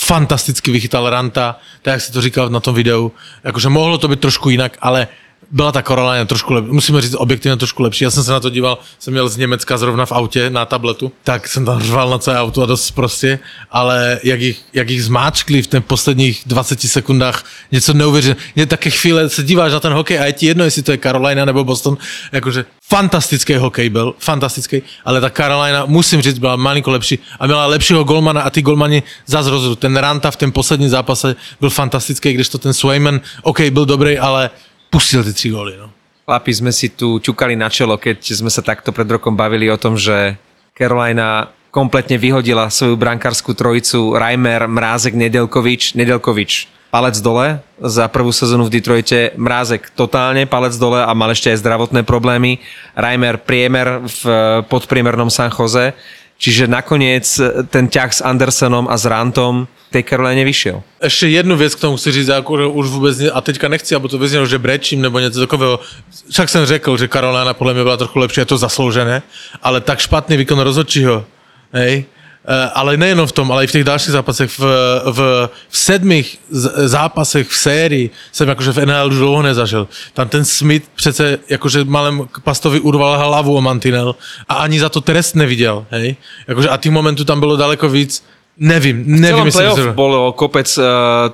fantasticky 0.07 0.71
vychytal 0.71 1.09
Ranta, 1.09 1.59
tak 1.81 1.91
jak 1.91 2.01
si 2.01 2.11
to 2.11 2.21
říkal 2.21 2.49
na 2.49 2.59
tom 2.59 2.75
videu, 2.75 3.11
jakože 3.43 3.69
mohlo 3.69 3.97
to 3.97 4.07
být 4.07 4.19
trošku 4.19 4.49
jinak, 4.49 4.77
ale 4.81 5.07
byla 5.53 5.71
ta 5.71 5.81
Carolina 5.81 6.25
trošku 6.25 6.53
lepší, 6.53 6.71
musíme 6.71 7.01
říct 7.01 7.15
objektivně 7.17 7.57
trošku 7.57 7.83
lepší. 7.83 8.03
Já 8.03 8.11
jsem 8.11 8.23
se 8.23 8.31
na 8.31 8.39
to 8.39 8.49
díval, 8.49 8.77
jsem 8.99 9.13
měl 9.13 9.29
z 9.29 9.37
Německa 9.37 9.77
zrovna 9.77 10.05
v 10.05 10.11
autě 10.11 10.49
na 10.49 10.65
tabletu, 10.65 11.11
tak 11.23 11.47
jsem 11.47 11.65
tam 11.65 11.81
řval 11.81 12.09
na 12.09 12.17
celé 12.17 12.39
auto 12.39 12.61
a 12.61 12.65
dost 12.65 12.91
prostě, 12.91 13.39
ale 13.71 14.19
jak 14.23 14.41
jich, 14.41 14.61
jak 14.73 14.89
jich 14.89 15.03
zmáčkli 15.03 15.61
v 15.61 15.67
těch 15.67 15.83
posledních 15.83 16.41
20 16.45 16.81
sekundách, 16.81 17.45
něco 17.71 17.93
neuvěřitelného. 17.93 18.51
Mě 18.55 18.65
také 18.65 18.89
chvíle 18.89 19.29
se 19.29 19.43
díváš 19.43 19.71
na 19.71 19.79
ten 19.79 19.93
hokej 19.93 20.19
a 20.19 20.25
je 20.25 20.33
ti 20.33 20.45
jedno, 20.45 20.63
jestli 20.63 20.83
to 20.83 20.91
je 20.91 20.97
Carolina 20.97 21.45
nebo 21.45 21.63
Boston, 21.63 21.97
jakože 22.31 22.65
fantastický 22.89 23.55
hokej 23.55 23.89
byl, 23.89 24.15
fantastický, 24.19 24.81
ale 25.05 25.21
ta 25.21 25.29
Carolina, 25.29 25.85
musím 25.85 26.21
říct, 26.21 26.39
byla 26.39 26.55
malinko 26.55 26.91
lepší 26.91 27.19
a 27.39 27.45
měla 27.45 27.65
lepšího 27.65 28.03
golmana 28.03 28.41
a 28.41 28.49
ty 28.49 28.61
golmani 28.61 29.03
zase 29.25 29.49
rozhodl. 29.49 29.75
Ten 29.75 29.97
Ranta 29.97 30.31
v 30.31 30.35
tom 30.35 30.51
posledním 30.51 30.89
zápase 30.89 31.35
byl 31.59 31.69
fantastický, 31.69 32.33
když 32.33 32.49
to 32.49 32.57
ten 32.57 32.73
Swayman, 32.73 33.21
OK, 33.41 33.61
byl 33.61 33.85
dobrý, 33.85 34.17
ale 34.17 34.49
pustil 34.93 35.23
ty 35.25 35.33
tři 35.33 35.49
góly, 35.49 35.73
no. 35.77 35.89
Chlapi, 36.29 36.53
sme 36.53 36.71
si 36.71 36.87
tu 36.93 37.19
ťukali 37.19 37.57
na 37.57 37.67
čelo, 37.67 37.97
keď 37.99 38.21
sme 38.23 38.47
sa 38.47 38.63
takto 38.63 38.95
pred 38.95 39.09
rokom 39.09 39.35
bavili 39.35 39.67
o 39.67 39.75
tom, 39.75 39.99
že 39.99 40.39
Carolina 40.71 41.51
kompletne 41.67 42.15
vyhodila 42.15 42.69
svoju 42.69 42.95
brankárskú 42.95 43.57
trojicu 43.57 44.15
Reimer, 44.15 44.69
Mrázek, 44.69 45.17
Nedelkovič. 45.17 45.97
Nedelkovič 45.99 46.71
palec 46.93 47.17
dole 47.19 47.59
za 47.81 48.05
prvú 48.05 48.29
sezónu 48.29 48.69
v 48.69 48.77
Detroite, 48.77 49.33
Mrázek 49.33 49.91
totálne 49.97 50.45
palec 50.45 50.77
dole 50.77 51.01
a 51.01 51.11
mal 51.17 51.33
ešte 51.33 51.49
aj 51.49 51.65
zdravotné 51.65 52.05
problémy. 52.05 52.61
Reimer 52.93 53.41
priemer 53.41 54.05
v 54.05 54.21
podpriemernom 54.69 55.33
San 55.33 55.49
Jose. 55.49 55.97
Čiže 56.37 56.67
nakoniec 56.67 57.41
ten 57.69 57.87
ťah 57.87 58.11
s 58.13 58.21
Andersonom 58.21 58.87
a 58.89 58.97
s 58.97 59.05
Rantom 59.05 59.67
tej 59.91 60.03
Caroline 60.03 60.43
vyšiel. 60.43 60.83
Ještě 61.03 61.27
jednu 61.27 61.55
věc 61.55 61.75
k 61.75 61.79
tomu 61.79 61.97
chci 61.97 62.11
říct, 62.11 62.29
už 62.71 62.87
vůbec, 62.87 63.21
a 63.33 63.41
teďka 63.41 63.67
nechci, 63.67 63.95
aby 63.95 64.07
to 64.09 64.17
vyznělo, 64.17 64.45
že 64.45 64.59
brečím 64.59 65.01
nebo 65.01 65.19
něco 65.19 65.39
takového. 65.39 65.79
Však 66.31 66.49
jsem 66.49 66.65
řekl, 66.65 66.97
že 66.97 67.07
Karolina 67.07 67.53
podle 67.53 67.73
mě 67.73 67.83
byla 67.83 67.97
trochu 67.97 68.19
lepší, 68.19 68.39
je 68.41 68.45
to 68.45 68.57
zasloužené, 68.57 69.21
ale 69.61 69.81
tak 69.81 69.99
špatný 69.99 70.37
výkon 70.37 70.59
rozhodčího, 70.59 71.25
hej, 71.73 72.05
ale 72.73 72.97
nejenom 72.97 73.27
v 73.27 73.31
tom, 73.31 73.51
ale 73.51 73.63
i 73.63 73.67
v 73.67 73.71
těch 73.71 73.83
dalších 73.83 74.11
zápasech, 74.11 74.49
v, 74.59 74.63
v, 75.11 75.19
v 75.69 75.77
sedmých 75.77 76.37
zápasech 76.85 77.47
v 77.47 77.57
sérii 77.57 78.05
jsem 78.31 78.49
jakože 78.49 78.71
v 78.71 78.85
NHL 78.85 79.07
už 79.07 79.17
dlouho 79.17 79.41
nezažil. 79.41 79.87
Tam 80.13 80.29
ten 80.29 80.45
Smith 80.45 80.83
přece 80.95 81.39
jakože 81.49 81.83
malem 81.83 82.27
Pastovi 82.43 82.79
urval 82.79 83.17
hlavu 83.17 83.55
o 83.57 83.61
mantinel 83.61 84.15
a 84.49 84.53
ani 84.55 84.79
za 84.79 84.89
to 84.89 85.01
trest 85.01 85.35
neviděl, 85.35 85.85
hej. 85.89 86.15
Jakože 86.47 86.69
a 86.69 86.77
těch 86.77 86.91
momentů 86.91 87.23
tam 87.25 87.39
bylo 87.39 87.55
daleko 87.55 87.89
víc, 87.89 88.23
Nevím, 88.57 89.03
V 89.03 89.07
nevím, 89.07 89.25
celom 89.25 89.45
jestli 89.45 89.57
playoff 89.63 89.79
to- 89.79 89.93
bolo 89.93 90.31
kopec 90.31 90.77
uh, 90.77 90.83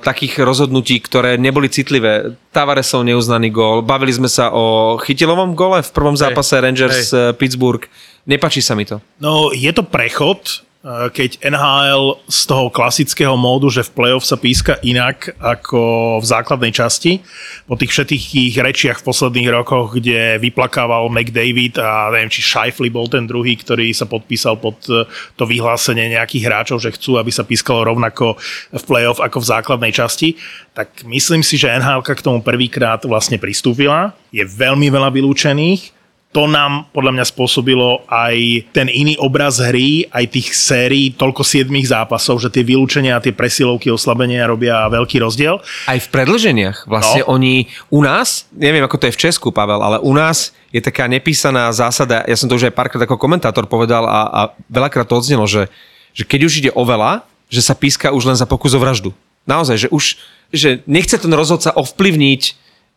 takých 0.00 0.38
rozhodnutí, 0.40 1.04
ktoré 1.04 1.36
neboli 1.36 1.68
citlivé. 1.68 2.32
Tavaresov 2.48 3.04
neuznaný 3.04 3.52
gól. 3.52 3.84
Bavili 3.84 4.08
sme 4.08 4.24
sa 4.24 4.48
o 4.48 4.96
chytilovom 4.96 5.52
gole 5.52 5.84
v 5.84 5.90
prvom 5.92 6.16
zápase 6.16 6.56
Rangers 6.56 7.12
uh, 7.12 7.36
Pittsburgh. 7.36 7.84
Nepačí 8.24 8.64
sa 8.64 8.72
mi 8.72 8.88
to. 8.88 9.04
No, 9.20 9.52
je 9.52 9.68
to 9.68 9.84
prechod, 9.84 10.40
eh, 10.48 10.69
keď 10.88 11.44
NHL 11.44 12.24
z 12.24 12.40
toho 12.48 12.72
klasického 12.72 13.36
módu, 13.36 13.68
že 13.68 13.84
v 13.84 13.92
playoff 13.92 14.24
sa 14.24 14.40
píska 14.40 14.80
inak 14.80 15.28
ako 15.36 16.16
v 16.16 16.24
základnej 16.24 16.72
časti, 16.72 17.20
po 17.68 17.76
tých 17.76 17.92
všetkých 17.92 18.56
rečiach 18.56 19.04
v 19.04 19.06
posledných 19.12 19.52
rokoch, 19.52 20.00
kde 20.00 20.40
vyplakával 20.40 21.12
McDavid 21.12 21.76
a 21.76 22.08
neviem, 22.08 22.32
či 22.32 22.40
Scheifele 22.40 22.88
bol 22.88 23.12
ten 23.12 23.28
druhý, 23.28 23.60
ktorý 23.60 23.92
sa 23.92 24.08
podpísal 24.08 24.56
pod 24.56 24.80
eh, 24.88 25.04
to 25.36 25.44
vyhlásenie 25.44 26.16
nejakých 26.16 26.48
hráčov, 26.48 26.80
že 26.80 26.96
chcú, 26.96 27.20
aby 27.20 27.28
sa 27.28 27.44
pískalo 27.44 27.84
rovnako 27.84 28.40
v 28.72 28.84
playoff 28.88 29.20
ako 29.20 29.44
v 29.44 29.50
základnej 29.52 29.92
časti, 29.92 30.40
tak 30.72 31.04
myslím 31.04 31.44
si, 31.44 31.60
že 31.60 31.76
NHL 31.76 32.00
k 32.00 32.24
tomu 32.24 32.40
prvýkrát 32.40 33.04
vlastne 33.04 33.36
pristúpila. 33.36 34.16
Je 34.32 34.48
veľmi 34.48 34.88
veľa 34.88 35.12
vylúčených, 35.12 35.99
to 36.30 36.46
nám 36.46 36.86
podľa 36.94 37.18
mňa 37.18 37.24
spôsobilo 37.26 38.06
aj 38.06 38.70
ten 38.70 38.86
iný 38.86 39.18
obraz 39.18 39.58
hry, 39.58 40.06
aj 40.14 40.30
tých 40.30 40.54
sérií, 40.54 41.10
toľko 41.18 41.42
siedmých 41.42 41.90
zápasov, 41.90 42.38
že 42.38 42.54
tie 42.54 42.62
vylúčenia 42.62 43.18
a 43.18 43.24
tie 43.24 43.34
presilovky, 43.34 43.90
oslabenia 43.90 44.46
robia 44.46 44.86
veľký 44.86 45.18
rozdiel. 45.18 45.58
Aj 45.90 45.98
v 45.98 46.08
predlženiach. 46.08 46.86
Vlastne 46.86 47.26
No. 47.26 47.34
oni 47.34 47.66
u 47.90 48.06
nás, 48.06 48.46
neviem 48.54 48.86
ako 48.86 49.02
to 49.02 49.08
je 49.10 49.16
v 49.18 49.22
Česku, 49.26 49.50
Pavel, 49.50 49.82
ale 49.82 49.98
u 49.98 50.14
nás 50.14 50.54
je 50.70 50.78
taká 50.78 51.10
nepísaná 51.10 51.66
zásada, 51.74 52.22
ja 52.22 52.38
som 52.38 52.46
to 52.46 52.54
už 52.54 52.70
aj 52.70 52.78
párkrát 52.78 53.02
ako 53.02 53.18
komentátor 53.18 53.66
povedal 53.66 54.06
a, 54.06 54.20
a 54.30 54.40
veľakrát 54.70 55.10
to 55.10 55.18
odznelo, 55.18 55.50
že, 55.50 55.66
že 56.14 56.22
keď 56.22 56.40
už 56.46 56.52
ide 56.62 56.70
o 56.70 56.86
veľa, 56.86 57.26
že 57.50 57.58
sa 57.58 57.74
píska 57.74 58.14
už 58.14 58.30
len 58.30 58.38
za 58.38 58.46
pokus 58.46 58.70
o 58.70 58.78
vraždu. 58.78 59.10
Naozaj, 59.50 59.76
že 59.86 59.88
už 59.90 60.14
že 60.50 60.82
nechce 60.86 61.14
ten 61.14 61.30
rozhodca 61.30 61.70
ovplyvniť 61.74 62.42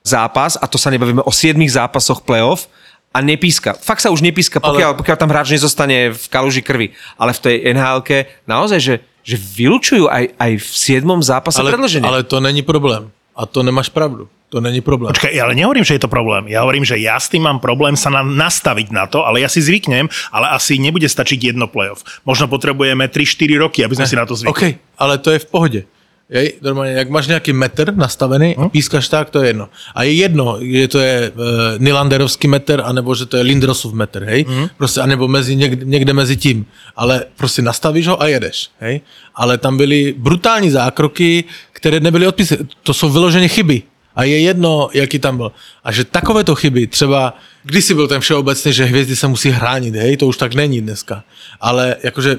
zápas, 0.01 0.57
a 0.57 0.65
to 0.65 0.81
sa 0.81 0.89
nebavíme 0.89 1.21
o 1.21 1.29
7 1.29 1.53
zápasoch 1.69 2.25
playoff, 2.25 2.65
a 3.13 3.17
nepíska. 3.21 3.77
Fakt 3.77 4.01
sa 4.01 4.09
už 4.09 4.25
nepíska, 4.25 4.57
pokiaľ, 4.57 4.97
ale... 4.97 4.99
pokiaľ 4.99 5.17
tam 5.21 5.29
hráč 5.29 5.53
nezostane 5.53 6.09
v 6.09 6.25
kaluži 6.33 6.65
krvi. 6.65 6.97
Ale 7.21 7.31
v 7.37 7.39
tej 7.39 7.55
nhl 7.77 8.01
naozaj, 8.49 8.79
že, 8.81 8.95
že 9.21 9.37
vylučujú 9.37 10.09
aj, 10.09 10.33
aj 10.33 10.51
v 10.57 10.67
7 11.05 11.05
zápase 11.21 11.61
ale, 11.61 11.69
predlženie. 11.69 12.09
ale 12.09 12.25
to 12.25 12.41
není 12.41 12.65
problém. 12.65 13.13
A 13.37 13.45
to 13.45 13.61
nemáš 13.61 13.93
pravdu. 13.93 14.29
To 14.53 14.61
není 14.61 14.85
problém. 14.85 15.09
Počkaj, 15.09 15.33
ale 15.33 15.57
nehovorím, 15.57 15.81
že 15.81 15.97
je 15.97 16.05
to 16.05 16.09
problém. 16.09 16.45
Ja 16.45 16.61
hovorím, 16.61 16.85
že 16.85 17.01
ja 17.01 17.17
s 17.17 17.25
tým 17.25 17.41
mám 17.41 17.57
problém 17.57 17.97
sa 17.97 18.13
na, 18.13 18.21
nastaviť 18.21 18.93
na 18.93 19.09
to, 19.09 19.25
ale 19.25 19.41
ja 19.41 19.49
si 19.49 19.57
zvyknem, 19.65 20.05
ale 20.29 20.45
asi 20.53 20.77
nebude 20.77 21.09
stačiť 21.09 21.49
jedno 21.49 21.65
playoff. 21.65 22.05
Možno 22.21 22.45
potrebujeme 22.45 23.09
3-4 23.09 23.57
roky, 23.57 23.81
aby 23.81 23.97
sme 23.97 24.05
si 24.05 24.13
na 24.13 24.29
to 24.29 24.37
zvykli. 24.37 24.53
OK, 24.53 24.63
ale 25.01 25.17
to 25.17 25.33
je 25.33 25.41
v 25.41 25.47
pohodě. 25.49 25.81
Jej, 26.29 26.53
normálně, 26.61 26.91
jak 26.91 27.09
máš 27.09 27.27
nějaký 27.27 27.53
metr 27.53 27.95
nastavený 27.95 28.55
a 28.55 28.69
pískaš 28.69 29.07
tak, 29.07 29.29
to 29.29 29.41
je 29.41 29.49
jedno. 29.49 29.69
A 29.95 30.03
je 30.03 30.13
jedno, 30.13 30.57
že 30.61 30.87
to 30.87 30.99
je 30.99 31.17
e, 31.17 31.31
Nylanderovský 31.77 32.47
metr, 32.47 32.81
anebo 32.85 33.15
že 33.15 33.25
to 33.25 33.37
je 33.37 33.43
Lindrosův 33.43 33.93
metr, 33.93 34.23
hej? 34.23 34.45
Prostě, 34.77 35.01
anebo 35.01 35.27
mezi, 35.27 35.55
někde, 35.55 35.85
někde 35.85 36.13
mezi 36.13 36.37
tím. 36.37 36.65
Ale 36.95 37.25
prostě 37.37 37.61
nastavíš 37.61 38.07
ho 38.07 38.21
a 38.21 38.27
jedeš, 38.27 38.69
hej? 38.79 39.01
Ale 39.35 39.57
tam 39.57 39.77
byly 39.77 40.15
brutální 40.17 40.69
zákroky, 40.69 41.43
které 41.71 41.99
nebyly 41.99 42.27
odpisy. 42.27 42.57
To 42.83 42.93
jsou 42.93 43.09
vyloženě 43.09 43.47
chyby. 43.47 43.81
A 44.15 44.23
je 44.23 44.39
jedno, 44.39 44.89
jaký 44.93 45.19
tam 45.19 45.37
byl. 45.37 45.51
A 45.83 45.91
že 45.91 46.03
takovéto 46.03 46.55
chyby, 46.55 46.87
třeba 46.87 47.37
kdysi 47.63 47.93
byl 47.93 48.07
ten 48.07 48.21
všeobecný, 48.21 48.73
že 48.73 48.85
hvězdy 48.85 49.15
se 49.15 49.27
musí 49.27 49.49
hránit, 49.49 49.95
hej, 49.95 50.17
to 50.17 50.27
už 50.27 50.37
tak 50.37 50.53
není 50.53 50.81
dneska. 50.81 51.23
Ale 51.61 51.95
jakože 52.03 52.37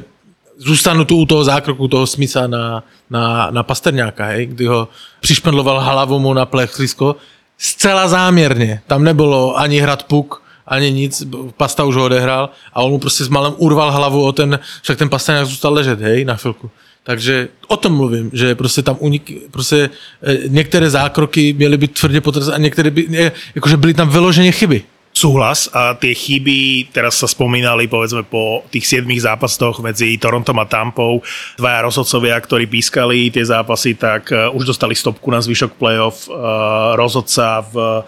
zůstanu 0.57 1.05
tu 1.05 1.16
u 1.16 1.26
toho 1.26 1.44
zákroku 1.44 1.88
toho 1.88 2.07
Smitha 2.07 2.46
na, 2.46 2.84
na, 3.11 3.50
na 3.50 3.62
Pasterňáka, 3.62 4.24
hej, 4.24 4.46
kdy 4.46 4.66
ho 4.66 4.88
přišpendloval 5.20 5.80
hlavu 5.80 6.18
mu 6.18 6.34
na 6.34 6.46
plechlisko, 6.46 7.16
zcela 7.59 8.09
záměrně. 8.09 8.82
Tam 8.86 9.05
nebylo 9.05 9.59
ani 9.59 9.80
hrad 9.80 10.02
puk, 10.02 10.42
ani 10.66 10.92
nic, 10.92 11.22
Pasta 11.57 11.84
už 11.84 11.94
ho 11.94 12.05
odehrál 12.05 12.50
a 12.72 12.82
on 12.82 12.90
mu 12.90 12.98
prostě 12.98 13.24
s 13.24 13.28
malem 13.28 13.55
urval 13.57 13.92
hlavu 13.92 14.24
o 14.24 14.32
ten, 14.32 14.59
však 14.82 14.98
ten 14.98 15.09
Pasterňák 15.09 15.46
zůstal 15.46 15.72
ležet, 15.72 16.00
hej, 16.00 16.24
na 16.24 16.36
chvilku. 16.36 16.70
Takže 17.05 17.48
o 17.68 17.76
tom 17.76 17.96
mluvím, 17.96 18.30
že 18.32 18.55
prostě 18.55 18.82
tam 18.82 18.96
unik, 18.98 19.32
prostě 19.50 19.90
eh, 20.22 20.38
některé 20.48 20.90
zákroky 20.90 21.52
měly 21.52 21.76
být 21.76 21.98
tvrdě 22.00 22.20
potrestány 22.20 22.57
a 22.57 22.59
některé 22.59 22.90
by, 22.90 23.07
ne, 23.09 23.32
jakože 23.55 23.76
byly 23.76 23.94
tam 23.94 24.09
vyloženě 24.09 24.52
chyby. 24.52 24.84
Súhlas 25.24 25.72
a 25.72 25.96
tie 25.96 26.12
chyby, 26.12 26.92
teraz 26.92 27.16
sa 27.16 27.24
spomínali 27.24 27.88
povedzme 27.88 28.28
po 28.28 28.60
tých 28.68 29.00
7 29.00 29.08
zápasoch 29.24 29.80
medzi 29.80 30.20
Torontom 30.20 30.60
a 30.60 30.68
Tampou, 30.68 31.24
dvaja 31.56 31.80
rozhodcovia, 31.80 32.36
ktorí 32.36 32.68
pískali 32.68 33.32
tie 33.32 33.40
zápasy, 33.40 33.96
tak 33.96 34.28
uh, 34.28 34.52
už 34.52 34.68
dostali 34.68 34.92
stopku 34.92 35.32
na 35.32 35.40
zvyšok 35.40 35.80
playoff. 35.80 36.28
Uh, 36.28 36.92
rozhodca 37.00 37.64
v 37.64 38.04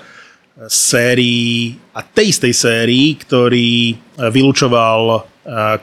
sérii 0.69 1.81
a 1.97 2.05
tej 2.05 2.37
istej 2.37 2.53
sérii, 2.53 3.17
ktorý 3.17 3.97
vylúčoval 4.29 5.25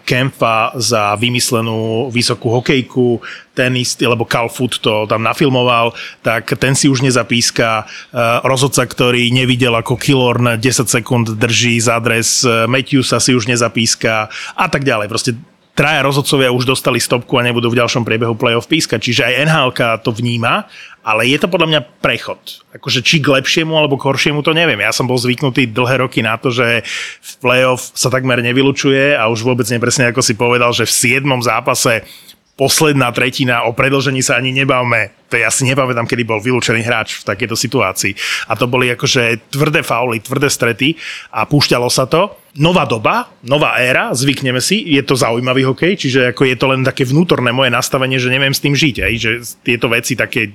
Kempa 0.03 0.75
za 0.75 1.15
vymyslenú 1.15 2.11
vysokú 2.11 2.51
hokejku, 2.59 3.23
ten 3.55 3.79
istý, 3.79 4.09
lebo 4.09 4.27
Cal 4.27 4.51
Foot 4.51 4.83
to 4.83 5.07
tam 5.07 5.23
nafilmoval, 5.23 5.95
tak 6.19 6.57
ten 6.59 6.75
si 6.75 6.91
už 6.91 7.05
nezapíska. 7.05 7.87
Uh, 8.11 8.43
rozhodca, 8.43 8.83
ktorý 8.83 9.31
nevidel 9.31 9.71
ako 9.77 9.95
Killorn 9.95 10.59
10 10.59 10.89
sekúnd 10.89 11.39
drží 11.39 11.79
za 11.79 12.01
adres 12.01 12.43
Matthewsa 12.43 13.23
si 13.23 13.31
už 13.31 13.47
nezapíska 13.47 14.27
a 14.57 14.65
tak 14.67 14.83
ďalej. 14.83 15.07
Proste 15.07 15.31
traja 15.73 16.05
rozhodcovia 16.05 16.53
už 16.53 16.69
dostali 16.69 17.01
stopku 17.01 17.33
a 17.37 17.45
nebudú 17.45 17.73
v 17.73 17.81
ďalšom 17.81 18.05
priebehu 18.05 18.37
play-off 18.37 18.69
pískať. 18.69 19.01
Čiže 19.09 19.21
aj 19.25 19.37
NHL 19.49 19.69
to 20.05 20.13
vníma, 20.13 20.69
ale 21.01 21.25
je 21.27 21.37
to 21.41 21.49
podľa 21.49 21.67
mňa 21.69 21.81
prechod. 21.99 22.61
Akože 22.77 23.01
či 23.01 23.19
k 23.19 23.33
lepšiemu 23.41 23.73
alebo 23.73 23.97
k 23.97 24.05
horšiemu 24.05 24.45
to 24.45 24.53
neviem. 24.53 24.79
Ja 24.79 24.93
som 24.93 25.09
bol 25.09 25.17
zvyknutý 25.17 25.73
dlhé 25.73 26.05
roky 26.05 26.21
na 26.21 26.37
to, 26.37 26.53
že 26.53 26.85
v 27.19 27.31
play-off 27.41 27.89
sa 27.97 28.13
takmer 28.13 28.39
nevylučuje 28.45 29.17
a 29.17 29.25
už 29.27 29.41
vôbec 29.41 29.65
nepresne 29.73 30.13
ako 30.13 30.21
si 30.21 30.37
povedal, 30.37 30.71
že 30.71 30.85
v 30.85 31.25
7. 31.25 31.25
zápase 31.41 32.05
posledná 32.53 33.09
tretina, 33.09 33.65
o 33.65 33.73
predlžení 33.73 34.21
sa 34.21 34.37
ani 34.37 34.53
nebavme. 34.53 35.25
To 35.33 35.41
ja 35.41 35.49
si 35.49 35.65
nepamätám, 35.65 36.05
kedy 36.05 36.21
bol 36.21 36.37
vylúčený 36.37 36.85
hráč 36.85 37.25
v 37.25 37.33
takejto 37.33 37.57
situácii. 37.57 38.13
A 38.45 38.53
to 38.53 38.69
boli 38.69 38.93
akože 38.93 39.49
tvrdé 39.49 39.81
fauly, 39.81 40.21
tvrdé 40.21 40.53
strety 40.53 40.93
a 41.33 41.49
púšťalo 41.49 41.89
sa 41.89 42.05
to. 42.05 42.42
Nová 42.53 42.85
doba, 42.85 43.33
nová 43.41 43.81
éra, 43.81 44.13
zvykneme 44.13 44.61
si, 44.61 44.77
je 44.85 45.01
to 45.01 45.17
zaujímavý 45.17 45.65
hokej, 45.65 45.97
čiže 45.97 46.37
ako 46.37 46.45
je 46.45 46.53
to 46.53 46.69
len 46.69 46.85
také 46.85 47.01
vnútorné 47.01 47.49
moje 47.49 47.73
nastavenie, 47.73 48.21
že 48.21 48.29
neviem 48.29 48.53
s 48.53 48.61
tým 48.61 48.77
žiť, 48.77 48.95
aj, 49.01 49.13
že 49.17 49.31
tieto 49.65 49.89
veci 49.89 50.13
také 50.13 50.53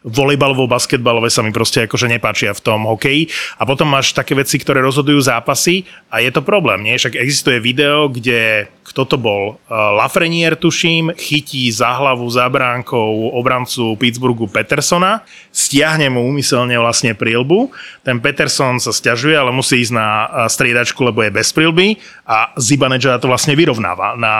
volejbalovo, 0.00 0.64
basketbalové 0.64 1.28
sa 1.28 1.44
mi 1.44 1.52
proste 1.52 1.84
akože 1.84 2.08
nepáčia 2.08 2.56
v 2.56 2.64
tom 2.64 2.88
hokeji. 2.88 3.28
A 3.60 3.68
potom 3.68 3.92
máš 3.92 4.16
také 4.16 4.32
veci, 4.32 4.56
ktoré 4.56 4.80
rozhodujú 4.80 5.20
zápasy 5.20 5.84
a 6.08 6.24
je 6.24 6.32
to 6.32 6.40
problém, 6.40 6.80
nie? 6.80 6.96
Však 6.96 7.20
existuje 7.20 7.60
video, 7.60 8.08
kde 8.08 8.72
kto 8.84 9.08
to 9.08 9.16
bol? 9.16 9.56
Lafreniere, 9.72 10.60
tuším, 10.60 11.16
chytí 11.16 11.72
za 11.72 11.96
hlavu, 11.96 12.28
za 12.28 12.44
bránkou 12.52 13.32
obrancu 13.32 13.96
Pittsburghu 13.96 14.44
Petersona, 14.44 15.24
stiahne 15.48 16.12
mu 16.12 16.20
úmyselne 16.28 16.76
vlastne 16.76 17.16
prílbu. 17.16 17.72
Ten 18.04 18.20
Peterson 18.20 18.76
sa 18.76 18.92
stiažuje, 18.92 19.40
ale 19.40 19.56
musí 19.56 19.80
ísť 19.80 19.92
na 19.96 20.08
striedačku, 20.52 21.00
lebo 21.00 21.24
je 21.24 21.32
bez 21.34 21.50
prílby 21.50 21.98
a 22.22 22.54
Zibanejad 22.54 23.18
to 23.18 23.26
vlastne 23.26 23.58
vyrovnáva. 23.58 24.14
Na 24.14 24.34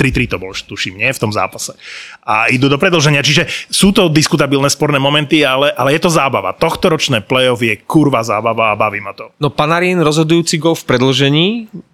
3-3 0.00 0.32
to 0.32 0.36
bol, 0.40 0.56
tuším, 0.56 0.96
nie? 0.96 1.12
V 1.12 1.20
tom 1.20 1.28
zápase. 1.28 1.76
A 2.24 2.48
idú 2.48 2.72
do 2.72 2.80
predlženia. 2.80 3.20
Čiže 3.20 3.68
sú 3.68 3.92
to 3.92 4.08
diskutabilné 4.08 4.72
sporné 4.72 4.96
momenty, 4.96 5.44
ale, 5.44 5.68
ale 5.76 5.92
je 5.92 6.00
to 6.00 6.10
zábava. 6.10 6.56
Tohto 6.56 6.88
ročné 6.88 7.20
playoff 7.20 7.60
je 7.60 7.76
kurva 7.84 8.24
zábava 8.24 8.72
a 8.72 8.78
baví 8.80 9.04
ma 9.04 9.12
to. 9.12 9.28
No 9.36 9.52
Panarin 9.52 10.00
rozhodujúci 10.00 10.56
gol 10.56 10.72
v 10.72 10.88
predlžení 10.88 11.46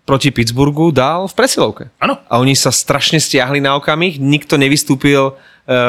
proti 0.06 0.30
Pittsburghu 0.30 0.94
dal 0.94 1.26
v 1.26 1.34
presilovke. 1.34 1.90
Áno. 1.98 2.20
A 2.30 2.38
oni 2.38 2.54
sa 2.54 2.70
strašne 2.70 3.18
stiahli 3.18 3.58
na 3.58 3.74
okamih, 3.74 4.22
nikto 4.22 4.54
nevystúpil 4.60 5.34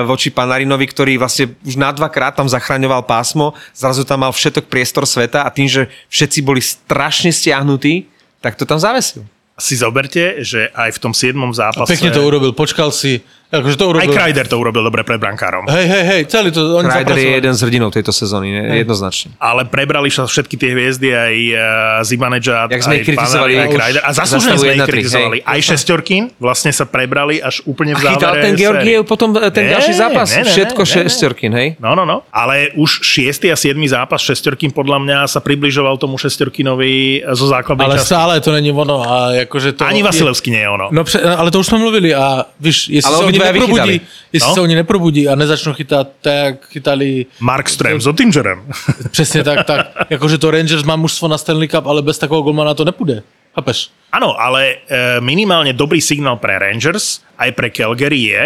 voči 0.07 0.31
Panarinovi, 0.31 0.87
ktorý 0.87 1.19
vlastne 1.19 1.51
už 1.67 1.75
na 1.75 1.91
dvakrát 1.91 2.31
tam 2.31 2.47
zachraňoval 2.47 3.03
pásmo, 3.03 3.51
zrazu 3.75 4.07
tam 4.07 4.23
mal 4.23 4.31
všetok 4.31 4.71
priestor 4.71 5.03
sveta 5.03 5.43
a 5.43 5.51
tým, 5.51 5.67
že 5.67 5.91
všetci 6.07 6.39
boli 6.47 6.63
strašne 6.63 7.27
stiahnutí, 7.27 8.07
tak 8.45 8.53
to 8.61 8.69
tam 8.69 8.77
zavesil. 8.77 9.25
Si 9.57 9.73
zoberte, 9.73 10.45
že 10.45 10.69
aj 10.69 10.93
v 10.93 10.99
tom 11.01 11.17
7. 11.17 11.33
zápase... 11.49 11.89
Pekne 11.89 12.13
to 12.13 12.21
urobil, 12.21 12.53
počkal 12.53 12.93
si. 12.93 13.25
Akože 13.47 13.75
to 13.75 13.85
Aj 13.85 13.91
urobil. 13.91 14.11
Kreider 14.11 14.45
to 14.45 14.55
urobil 14.55 14.81
dobre 14.81 15.01
pred 15.01 15.15
brankárom. 15.15 15.65
Hej, 15.65 15.85
hej, 15.85 16.03
hej, 16.03 16.21
celý 16.25 16.49
to 16.49 16.75
oni 16.75 16.85
Kreider 16.85 17.13
je 17.15 17.29
jeden 17.35 17.53
z 17.53 17.61
hrdinov 17.61 17.89
tejto 17.89 18.09
sezóny, 18.09 18.49
ne? 18.49 18.61
jednoznačne. 18.77 19.37
Ale 19.37 19.63
prebrali 19.63 20.09
sa 20.09 20.25
všetky 20.25 20.55
tie 20.55 20.69
hviezdy, 20.71 21.07
aj 21.09 21.35
uh, 21.47 21.59
Zibanejad, 22.01 22.67
Jak 22.67 22.81
sme 22.81 22.95
aj 22.95 23.03
kritizovali, 23.05 23.53
Panarin, 23.53 23.59
aj 23.61 23.69
Kreider. 23.71 24.01
A 24.01 24.11
zaslúžene 24.11 24.55
sme 24.55 24.69
ich 24.71 24.81
1-3, 24.81 24.89
kritizovali. 24.89 25.37
hej. 25.37 25.47
Aj 25.47 25.59
šestorkin 25.61 26.23
vlastne 26.35 26.71
sa 26.71 26.85
prebrali 26.85 27.37
až 27.37 27.61
úplne 27.63 27.93
v 27.93 27.97
A 27.97 28.01
závere. 28.01 28.15
chytal 28.15 28.33
ten. 28.39 28.53
Georgiev 28.55 29.01
potom 29.03 29.29
e, 29.31 29.49
ten 29.49 29.63
Nie, 29.63 29.71
ďalší 29.73 29.93
zápas, 29.93 30.27
ne, 30.27 30.37
ne, 30.37 30.47
všetko 30.47 30.81
ne, 30.81 30.85
ne. 30.85 30.93
šestorkin, 30.95 31.51
hej? 31.53 31.67
No, 31.77 31.93
no, 31.93 32.03
no. 32.03 32.17
Ale 32.29 32.73
už 32.73 33.01
šiestý 33.01 33.49
a 33.49 33.55
siedmy 33.55 33.85
zápas 33.85 34.19
šestorkin 34.19 34.69
podľa 34.69 34.97
mňa 34.99 35.17
sa 35.27 35.39
približoval 35.39 35.95
tomu 35.95 36.17
šestorkinovi 36.17 36.93
zo 37.31 37.45
základnej 37.45 37.85
Ale 37.85 37.95
časti. 37.97 38.09
stále 38.09 38.33
to 38.39 38.49
není 38.49 38.71
ono. 38.71 39.01
A 39.01 39.15
jakože 39.37 39.73
to 39.73 39.85
Ani 39.85 39.99
je- 39.99 40.07
Vasilevský 40.07 40.49
nie 40.49 40.61
je 40.61 40.69
ono. 40.69 40.87
No, 40.91 41.01
ale 41.35 41.51
to 41.51 41.59
už 41.59 41.67
jsme 41.67 41.77
mluvili 41.77 42.09
a 42.15 42.45
víš, 42.59 42.89
Ale 43.05 43.15
oni 43.35 43.39
dvaja 43.39 43.51
neprobudí, 43.51 43.81
vychytali. 43.81 44.01
jestli 44.33 44.49
No. 44.49 44.55
se 44.55 44.61
oni 44.61 44.75
neprobudí 44.75 45.21
a 45.27 45.35
nezačnou 45.35 45.73
chytat 45.73 46.07
tak, 46.21 46.65
chytali 46.71 47.25
Mark 47.39 47.69
Strem 47.69 48.01
s 48.01 48.07
Ottingerem. 48.07 48.63
přesně 49.11 49.43
tak, 49.43 49.65
tak. 49.65 49.81
Jakože 50.09 50.37
to 50.37 50.51
Rangers 50.51 50.83
má 50.83 50.95
mužstvo 50.95 51.27
na 51.27 51.37
Stanley 51.37 51.67
Cup, 51.67 51.85
ale 51.85 52.01
bez 52.01 52.17
takového 52.17 52.43
golmana 52.43 52.73
to 52.73 52.85
nepůjde. 52.85 53.23
Chápeš? 53.55 53.89
Áno, 54.11 54.35
ale 54.35 54.83
e, 54.87 55.19
minimálne 55.23 55.71
dobrý 55.71 56.03
signál 56.03 56.35
pre 56.39 56.59
Rangers, 56.59 57.23
aj 57.39 57.55
pre 57.55 57.71
Calgary 57.71 58.27
je, 58.27 58.43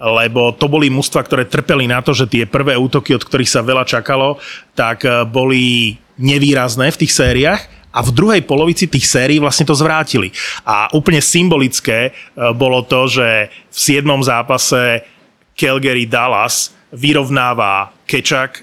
lebo 0.00 0.52
to 0.52 0.68
boli 0.68 0.92
mužstva, 0.92 1.24
ktoré 1.24 1.44
trpeli 1.48 1.88
na 1.88 2.00
to, 2.04 2.12
že 2.12 2.28
tie 2.28 2.44
prvé 2.44 2.76
útoky, 2.76 3.16
od 3.16 3.24
ktorých 3.24 3.48
sa 3.48 3.64
veľa 3.64 3.88
čakalo, 3.88 4.36
tak 4.76 5.04
e, 5.08 5.24
boli 5.24 5.96
nevýrazné 6.20 6.92
v 6.92 7.00
tých 7.04 7.12
sériách 7.16 7.60
a 7.90 8.00
v 8.06 8.10
druhej 8.14 8.42
polovici 8.46 8.86
tých 8.86 9.06
sérií 9.06 9.42
vlastne 9.42 9.66
to 9.66 9.74
zvrátili. 9.74 10.30
A 10.62 10.90
úplne 10.94 11.18
symbolické 11.18 12.10
e, 12.10 12.10
bolo 12.54 12.86
to, 12.86 13.10
že 13.10 13.50
v 13.50 13.78
7. 13.78 14.06
zápase 14.22 15.02
Calgary 15.58 16.06
Dallas 16.06 16.70
vyrovnáva 16.94 17.90
Kečak 18.06 18.50
e, 18.58 18.62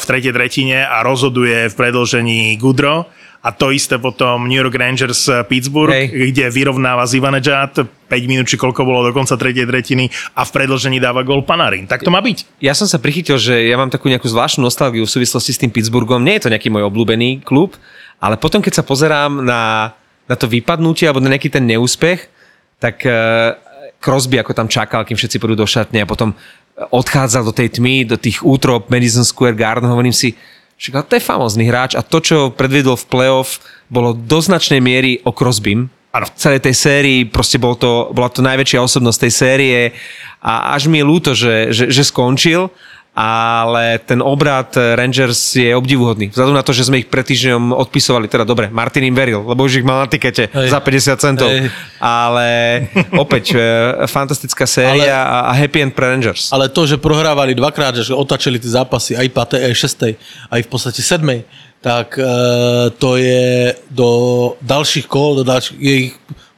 v 0.00 0.04
tretej 0.04 0.32
tretine 0.32 0.80
a 0.84 1.04
rozhoduje 1.04 1.68
v 1.68 1.74
predlžení 1.76 2.56
Gudro. 2.56 3.08
A 3.44 3.52
to 3.52 3.68
isté 3.68 4.00
potom 4.00 4.48
New 4.48 4.56
York 4.56 4.72
Rangers 4.72 5.28
eh, 5.28 5.44
Pittsburgh, 5.44 5.92
Hej. 5.92 6.32
kde 6.32 6.48
vyrovnáva 6.48 7.04
Zivanejad 7.04 7.84
5 8.08 8.08
minút, 8.24 8.48
či 8.48 8.56
koľko 8.56 8.88
bolo 8.88 9.04
do 9.04 9.12
konca 9.12 9.36
tretej 9.36 9.68
tretiny 9.68 10.08
a 10.32 10.48
v 10.48 10.50
predlžení 10.56 10.96
dáva 10.96 11.20
gol 11.20 11.44
Panarin. 11.44 11.84
Tak 11.84 12.00
to 12.00 12.08
má 12.08 12.24
byť. 12.24 12.64
Ja 12.64 12.72
som 12.72 12.88
sa 12.88 12.96
prichytil, 12.96 13.36
že 13.36 13.68
ja 13.68 13.76
mám 13.76 13.92
takú 13.92 14.08
nejakú 14.08 14.24
zvláštnu 14.32 14.64
nostalgiu 14.64 15.04
v 15.04 15.12
súvislosti 15.12 15.52
s 15.52 15.60
tým 15.60 15.68
Pittsburghom. 15.68 16.24
Nie 16.24 16.40
je 16.40 16.48
to 16.48 16.52
nejaký 16.56 16.72
môj 16.72 16.88
obľúbený 16.88 17.44
klub, 17.44 17.76
ale 18.24 18.40
potom, 18.40 18.64
keď 18.64 18.80
sa 18.80 18.84
pozerám 18.88 19.44
na, 19.44 19.92
na 20.24 20.34
to 20.40 20.48
vypadnutie 20.48 21.04
alebo 21.04 21.20
na 21.20 21.36
nejaký 21.36 21.52
ten 21.52 21.68
neúspech, 21.68 22.32
tak 22.80 23.04
uh, 23.04 23.60
Crosby 24.00 24.40
ako 24.40 24.56
tam 24.56 24.68
čakal, 24.68 25.04
kým 25.04 25.20
všetci 25.20 25.36
pôjdu 25.36 25.60
do 25.60 25.68
šatne 25.68 26.00
a 26.00 26.08
potom 26.08 26.32
odchádzal 26.74 27.44
do 27.44 27.52
tej 27.52 27.76
tmy, 27.76 28.08
do 28.08 28.16
tých 28.16 28.40
útrop 28.40 28.88
Madison 28.88 29.22
Square 29.22 29.60
Garden, 29.60 29.92
hovorím 29.92 30.16
si, 30.16 30.32
že 30.74 30.90
to 30.90 31.14
je 31.14 31.22
famózny 31.22 31.70
hráč 31.70 31.94
a 31.94 32.02
to, 32.02 32.18
čo 32.18 32.36
predviedol 32.50 32.98
v 32.98 33.06
playoff, 33.06 33.62
bolo 33.86 34.16
do 34.16 34.42
značnej 34.42 34.82
miery 34.82 35.22
o 35.22 35.30
Crosbym. 35.30 35.86
Áno. 36.14 36.26
V 36.30 36.34
celej 36.38 36.60
tej 36.62 36.74
sérii 36.74 37.20
proste 37.26 37.58
bol 37.58 37.78
to, 37.78 38.10
bola 38.10 38.30
to 38.30 38.42
najväčšia 38.42 38.82
osobnosť 38.82 39.18
tej 39.18 39.32
série 39.34 39.78
a 40.42 40.74
až 40.74 40.86
mi 40.90 41.02
je 41.02 41.06
ľúto, 41.06 41.30
že, 41.34 41.74
že, 41.74 41.90
že 41.90 42.02
skončil, 42.06 42.70
ale 43.14 44.02
ten 44.02 44.18
obrad 44.18 44.74
Rangers 44.74 45.54
je 45.54 45.70
obdivuhodný. 45.70 46.34
Vzhľadom 46.34 46.58
na 46.58 46.66
to, 46.66 46.74
že 46.74 46.90
sme 46.90 46.98
ich 46.98 47.06
pred 47.06 47.22
týždňom 47.22 47.70
odpisovali, 47.70 48.26
teda 48.26 48.42
dobre, 48.42 48.66
Martin 48.74 49.06
im 49.06 49.14
veril, 49.14 49.46
lebo 49.46 49.62
už 49.62 49.78
ich 49.80 49.86
mal 49.86 50.02
na 50.02 50.10
tikete 50.10 50.50
Hej. 50.50 50.74
za 50.74 50.82
50 50.82 51.22
centov. 51.22 51.46
Hej. 51.46 51.70
Ale 52.02 52.46
opäť, 53.22 53.54
e, 53.54 53.62
fantastická 54.10 54.66
séria 54.66 55.22
a, 55.22 55.38
a 55.46 55.52
happy 55.54 55.86
end 55.86 55.94
pre 55.94 56.10
Rangers. 56.10 56.50
Ale 56.50 56.66
to, 56.66 56.90
že 56.90 56.98
prohrávali 56.98 57.54
dvakrát, 57.54 57.94
že 58.02 58.10
otačili 58.10 58.58
ty 58.58 58.66
zápasy 58.66 59.14
aj 59.14 59.30
5. 59.30 59.70
aj 59.70 59.74
6. 59.78 60.50
aj 60.50 60.60
v 60.66 60.68
podstate 60.68 60.98
7. 60.98 61.22
tak 61.78 62.18
e, 62.18 62.26
to 62.98 63.14
je 63.14 63.78
do 63.94 64.10
dalších 64.58 65.06
kol, 65.06 65.38
do 65.38 65.46
dalších, 65.46 65.78
je 65.78 65.94
ich 66.10 66.14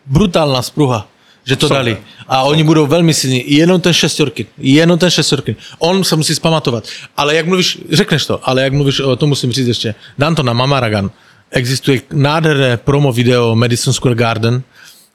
brutálna 0.09 0.64
spruha, 0.64 1.04
že 1.47 1.57
to 1.57 1.68
dali. 1.68 1.97
A 2.26 2.42
oni 2.42 2.64
budou 2.64 2.86
velmi 2.86 3.14
silní. 3.14 3.47
Jenom 3.47 3.80
ten 3.80 3.94
šestorky. 3.94 4.47
Jenom 4.59 4.99
ten 4.99 5.11
šestorky. 5.11 5.57
On 5.78 6.05
se 6.05 6.16
musí 6.16 6.34
spamatovat. 6.34 6.84
Ale 7.16 7.34
jak 7.34 7.47
mluvíš, 7.47 7.78
řekneš 7.90 8.26
to, 8.26 8.40
ale 8.42 8.62
jak 8.62 8.72
mluvíš, 8.72 9.01
o, 9.01 9.16
to 9.16 9.26
musím 9.26 9.53
říct 9.53 9.66
ještě. 9.68 9.94
Dám 10.18 10.34
to 10.34 10.42
na 10.42 10.53
Mamaragan. 10.53 11.11
Existuje 11.51 12.03
nádherné 12.12 12.76
promo 12.76 13.12
video 13.12 13.55
Madison 13.55 13.94
Square 13.94 14.14
Garden, 14.14 14.62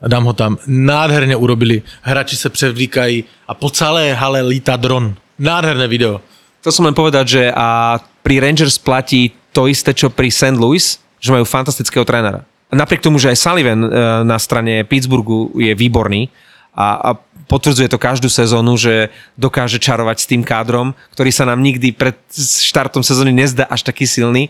dám 0.08 0.24
ho 0.24 0.34
tam. 0.34 0.58
Nádherně 0.68 1.36
urobili. 1.36 1.82
Hráči 2.02 2.36
se 2.36 2.50
převlíkají 2.50 3.24
a 3.48 3.54
po 3.54 3.70
celé 3.70 4.14
hale 4.14 4.42
lítá 4.42 4.76
dron. 4.76 5.16
Nádherné 5.40 5.88
video. 5.88 6.22
Chcel 6.62 6.72
som 6.78 6.86
len 6.86 6.94
povedať, 6.94 7.26
že 7.28 7.44
a 7.50 7.98
pri 8.22 8.38
Rangers 8.38 8.78
platí 8.78 9.34
to 9.50 9.66
isté, 9.66 9.98
čo 9.98 10.14
pri 10.14 10.30
St. 10.30 10.54
Louis, 10.54 11.02
že 11.18 11.34
majú 11.34 11.42
fantastického 11.42 12.06
trénera. 12.06 12.46
Napriek 12.72 13.04
tomu, 13.04 13.20
že 13.20 13.36
aj 13.36 13.38
Sullivan 13.40 13.84
e, 13.84 13.90
na 14.24 14.40
strane 14.40 14.88
Pittsburghu 14.88 15.52
je 15.60 15.76
výborný 15.76 16.32
a, 16.72 16.88
a 16.96 17.10
potvrdzuje 17.52 17.92
to 17.92 18.00
každú 18.00 18.32
sezónu, 18.32 18.80
že 18.80 19.12
dokáže 19.36 19.76
čarovať 19.76 20.18
s 20.24 20.30
tým 20.32 20.40
kádrom, 20.40 20.96
ktorý 21.12 21.36
sa 21.36 21.44
nám 21.44 21.60
nikdy 21.60 21.92
pred 21.92 22.16
štartom 22.64 23.04
sezóny 23.04 23.36
nezdá 23.36 23.68
až 23.68 23.84
taký 23.84 24.08
silný, 24.08 24.48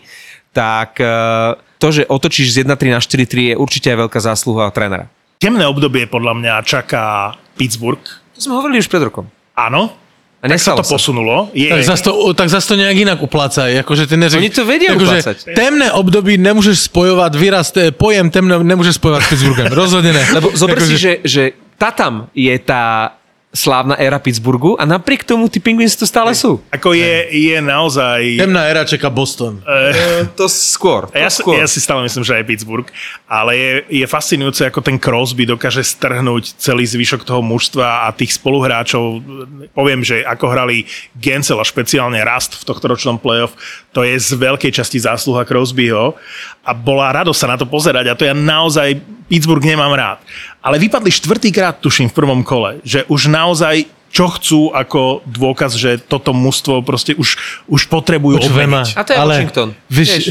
tak 0.54 1.02
e, 1.02 1.10
to, 1.82 1.88
že 1.90 2.06
otočíš 2.06 2.54
z 2.54 2.56
1-3 2.62 2.94
na 2.94 3.00
4-3 3.02 3.50
je 3.50 3.54
určite 3.58 3.90
aj 3.90 4.06
veľká 4.06 4.18
zásluha 4.22 4.70
trénera. 4.70 5.10
Temné 5.42 5.66
obdobie 5.66 6.06
podľa 6.06 6.38
mňa 6.38 6.54
čaká 6.62 7.34
Pittsburgh. 7.58 8.06
To 8.06 8.38
sme 8.38 8.54
hovorili 8.54 8.78
už 8.78 8.86
pred 8.86 9.02
rokom. 9.02 9.26
Áno, 9.58 9.90
A 10.42 10.48
tak 10.50 10.58
sa 10.58 10.74
to 10.74 10.82
posunulo. 10.82 11.54
Je, 11.54 11.70
Tak 11.70 11.84
zas 11.86 12.02
to, 12.02 12.34
tak 12.34 12.48
zas 12.50 12.66
to 12.66 12.74
nějak 12.74 12.96
jinak 12.96 13.22
uplácají. 13.22 13.76
Jakože 13.76 14.06
ty 14.06 14.16
neřek, 14.16 14.38
Oni 14.42 14.50
to 14.50 14.66
vedia 14.66 14.90
jakože 14.92 15.10
uplácať. 15.22 15.36
Temné 15.54 15.92
období 15.92 16.34
nemůžeš 16.38 16.78
spojovat, 16.90 17.34
výraz, 17.34 17.70
te- 17.70 17.90
pojem 17.94 18.30
temné 18.30 18.58
nemůžeš 18.58 18.94
spojovat 18.94 19.22
s 19.22 19.28
Pittsburghem. 19.28 19.66
Rozhodně 19.72 20.12
ne. 20.12 20.26
Lebo 20.34 20.50
zober 20.54 20.76
Jakože- 20.78 20.96
si, 20.96 20.98
že, 20.98 21.12
že 21.24 21.42
Tatam 21.78 22.26
je 22.34 22.58
tá 22.58 23.10
slávna 23.52 24.00
éra 24.00 24.16
Pittsburghu 24.16 24.80
a 24.80 24.88
napriek 24.88 25.28
tomu 25.28 25.44
tí 25.44 25.60
Penguins 25.60 25.92
tu 25.92 26.08
stále 26.08 26.32
sú. 26.32 26.64
Ako 26.72 26.96
je, 26.96 27.28
je 27.28 27.60
naozaj... 27.60 28.40
Temná 28.40 28.64
era 28.64 28.80
čeká 28.82 29.12
Boston. 29.12 29.60
E, 29.60 30.24
to 30.32 30.48
skôr. 30.48 31.12
To 31.12 31.16
Ja, 31.20 31.28
si- 31.28 31.44
skôr. 31.44 31.60
ja 31.60 31.68
si 31.68 31.76
stále 31.76 32.00
myslím, 32.02 32.24
že 32.24 32.40
aj 32.40 32.48
Pittsburgh, 32.48 32.88
ale 33.28 33.50
je, 33.52 33.70
je 34.00 34.06
fascinujúce, 34.08 34.64
ako 34.64 34.80
ten 34.80 34.96
Crosby 34.96 35.44
dokáže 35.44 35.84
strhnúť 35.84 36.56
celý 36.56 36.88
zvyšok 36.88 37.28
toho 37.28 37.44
mužstva 37.44 38.08
a 38.08 38.16
tých 38.16 38.40
spoluhráčov. 38.40 39.20
Poviem, 39.76 40.00
že 40.00 40.24
ako 40.24 40.48
hrali 40.48 40.88
Gensel 41.12 41.60
a 41.60 41.68
špeciálne 41.68 42.24
Rast 42.24 42.56
v 42.56 42.64
tohto 42.64 42.88
ročnom 42.88 43.20
playoff, 43.20 43.52
to 43.92 44.00
je 44.00 44.16
z 44.16 44.32
veľkej 44.32 44.72
časti 44.72 44.96
zásluha 44.96 45.44
Crosbyho 45.44 46.16
a 46.64 46.72
bola 46.72 47.12
radosť 47.20 47.36
sa 47.36 47.52
na 47.52 47.60
to 47.60 47.68
pozerať 47.68 48.08
a 48.08 48.16
to 48.16 48.24
ja 48.24 48.32
naozaj 48.32 48.96
Pittsburgh 49.28 49.64
nemám 49.64 49.92
rád. 49.92 50.18
Ale 50.62 50.78
vypadli 50.78 51.10
štvrtýkrát, 51.10 51.82
tuším, 51.82 52.08
v 52.08 52.14
prvom 52.14 52.40
kole, 52.46 52.78
že 52.86 53.02
už 53.10 53.26
naozaj 53.26 53.90
čo 54.12 54.28
chcú 54.28 54.68
ako 54.76 55.24
dôkaz, 55.24 55.72
že 55.72 55.96
toto 55.96 56.36
mužstvo 56.36 56.84
proste 56.84 57.16
už, 57.16 57.40
už 57.64 57.88
potrebujú 57.88 58.44
obmeniť. 58.44 58.92
A 58.92 59.02
to 59.08 59.16
je 59.16 59.18
Washington. 59.18 59.68
Víš, 59.88 60.10
Vieš. 60.12 60.24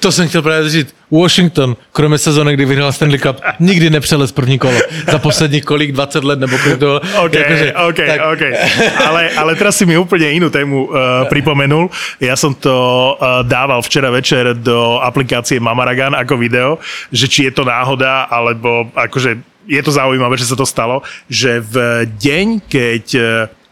to 0.00 0.08
jsem 0.12 0.28
chtěl 0.28 0.42
právě 0.42 0.70
říct. 0.70 0.94
Washington, 1.10 1.76
kromě 1.92 2.18
sezóny, 2.18 2.54
kdy 2.54 2.64
vyhrál 2.64 2.92
Stanley 2.92 3.18
Cup, 3.18 3.40
nikdy 3.60 3.90
nepřelez 3.90 4.32
první 4.32 4.58
kolo. 4.58 4.74
Za 5.12 5.18
posledních 5.18 5.64
kolik, 5.64 5.92
20 5.92 6.24
let, 6.24 6.40
nebo 6.40 6.58
kolik 6.58 6.78
to... 6.78 7.00
OK, 7.24 7.34
jakože, 7.34 7.74
OK, 7.74 7.96
tak, 7.96 8.20
OK. 8.32 8.42
Ale, 9.06 9.30
ale 9.30 9.54
teraz 9.54 9.76
si 9.76 9.86
mi 9.86 9.94
úplne 9.94 10.32
inú 10.34 10.50
tému 10.50 10.88
uh, 10.88 10.90
pripomenul. 11.30 11.92
Ja 12.18 12.34
som 12.34 12.58
to 12.58 12.74
uh, 13.14 13.46
dával 13.46 13.84
včera 13.86 14.10
večer 14.10 14.56
do 14.56 14.98
aplikácie 14.98 15.60
Mamaragan 15.62 16.16
ako 16.16 16.34
video, 16.40 16.68
že 17.12 17.30
či 17.30 17.46
je 17.46 17.52
to 17.54 17.62
náhoda, 17.62 18.26
alebo 18.26 18.90
akože 18.98 19.38
je 19.66 19.82
to 19.82 19.90
zaujímavé, 19.90 20.38
že 20.38 20.46
sa 20.46 20.56
to 20.56 20.64
stalo, 20.64 21.02
že 21.26 21.60
v 21.60 22.06
deň, 22.16 22.46
keď 22.64 23.04
uh, 23.14 23.24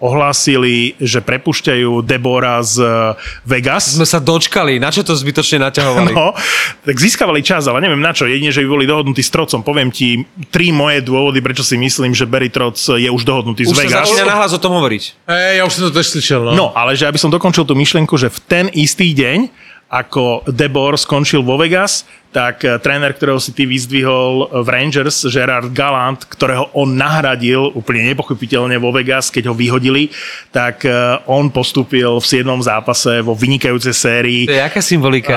ohlásili, 0.04 0.92
že 1.00 1.24
prepušťajú 1.24 2.04
Debora 2.04 2.60
z 2.60 2.76
uh, 2.84 3.16
Vegas, 3.48 3.96
Sme 3.96 4.04
sa 4.04 4.20
dočkali, 4.20 4.76
na 4.76 4.92
čo 4.92 5.00
to 5.00 5.16
zbytočne 5.16 5.64
naťahovali? 5.64 6.12
No, 6.12 6.36
tak 6.84 6.96
získavali 7.00 7.40
čas, 7.40 7.64
ale 7.64 7.80
neviem 7.80 8.04
na 8.04 8.12
čo. 8.12 8.28
Jedine, 8.28 8.52
že 8.52 8.60
by 8.60 8.68
boli 8.68 8.84
dohodnutí 8.84 9.24
s 9.24 9.32
Trocom. 9.32 9.64
Poviem 9.64 9.88
ti 9.88 10.28
tri 10.52 10.74
moje 10.76 11.00
dôvody, 11.00 11.40
prečo 11.40 11.64
si 11.64 11.80
myslím, 11.80 12.12
že 12.12 12.28
Barry 12.28 12.52
Troc 12.52 12.76
je 12.76 13.08
už 13.08 13.22
dohodnutý 13.24 13.64
Už 13.64 13.72
z 13.72 13.80
sa 13.80 13.82
Vegas. 13.86 14.04
začína 14.04 14.24
nahlas 14.28 14.52
o 14.52 14.60
tom 14.60 14.76
hovoriť. 14.76 15.02
Hej, 15.24 15.52
ja 15.56 15.62
už 15.64 15.72
jsem 15.72 15.84
to 15.88 15.92
tež 15.94 16.06
slyšel, 16.12 16.40
no. 16.44 16.52
No, 16.52 16.66
ale 16.76 16.92
že 16.98 17.08
aby 17.08 17.16
som 17.16 17.32
dokončil 17.32 17.64
tú 17.64 17.72
myšlienku, 17.72 18.12
že 18.20 18.28
v 18.28 18.38
ten 18.44 18.64
istý 18.76 19.16
deň, 19.16 19.48
ako 19.94 20.42
Debor 20.50 20.98
skončil 20.98 21.46
vo 21.46 21.54
Vegas, 21.54 22.02
tak 22.34 22.66
eh, 22.66 22.82
tréner, 22.82 23.14
ktorého 23.14 23.38
si 23.38 23.54
ty 23.54 23.62
vyzdvihol 23.62 24.50
v 24.50 24.66
Rangers, 24.66 25.22
Gerard 25.30 25.70
Gallant, 25.70 26.26
ktorého 26.26 26.74
on 26.74 26.98
nahradil 26.98 27.70
úplne 27.78 28.10
nepochopiteľne 28.10 28.74
vo 28.82 28.90
Vegas, 28.90 29.30
keď 29.30 29.52
ho 29.52 29.54
vyhodili, 29.54 30.10
tak 30.50 30.82
eh, 30.82 31.22
on 31.30 31.54
postúpil 31.54 32.18
v 32.18 32.26
7. 32.26 32.42
zápase 32.66 33.22
vo 33.22 33.38
vynikajúcej 33.38 33.94
sérii 33.94 34.42
To 34.50 34.56
je 34.58 34.64
aká 34.66 34.82
symbolika? 34.82 35.32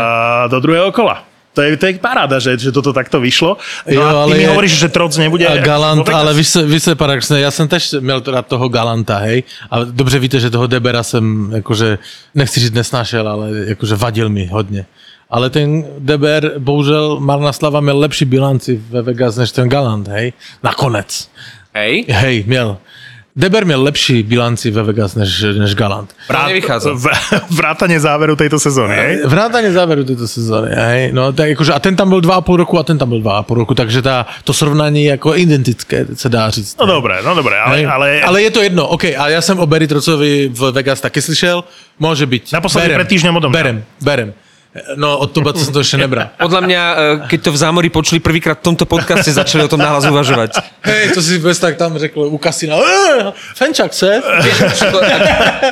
do 0.49 0.57
druhého 0.57 0.89
kola. 0.89 1.26
To 1.57 1.61
je, 1.65 1.73
to 1.77 1.85
je 1.89 1.93
paráda, 1.97 2.37
že, 2.37 2.53
že 2.57 2.69
toto 2.69 2.93
takto 2.93 3.17
vyšlo. 3.17 3.57
No 3.89 3.93
Jo, 3.93 4.01
a 4.05 4.09
ty 4.09 4.15
ale 4.15 4.33
mi 4.37 4.43
je- 4.45 4.49
hovoríš, 4.53 4.71
že 4.77 4.87
Troc 4.93 5.17
nebude... 5.17 5.47
A 5.49 5.57
Galant, 5.57 5.97
vo 5.97 6.03
Vegas. 6.05 6.21
ale 6.21 6.33
víš, 6.37 6.47
se- 6.47 6.65
víš 6.65 6.83
se 6.83 6.95
paradoxně, 6.95 7.39
já 7.39 7.51
jsem 7.51 7.67
tež 7.67 7.95
měl 7.99 8.21
teda 8.21 8.41
toho 8.41 8.69
Galanta, 8.69 9.17
hej, 9.17 9.43
a 9.71 9.83
dobře 9.83 10.19
víte, 10.19 10.39
že 10.39 10.49
toho 10.53 10.67
Debera 10.67 11.03
jsem, 11.03 11.49
jakože, 11.55 11.97
nechci 12.35 12.59
říct 12.59 12.73
nesnášel, 12.77 13.25
ale 13.29 13.49
jakože 13.73 13.95
vadil 13.95 14.29
mi 14.29 14.45
hodně. 14.47 14.85
Ale 15.29 15.49
ten 15.49 15.83
Deber, 15.99 16.53
bohužel, 16.61 17.19
Marna 17.19 17.53
Slava 17.53 17.79
měl 17.81 17.97
lepší 17.99 18.25
bilanci 18.25 18.81
ve 18.89 19.01
Vegas 19.01 19.35
než 19.35 19.51
ten 19.51 19.69
Galant, 19.69 20.07
hej, 20.07 20.33
nakonec. 20.63 21.29
Hej? 21.73 22.05
Hej, 22.09 22.43
měl. 22.47 22.77
Deber 23.37 23.65
měl 23.65 23.83
lepší 23.83 24.23
bilanci 24.23 24.71
ve 24.71 24.83
Vegas 24.83 25.15
než, 25.15 25.45
než 25.57 25.75
Galant. 25.75 26.09
To 26.27 26.47
nevychádza. 26.47 26.89
v- 26.93 27.07
vrátane 27.55 27.99
záveru 27.99 28.35
tejto 28.35 28.59
sezóny, 28.59 28.95
hej? 28.95 29.21
Vrátane 29.25 29.71
záveru 29.71 30.03
této 30.03 30.27
sezóny, 30.27 30.69
hej. 30.75 31.11
No, 31.13 31.33
tak 31.33 31.49
jakože, 31.49 31.73
a 31.73 31.79
ten 31.79 31.95
tam 31.95 32.09
byl 32.09 32.21
2,5 32.21 32.55
roku 32.55 32.79
a 32.79 32.83
ten 32.83 32.97
tam 32.97 33.09
byl 33.09 33.19
2,5 33.21 33.55
roku, 33.55 33.73
takže 33.73 34.01
ta, 34.01 34.25
to 34.43 34.53
srovnání 34.53 35.03
je 35.03 35.09
jako 35.11 35.35
identické, 35.35 36.05
se 36.13 36.29
dá 36.29 36.49
říct. 36.49 36.75
No 36.79 36.85
dobré, 36.85 37.17
no 37.25 37.35
dobré, 37.35 37.59
ale, 37.59 37.75
Hej. 37.77 37.87
ale, 37.87 38.21
ale 38.21 38.41
je 38.41 38.51
to 38.51 38.61
jedno, 38.61 38.87
OK, 38.87 39.03
a 39.05 39.29
já 39.29 39.41
jsem 39.41 39.59
o 39.59 39.65
Barry 39.65 39.87
Trocovi 39.87 40.49
v 40.53 40.71
Vegas 40.71 41.01
taky 41.01 41.21
slyšel, 41.21 41.63
může 41.99 42.25
být. 42.25 42.51
Naposledy 42.53 42.87
Berem, 42.87 42.99
před 43.01 43.09
týždňem 43.09 43.35
odomšal. 43.35 43.63
Berem, 43.63 43.83
berem. 44.01 44.33
No, 44.95 45.17
od 45.17 45.31
toba 45.31 45.53
jsem 45.53 45.73
to 45.73 45.79
ještě 45.79 45.97
nebral. 45.97 46.29
Podľa 46.39 46.61
mňa, 46.61 46.81
e, 46.95 47.27
keď 47.27 47.39
to 47.41 47.51
v 47.51 47.57
zámori 47.57 47.89
počuli 47.89 48.19
prvýkrát 48.19 48.59
v 48.59 48.63
tomto 48.73 48.85
podcaste, 48.85 49.31
začali 49.33 49.63
o 49.63 49.67
tom 49.67 49.79
nahlas 49.79 50.05
uvažovať. 50.05 50.59
Hej, 50.81 51.11
to 51.13 51.21
si 51.21 51.37
vůbec 51.37 51.59
tak 51.59 51.77
tam 51.77 51.97
řekl 51.97 52.19
u 52.19 52.37
kasina. 52.37 52.75
"Eh, 52.77 53.33
Fenčak 53.55 53.93
se? 53.93 54.21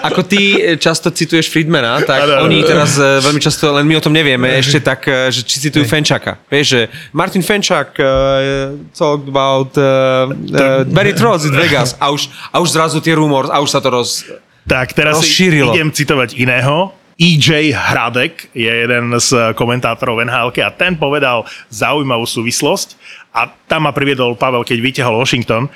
Ako, 0.03 0.23
ty 0.23 0.57
e, 0.57 0.77
často 0.77 1.11
cituješ 1.11 1.49
Friedmana, 1.49 2.01
tak 2.01 2.23
áno. 2.23 2.45
oni 2.45 2.63
teraz 2.63 2.97
e, 2.97 3.21
veľmi 3.21 3.41
často, 3.41 3.73
len 3.73 3.85
my 3.87 3.97
o 3.97 4.03
tom 4.03 4.13
nevieme, 4.13 4.49
ešte 4.57 4.79
tak, 4.81 5.07
e, 5.07 5.31
že 5.31 5.41
či 5.45 5.59
citujú 5.69 5.85
Fenčaka. 5.85 6.37
Vieš, 6.51 6.65
že 6.65 6.81
Martin 7.13 7.41
Fenčak 7.45 7.95
uh, 7.99 8.73
talked 8.91 9.29
about 9.29 9.71
uh, 9.77 10.29
uh, 10.29 10.83
Barry 10.89 11.13
Trotz 11.13 11.45
in 11.45 11.55
Vegas 11.55 11.95
a 11.99 12.09
už, 12.11 12.29
a 12.51 12.59
už 12.59 12.69
zrazu 12.73 12.99
tie 13.01 13.13
rumor, 13.15 13.49
a 13.51 13.59
už 13.61 13.69
sa 13.69 13.79
to 13.81 13.89
roz... 13.89 14.25
Tak 14.65 14.97
teraz 14.97 15.21
Rozšírilo. 15.21 15.77
idem 15.77 15.93
citovať 15.93 16.33
iného. 16.41 16.89
EJ 17.15 17.71
Hradek 17.71 18.51
je 18.51 18.67
jeden 18.67 19.15
z 19.15 19.55
komentátorov 19.55 20.19
nhl 20.19 20.51
a 20.51 20.71
ten 20.75 20.99
povedal 20.99 21.47
zaujímavú 21.71 22.27
súvislosť 22.27 22.99
a 23.31 23.47
tam 23.71 23.87
ma 23.87 23.95
priviedol 23.95 24.35
Pavel, 24.35 24.67
keď 24.67 24.77
vyťahol 24.83 25.23
Washington, 25.23 25.71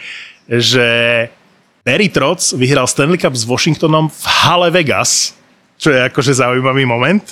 že 0.48 0.88
Barry 1.88 2.12
Trotz 2.12 2.52
vyhral 2.60 2.92
Stanley 2.92 3.16
Cup 3.16 3.32
s 3.40 3.48
Washingtonom 3.48 4.12
v 4.12 4.24
hale 4.28 4.68
Vegas, 4.68 5.39
čo 5.80 5.96
je 5.96 6.12
akože 6.12 6.36
zaujímavý 6.36 6.84
moment. 6.84 7.24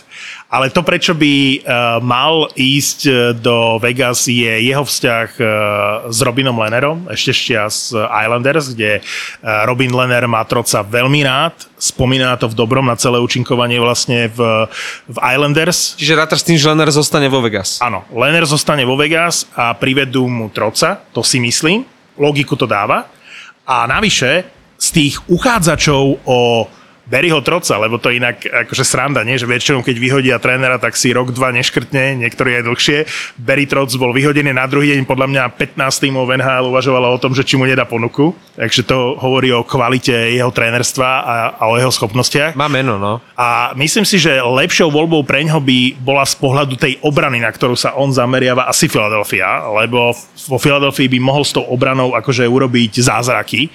Ale 0.48 0.72
to, 0.72 0.80
prečo 0.80 1.12
by 1.12 1.60
uh, 1.60 2.00
mal 2.00 2.48
ísť 2.56 3.00
uh, 3.04 3.16
do 3.36 3.76
Vegas, 3.84 4.32
je 4.32 4.48
jeho 4.64 4.88
vzťah 4.88 5.28
uh, 5.36 5.48
s 6.08 6.24
Robinom 6.24 6.56
Lennerom, 6.56 7.12
ešte 7.12 7.36
štia 7.36 7.68
z 7.68 8.00
Islanders, 8.08 8.72
kde 8.72 9.04
Robin 9.44 9.92
Lenner 9.92 10.24
má 10.32 10.48
troca 10.48 10.80
veľmi 10.80 11.28
rád, 11.28 11.68
spomína 11.76 12.40
to 12.40 12.48
v 12.48 12.56
dobrom 12.56 12.88
na 12.88 12.96
celé 12.96 13.20
účinkovanie 13.20 13.76
vlastne 13.84 14.32
v, 14.32 14.40
v 15.12 15.18
Islanders. 15.20 16.00
Čiže 16.00 16.16
rátaš 16.16 16.42
s 16.42 16.48
tým, 16.48 16.56
že 16.56 16.72
Lenner 16.72 16.88
zostane 16.96 17.28
vo 17.28 17.44
Vegas. 17.44 17.84
Áno, 17.84 18.08
Lenner 18.16 18.48
zostane 18.48 18.88
vo 18.88 18.96
Vegas 18.96 19.44
a 19.52 19.76
privedú 19.76 20.32
mu 20.32 20.48
troca, 20.48 21.04
to 21.12 21.20
si 21.20 21.44
myslím, 21.44 21.84
logiku 22.16 22.56
to 22.56 22.64
dáva. 22.64 23.12
A 23.68 23.84
navyše, 23.84 24.48
z 24.80 24.88
tých 24.96 25.20
uchádzačov 25.28 26.24
o 26.24 26.70
Barryho 27.08 27.40
Troca, 27.40 27.80
lebo 27.80 27.96
to 27.96 28.12
inak 28.12 28.44
akože 28.44 28.84
sranda, 28.84 29.24
nie? 29.24 29.40
že 29.40 29.48
väčšinou 29.48 29.80
keď 29.80 29.96
vyhodia 29.96 30.36
trénera, 30.44 30.76
tak 30.76 31.00
si 31.00 31.16
rok, 31.16 31.32
dva 31.32 31.56
neškrtne, 31.56 32.20
niektorí 32.20 32.60
aj 32.60 32.64
dlhšie. 32.68 32.98
Barry 33.40 33.64
Troc 33.64 33.88
bol 33.96 34.12
vyhodený 34.12 34.52
na 34.52 34.68
druhý 34.68 34.92
deň, 34.96 35.08
podľa 35.08 35.28
mňa 35.32 35.44
15 35.56 36.04
tímov 36.04 36.28
NHL 36.28 36.68
uvažovalo 36.68 37.08
o 37.16 37.22
tom, 37.22 37.32
že 37.32 37.48
či 37.48 37.56
mu 37.56 37.64
nedá 37.64 37.88
ponuku. 37.88 38.36
Takže 38.60 38.84
to 38.84 39.16
hovorí 39.16 39.56
o 39.56 39.64
kvalite 39.64 40.36
jeho 40.36 40.52
trénerstva 40.52 41.08
a, 41.08 41.36
a 41.56 41.64
o 41.72 41.80
jeho 41.80 41.94
schopnostiach. 41.96 42.60
Má 42.60 42.68
meno, 42.68 43.00
no. 43.00 43.24
A 43.40 43.72
myslím 43.80 44.04
si, 44.04 44.20
že 44.20 44.44
lepšou 44.44 44.92
voľbou 44.92 45.24
pre 45.24 45.48
ňo 45.48 45.64
by 45.64 46.04
bola 46.04 46.28
z 46.28 46.36
pohľadu 46.36 46.76
tej 46.76 47.00
obrany, 47.08 47.40
na 47.40 47.56
ktorú 47.56 47.80
sa 47.80 47.96
on 47.96 48.12
zameriava, 48.12 48.68
asi 48.68 48.92
Philadelphia, 48.92 49.64
lebo 49.80 50.12
vo 50.50 50.58
Filadelfii 50.60 51.08
by 51.08 51.20
mohol 51.24 51.48
s 51.48 51.56
tou 51.56 51.64
obranou 51.64 52.12
akože 52.20 52.44
urobiť 52.44 53.00
zázraky 53.00 53.72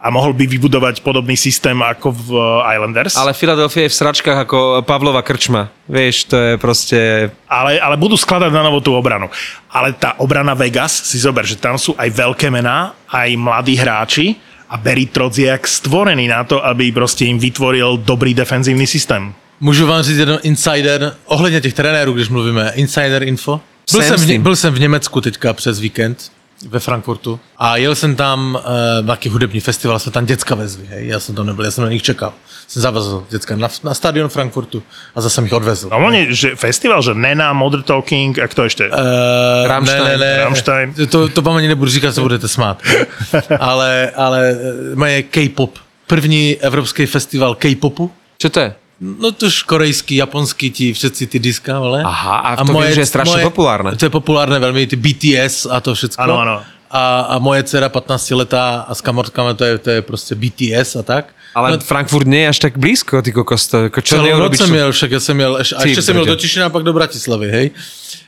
a 0.00 0.08
mohol 0.08 0.32
by 0.32 0.48
vybudovať 0.48 1.04
podobný 1.04 1.36
systém 1.36 1.76
ako 1.76 2.08
v 2.16 2.28
Islanders. 2.64 3.12
Ale 3.20 3.36
Philadelphia 3.36 3.84
je 3.84 3.92
v 3.92 3.98
sračkách 4.00 4.38
ako 4.48 4.58
Pavlova 4.88 5.20
krčma. 5.20 5.68
Vieš, 5.84 6.24
to 6.32 6.36
je 6.40 6.52
proste... 6.56 6.98
ale, 7.44 7.76
ale 7.76 8.00
budú 8.00 8.16
skladať 8.16 8.48
na 8.48 8.64
novo 8.64 8.80
tú 8.80 8.96
obranu. 8.96 9.28
Ale 9.68 9.92
tá 9.92 10.16
obrana 10.16 10.56
Vegas, 10.56 11.04
si 11.04 11.20
zober, 11.20 11.44
že 11.44 11.60
tam 11.60 11.76
sú 11.76 11.92
aj 12.00 12.08
veľké 12.16 12.48
mená, 12.48 12.96
aj 13.12 13.28
mladí 13.36 13.76
hráči 13.76 14.40
a 14.72 14.80
Barry 14.80 15.04
Trotz 15.04 15.36
je 15.36 15.52
jak 15.52 15.68
stvorený 15.68 16.32
na 16.32 16.48
to, 16.48 16.64
aby 16.64 16.88
proste 16.96 17.28
im 17.28 17.36
vytvoril 17.36 18.00
dobrý 18.00 18.32
defenzívny 18.32 18.88
systém. 18.88 19.34
Můžu 19.60 19.86
vám 19.86 20.02
říct 20.02 20.16
jeden 20.16 20.38
insider, 20.42 21.16
ohledně 21.24 21.60
těch 21.60 21.74
trenérů, 21.74 22.12
když 22.12 22.28
mluvíme, 22.28 22.72
insider 22.74 23.22
info. 23.22 23.60
Byl 23.92 24.02
Jsem 24.02 24.18
jsem, 24.18 24.38
v, 24.38 24.42
byl 24.42 24.56
jsem 24.56 24.74
v 24.74 24.80
Německu 24.80 25.20
teďka 25.20 25.52
přes 25.52 25.78
víkend 25.78 26.32
ve 26.68 26.80
Frankfurtu 26.80 27.40
a 27.58 27.76
jel 27.76 27.94
jsem 27.94 28.16
tam 28.16 28.58
uh, 29.00 29.06
taky 29.06 29.28
hudební 29.28 29.60
festival, 29.60 29.98
jsme 29.98 30.12
tam 30.12 30.26
děcka 30.26 30.54
vezli, 30.54 30.86
hej, 30.86 31.06
já 31.06 31.20
jsem 31.20 31.34
tam 31.34 31.46
nebyl, 31.46 31.64
já 31.64 31.70
jsem 31.70 31.84
na 31.84 31.90
nich 31.90 32.02
čekal. 32.02 32.32
Jsem 32.68 32.82
zavezl 32.82 33.26
děcka 33.30 33.56
na, 33.56 33.68
na 33.84 33.94
stadion 33.94 34.28
Frankfurtu 34.28 34.82
a 35.14 35.20
zase 35.20 35.34
jsem 35.34 35.44
jich 35.44 35.52
odvezl. 35.52 35.88
No 35.88 36.06
oni, 36.06 36.26
že 36.30 36.56
festival, 36.56 37.02
že 37.02 37.14
Nena, 37.14 37.52
Modern 37.52 37.82
Talking 37.82 38.38
a 38.38 38.48
kto 38.48 38.62
ešte? 38.62 38.86
Uh, 38.86 39.66
Rammstein. 39.66 40.04
Ne, 40.04 40.10
ne, 40.10 40.18
ne. 40.18 40.44
Rammstein. 40.44 40.94
To, 41.10 41.28
to 41.28 41.42
vám 41.42 41.56
ani 41.56 41.68
nebudu 41.68 41.90
říkat, 41.90 42.14
co 42.14 42.22
budete 42.22 42.48
smát. 42.48 42.82
ale, 43.58 44.10
ale 44.16 44.50
eh, 44.50 44.96
moje 44.96 45.22
K-pop. 45.22 45.78
První 46.06 46.56
evropský 46.60 47.06
festival 47.06 47.54
K-popu. 47.54 48.10
Čo 48.38 48.50
to 48.50 48.60
je? 48.60 48.74
No 49.00 49.32
tož 49.32 49.64
korejský, 49.64 50.20
japonský, 50.20 50.68
ti 50.70 50.92
všetci 50.92 51.26
ty 51.26 51.38
diska, 51.40 51.80
ale. 51.80 52.04
Aha, 52.04 52.36
a 52.52 52.60
to 52.60 52.76
viem, 52.76 52.92
že 52.92 53.08
je 53.08 53.08
strašne 53.08 53.40
populárne. 53.48 53.96
To 53.96 54.04
je 54.04 54.12
populárne 54.12 54.60
veľmi, 54.60 54.84
ty 54.84 55.00
BTS 55.00 55.72
a 55.72 55.80
to 55.80 55.96
všetko. 55.96 56.20
Áno, 56.20 56.36
áno. 56.36 56.56
A, 56.90 57.32
a 57.32 57.34
moje 57.40 57.64
dcera 57.64 57.88
15 57.88 58.34
letá 58.36 58.84
a 58.84 58.92
s 58.92 59.00
kamotkami 59.00 59.56
to 59.56 59.64
je, 59.64 59.74
to 59.78 59.90
je 59.90 60.00
prostě 60.02 60.34
BTS 60.34 61.00
a 61.00 61.02
tak. 61.02 61.32
Ale 61.54 61.70
no, 61.70 61.78
Frankfurt 61.78 62.26
nie 62.26 62.42
je 62.46 62.48
až 62.48 62.58
tak 62.58 62.78
blízko, 62.78 63.22
ty 63.22 63.32
kokos. 63.32 63.66
To, 63.66 63.90
ako 63.90 64.00
čo 64.02 64.16
Celou 64.20 64.38
noc 64.38 64.58
čo- 64.58 64.66
měl, 64.66 64.92
však 64.92 65.10
jsem 65.18 65.36
měl, 65.36 65.56
eš, 65.56 65.72
a 65.72 65.82
jsem 65.82 66.14
měl 66.14 66.24
brďo. 66.24 66.34
do 66.34 66.36
Tišina 66.36 66.66
a 66.66 66.68
pak 66.68 66.82
do 66.82 66.92
Bratislavy, 66.92 67.50
hej. 67.50 67.70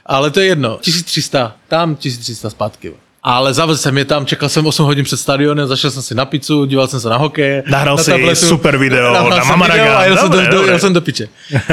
Ale 0.07 0.31
to 0.31 0.41
je 0.41 0.47
jedno, 0.47 0.79
1300, 0.83 1.55
tam 1.69 1.95
1300 1.95 2.51
zpátky. 2.51 2.93
Ale 3.23 3.55
zavezl 3.55 3.83
jsem 3.83 3.99
je 3.99 4.05
tam, 4.05 4.27
čekal 4.27 4.49
jsem 4.49 4.67
8 4.67 4.87
hodin 4.87 5.05
před 5.05 5.17
stadionem, 5.17 5.69
zašel 5.69 5.91
jsem 5.91 6.03
si 6.03 6.15
na 6.15 6.25
pizzu, 6.25 6.65
díval 6.65 6.87
jsem 6.89 7.01
se 7.01 7.09
na 7.09 7.17
hokej. 7.17 7.63
Nahrál 7.67 7.97
na 7.97 8.03
si 8.03 8.11
tabletu. 8.11 8.47
super 8.47 8.79
video 8.79 9.13
na 9.31 9.45
Mamaraga. 9.45 9.83
video 9.83 9.97
A 9.99 10.05
jel, 10.05 10.17
jsem 10.17 10.31
do, 10.31 10.63
jel 10.63 10.79
jsem 10.79 10.93
do 10.93 11.01
piče. 11.01 11.29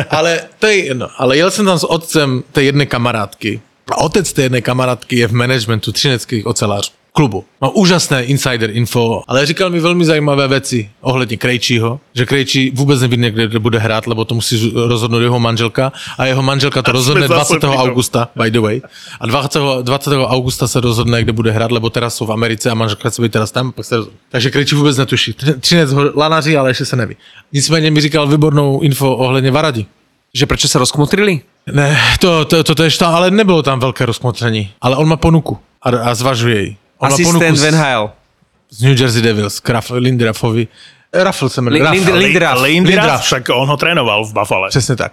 Ale 0.09 0.39
to 0.59 0.67
je 0.67 0.85
jedno. 0.85 1.07
Ale 1.17 1.37
jel 1.37 1.51
jsem 1.51 1.65
tam 1.65 1.79
s 1.79 1.83
otcem 1.91 2.43
té 2.51 2.63
jedné 2.63 2.85
kamarádky. 2.85 3.61
A 3.91 3.97
otec 3.97 4.33
té 4.33 4.41
jedné 4.41 4.61
kamarádky 4.61 5.15
je 5.17 5.27
v 5.27 5.31
managementu 5.31 5.91
třineckých 5.91 6.45
ocelářů 6.47 6.91
klubu. 7.13 7.45
Má 7.61 7.69
úžasné 7.69 8.23
insider 8.23 8.69
info, 8.69 9.21
ale 9.27 9.45
říkal 9.45 9.69
mi 9.69 9.79
velmi 9.79 10.05
zajímavé 10.05 10.47
věci 10.47 10.89
ohledně 11.01 11.37
Krejčího, 11.37 11.99
že 12.13 12.25
Krejčí 12.25 12.71
vůbec 12.75 13.01
neví, 13.01 13.17
kde 13.31 13.59
bude 13.59 13.79
hrát, 13.79 14.07
lebo 14.07 14.25
to 14.25 14.35
musí 14.35 14.71
rozhodnout 14.75 15.19
jeho 15.19 15.39
manželka 15.39 15.91
a 16.17 16.25
jeho 16.25 16.41
manželka 16.41 16.81
to 16.81 16.91
rozhodne 16.91 17.27
jsme 17.27 17.35
zase 17.35 17.53
20. 17.53 17.67
pri 17.67 17.77
tom. 17.77 17.87
augusta, 17.89 18.29
by 18.43 18.51
the 18.51 18.59
way. 18.59 18.81
A 19.19 19.25
20. 19.25 19.59
20. 19.81 20.09
augusta 20.25 20.67
se 20.67 20.79
rozhodne, 20.81 21.21
kde 21.23 21.31
bude 21.31 21.51
hrát, 21.51 21.71
lebo 21.71 21.89
teraz 21.89 22.15
jsou 22.15 22.25
v 22.25 22.31
Americe 22.31 22.71
a 22.71 22.73
manželka 22.73 23.09
chce 23.09 23.21
být 23.21 23.31
teraz 23.31 23.51
tam, 23.51 23.71
pak 23.71 23.85
se 23.85 23.95
rozhodne. 23.97 24.19
Takže 24.29 24.51
Krejčí 24.51 24.75
vůbec 24.75 24.97
netuší. 24.97 25.33
Tři- 25.33 25.59
Třinec 25.59 25.91
ho 25.93 26.11
lanaří, 26.15 26.57
ale 26.57 26.69
ještě 26.69 26.85
se 26.85 26.95
neví. 26.95 27.15
Nicméně 27.53 27.91
mi 27.91 28.01
říkal 28.01 28.27
výbornou 28.27 28.79
info 28.81 29.15
ohledně 29.15 29.51
Varadi. 29.51 29.85
Že 30.33 30.45
prečo 30.45 30.67
sa 30.69 30.77
rozkmotrili? 30.77 31.41
Ne, 31.73 31.97
to, 32.21 32.45
to, 32.45 32.63
to, 32.63 32.75
to 32.75 32.83
je 32.85 32.91
šta, 32.91 33.09
ale 33.09 33.31
nebylo 33.31 33.61
tam 33.61 33.79
velké 33.79 34.05
rozmotření. 34.05 34.73
Ale 34.81 34.95
on 34.95 35.07
má 35.07 35.17
ponuku 35.17 35.57
a, 35.81 35.89
a 35.89 36.15
zvažuje 36.15 36.61
ji. 36.61 36.71
On 36.97 37.13
Asistent 37.13 37.33
ponuku 37.33 37.55
v 37.55 37.57
z, 37.57 38.81
New 38.81 38.99
Jersey 39.01 39.21
Devils, 39.21 39.59
Kraf, 39.59 39.89
Lindrafovi. 39.89 40.67
Raffl 41.13 41.49
se 41.49 41.61
jmenuje. 41.61 41.83
Lind-. 41.83 42.13
Lindraff, 42.13 42.61
Lindraff. 42.61 43.23
však 43.23 43.49
on 43.49 43.69
ho 43.69 43.77
trénoval 43.77 44.25
v 44.25 44.33
Buffale. 44.33 44.69
Přesně 44.69 44.95
tak. 44.95 45.11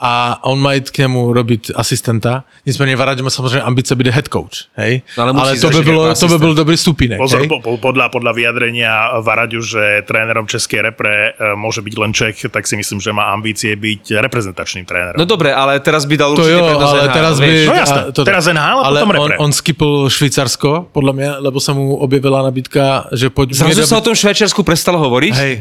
A 0.00 0.40
on 0.44 0.58
má 0.60 0.72
jít 0.72 0.90
k 0.90 0.98
němu 0.98 1.32
robit 1.32 1.70
asistenta. 1.74 2.44
Nicméně 2.66 2.96
Varadě 2.96 3.22
má 3.22 3.30
samozřejmě 3.30 3.62
ambice 3.62 3.94
být 3.94 4.06
head 4.06 4.28
coach. 4.32 4.72
Hej? 4.74 5.02
No, 5.18 5.22
ale 5.24 5.32
ale 5.40 5.58
to 5.58 5.70
by, 5.70 5.82
bylo, 5.82 6.14
to 6.14 6.28
by 6.28 6.38
byl 6.38 6.54
dobrý 6.54 6.76
stupinek. 6.76 7.18
Pozor, 7.18 7.40
hej? 7.40 7.48
po, 7.48 7.60
po, 7.60 7.76
podľa, 7.76 8.08
podľa 8.08 8.32
vyjadrenia 8.32 9.20
Varaďu, 9.20 9.60
že 9.60 10.02
trénerom 10.08 10.46
Českej 10.48 10.80
repre 10.80 11.36
e, 11.36 11.52
môže 11.52 11.84
byť 11.84 11.94
len 12.00 12.12
Čech, 12.16 12.48
tak 12.48 12.64
si 12.64 12.80
myslím, 12.80 13.00
že 13.00 13.12
má 13.12 13.28
ambície 13.34 13.76
byť 13.76 14.16
reprezentačným 14.24 14.88
trénerom. 14.88 15.18
No 15.20 15.28
dobre, 15.28 15.52
ale 15.52 15.80
teraz 15.84 16.08
by 16.08 16.16
dal 16.16 16.32
To 16.32 16.42
určite 16.42 16.56
jo, 16.56 16.80
ale 16.80 17.00
NHL, 17.04 17.12
teraz 17.12 17.34
by... 17.40 17.50
No 17.66 17.74
jasné, 17.74 18.00
a 18.08 18.24
teraz 18.24 18.44
NHL 18.46 18.78
a 18.80 18.84
ale 18.88 18.98
potom 19.00 19.10
on, 19.10 19.30
repre. 19.30 19.36
on 19.38 19.50
skipl 19.52 20.08
Švýcarsko, 20.08 20.88
podle 20.92 21.12
mě, 21.12 21.30
lebo 21.30 21.60
se 21.60 21.72
mu 21.72 21.96
objevila 21.96 22.42
nabídka, 22.42 23.06
že 23.12 23.30
pojď... 23.30 23.52
Zrazu 23.52 23.86
sa 23.86 23.98
o 23.98 24.04
tom 24.04 24.14
Švajčiarsku 24.14 24.62
prestalo 24.62 24.98
hovoriť? 24.98 25.34
Hej, 25.34 25.54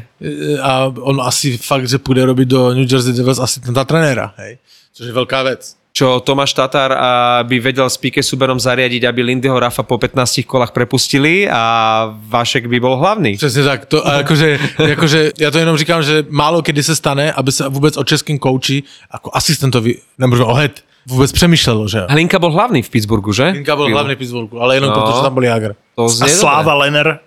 a 0.61 0.91
on 1.01 1.21
asi 1.21 1.57
fakt, 1.57 1.87
že 1.87 1.97
půjde 1.97 2.25
robit 2.25 2.47
do 2.47 2.73
New 2.73 2.91
Jersey 2.91 3.13
Devils 3.13 3.39
asistenta 3.39 3.85
trenéra, 3.85 4.28
hej. 4.37 4.57
Což 4.93 5.05
je 5.07 5.13
velká 5.13 5.43
věc. 5.43 5.75
Čo 5.93 6.19
Tomáš 6.19 6.53
Tatar 6.53 6.91
a, 6.93 7.43
by 7.43 7.59
vedel 7.59 7.89
s 7.89 7.97
Pike 7.97 8.23
Suberom 8.23 8.59
zariadiť, 8.61 9.03
aby 9.09 9.21
Lindyho 9.25 9.59
Rafa 9.59 9.83
po 9.83 9.97
15 9.97 10.39
kolách 10.47 10.71
prepustili 10.71 11.49
a 11.49 12.05
Vašek 12.29 12.67
by 12.69 12.79
bol 12.79 12.95
hlavný. 12.95 13.37
Přesně 13.37 13.63
tak. 13.63 13.85
To, 13.85 14.07
a 14.07 14.13
jakože, 14.13 14.59
jakože, 14.87 15.31
já 15.39 15.51
to 15.51 15.57
jenom 15.59 15.77
říkám, 15.77 16.03
že 16.03 16.23
málo 16.29 16.61
kdy 16.61 16.83
se 16.83 16.95
stane, 16.95 17.33
aby 17.33 17.51
se 17.51 17.69
vůbec 17.69 17.97
o 17.97 18.03
českým 18.03 18.39
kouči 18.39 18.83
jako 19.13 19.31
asistentovi, 19.33 19.95
nebo 20.17 20.45
o 20.45 20.53
head, 20.53 20.71
vůbec 21.07 21.31
přemýšlelo, 21.31 21.87
že. 21.87 22.05
Hlinka 22.09 22.39
bol 22.39 22.51
hlavný 22.51 22.81
v 22.81 22.89
Pittsburghu, 22.89 23.33
že? 23.33 23.43
Linka 23.45 23.75
byl 23.75 23.89
hlavný 23.89 24.15
v 24.15 24.17
Pittsburghu, 24.17 24.61
ale 24.61 24.75
jenom 24.75 24.89
No. 24.89 24.95
proto, 24.95 25.17
že 25.17 25.21
tam 25.23 25.33
byl 25.33 25.43
Jager. 25.43 25.75
To 25.95 26.05
A 26.05 26.27
Sláva. 26.27 26.73
Lenner 26.73 27.19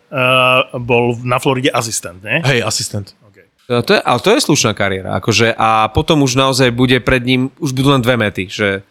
uh, 0.72 0.80
bol 0.80 1.16
na 1.22 1.38
Floride 1.38 1.70
asistent, 1.70 2.22
nie? 2.24 2.40
Hej, 2.44 2.62
asistent. 2.62 3.14
To 3.70 3.90
je, 3.94 4.00
ale 4.02 4.18
to 4.18 4.30
je 4.34 4.40
slušná 4.42 4.74
kariéra. 4.74 5.16
Akože, 5.16 5.54
a 5.54 5.86
potom 5.88 6.26
už 6.26 6.34
naozaj 6.34 6.74
bude 6.74 6.98
pred 6.98 7.22
ním, 7.22 7.48
už 7.62 7.70
budú 7.70 7.94
len 7.94 8.02
dve 8.02 8.18
mety, 8.18 8.50
že 8.50 8.82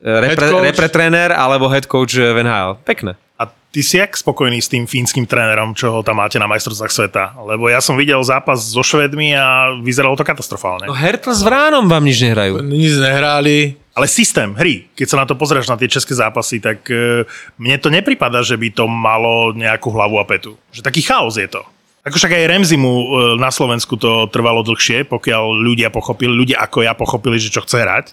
e, 0.00 0.08
repre, 0.08 0.48
Head 0.48 0.52
coach. 0.56 0.64
repre 0.64 0.88
tréner 0.88 1.30
alebo 1.30 1.68
head 1.68 1.84
coach 1.84 2.16
v 2.16 2.38
NHL. 2.40 2.80
Pekné. 2.82 3.14
A 3.36 3.46
ty 3.46 3.84
si 3.84 4.00
jak 4.00 4.16
spokojný 4.16 4.62
s 4.62 4.70
tým 4.72 4.88
fínskym 4.88 5.28
trénerom, 5.28 5.76
čo 5.76 5.92
ho 5.92 6.00
tam 6.00 6.22
máte 6.24 6.40
na 6.40 6.48
majstrovstvách 6.48 6.88
sveta? 6.90 7.24
Lebo 7.44 7.68
ja 7.68 7.84
som 7.84 8.00
videl 8.00 8.16
zápas 8.24 8.64
so 8.64 8.80
Švedmi 8.80 9.36
a 9.36 9.76
vyzeralo 9.82 10.16
to 10.16 10.24
katastrofálne. 10.24 10.88
No 10.88 10.96
Hertl 10.96 11.30
s 11.30 11.44
Vránom 11.44 11.84
vám 11.84 12.02
nič 12.02 12.24
nehrajú. 12.24 12.64
Nic 12.64 12.96
nehráli. 12.96 13.76
Ale 13.94 14.10
systém 14.10 14.50
hry, 14.58 14.90
keď 14.98 15.06
sa 15.06 15.20
na 15.22 15.26
to 15.28 15.38
pozrieš 15.38 15.70
na 15.70 15.78
tie 15.78 15.86
české 15.86 16.18
zápasy, 16.18 16.58
tak 16.58 16.82
e, 16.90 17.22
mne 17.62 17.76
to 17.78 17.92
nepripada, 17.92 18.42
že 18.42 18.58
by 18.58 18.72
to 18.74 18.90
malo 18.90 19.54
nejakú 19.54 19.86
hlavu 19.94 20.18
a 20.18 20.26
petu. 20.26 20.58
Že 20.74 20.82
taký 20.82 21.02
chaos 21.06 21.38
je 21.38 21.46
to. 21.46 21.62
Ako 22.04 22.20
však 22.20 22.36
aj 22.36 22.48
Remzimu 22.52 22.92
e, 22.92 23.06
na 23.40 23.48
Slovensku 23.48 23.96
to 23.96 24.28
trvalo 24.28 24.60
dlhšie, 24.60 25.08
pokiaľ 25.08 25.56
ľudia 25.56 25.88
pochopili, 25.88 26.28
ľudia 26.36 26.60
ako 26.60 26.84
ja 26.84 26.92
pochopili, 26.92 27.40
že 27.40 27.48
čo 27.48 27.64
chce 27.64 27.80
hrať. 27.80 28.12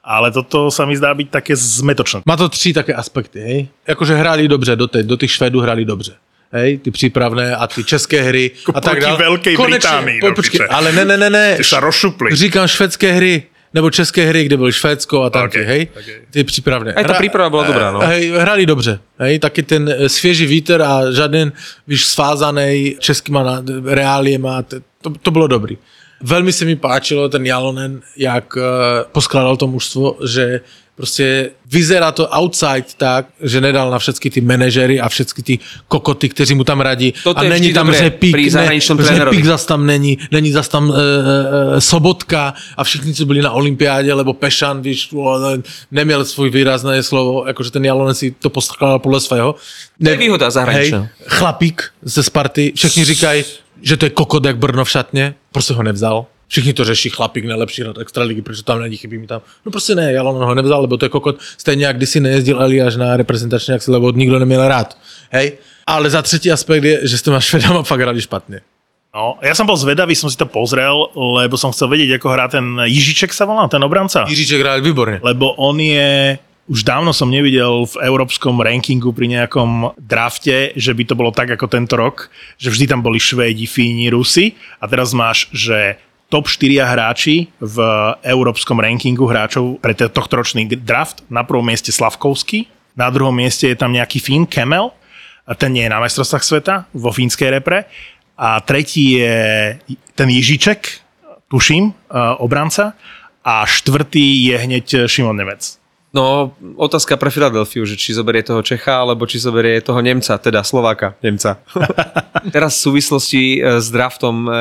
Ale 0.00 0.32
toto 0.32 0.72
sa 0.72 0.88
mi 0.88 0.96
zdá 0.96 1.12
byť 1.12 1.28
také 1.28 1.52
zmetočné. 1.52 2.24
Má 2.24 2.36
to 2.36 2.48
tři 2.48 2.72
také 2.72 2.94
aspekty, 2.94 3.38
hej. 3.40 3.68
Jakože 3.86 4.14
hráli 4.14 4.48
dobře 4.48 4.76
doteď, 4.76 5.06
do 5.06 5.16
těch 5.16 5.30
Švédů 5.30 5.60
hráli 5.60 5.84
dobře. 5.84 6.14
Hej, 6.52 6.78
ty 6.78 6.90
přípravné 6.90 7.56
a 7.56 7.66
ty 7.66 7.84
české 7.84 8.22
hry 8.22 8.50
a 8.74 8.80
tak 8.80 9.00
dále. 9.02 9.18
Veľkej 9.18 9.54
Británii, 9.58 10.20
po, 10.22 10.30
počkej, 10.30 10.70
ale 10.70 10.94
ne, 10.94 11.04
ne, 11.04 11.16
ne, 11.18 11.30
ne. 11.30 11.46
Ty 11.58 11.64
sa 11.66 11.82
rozšupli. 11.82 12.30
Říkám 12.32 12.70
švédské 12.70 13.12
hry, 13.12 13.50
nebo 13.76 13.90
české 13.90 14.24
hry, 14.24 14.44
kde 14.44 14.56
byl 14.56 14.72
Švédsko 14.72 15.22
a 15.22 15.30
tam 15.30 15.44
Okay, 15.44 15.62
ty, 15.62 15.68
hej, 15.68 15.88
okay. 15.92 16.14
ty 16.32 16.44
přípravné. 16.44 16.96
Aj 16.96 17.04
tá 17.04 17.20
príprava 17.20 17.52
bola 17.52 17.68
dobrá, 17.68 17.92
no. 17.92 18.00
Hej, 18.00 18.32
hrali 18.32 18.64
dobře, 18.64 18.98
hej, 19.20 19.36
taky 19.38 19.62
ten 19.62 19.84
eh, 19.84 20.08
svěží 20.08 20.48
vítr 20.48 20.80
a 20.80 21.12
žádný, 21.12 21.52
víš, 21.84 22.08
svázaný 22.08 22.96
českýma 22.96 23.60
reáliema, 23.84 24.64
to, 24.64 24.80
to, 25.04 25.10
to 25.22 25.30
bylo 25.30 25.46
dobrý. 25.46 25.76
Velmi 26.22 26.52
se 26.52 26.64
mi 26.64 26.76
páčilo 26.76 27.28
ten 27.28 27.46
Jalonen, 27.46 28.00
jak 28.16 28.56
uh, 28.56 28.62
poskládal 29.12 29.56
to 29.56 29.66
mužstvo, 29.66 30.16
že 30.26 30.60
prostě 30.96 31.50
vyzerá 31.66 32.12
to 32.12 32.28
outside 32.28 32.84
tak, 32.96 33.26
že 33.42 33.60
nedal 33.60 33.90
na 33.90 33.98
všechny 33.98 34.30
ty 34.30 34.40
manažery 34.40 35.00
a 35.00 35.08
všechny 35.08 35.42
ty 35.42 35.58
kokoty, 35.88 36.28
kteří 36.28 36.54
mu 36.54 36.64
tam 36.64 36.80
radí. 36.80 37.14
Toto 37.24 37.40
a 37.40 37.42
není 37.42 37.72
tam 37.72 37.92
řepík, 37.92 38.36
ne, 38.54 38.80
řepík 38.80 39.44
zas 39.44 39.66
tam 39.66 39.86
není, 39.86 40.18
není 40.30 40.52
zas 40.52 40.68
tam 40.68 40.92
e, 40.92 40.94
e, 41.76 41.80
Sobotka 41.80 42.54
a 42.76 42.84
všichni, 42.84 43.14
co 43.14 43.26
byli 43.26 43.42
na 43.42 43.50
olympiádě, 43.50 44.14
lebo 44.14 44.32
Pešan, 44.32 44.82
víš, 44.82 45.14
neměl 45.90 46.24
svůj 46.24 46.50
výrazné 46.50 47.02
slovo, 47.02 47.44
jakože 47.46 47.70
ten 47.70 47.84
Jalonen 47.84 48.14
si 48.14 48.30
to 48.30 48.50
poskládal 48.50 48.98
podle 48.98 49.20
svého. 49.20 49.54
To 50.04 50.08
je 50.08 50.16
výhoda 50.16 50.50
zahraničná. 50.50 51.08
Chlapík 51.26 51.90
ze 52.02 52.22
Sparty, 52.22 52.72
všichni 52.76 53.04
říkají, 53.04 53.44
že 53.82 53.96
to 53.96 54.06
je 54.06 54.10
kokot 54.10 54.44
jak 54.44 54.58
Brno 54.58 54.84
v 54.84 54.90
šatně, 54.90 55.34
prostě 55.52 55.74
ho 55.74 55.82
nevzal. 55.82 56.26
Všichni 56.48 56.72
to 56.72 56.84
řeší, 56.84 57.10
chlapík 57.10 57.44
nejlepší 57.44 57.82
hrad 57.82 57.98
extraligy, 57.98 58.42
protože 58.42 58.62
tam 58.62 58.80
není, 58.80 58.96
chybí 58.96 59.18
mi 59.18 59.26
tam. 59.26 59.40
No 59.66 59.72
prostě 59.72 59.94
ne, 59.94 60.12
Jalonen 60.12 60.42
ho 60.42 60.54
nevzal, 60.54 60.80
lebo 60.80 60.96
to 60.96 61.04
je 61.04 61.08
kokot. 61.08 61.36
Stejně 61.58 61.86
jak 61.86 61.96
kdysi 61.96 62.20
nejezdil 62.20 62.62
Eliáš 62.62 62.96
na 62.96 63.16
reprezentační 63.16 63.74
akci, 63.74 63.90
lebo 63.90 64.12
nikdo 64.12 64.38
neměl 64.38 64.68
rád. 64.68 64.98
Hej? 65.30 65.52
Ale 65.86 66.10
za 66.10 66.22
třetí 66.22 66.52
aspekt 66.52 66.84
je, 66.84 67.08
že 67.08 67.18
s 67.18 67.22
těma 67.22 67.40
Švedama 67.40 67.82
fakt 67.82 68.00
hrali 68.00 68.20
špatně. 68.20 68.60
No, 69.16 69.40
ja 69.40 69.56
som 69.56 69.64
bol 69.64 69.80
zvedavý, 69.80 70.12
som 70.12 70.28
si 70.28 70.36
to 70.36 70.44
pozrel, 70.44 71.08
lebo 71.16 71.56
som 71.56 71.72
chcel 71.72 71.88
vedieť, 71.88 72.20
ako 72.20 72.28
hrá 72.36 72.52
ten 72.52 72.76
Jižiček 72.84 73.32
sa 73.32 73.48
volá, 73.48 73.64
ten 73.64 73.80
obranca. 73.80 74.28
Jiříček 74.28 74.60
hráli 74.60 74.80
výborně. 74.84 75.24
lebo 75.24 75.56
on 75.56 75.80
je 75.80 76.38
už 76.66 76.82
dávno 76.82 77.14
som 77.14 77.30
nevidel 77.30 77.86
v 77.86 77.94
európskom 78.02 78.58
rankingu 78.58 79.14
pri 79.14 79.30
nejakom 79.30 79.94
drafte, 79.98 80.74
že 80.74 80.90
by 80.90 81.02
to 81.06 81.14
bolo 81.14 81.30
tak 81.30 81.54
ako 81.54 81.70
tento 81.70 81.94
rok, 81.94 82.26
že 82.58 82.74
vždy 82.74 82.90
tam 82.90 83.00
boli 83.06 83.22
Švédi, 83.22 83.70
Fíni, 83.70 84.10
Rusi 84.10 84.58
a 84.82 84.90
teraz 84.90 85.14
máš, 85.14 85.46
že 85.54 85.98
top 86.26 86.50
4 86.50 86.82
hráči 86.82 87.54
v 87.62 87.76
európskom 88.26 88.82
rankingu 88.82 89.30
hráčov 89.30 89.78
pre 89.78 89.94
tohto 89.94 90.42
ročný 90.42 90.66
draft. 90.66 91.22
Na 91.30 91.46
prvom 91.46 91.62
mieste 91.62 91.94
Slavkovský, 91.94 92.66
na 92.98 93.14
druhom 93.14 93.34
mieste 93.34 93.70
je 93.70 93.78
tam 93.78 93.94
nejaký 93.94 94.18
Fín, 94.18 94.42
Kemel, 94.42 94.90
a 95.46 95.54
ten 95.54 95.70
nie 95.70 95.86
je 95.86 95.94
na 95.94 96.02
majstrovstvách 96.02 96.42
sveta, 96.42 96.74
vo 96.90 97.14
fínskej 97.14 97.54
repre. 97.54 97.86
A 98.34 98.58
tretí 98.60 99.22
je 99.22 99.78
ten 100.18 100.28
Jižiček, 100.28 101.06
tuším, 101.46 101.94
uh, 101.94 102.34
obranca. 102.42 102.98
A 103.46 103.62
štvrtý 103.62 104.50
je 104.50 104.56
hneď 104.58 104.86
Šimon 105.06 105.38
Nemec. 105.38 105.85
No, 106.14 106.54
otázka 106.78 107.18
pre 107.18 107.28
Filadelfiu, 107.28 107.84
že 107.84 107.98
či 107.98 108.16
zoberie 108.16 108.40
toho 108.40 108.62
Čecha, 108.64 109.04
alebo 109.04 109.26
či 109.28 109.42
zoberie 109.42 109.82
toho 109.84 110.00
Nemca, 110.00 110.38
teda 110.38 110.62
Slováka, 110.62 111.18
Nemca. 111.20 111.60
Teraz 112.54 112.78
v 112.78 112.80
súvislosti 112.88 113.58
e, 113.58 113.82
s 113.82 113.90
draftom, 113.92 114.46
e, 114.46 114.52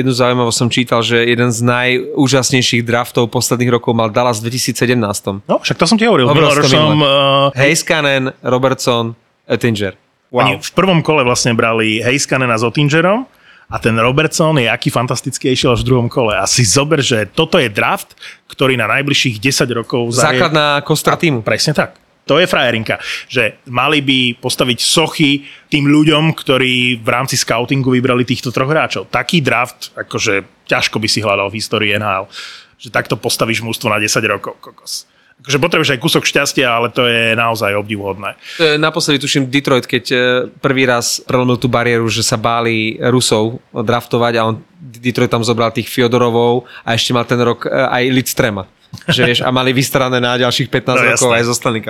jednu 0.00 0.10
zaujímavosť 0.10 0.58
som 0.58 0.68
čítal, 0.72 1.04
že 1.04 1.22
jeden 1.22 1.52
z 1.52 1.60
najúžasnejších 1.62 2.82
draftov 2.82 3.30
posledných 3.30 3.76
rokov 3.76 3.92
mal 3.92 4.10
Dallas 4.10 4.42
v 4.42 4.50
2017. 4.50 5.46
No, 5.46 5.62
však 5.62 5.76
to 5.78 5.84
som 5.86 6.00
ti 6.00 6.08
hovoril. 6.08 6.26
Minuloročnom, 6.26 6.98
uh, 6.98 7.08
Heiskanen, 7.54 8.34
Robertson, 8.42 9.14
Ettinger. 9.46 9.94
Oni 10.30 10.62
v 10.62 10.70
prvom 10.74 11.02
kole 11.02 11.26
vlastne 11.26 11.54
brali 11.54 12.02
Heiskanena 12.02 12.54
s 12.54 12.62
Ottingerom 12.62 13.26
a 13.70 13.78
ten 13.78 13.94
Robertson 13.94 14.58
je 14.58 14.66
aký 14.66 14.90
fantastický 14.90 15.48
išiel 15.48 15.72
až 15.72 15.86
v 15.86 15.88
druhom 15.88 16.08
kole. 16.10 16.34
A 16.34 16.44
si 16.44 16.66
zober, 16.66 16.98
že 16.98 17.24
toto 17.24 17.54
je 17.56 17.70
draft, 17.70 18.18
ktorý 18.46 18.74
na 18.74 18.90
najbližších 18.90 19.38
10 19.38 19.70
rokov... 19.72 20.10
zarie- 20.10 20.42
Základná 20.42 20.82
kostra 20.82 21.14
týmu. 21.14 21.40
Presne 21.40 21.72
tak. 21.72 21.94
To 22.26 22.38
je 22.38 22.46
frajerinka, 22.46 22.98
že 23.26 23.58
mali 23.66 23.98
by 23.98 24.18
postaviť 24.38 24.78
sochy 24.78 25.42
tým 25.66 25.86
ľuďom, 25.86 26.30
ktorí 26.30 27.02
v 27.02 27.08
rámci 27.08 27.34
scoutingu 27.34 27.90
vybrali 27.90 28.22
týchto 28.22 28.54
troch 28.54 28.70
hráčov. 28.70 29.10
Taký 29.10 29.42
draft, 29.42 29.90
akože 29.98 30.66
ťažko 30.66 31.02
by 31.02 31.08
si 31.10 31.22
hľadal 31.22 31.50
v 31.50 31.58
histórii 31.58 31.90
NHL, 31.90 32.30
že 32.78 32.90
takto 32.90 33.18
postavíš 33.18 33.66
mústvo 33.66 33.90
na 33.90 33.98
10 33.98 34.22
rokov, 34.30 34.62
kokos. 34.62 35.10
Akože 35.40 35.56
potrebuješ 35.56 35.92
aj 35.96 36.00
kúsok 36.00 36.22
šťastia, 36.22 36.68
ale 36.68 36.92
to 36.92 37.08
je 37.08 37.32
naozaj 37.32 37.72
obdivuhodné. 37.72 38.36
E, 38.60 38.76
Naposledy 38.76 39.18
tuším 39.18 39.48
Detroit, 39.48 39.88
keď 39.88 40.04
e, 40.06 40.16
prvý 40.60 40.84
raz 40.84 41.16
prelomil 41.24 41.56
tú 41.56 41.64
bariéru, 41.64 42.06
že 42.06 42.20
sa 42.20 42.36
báli 42.36 43.00
Rusov 43.00 43.56
draftovať 43.72 44.32
a 44.36 44.46
on 44.46 44.60
Detroit 44.76 45.32
tam 45.32 45.40
zobral 45.40 45.72
tých 45.72 45.88
Fiodorovov 45.88 46.68
a 46.84 46.92
ešte 46.92 47.16
mal 47.16 47.24
ten 47.24 47.40
rok 47.40 47.64
e, 47.64 47.72
aj 47.72 48.02
Lidstrema. 48.12 48.68
Že 49.06 49.20
vieš, 49.22 49.40
a 49.40 49.54
mali 49.54 49.70
vystrané 49.70 50.18
na 50.18 50.34
ďalších 50.34 50.66
15 50.66 50.82
No, 50.82 50.98
rokov 51.14 51.30
jasné. 51.30 51.38
aj 51.38 51.44
zo 51.46 51.54
Stanley. 51.54 51.80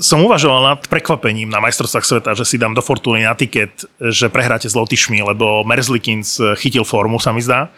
Som 0.00 0.24
uvažoval 0.24 0.64
nad 0.64 0.80
prekvapením 0.88 1.52
na 1.52 1.60
majstrovstvách 1.60 2.08
sveta, 2.08 2.30
že 2.32 2.48
si 2.48 2.56
dám 2.56 2.72
do 2.72 2.80
Fortuny 2.80 3.28
na 3.28 3.36
tiket, 3.36 3.84
že 4.00 4.32
prehráte 4.32 4.64
s 4.64 4.72
Lotyšmi, 4.72 5.20
lebo 5.20 5.60
Merzlikins 5.62 6.40
chytil 6.56 6.88
formu, 6.88 7.20
sa 7.20 7.36
mi 7.36 7.44
zdá. 7.44 7.68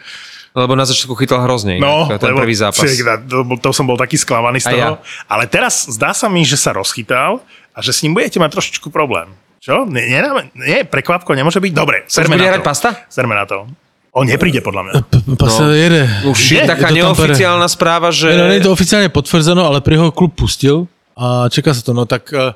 Lebo 0.55 0.71
na 0.73 0.87
začiatku 0.87 1.19
chytal 1.19 1.43
hrozne. 1.43 1.75
No, 1.77 2.07
inak, 2.07 2.23
ten 2.23 2.31
lebo, 2.31 2.39
prvý 2.41 2.55
zápas. 2.55 2.79
Čiže, 2.79 3.27
to, 3.27 3.43
to 3.59 3.69
som 3.75 3.83
bol 3.83 3.99
taký 3.99 4.15
sklamaný 4.15 4.63
z 4.63 4.71
toho. 4.71 4.95
ja. 4.95 5.03
Ale 5.27 5.51
teraz 5.51 5.91
zdá 5.91 6.15
sa 6.15 6.31
mi, 6.31 6.47
že 6.47 6.55
sa 6.55 6.71
rozchytal 6.71 7.43
a 7.75 7.79
že 7.83 7.91
s 7.91 7.99
ním 8.07 8.15
budete 8.15 8.39
mať 8.39 8.55
trošičku 8.55 8.87
problém. 8.87 9.35
Čo? 9.59 9.83
Nie, 9.83 10.07
nie, 10.07 10.21
nie 10.55 10.79
prekvapko 10.87 11.35
nemôže 11.35 11.59
byť? 11.59 11.73
Dobre, 11.75 12.07
serme 12.07 12.39
na 12.39 12.55
to. 12.55 12.63
pasta? 12.63 12.89
Serme 13.11 13.35
na 13.35 13.43
to. 13.43 13.67
On 14.15 14.23
nepríde 14.23 14.63
podľa 14.63 14.81
mňa. 14.87 14.93
Pas 15.35 15.59
No. 15.59 15.75
jede. 15.75 16.07
Už 16.23 16.39
je, 16.39 16.63
Je, 16.63 16.63
taká 16.63 16.87
je 16.87 17.03
tam 17.03 17.11
pre- 17.11 17.35
neoficiálna 17.35 17.67
správa, 17.67 18.15
že... 18.15 18.31
No, 18.31 18.47
není 18.47 18.63
to 18.63 18.71
oficiálně 18.71 19.09
potvrzeno, 19.11 19.59
ale 19.67 19.83
prý 19.83 19.99
ho 19.99 20.07
klub 20.15 20.31
pustil 20.39 20.87
a 21.19 21.51
čeká 21.51 21.73
se 21.75 21.83
to. 21.83 21.91
No 21.91 22.05
tak 22.07 22.31
eh, 22.31 22.55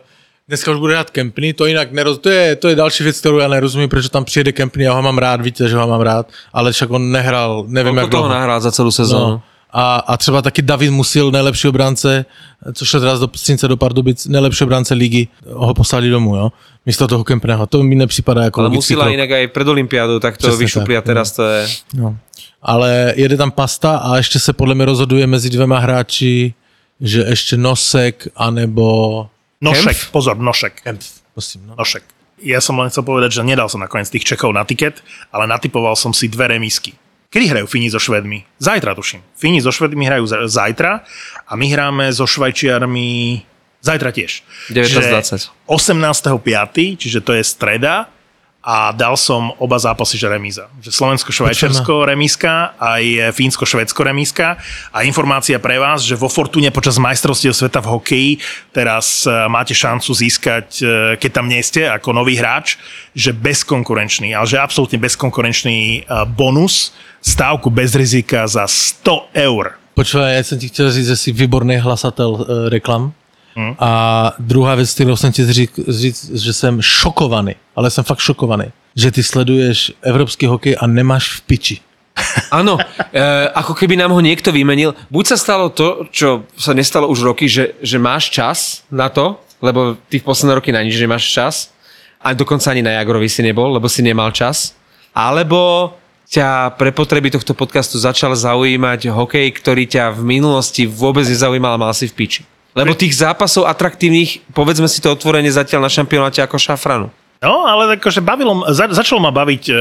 dneska 0.50 0.72
už 0.72 0.80
bude 0.80 0.93
hrát 0.93 1.10
Kempny, 1.10 1.54
to 1.54 1.66
jinak 1.66 1.91
neroz... 1.91 2.18
to, 2.18 2.30
je, 2.30 2.56
to 2.56 2.68
je 2.68 2.76
další 2.76 3.04
věc, 3.04 3.20
kterou 3.20 3.38
já 3.38 3.47
nerozumím, 3.47 3.89
protože 3.89 4.10
tam 4.10 4.26
přijede 4.26 4.52
Kempny, 4.52 4.84
já 4.84 4.93
ho 4.93 5.02
mám 5.02 5.18
rád, 5.18 5.41
víte, 5.41 5.70
že 5.70 5.76
ho 5.78 5.88
mám 5.88 6.02
rád, 6.02 6.28
ale 6.54 6.72
však 6.72 6.89
on 6.89 7.12
nehrál, 7.12 7.66
nevím 7.68 7.95
Koľko 7.95 8.02
jak 8.02 8.12
toho 8.12 8.30
nahrál 8.30 8.62
za 8.62 8.72
celú 8.72 8.91
sezónu? 8.91 9.30
No. 9.30 9.41
A, 9.70 9.97
a 9.97 10.18
třeba 10.18 10.41
taky 10.41 10.62
David 10.62 10.91
Musil, 10.91 11.32
nejlepší 11.32 11.68
obránce, 11.68 12.26
co 12.74 12.86
šel 12.86 13.00
teraz 13.00 13.20
do 13.20 13.28
Třince 13.28 13.68
do 13.68 13.78
Pardubic, 13.78 14.26
nejlepší 14.26 14.64
obránce 14.64 14.93
ligy, 14.93 15.28
ho 15.54 15.74
poslali 15.74 16.10
domů, 16.10 16.36
jo? 16.36 16.52
Místo 16.86 17.08
toho 17.08 17.24
Kempného. 17.24 17.68
To 17.68 17.84
mi 17.84 17.95
nepřipadá 17.95 18.43
jako 18.43 18.60
Ale 18.60 18.70
musela 18.70 19.06
krok. 19.06 19.14
inak 19.14 19.32
aj 19.32 19.47
pred 19.47 19.68
Olympiádou, 19.68 20.20
tak 20.20 20.38
to 20.38 20.47
Přesně 20.47 20.66
vyšupli 20.66 20.97
a 20.97 21.02
tak, 21.02 21.06
teraz 21.06 21.32
to 21.32 21.43
je... 21.43 21.68
No. 21.93 22.18
Ale 22.62 23.14
jede 23.16 23.38
tam 23.38 23.52
pasta 23.52 23.97
a 23.97 24.18
ještě 24.18 24.39
se 24.39 24.54
podle 24.54 24.76
mě 24.76 24.86
rozhoduje 24.86 25.28
mezi 25.28 25.50
dvěma 25.50 25.80
hráči, 25.80 26.54
že 27.02 27.22
ještě 27.22 27.58
Nosek 27.58 28.28
anebo... 28.36 29.28
Nošek, 29.60 29.91
Kempf? 29.91 30.10
pozor, 30.10 30.36
Nošek. 30.36 30.74
Kempf, 30.82 31.05
prosím, 31.34 31.68
no. 31.68 31.76
Nošek. 31.76 32.03
Ja 32.39 32.64
som 32.64 32.80
len 32.80 32.88
chcel 32.88 33.03
povedať, 33.03 33.36
že 33.36 33.43
nedal 33.43 33.68
som 33.68 33.80
nakoniec 33.80 34.07
tých 34.07 34.24
Čechov 34.24 34.55
na 34.55 34.64
tiket, 34.64 35.03
ale 35.30 35.43
natypoval 35.45 35.93
som 35.93 36.16
si 36.16 36.26
dve 36.26 36.47
remísky. 36.49 36.95
Kedy 37.30 37.45
hrajú 37.45 37.68
Fíni 37.68 37.91
so 37.91 37.99
Švedmi? 37.99 38.47
Zajtra 38.57 38.95
tuším. 38.95 39.20
Fíni 39.36 39.60
so 39.60 39.70
Švedmi 39.70 40.01
hrajú 40.01 40.26
za- 40.26 40.47
zajtra 40.47 41.03
a 41.43 41.51
my 41.53 41.66
hráme 41.68 42.10
so 42.10 42.24
Švajčiarmi 42.24 43.43
zajtra 43.80 44.10
tiež. 44.10 44.41
19:20. 44.72 45.51
18.5., 45.68 46.39
čiže 46.95 47.20
to 47.20 47.36
je 47.36 47.43
streda 47.43 48.07
a 48.70 48.80
a 48.80 48.93
dal 48.93 49.17
som 49.17 49.49
oba 49.57 49.82
zápasy, 49.82 50.22
že 50.22 50.30
remíza. 50.30 50.70
Že 50.78 50.93
Slovensko-Švajčiarsko 50.93 52.05
remízka, 52.05 52.78
aj 52.78 53.34
Fínsko-Švedsko 53.34 54.05
remízka. 54.05 54.61
A 54.93 55.01
informácia 55.09 55.57
pre 55.57 55.82
vás, 55.82 56.05
že 56.05 56.13
vo 56.13 56.30
Fortune 56.30 56.70
počas 56.70 57.01
majstrovstiev 57.01 57.57
sveta 57.57 57.82
v 57.82 57.91
hokeji 57.97 58.32
teraz 58.70 59.26
e, 59.26 59.34
máte 59.49 59.74
šancu 59.74 60.13
získať, 60.13 60.67
e, 60.80 60.86
keď 61.18 61.31
tam 61.34 61.49
nie 61.49 61.60
ste 61.65 61.89
ako 61.89 62.14
nový 62.14 62.38
hráč, 62.38 62.77
že 63.18 63.34
bezkonkurenčný, 63.34 64.38
ale 64.38 64.45
že 64.45 64.61
absolútne 64.61 65.02
bezkonkurenčný 65.02 65.77
e, 65.77 65.99
bonus, 66.30 66.94
stávku 67.26 67.68
bez 67.73 67.98
rizika 67.98 68.45
za 68.45 68.64
100 68.69 69.34
eur. 69.34 69.76
Počúvaj, 69.98 70.39
ja 70.39 70.44
som 70.45 70.56
ti 70.61 70.72
chtěl 70.72 70.88
říct, 70.94 71.10
že 71.11 71.18
jsi 71.18 71.30
výborný 71.35 71.84
hlasatel 71.84 72.45
reklam. 72.72 73.11
Hmm. 73.55 73.73
A 73.80 73.89
druhá 74.39 74.76
věc, 74.76 74.93
kterou 74.93 75.15
jsem 75.15 75.31
ti 75.31 75.53
říct, 75.53 75.80
říct, 75.88 76.31
že 76.35 76.53
jsem 76.53 76.81
šokovaný, 76.81 77.55
ale 77.76 77.89
jsem 77.89 78.03
fakt 78.03 78.19
šokovaný, 78.19 78.65
že 78.95 79.11
ty 79.11 79.23
sleduješ 79.23 79.91
evropský 80.01 80.45
hokej 80.45 80.76
a 80.80 80.88
nemáš 80.88 81.34
v 81.34 81.41
piči. 81.41 81.77
Áno, 82.51 82.76
e, 83.15 83.23
ako 83.55 83.73
keby 83.73 83.95
nám 83.95 84.11
ho 84.11 84.19
niekto 84.19 84.51
vymenil. 84.51 84.91
Buď 85.07 85.35
sa 85.35 85.38
stalo 85.39 85.71
to, 85.71 86.03
čo 86.11 86.43
sa 86.59 86.76
nestalo 86.76 87.07
už 87.07 87.23
roky, 87.23 87.47
že, 87.47 87.80
že 87.80 87.95
máš 87.95 88.27
čas 88.27 88.84
na 88.91 89.07
to, 89.07 89.39
lebo 89.63 89.95
ty 90.11 90.19
v 90.19 90.27
posledné 90.27 90.59
roky 90.59 90.76
na 90.76 90.84
nič 90.84 90.99
nemáš 90.99 91.31
čas, 91.31 91.71
a 92.19 92.35
dokonca 92.35 92.71
ani 92.71 92.84
na 92.84 92.99
Jagrovi 92.99 93.31
si 93.31 93.39
nebol, 93.39 93.71
lebo 93.71 93.88
si 93.88 94.03
nemal 94.03 94.35
čas, 94.35 94.76
alebo 95.15 95.95
ťa 96.30 96.76
pre 96.76 96.91
potreby 96.91 97.31
tohto 97.31 97.55
podcastu 97.55 97.97
začal 97.97 98.35
zaujímať 98.35 99.09
hokej, 99.09 99.47
ktorý 99.55 99.88
ťa 99.88 100.13
v 100.13 100.38
minulosti 100.38 100.85
vôbec 100.85 101.26
nezaujímal 101.26 101.80
a 101.80 101.81
mal 101.89 101.93
si 101.95 102.05
v 102.05 102.13
piči. 102.13 102.41
Lebo 102.78 102.94
tých 102.94 103.18
zápasov 103.18 103.66
atraktívnych, 103.66 104.46
povedzme 104.54 104.86
si 104.86 105.02
to 105.02 105.12
otvorene 105.12 105.50
zatiaľ 105.50 105.90
na 105.90 105.91
šampionáte 105.91 106.40
ako 106.40 106.58
šafranu. 106.62 107.08
No, 107.40 107.64
ale 107.64 107.96
akože 107.96 108.20
bavilo, 108.20 108.68
za, 108.70 108.91
začalo 108.91 109.24
ma 109.24 109.32
baviť 109.32 109.64
uh, 109.72 109.78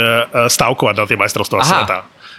stavkovať 0.46 0.94
na 0.94 1.04
tie 1.04 1.18
majstrovstvá 1.18 1.60
sveta. 1.66 1.98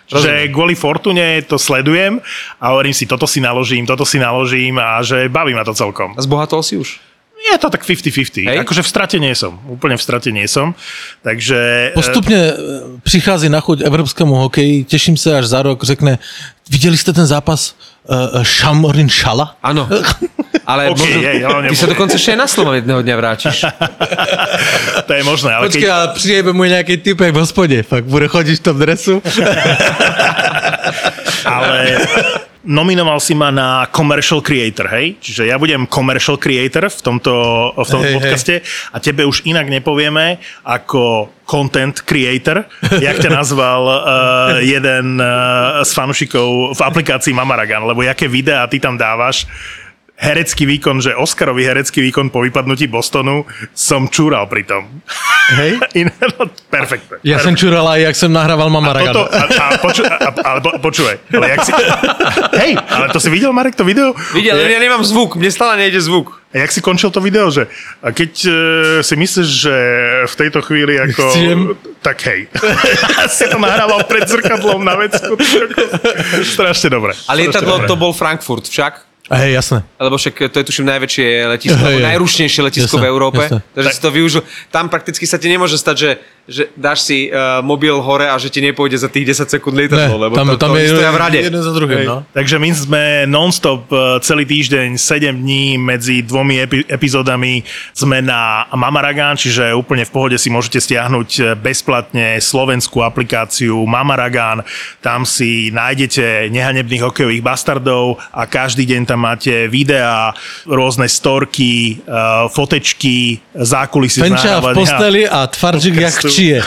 Že 0.09 0.49
kvôli 0.49 0.73
Fortune 0.73 1.45
to 1.45 1.61
sledujem 1.61 2.17
a 2.57 2.73
hovorím 2.73 2.95
si, 2.97 3.05
toto 3.05 3.29
si 3.29 3.37
naložím, 3.37 3.85
toto 3.85 4.07
si 4.07 4.17
naložím 4.17 4.81
a 4.81 5.05
že 5.05 5.29
baví 5.29 5.53
ma 5.53 5.61
to 5.61 5.75
celkom. 5.77 6.17
A 6.17 6.21
zbohatol 6.25 6.65
si 6.65 6.81
už? 6.81 6.97
Je 7.39 7.57
to 7.57 7.69
tak 7.69 7.87
50-50. 7.87 8.51
Hej. 8.51 8.57
Akože 8.67 8.83
v 8.83 8.89
strate 8.89 9.15
nie 9.15 9.31
som. 9.31 9.55
Úplne 9.71 9.95
v 9.95 10.03
strate 10.03 10.27
nie 10.31 10.43
som. 10.47 10.75
Takže... 11.23 11.91
Postupně 11.93 12.37
eh, 12.37 12.57
přichází 13.03 13.49
na 13.49 13.61
chuť 13.61 13.81
evropskému 13.81 14.35
hokeji, 14.35 14.83
těším 14.83 15.17
se, 15.17 15.37
až 15.37 15.45
za 15.45 15.61
rok 15.61 15.83
řekne, 15.83 16.19
viděli 16.69 16.97
jste 16.97 17.13
ten 17.13 17.25
zápas 17.25 17.75
uh, 18.09 18.43
Šamorin 18.43 19.09
Šala? 19.09 19.55
Áno. 19.61 19.87
Ale 20.69 20.93
OK, 20.93 21.01
možno, 21.01 21.21
jej, 21.21 21.45
ale 21.45 21.69
ty 21.69 21.75
sa 21.77 21.87
dokonca 21.89 22.13
ešte 22.13 22.37
aj 22.37 22.37
na 22.37 22.45
Slovan 22.45 22.77
jedného 22.77 23.01
dňa 23.01 23.15
vrátiš. 23.17 23.65
to 25.09 25.11
je 25.17 25.23
možné, 25.25 25.49
ale 25.49 25.65
Počkej, 25.65 25.81
keď... 25.81 25.89
ale 25.89 26.07
přijebe 26.13 26.53
mu 26.53 26.63
nějaký 26.63 26.97
typek 26.97 27.33
v 27.33 27.41
hospodě, 27.41 27.83
fakt 27.83 28.05
bude 28.05 28.27
chodit 28.27 28.55
v 28.55 28.59
tom 28.59 28.77
dresu. 28.77 29.17
ale 31.45 31.97
nominoval 32.63 33.23
si 33.23 33.31
ma 33.31 33.51
na 33.51 33.87
commercial 33.87 34.43
creator, 34.43 34.91
hej? 34.91 35.15
Čiže 35.23 35.47
ja 35.47 35.55
budem 35.55 35.87
commercial 35.87 36.35
creator 36.35 36.91
v 36.91 36.99
tomto, 36.99 37.33
v 37.71 37.87
tomto 37.87 38.09
hej. 38.11 38.15
podcaste 38.19 38.55
a 38.91 38.97
tebe 38.99 39.23
už 39.23 39.47
inak 39.47 39.71
nepovieme 39.71 40.43
ako 40.67 41.31
content 41.47 42.03
creator, 42.03 42.67
jak 42.99 43.17
ťa 43.23 43.31
nazval 43.31 43.81
uh, 43.87 43.97
jeden 44.75 45.23
uh, 45.23 45.79
z 45.87 45.91
fanúšikov 45.95 46.75
v 46.75 46.81
aplikácii 46.83 47.31
Mamaragan, 47.31 47.87
lebo 47.87 48.03
jaké 48.03 48.27
videá 48.27 48.67
ty 48.67 48.77
tam 48.77 48.99
dávaš, 48.99 49.47
herecký 50.19 50.67
výkon, 50.67 50.99
že 50.99 51.15
Oscarový 51.15 51.63
herecký 51.63 52.03
výkon 52.03 52.27
po 52.27 52.43
vypadnutí 52.43 52.91
Bostonu 52.91 53.47
som 53.71 54.11
čúral 54.11 54.51
pri 54.51 54.67
tom. 54.67 54.83
Hej? 55.55 55.79
No, 56.39 56.45
perfektné. 56.69 57.17
Já 57.23 57.39
jsem 57.39 57.55
čural 57.55 57.87
aj, 57.87 58.01
jak 58.01 58.15
jsem 58.15 58.33
nahrával 58.33 58.69
Mama 58.69 58.91
A, 58.91 59.13
toto, 59.13 59.35
a, 59.35 59.43
a, 59.63 59.77
poču, 59.77 60.03
a, 60.05 60.33
ale 60.45 60.61
po, 60.61 60.69
počúvaj, 60.79 61.17
ale 61.37 61.49
jak 61.49 61.65
si... 61.65 61.71
Hej, 62.61 62.77
ale 62.89 63.09
to 63.09 63.19
si 63.19 63.29
videl, 63.29 63.53
Marek, 63.53 63.75
to 63.75 63.83
video? 63.83 64.13
Videl, 64.33 64.55
ale 64.55 64.71
ja 64.71 64.79
nemám 64.79 65.03
zvuk, 65.03 65.35
mne 65.35 65.51
stále 65.51 65.77
nejde 65.77 66.01
zvuk. 66.01 66.39
A 66.53 66.65
jak 66.65 66.71
si 66.71 66.81
končil 66.81 67.11
to 67.11 67.21
video, 67.21 67.51
že 67.51 67.67
a 68.01 68.09
keď 68.11 68.31
uh, 68.45 68.53
si 69.05 69.15
myslíš, 69.15 69.49
že 69.49 69.75
v 70.27 70.35
tejto 70.35 70.59
chvíli 70.65 70.97
ako... 70.97 71.23
Chcem. 71.29 71.59
Tak 72.01 72.17
hej. 72.25 72.39
si 73.37 73.45
to 73.49 73.59
nahrával 73.59 74.03
pred 74.07 74.25
zrkadlom 74.25 74.81
na 74.81 74.95
vecku. 74.97 75.35
Strašne 76.41 76.89
dobre. 76.89 77.13
Ale 77.27 77.45
lietadlo 77.45 77.85
to 77.85 77.93
bol 77.99 78.15
Frankfurt 78.15 78.65
však. 78.65 79.08
Hej, 79.29 79.61
jasné. 79.61 79.79
Lebo 80.01 80.17
však 80.17 80.49
to 80.49 80.57
je 80.57 80.65
tuším 80.65 80.89
najväčšie 80.89 81.25
letisko, 81.53 81.85
hej. 81.85 82.01
najrušnejšie 82.01 82.61
letisko 82.65 82.97
Jasné, 82.97 83.05
v 83.05 83.09
Európe. 83.13 83.43
jasné. 83.45 83.61
Takže 83.77 83.89
si 83.93 84.01
to 84.01 84.09
využil. 84.09 84.41
Tam 84.73 84.89
prakticky 84.89 85.29
sa 85.29 85.37
ti 85.37 85.53
nemôže 85.53 85.77
stať, 85.77 85.95
že, 86.01 86.09
že 86.49 86.73
dáš 86.73 87.05
si 87.05 87.29
uh, 87.29 87.61
mobil 87.61 87.93
hore 88.01 88.25
a 88.25 88.35
že 88.41 88.49
ti 88.49 88.59
nepôjde 88.59 88.97
za 88.97 89.07
tých 89.07 89.37
10 89.37 89.53
sekúnd 89.53 89.77
lietadlo, 89.77 90.17
lebo 90.17 90.33
tam, 90.33 90.49
to, 90.49 90.57
tam 90.57 90.73
to 90.73 90.81
je 90.81 90.89
v 90.89 91.19
rade. 91.21 91.39
jeden 91.39 91.61
za 91.61 91.69
druhým, 91.69 92.01
no. 92.09 92.17
Takže 92.33 92.57
my 92.57 92.69
sme 92.73 93.03
non-stop 93.29 93.85
eh, 93.93 94.17
celý 94.25 94.49
týždeň, 94.49 94.97
7 94.97 95.37
dní 95.37 95.77
medzi 95.77 96.25
dvomi 96.25 96.65
epi- 96.65 96.87
epizódami 96.89 97.61
sme 97.93 98.25
na 98.25 98.65
Mamaragan, 98.73 99.37
čiže 99.37 99.77
úplne 99.77 100.03
v 100.03 100.11
pohode 100.11 100.37
si 100.41 100.49
môžete 100.49 100.81
stiahnuť 100.81 101.29
eh, 101.37 101.43
bezplatne 101.53 102.41
slovenskú 102.41 103.05
aplikáciu 103.05 103.85
Mamaragan. 103.85 104.65
Tam 105.05 105.23
si 105.23 105.69
nájdete 105.69 106.49
nehanebných 106.49 107.05
hokejových 107.05 107.45
bastardov 107.45 108.17
a 108.33 108.49
každý 108.49 108.89
deň 108.89 109.01
tam 109.05 109.21
máte 109.21 109.69
videá, 109.69 110.33
rôzne 110.65 111.05
storky, 111.05 112.01
fotečky, 112.49 113.43
zákulisy 113.53 114.19
z 114.19 114.23
Penča 114.23 114.53
v 114.63 114.73
posteli 114.73 115.23
a 115.27 115.47
tvaržik 115.47 115.93
jak 115.95 116.15
včije. 116.39 116.63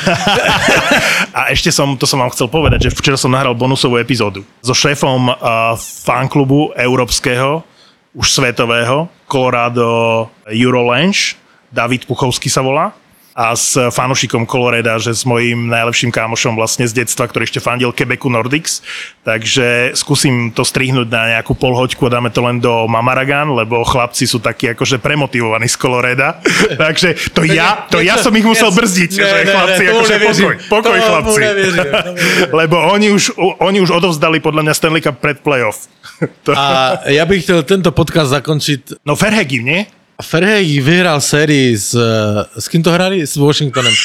A 1.39 1.49
ešte 1.49 1.73
som, 1.73 1.97
to 1.97 2.05
som 2.05 2.21
vám 2.21 2.29
chcel 2.37 2.53
povedať, 2.53 2.89
že 2.89 2.91
včera 2.93 3.17
som 3.17 3.33
nahral 3.33 3.57
bonusovú 3.57 3.97
epizódu. 3.97 4.45
So 4.61 4.77
šéfom 4.77 5.33
uh, 5.33 5.73
fanklubu 5.81 6.77
európskeho, 6.77 7.65
už 8.13 8.29
svetového, 8.29 9.09
Colorado 9.25 10.29
Eurolange, 10.45 11.41
David 11.73 12.05
Puchovský 12.05 12.53
sa 12.53 12.61
volá 12.61 12.93
a 13.33 13.57
s 13.57 13.81
fanušikom 13.81 14.45
Coloreda, 14.45 15.01
že 15.01 15.17
s 15.17 15.25
mojím 15.25 15.73
najlepším 15.73 16.13
kámošom 16.13 16.53
vlastne 16.53 16.85
z 16.85 17.01
detstva, 17.01 17.25
ktorý 17.25 17.49
ešte 17.49 17.65
fandil 17.65 17.89
Quebecu 17.89 18.29
Nordics. 18.29 18.85
Takže 19.25 19.97
skúsim 19.97 20.53
to 20.53 20.69
strihnúť 20.69 21.09
na 21.09 21.39
nejakú 21.39 21.57
polhoďku 21.57 22.05
a 22.09 22.13
dáme 22.13 22.29
to 22.29 22.45
len 22.45 22.61
do 22.61 22.85
Mamaragan, 22.85 23.57
lebo 23.57 23.81
chlapci 23.89 24.29
sú 24.29 24.37
takí 24.37 24.69
akože 24.77 25.01
premotivovaní 25.01 25.65
z 25.65 25.77
Coloreda. 25.81 26.45
Takže 26.85 27.33
to 27.33 27.49
ja, 27.49 27.89
to 27.89 28.05
ja 28.05 28.21
som 28.21 28.37
ich 28.37 28.45
musel 28.45 28.69
brzdiť, 28.69 29.11
že 29.17 29.25
chlapci, 29.49 29.83
akože 29.89 30.15
pokoj, 30.21 30.55
pokoj 30.69 30.99
chlapci. 31.01 31.41
Lebo 32.61 32.77
oni 32.93 33.09
už, 33.15 33.33
oni 33.65 33.81
už 33.81 33.91
odovzdali 33.97 34.45
podľa 34.45 34.69
mňa 34.69 34.75
Stanley 34.77 35.01
Cup 35.01 35.17
pred 35.23 35.41
playoff. 35.41 35.89
To... 36.43 36.55
A 36.55 36.99
ja 37.11 37.27
bych 37.27 37.43
chtěl 37.43 37.63
tento 37.63 37.93
podcast 37.93 38.31
zakončit. 38.31 38.93
No 39.07 39.17
Ferhegi, 39.17 39.63
nie? 39.63 39.87
Ferhej 40.23 40.81
vyhral 40.81 41.21
sérii 41.21 41.77
s, 41.77 41.93
s 42.59 42.69
kým 42.69 42.83
to 42.83 42.91
hrali? 42.93 43.27
S 43.27 43.37
Washingtonem. 43.37 43.93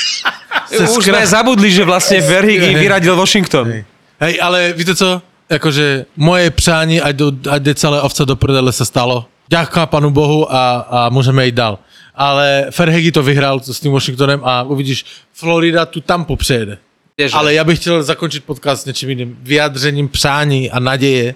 Už 0.97 1.05
sme 1.07 1.23
zabudli, 1.23 1.71
že 1.71 1.87
vlastne 1.87 2.19
Verhigi 2.19 2.75
vyradil 2.75 3.15
Washington. 3.15 3.87
Hej, 4.19 4.33
ale 4.41 4.73
víte 4.73 4.95
co? 4.95 5.21
Jakože 5.49 6.05
moje 6.17 6.51
přání, 6.51 7.01
ať, 7.01 7.15
do, 7.15 7.31
ať 7.49 7.61
jde 7.61 7.75
celé 7.75 8.01
ovce 8.01 8.25
do 8.25 8.35
prdele 8.35 8.71
se 8.71 8.85
stalo. 8.85 9.25
Ďakujem 9.49 9.87
panu 9.87 10.11
Bohu 10.11 10.43
a, 10.53 10.75
a 10.79 11.09
můžeme 11.09 11.45
jít 11.45 11.55
dál. 11.55 11.79
Ale 12.15 12.67
Ferhegi 12.71 13.11
to 13.11 13.23
vyhrál 13.23 13.59
s 13.59 13.79
tím 13.79 13.91
Washingtonem 13.91 14.41
a 14.43 14.63
uvidíš, 14.63 15.05
Florida 15.33 15.85
tu 15.85 16.01
Tampu 16.01 16.35
přejede. 16.35 16.77
Vieš, 17.17 17.33
Ale 17.33 17.53
já 17.53 17.63
bych 17.63 17.79
chtěl 17.79 18.03
zakončit 18.03 18.43
podcast 18.43 18.85
něčím 18.85 19.09
jiným. 19.09 19.37
Vyjádřením 19.41 20.07
přání 20.09 20.71
a 20.71 20.79
naděje, 20.79 21.35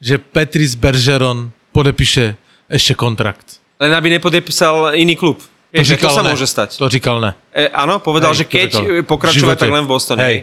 že 0.00 0.18
Petris 0.18 0.74
Bergeron 0.74 1.50
podepíše 1.72 2.36
ještě 2.70 2.94
kontrakt. 2.94 3.59
Len 3.80 3.92
aby 3.96 4.20
nepodepísal 4.20 4.92
iný 4.94 5.16
klub. 5.16 5.40
To, 5.70 5.80
to 5.80 6.10
sa 6.10 6.26
ne. 6.26 6.34
môže 6.34 6.50
stať. 6.50 6.76
To 6.76 6.90
říkal 6.90 7.22
ne. 7.22 7.30
E, 7.54 7.70
áno, 7.70 8.02
povedal, 8.02 8.34
Hej, 8.34 8.42
že 8.42 8.44
keď 8.44 8.70
pokračovať, 9.06 9.56
V 9.56 9.60
tak 9.62 9.70
len 9.70 9.86
v 9.86 9.90
Bostone. 9.90 10.20
Hej. 10.20 10.38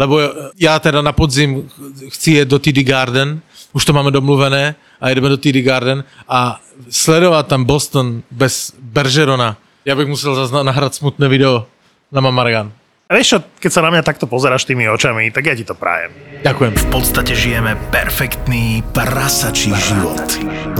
Lebo 0.00 0.18
já 0.56 0.78
teda 0.78 1.02
na 1.02 1.12
podzim 1.12 1.68
chci 2.08 2.32
jet 2.32 2.48
do 2.48 2.58
TD 2.58 2.80
Garden, 2.80 3.40
už 3.72 3.84
to 3.84 3.92
máme 3.92 4.10
domluvené 4.10 4.74
a 5.00 5.08
jedeme 5.08 5.28
do 5.28 5.36
TD 5.36 5.60
Garden 5.60 6.04
a 6.28 6.60
sledovat 6.90 7.46
tam 7.46 7.64
Boston 7.64 8.22
bez 8.30 8.72
Bergerona, 8.80 9.56
já 9.84 9.96
bych 9.96 10.08
musel 10.08 10.34
zase 10.34 10.54
na- 10.54 10.62
nahrát 10.62 10.94
smutné 10.94 11.28
video 11.28 11.66
na 12.12 12.20
Mamargan. 12.20 12.72
A 13.12 13.14
vieš 13.14 13.28
čo, 13.28 13.38
keď 13.60 13.70
sa 13.76 13.84
na 13.84 13.92
mňa 13.92 14.08
takto 14.08 14.24
pozeráš 14.24 14.64
tými 14.64 14.88
očami, 14.88 15.28
tak 15.36 15.44
ja 15.44 15.52
ti 15.52 15.68
to 15.68 15.76
prajem. 15.76 16.16
Ďakujem. 16.48 16.72
V 16.80 16.86
podstate 16.88 17.36
žijeme 17.36 17.76
perfektný 17.92 18.80
prasačí 18.96 19.68
život. 19.68 20.24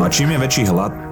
A 0.01 0.09
čím 0.09 0.33
je 0.33 0.39
väčší 0.41 0.65
hlad, 0.65 1.12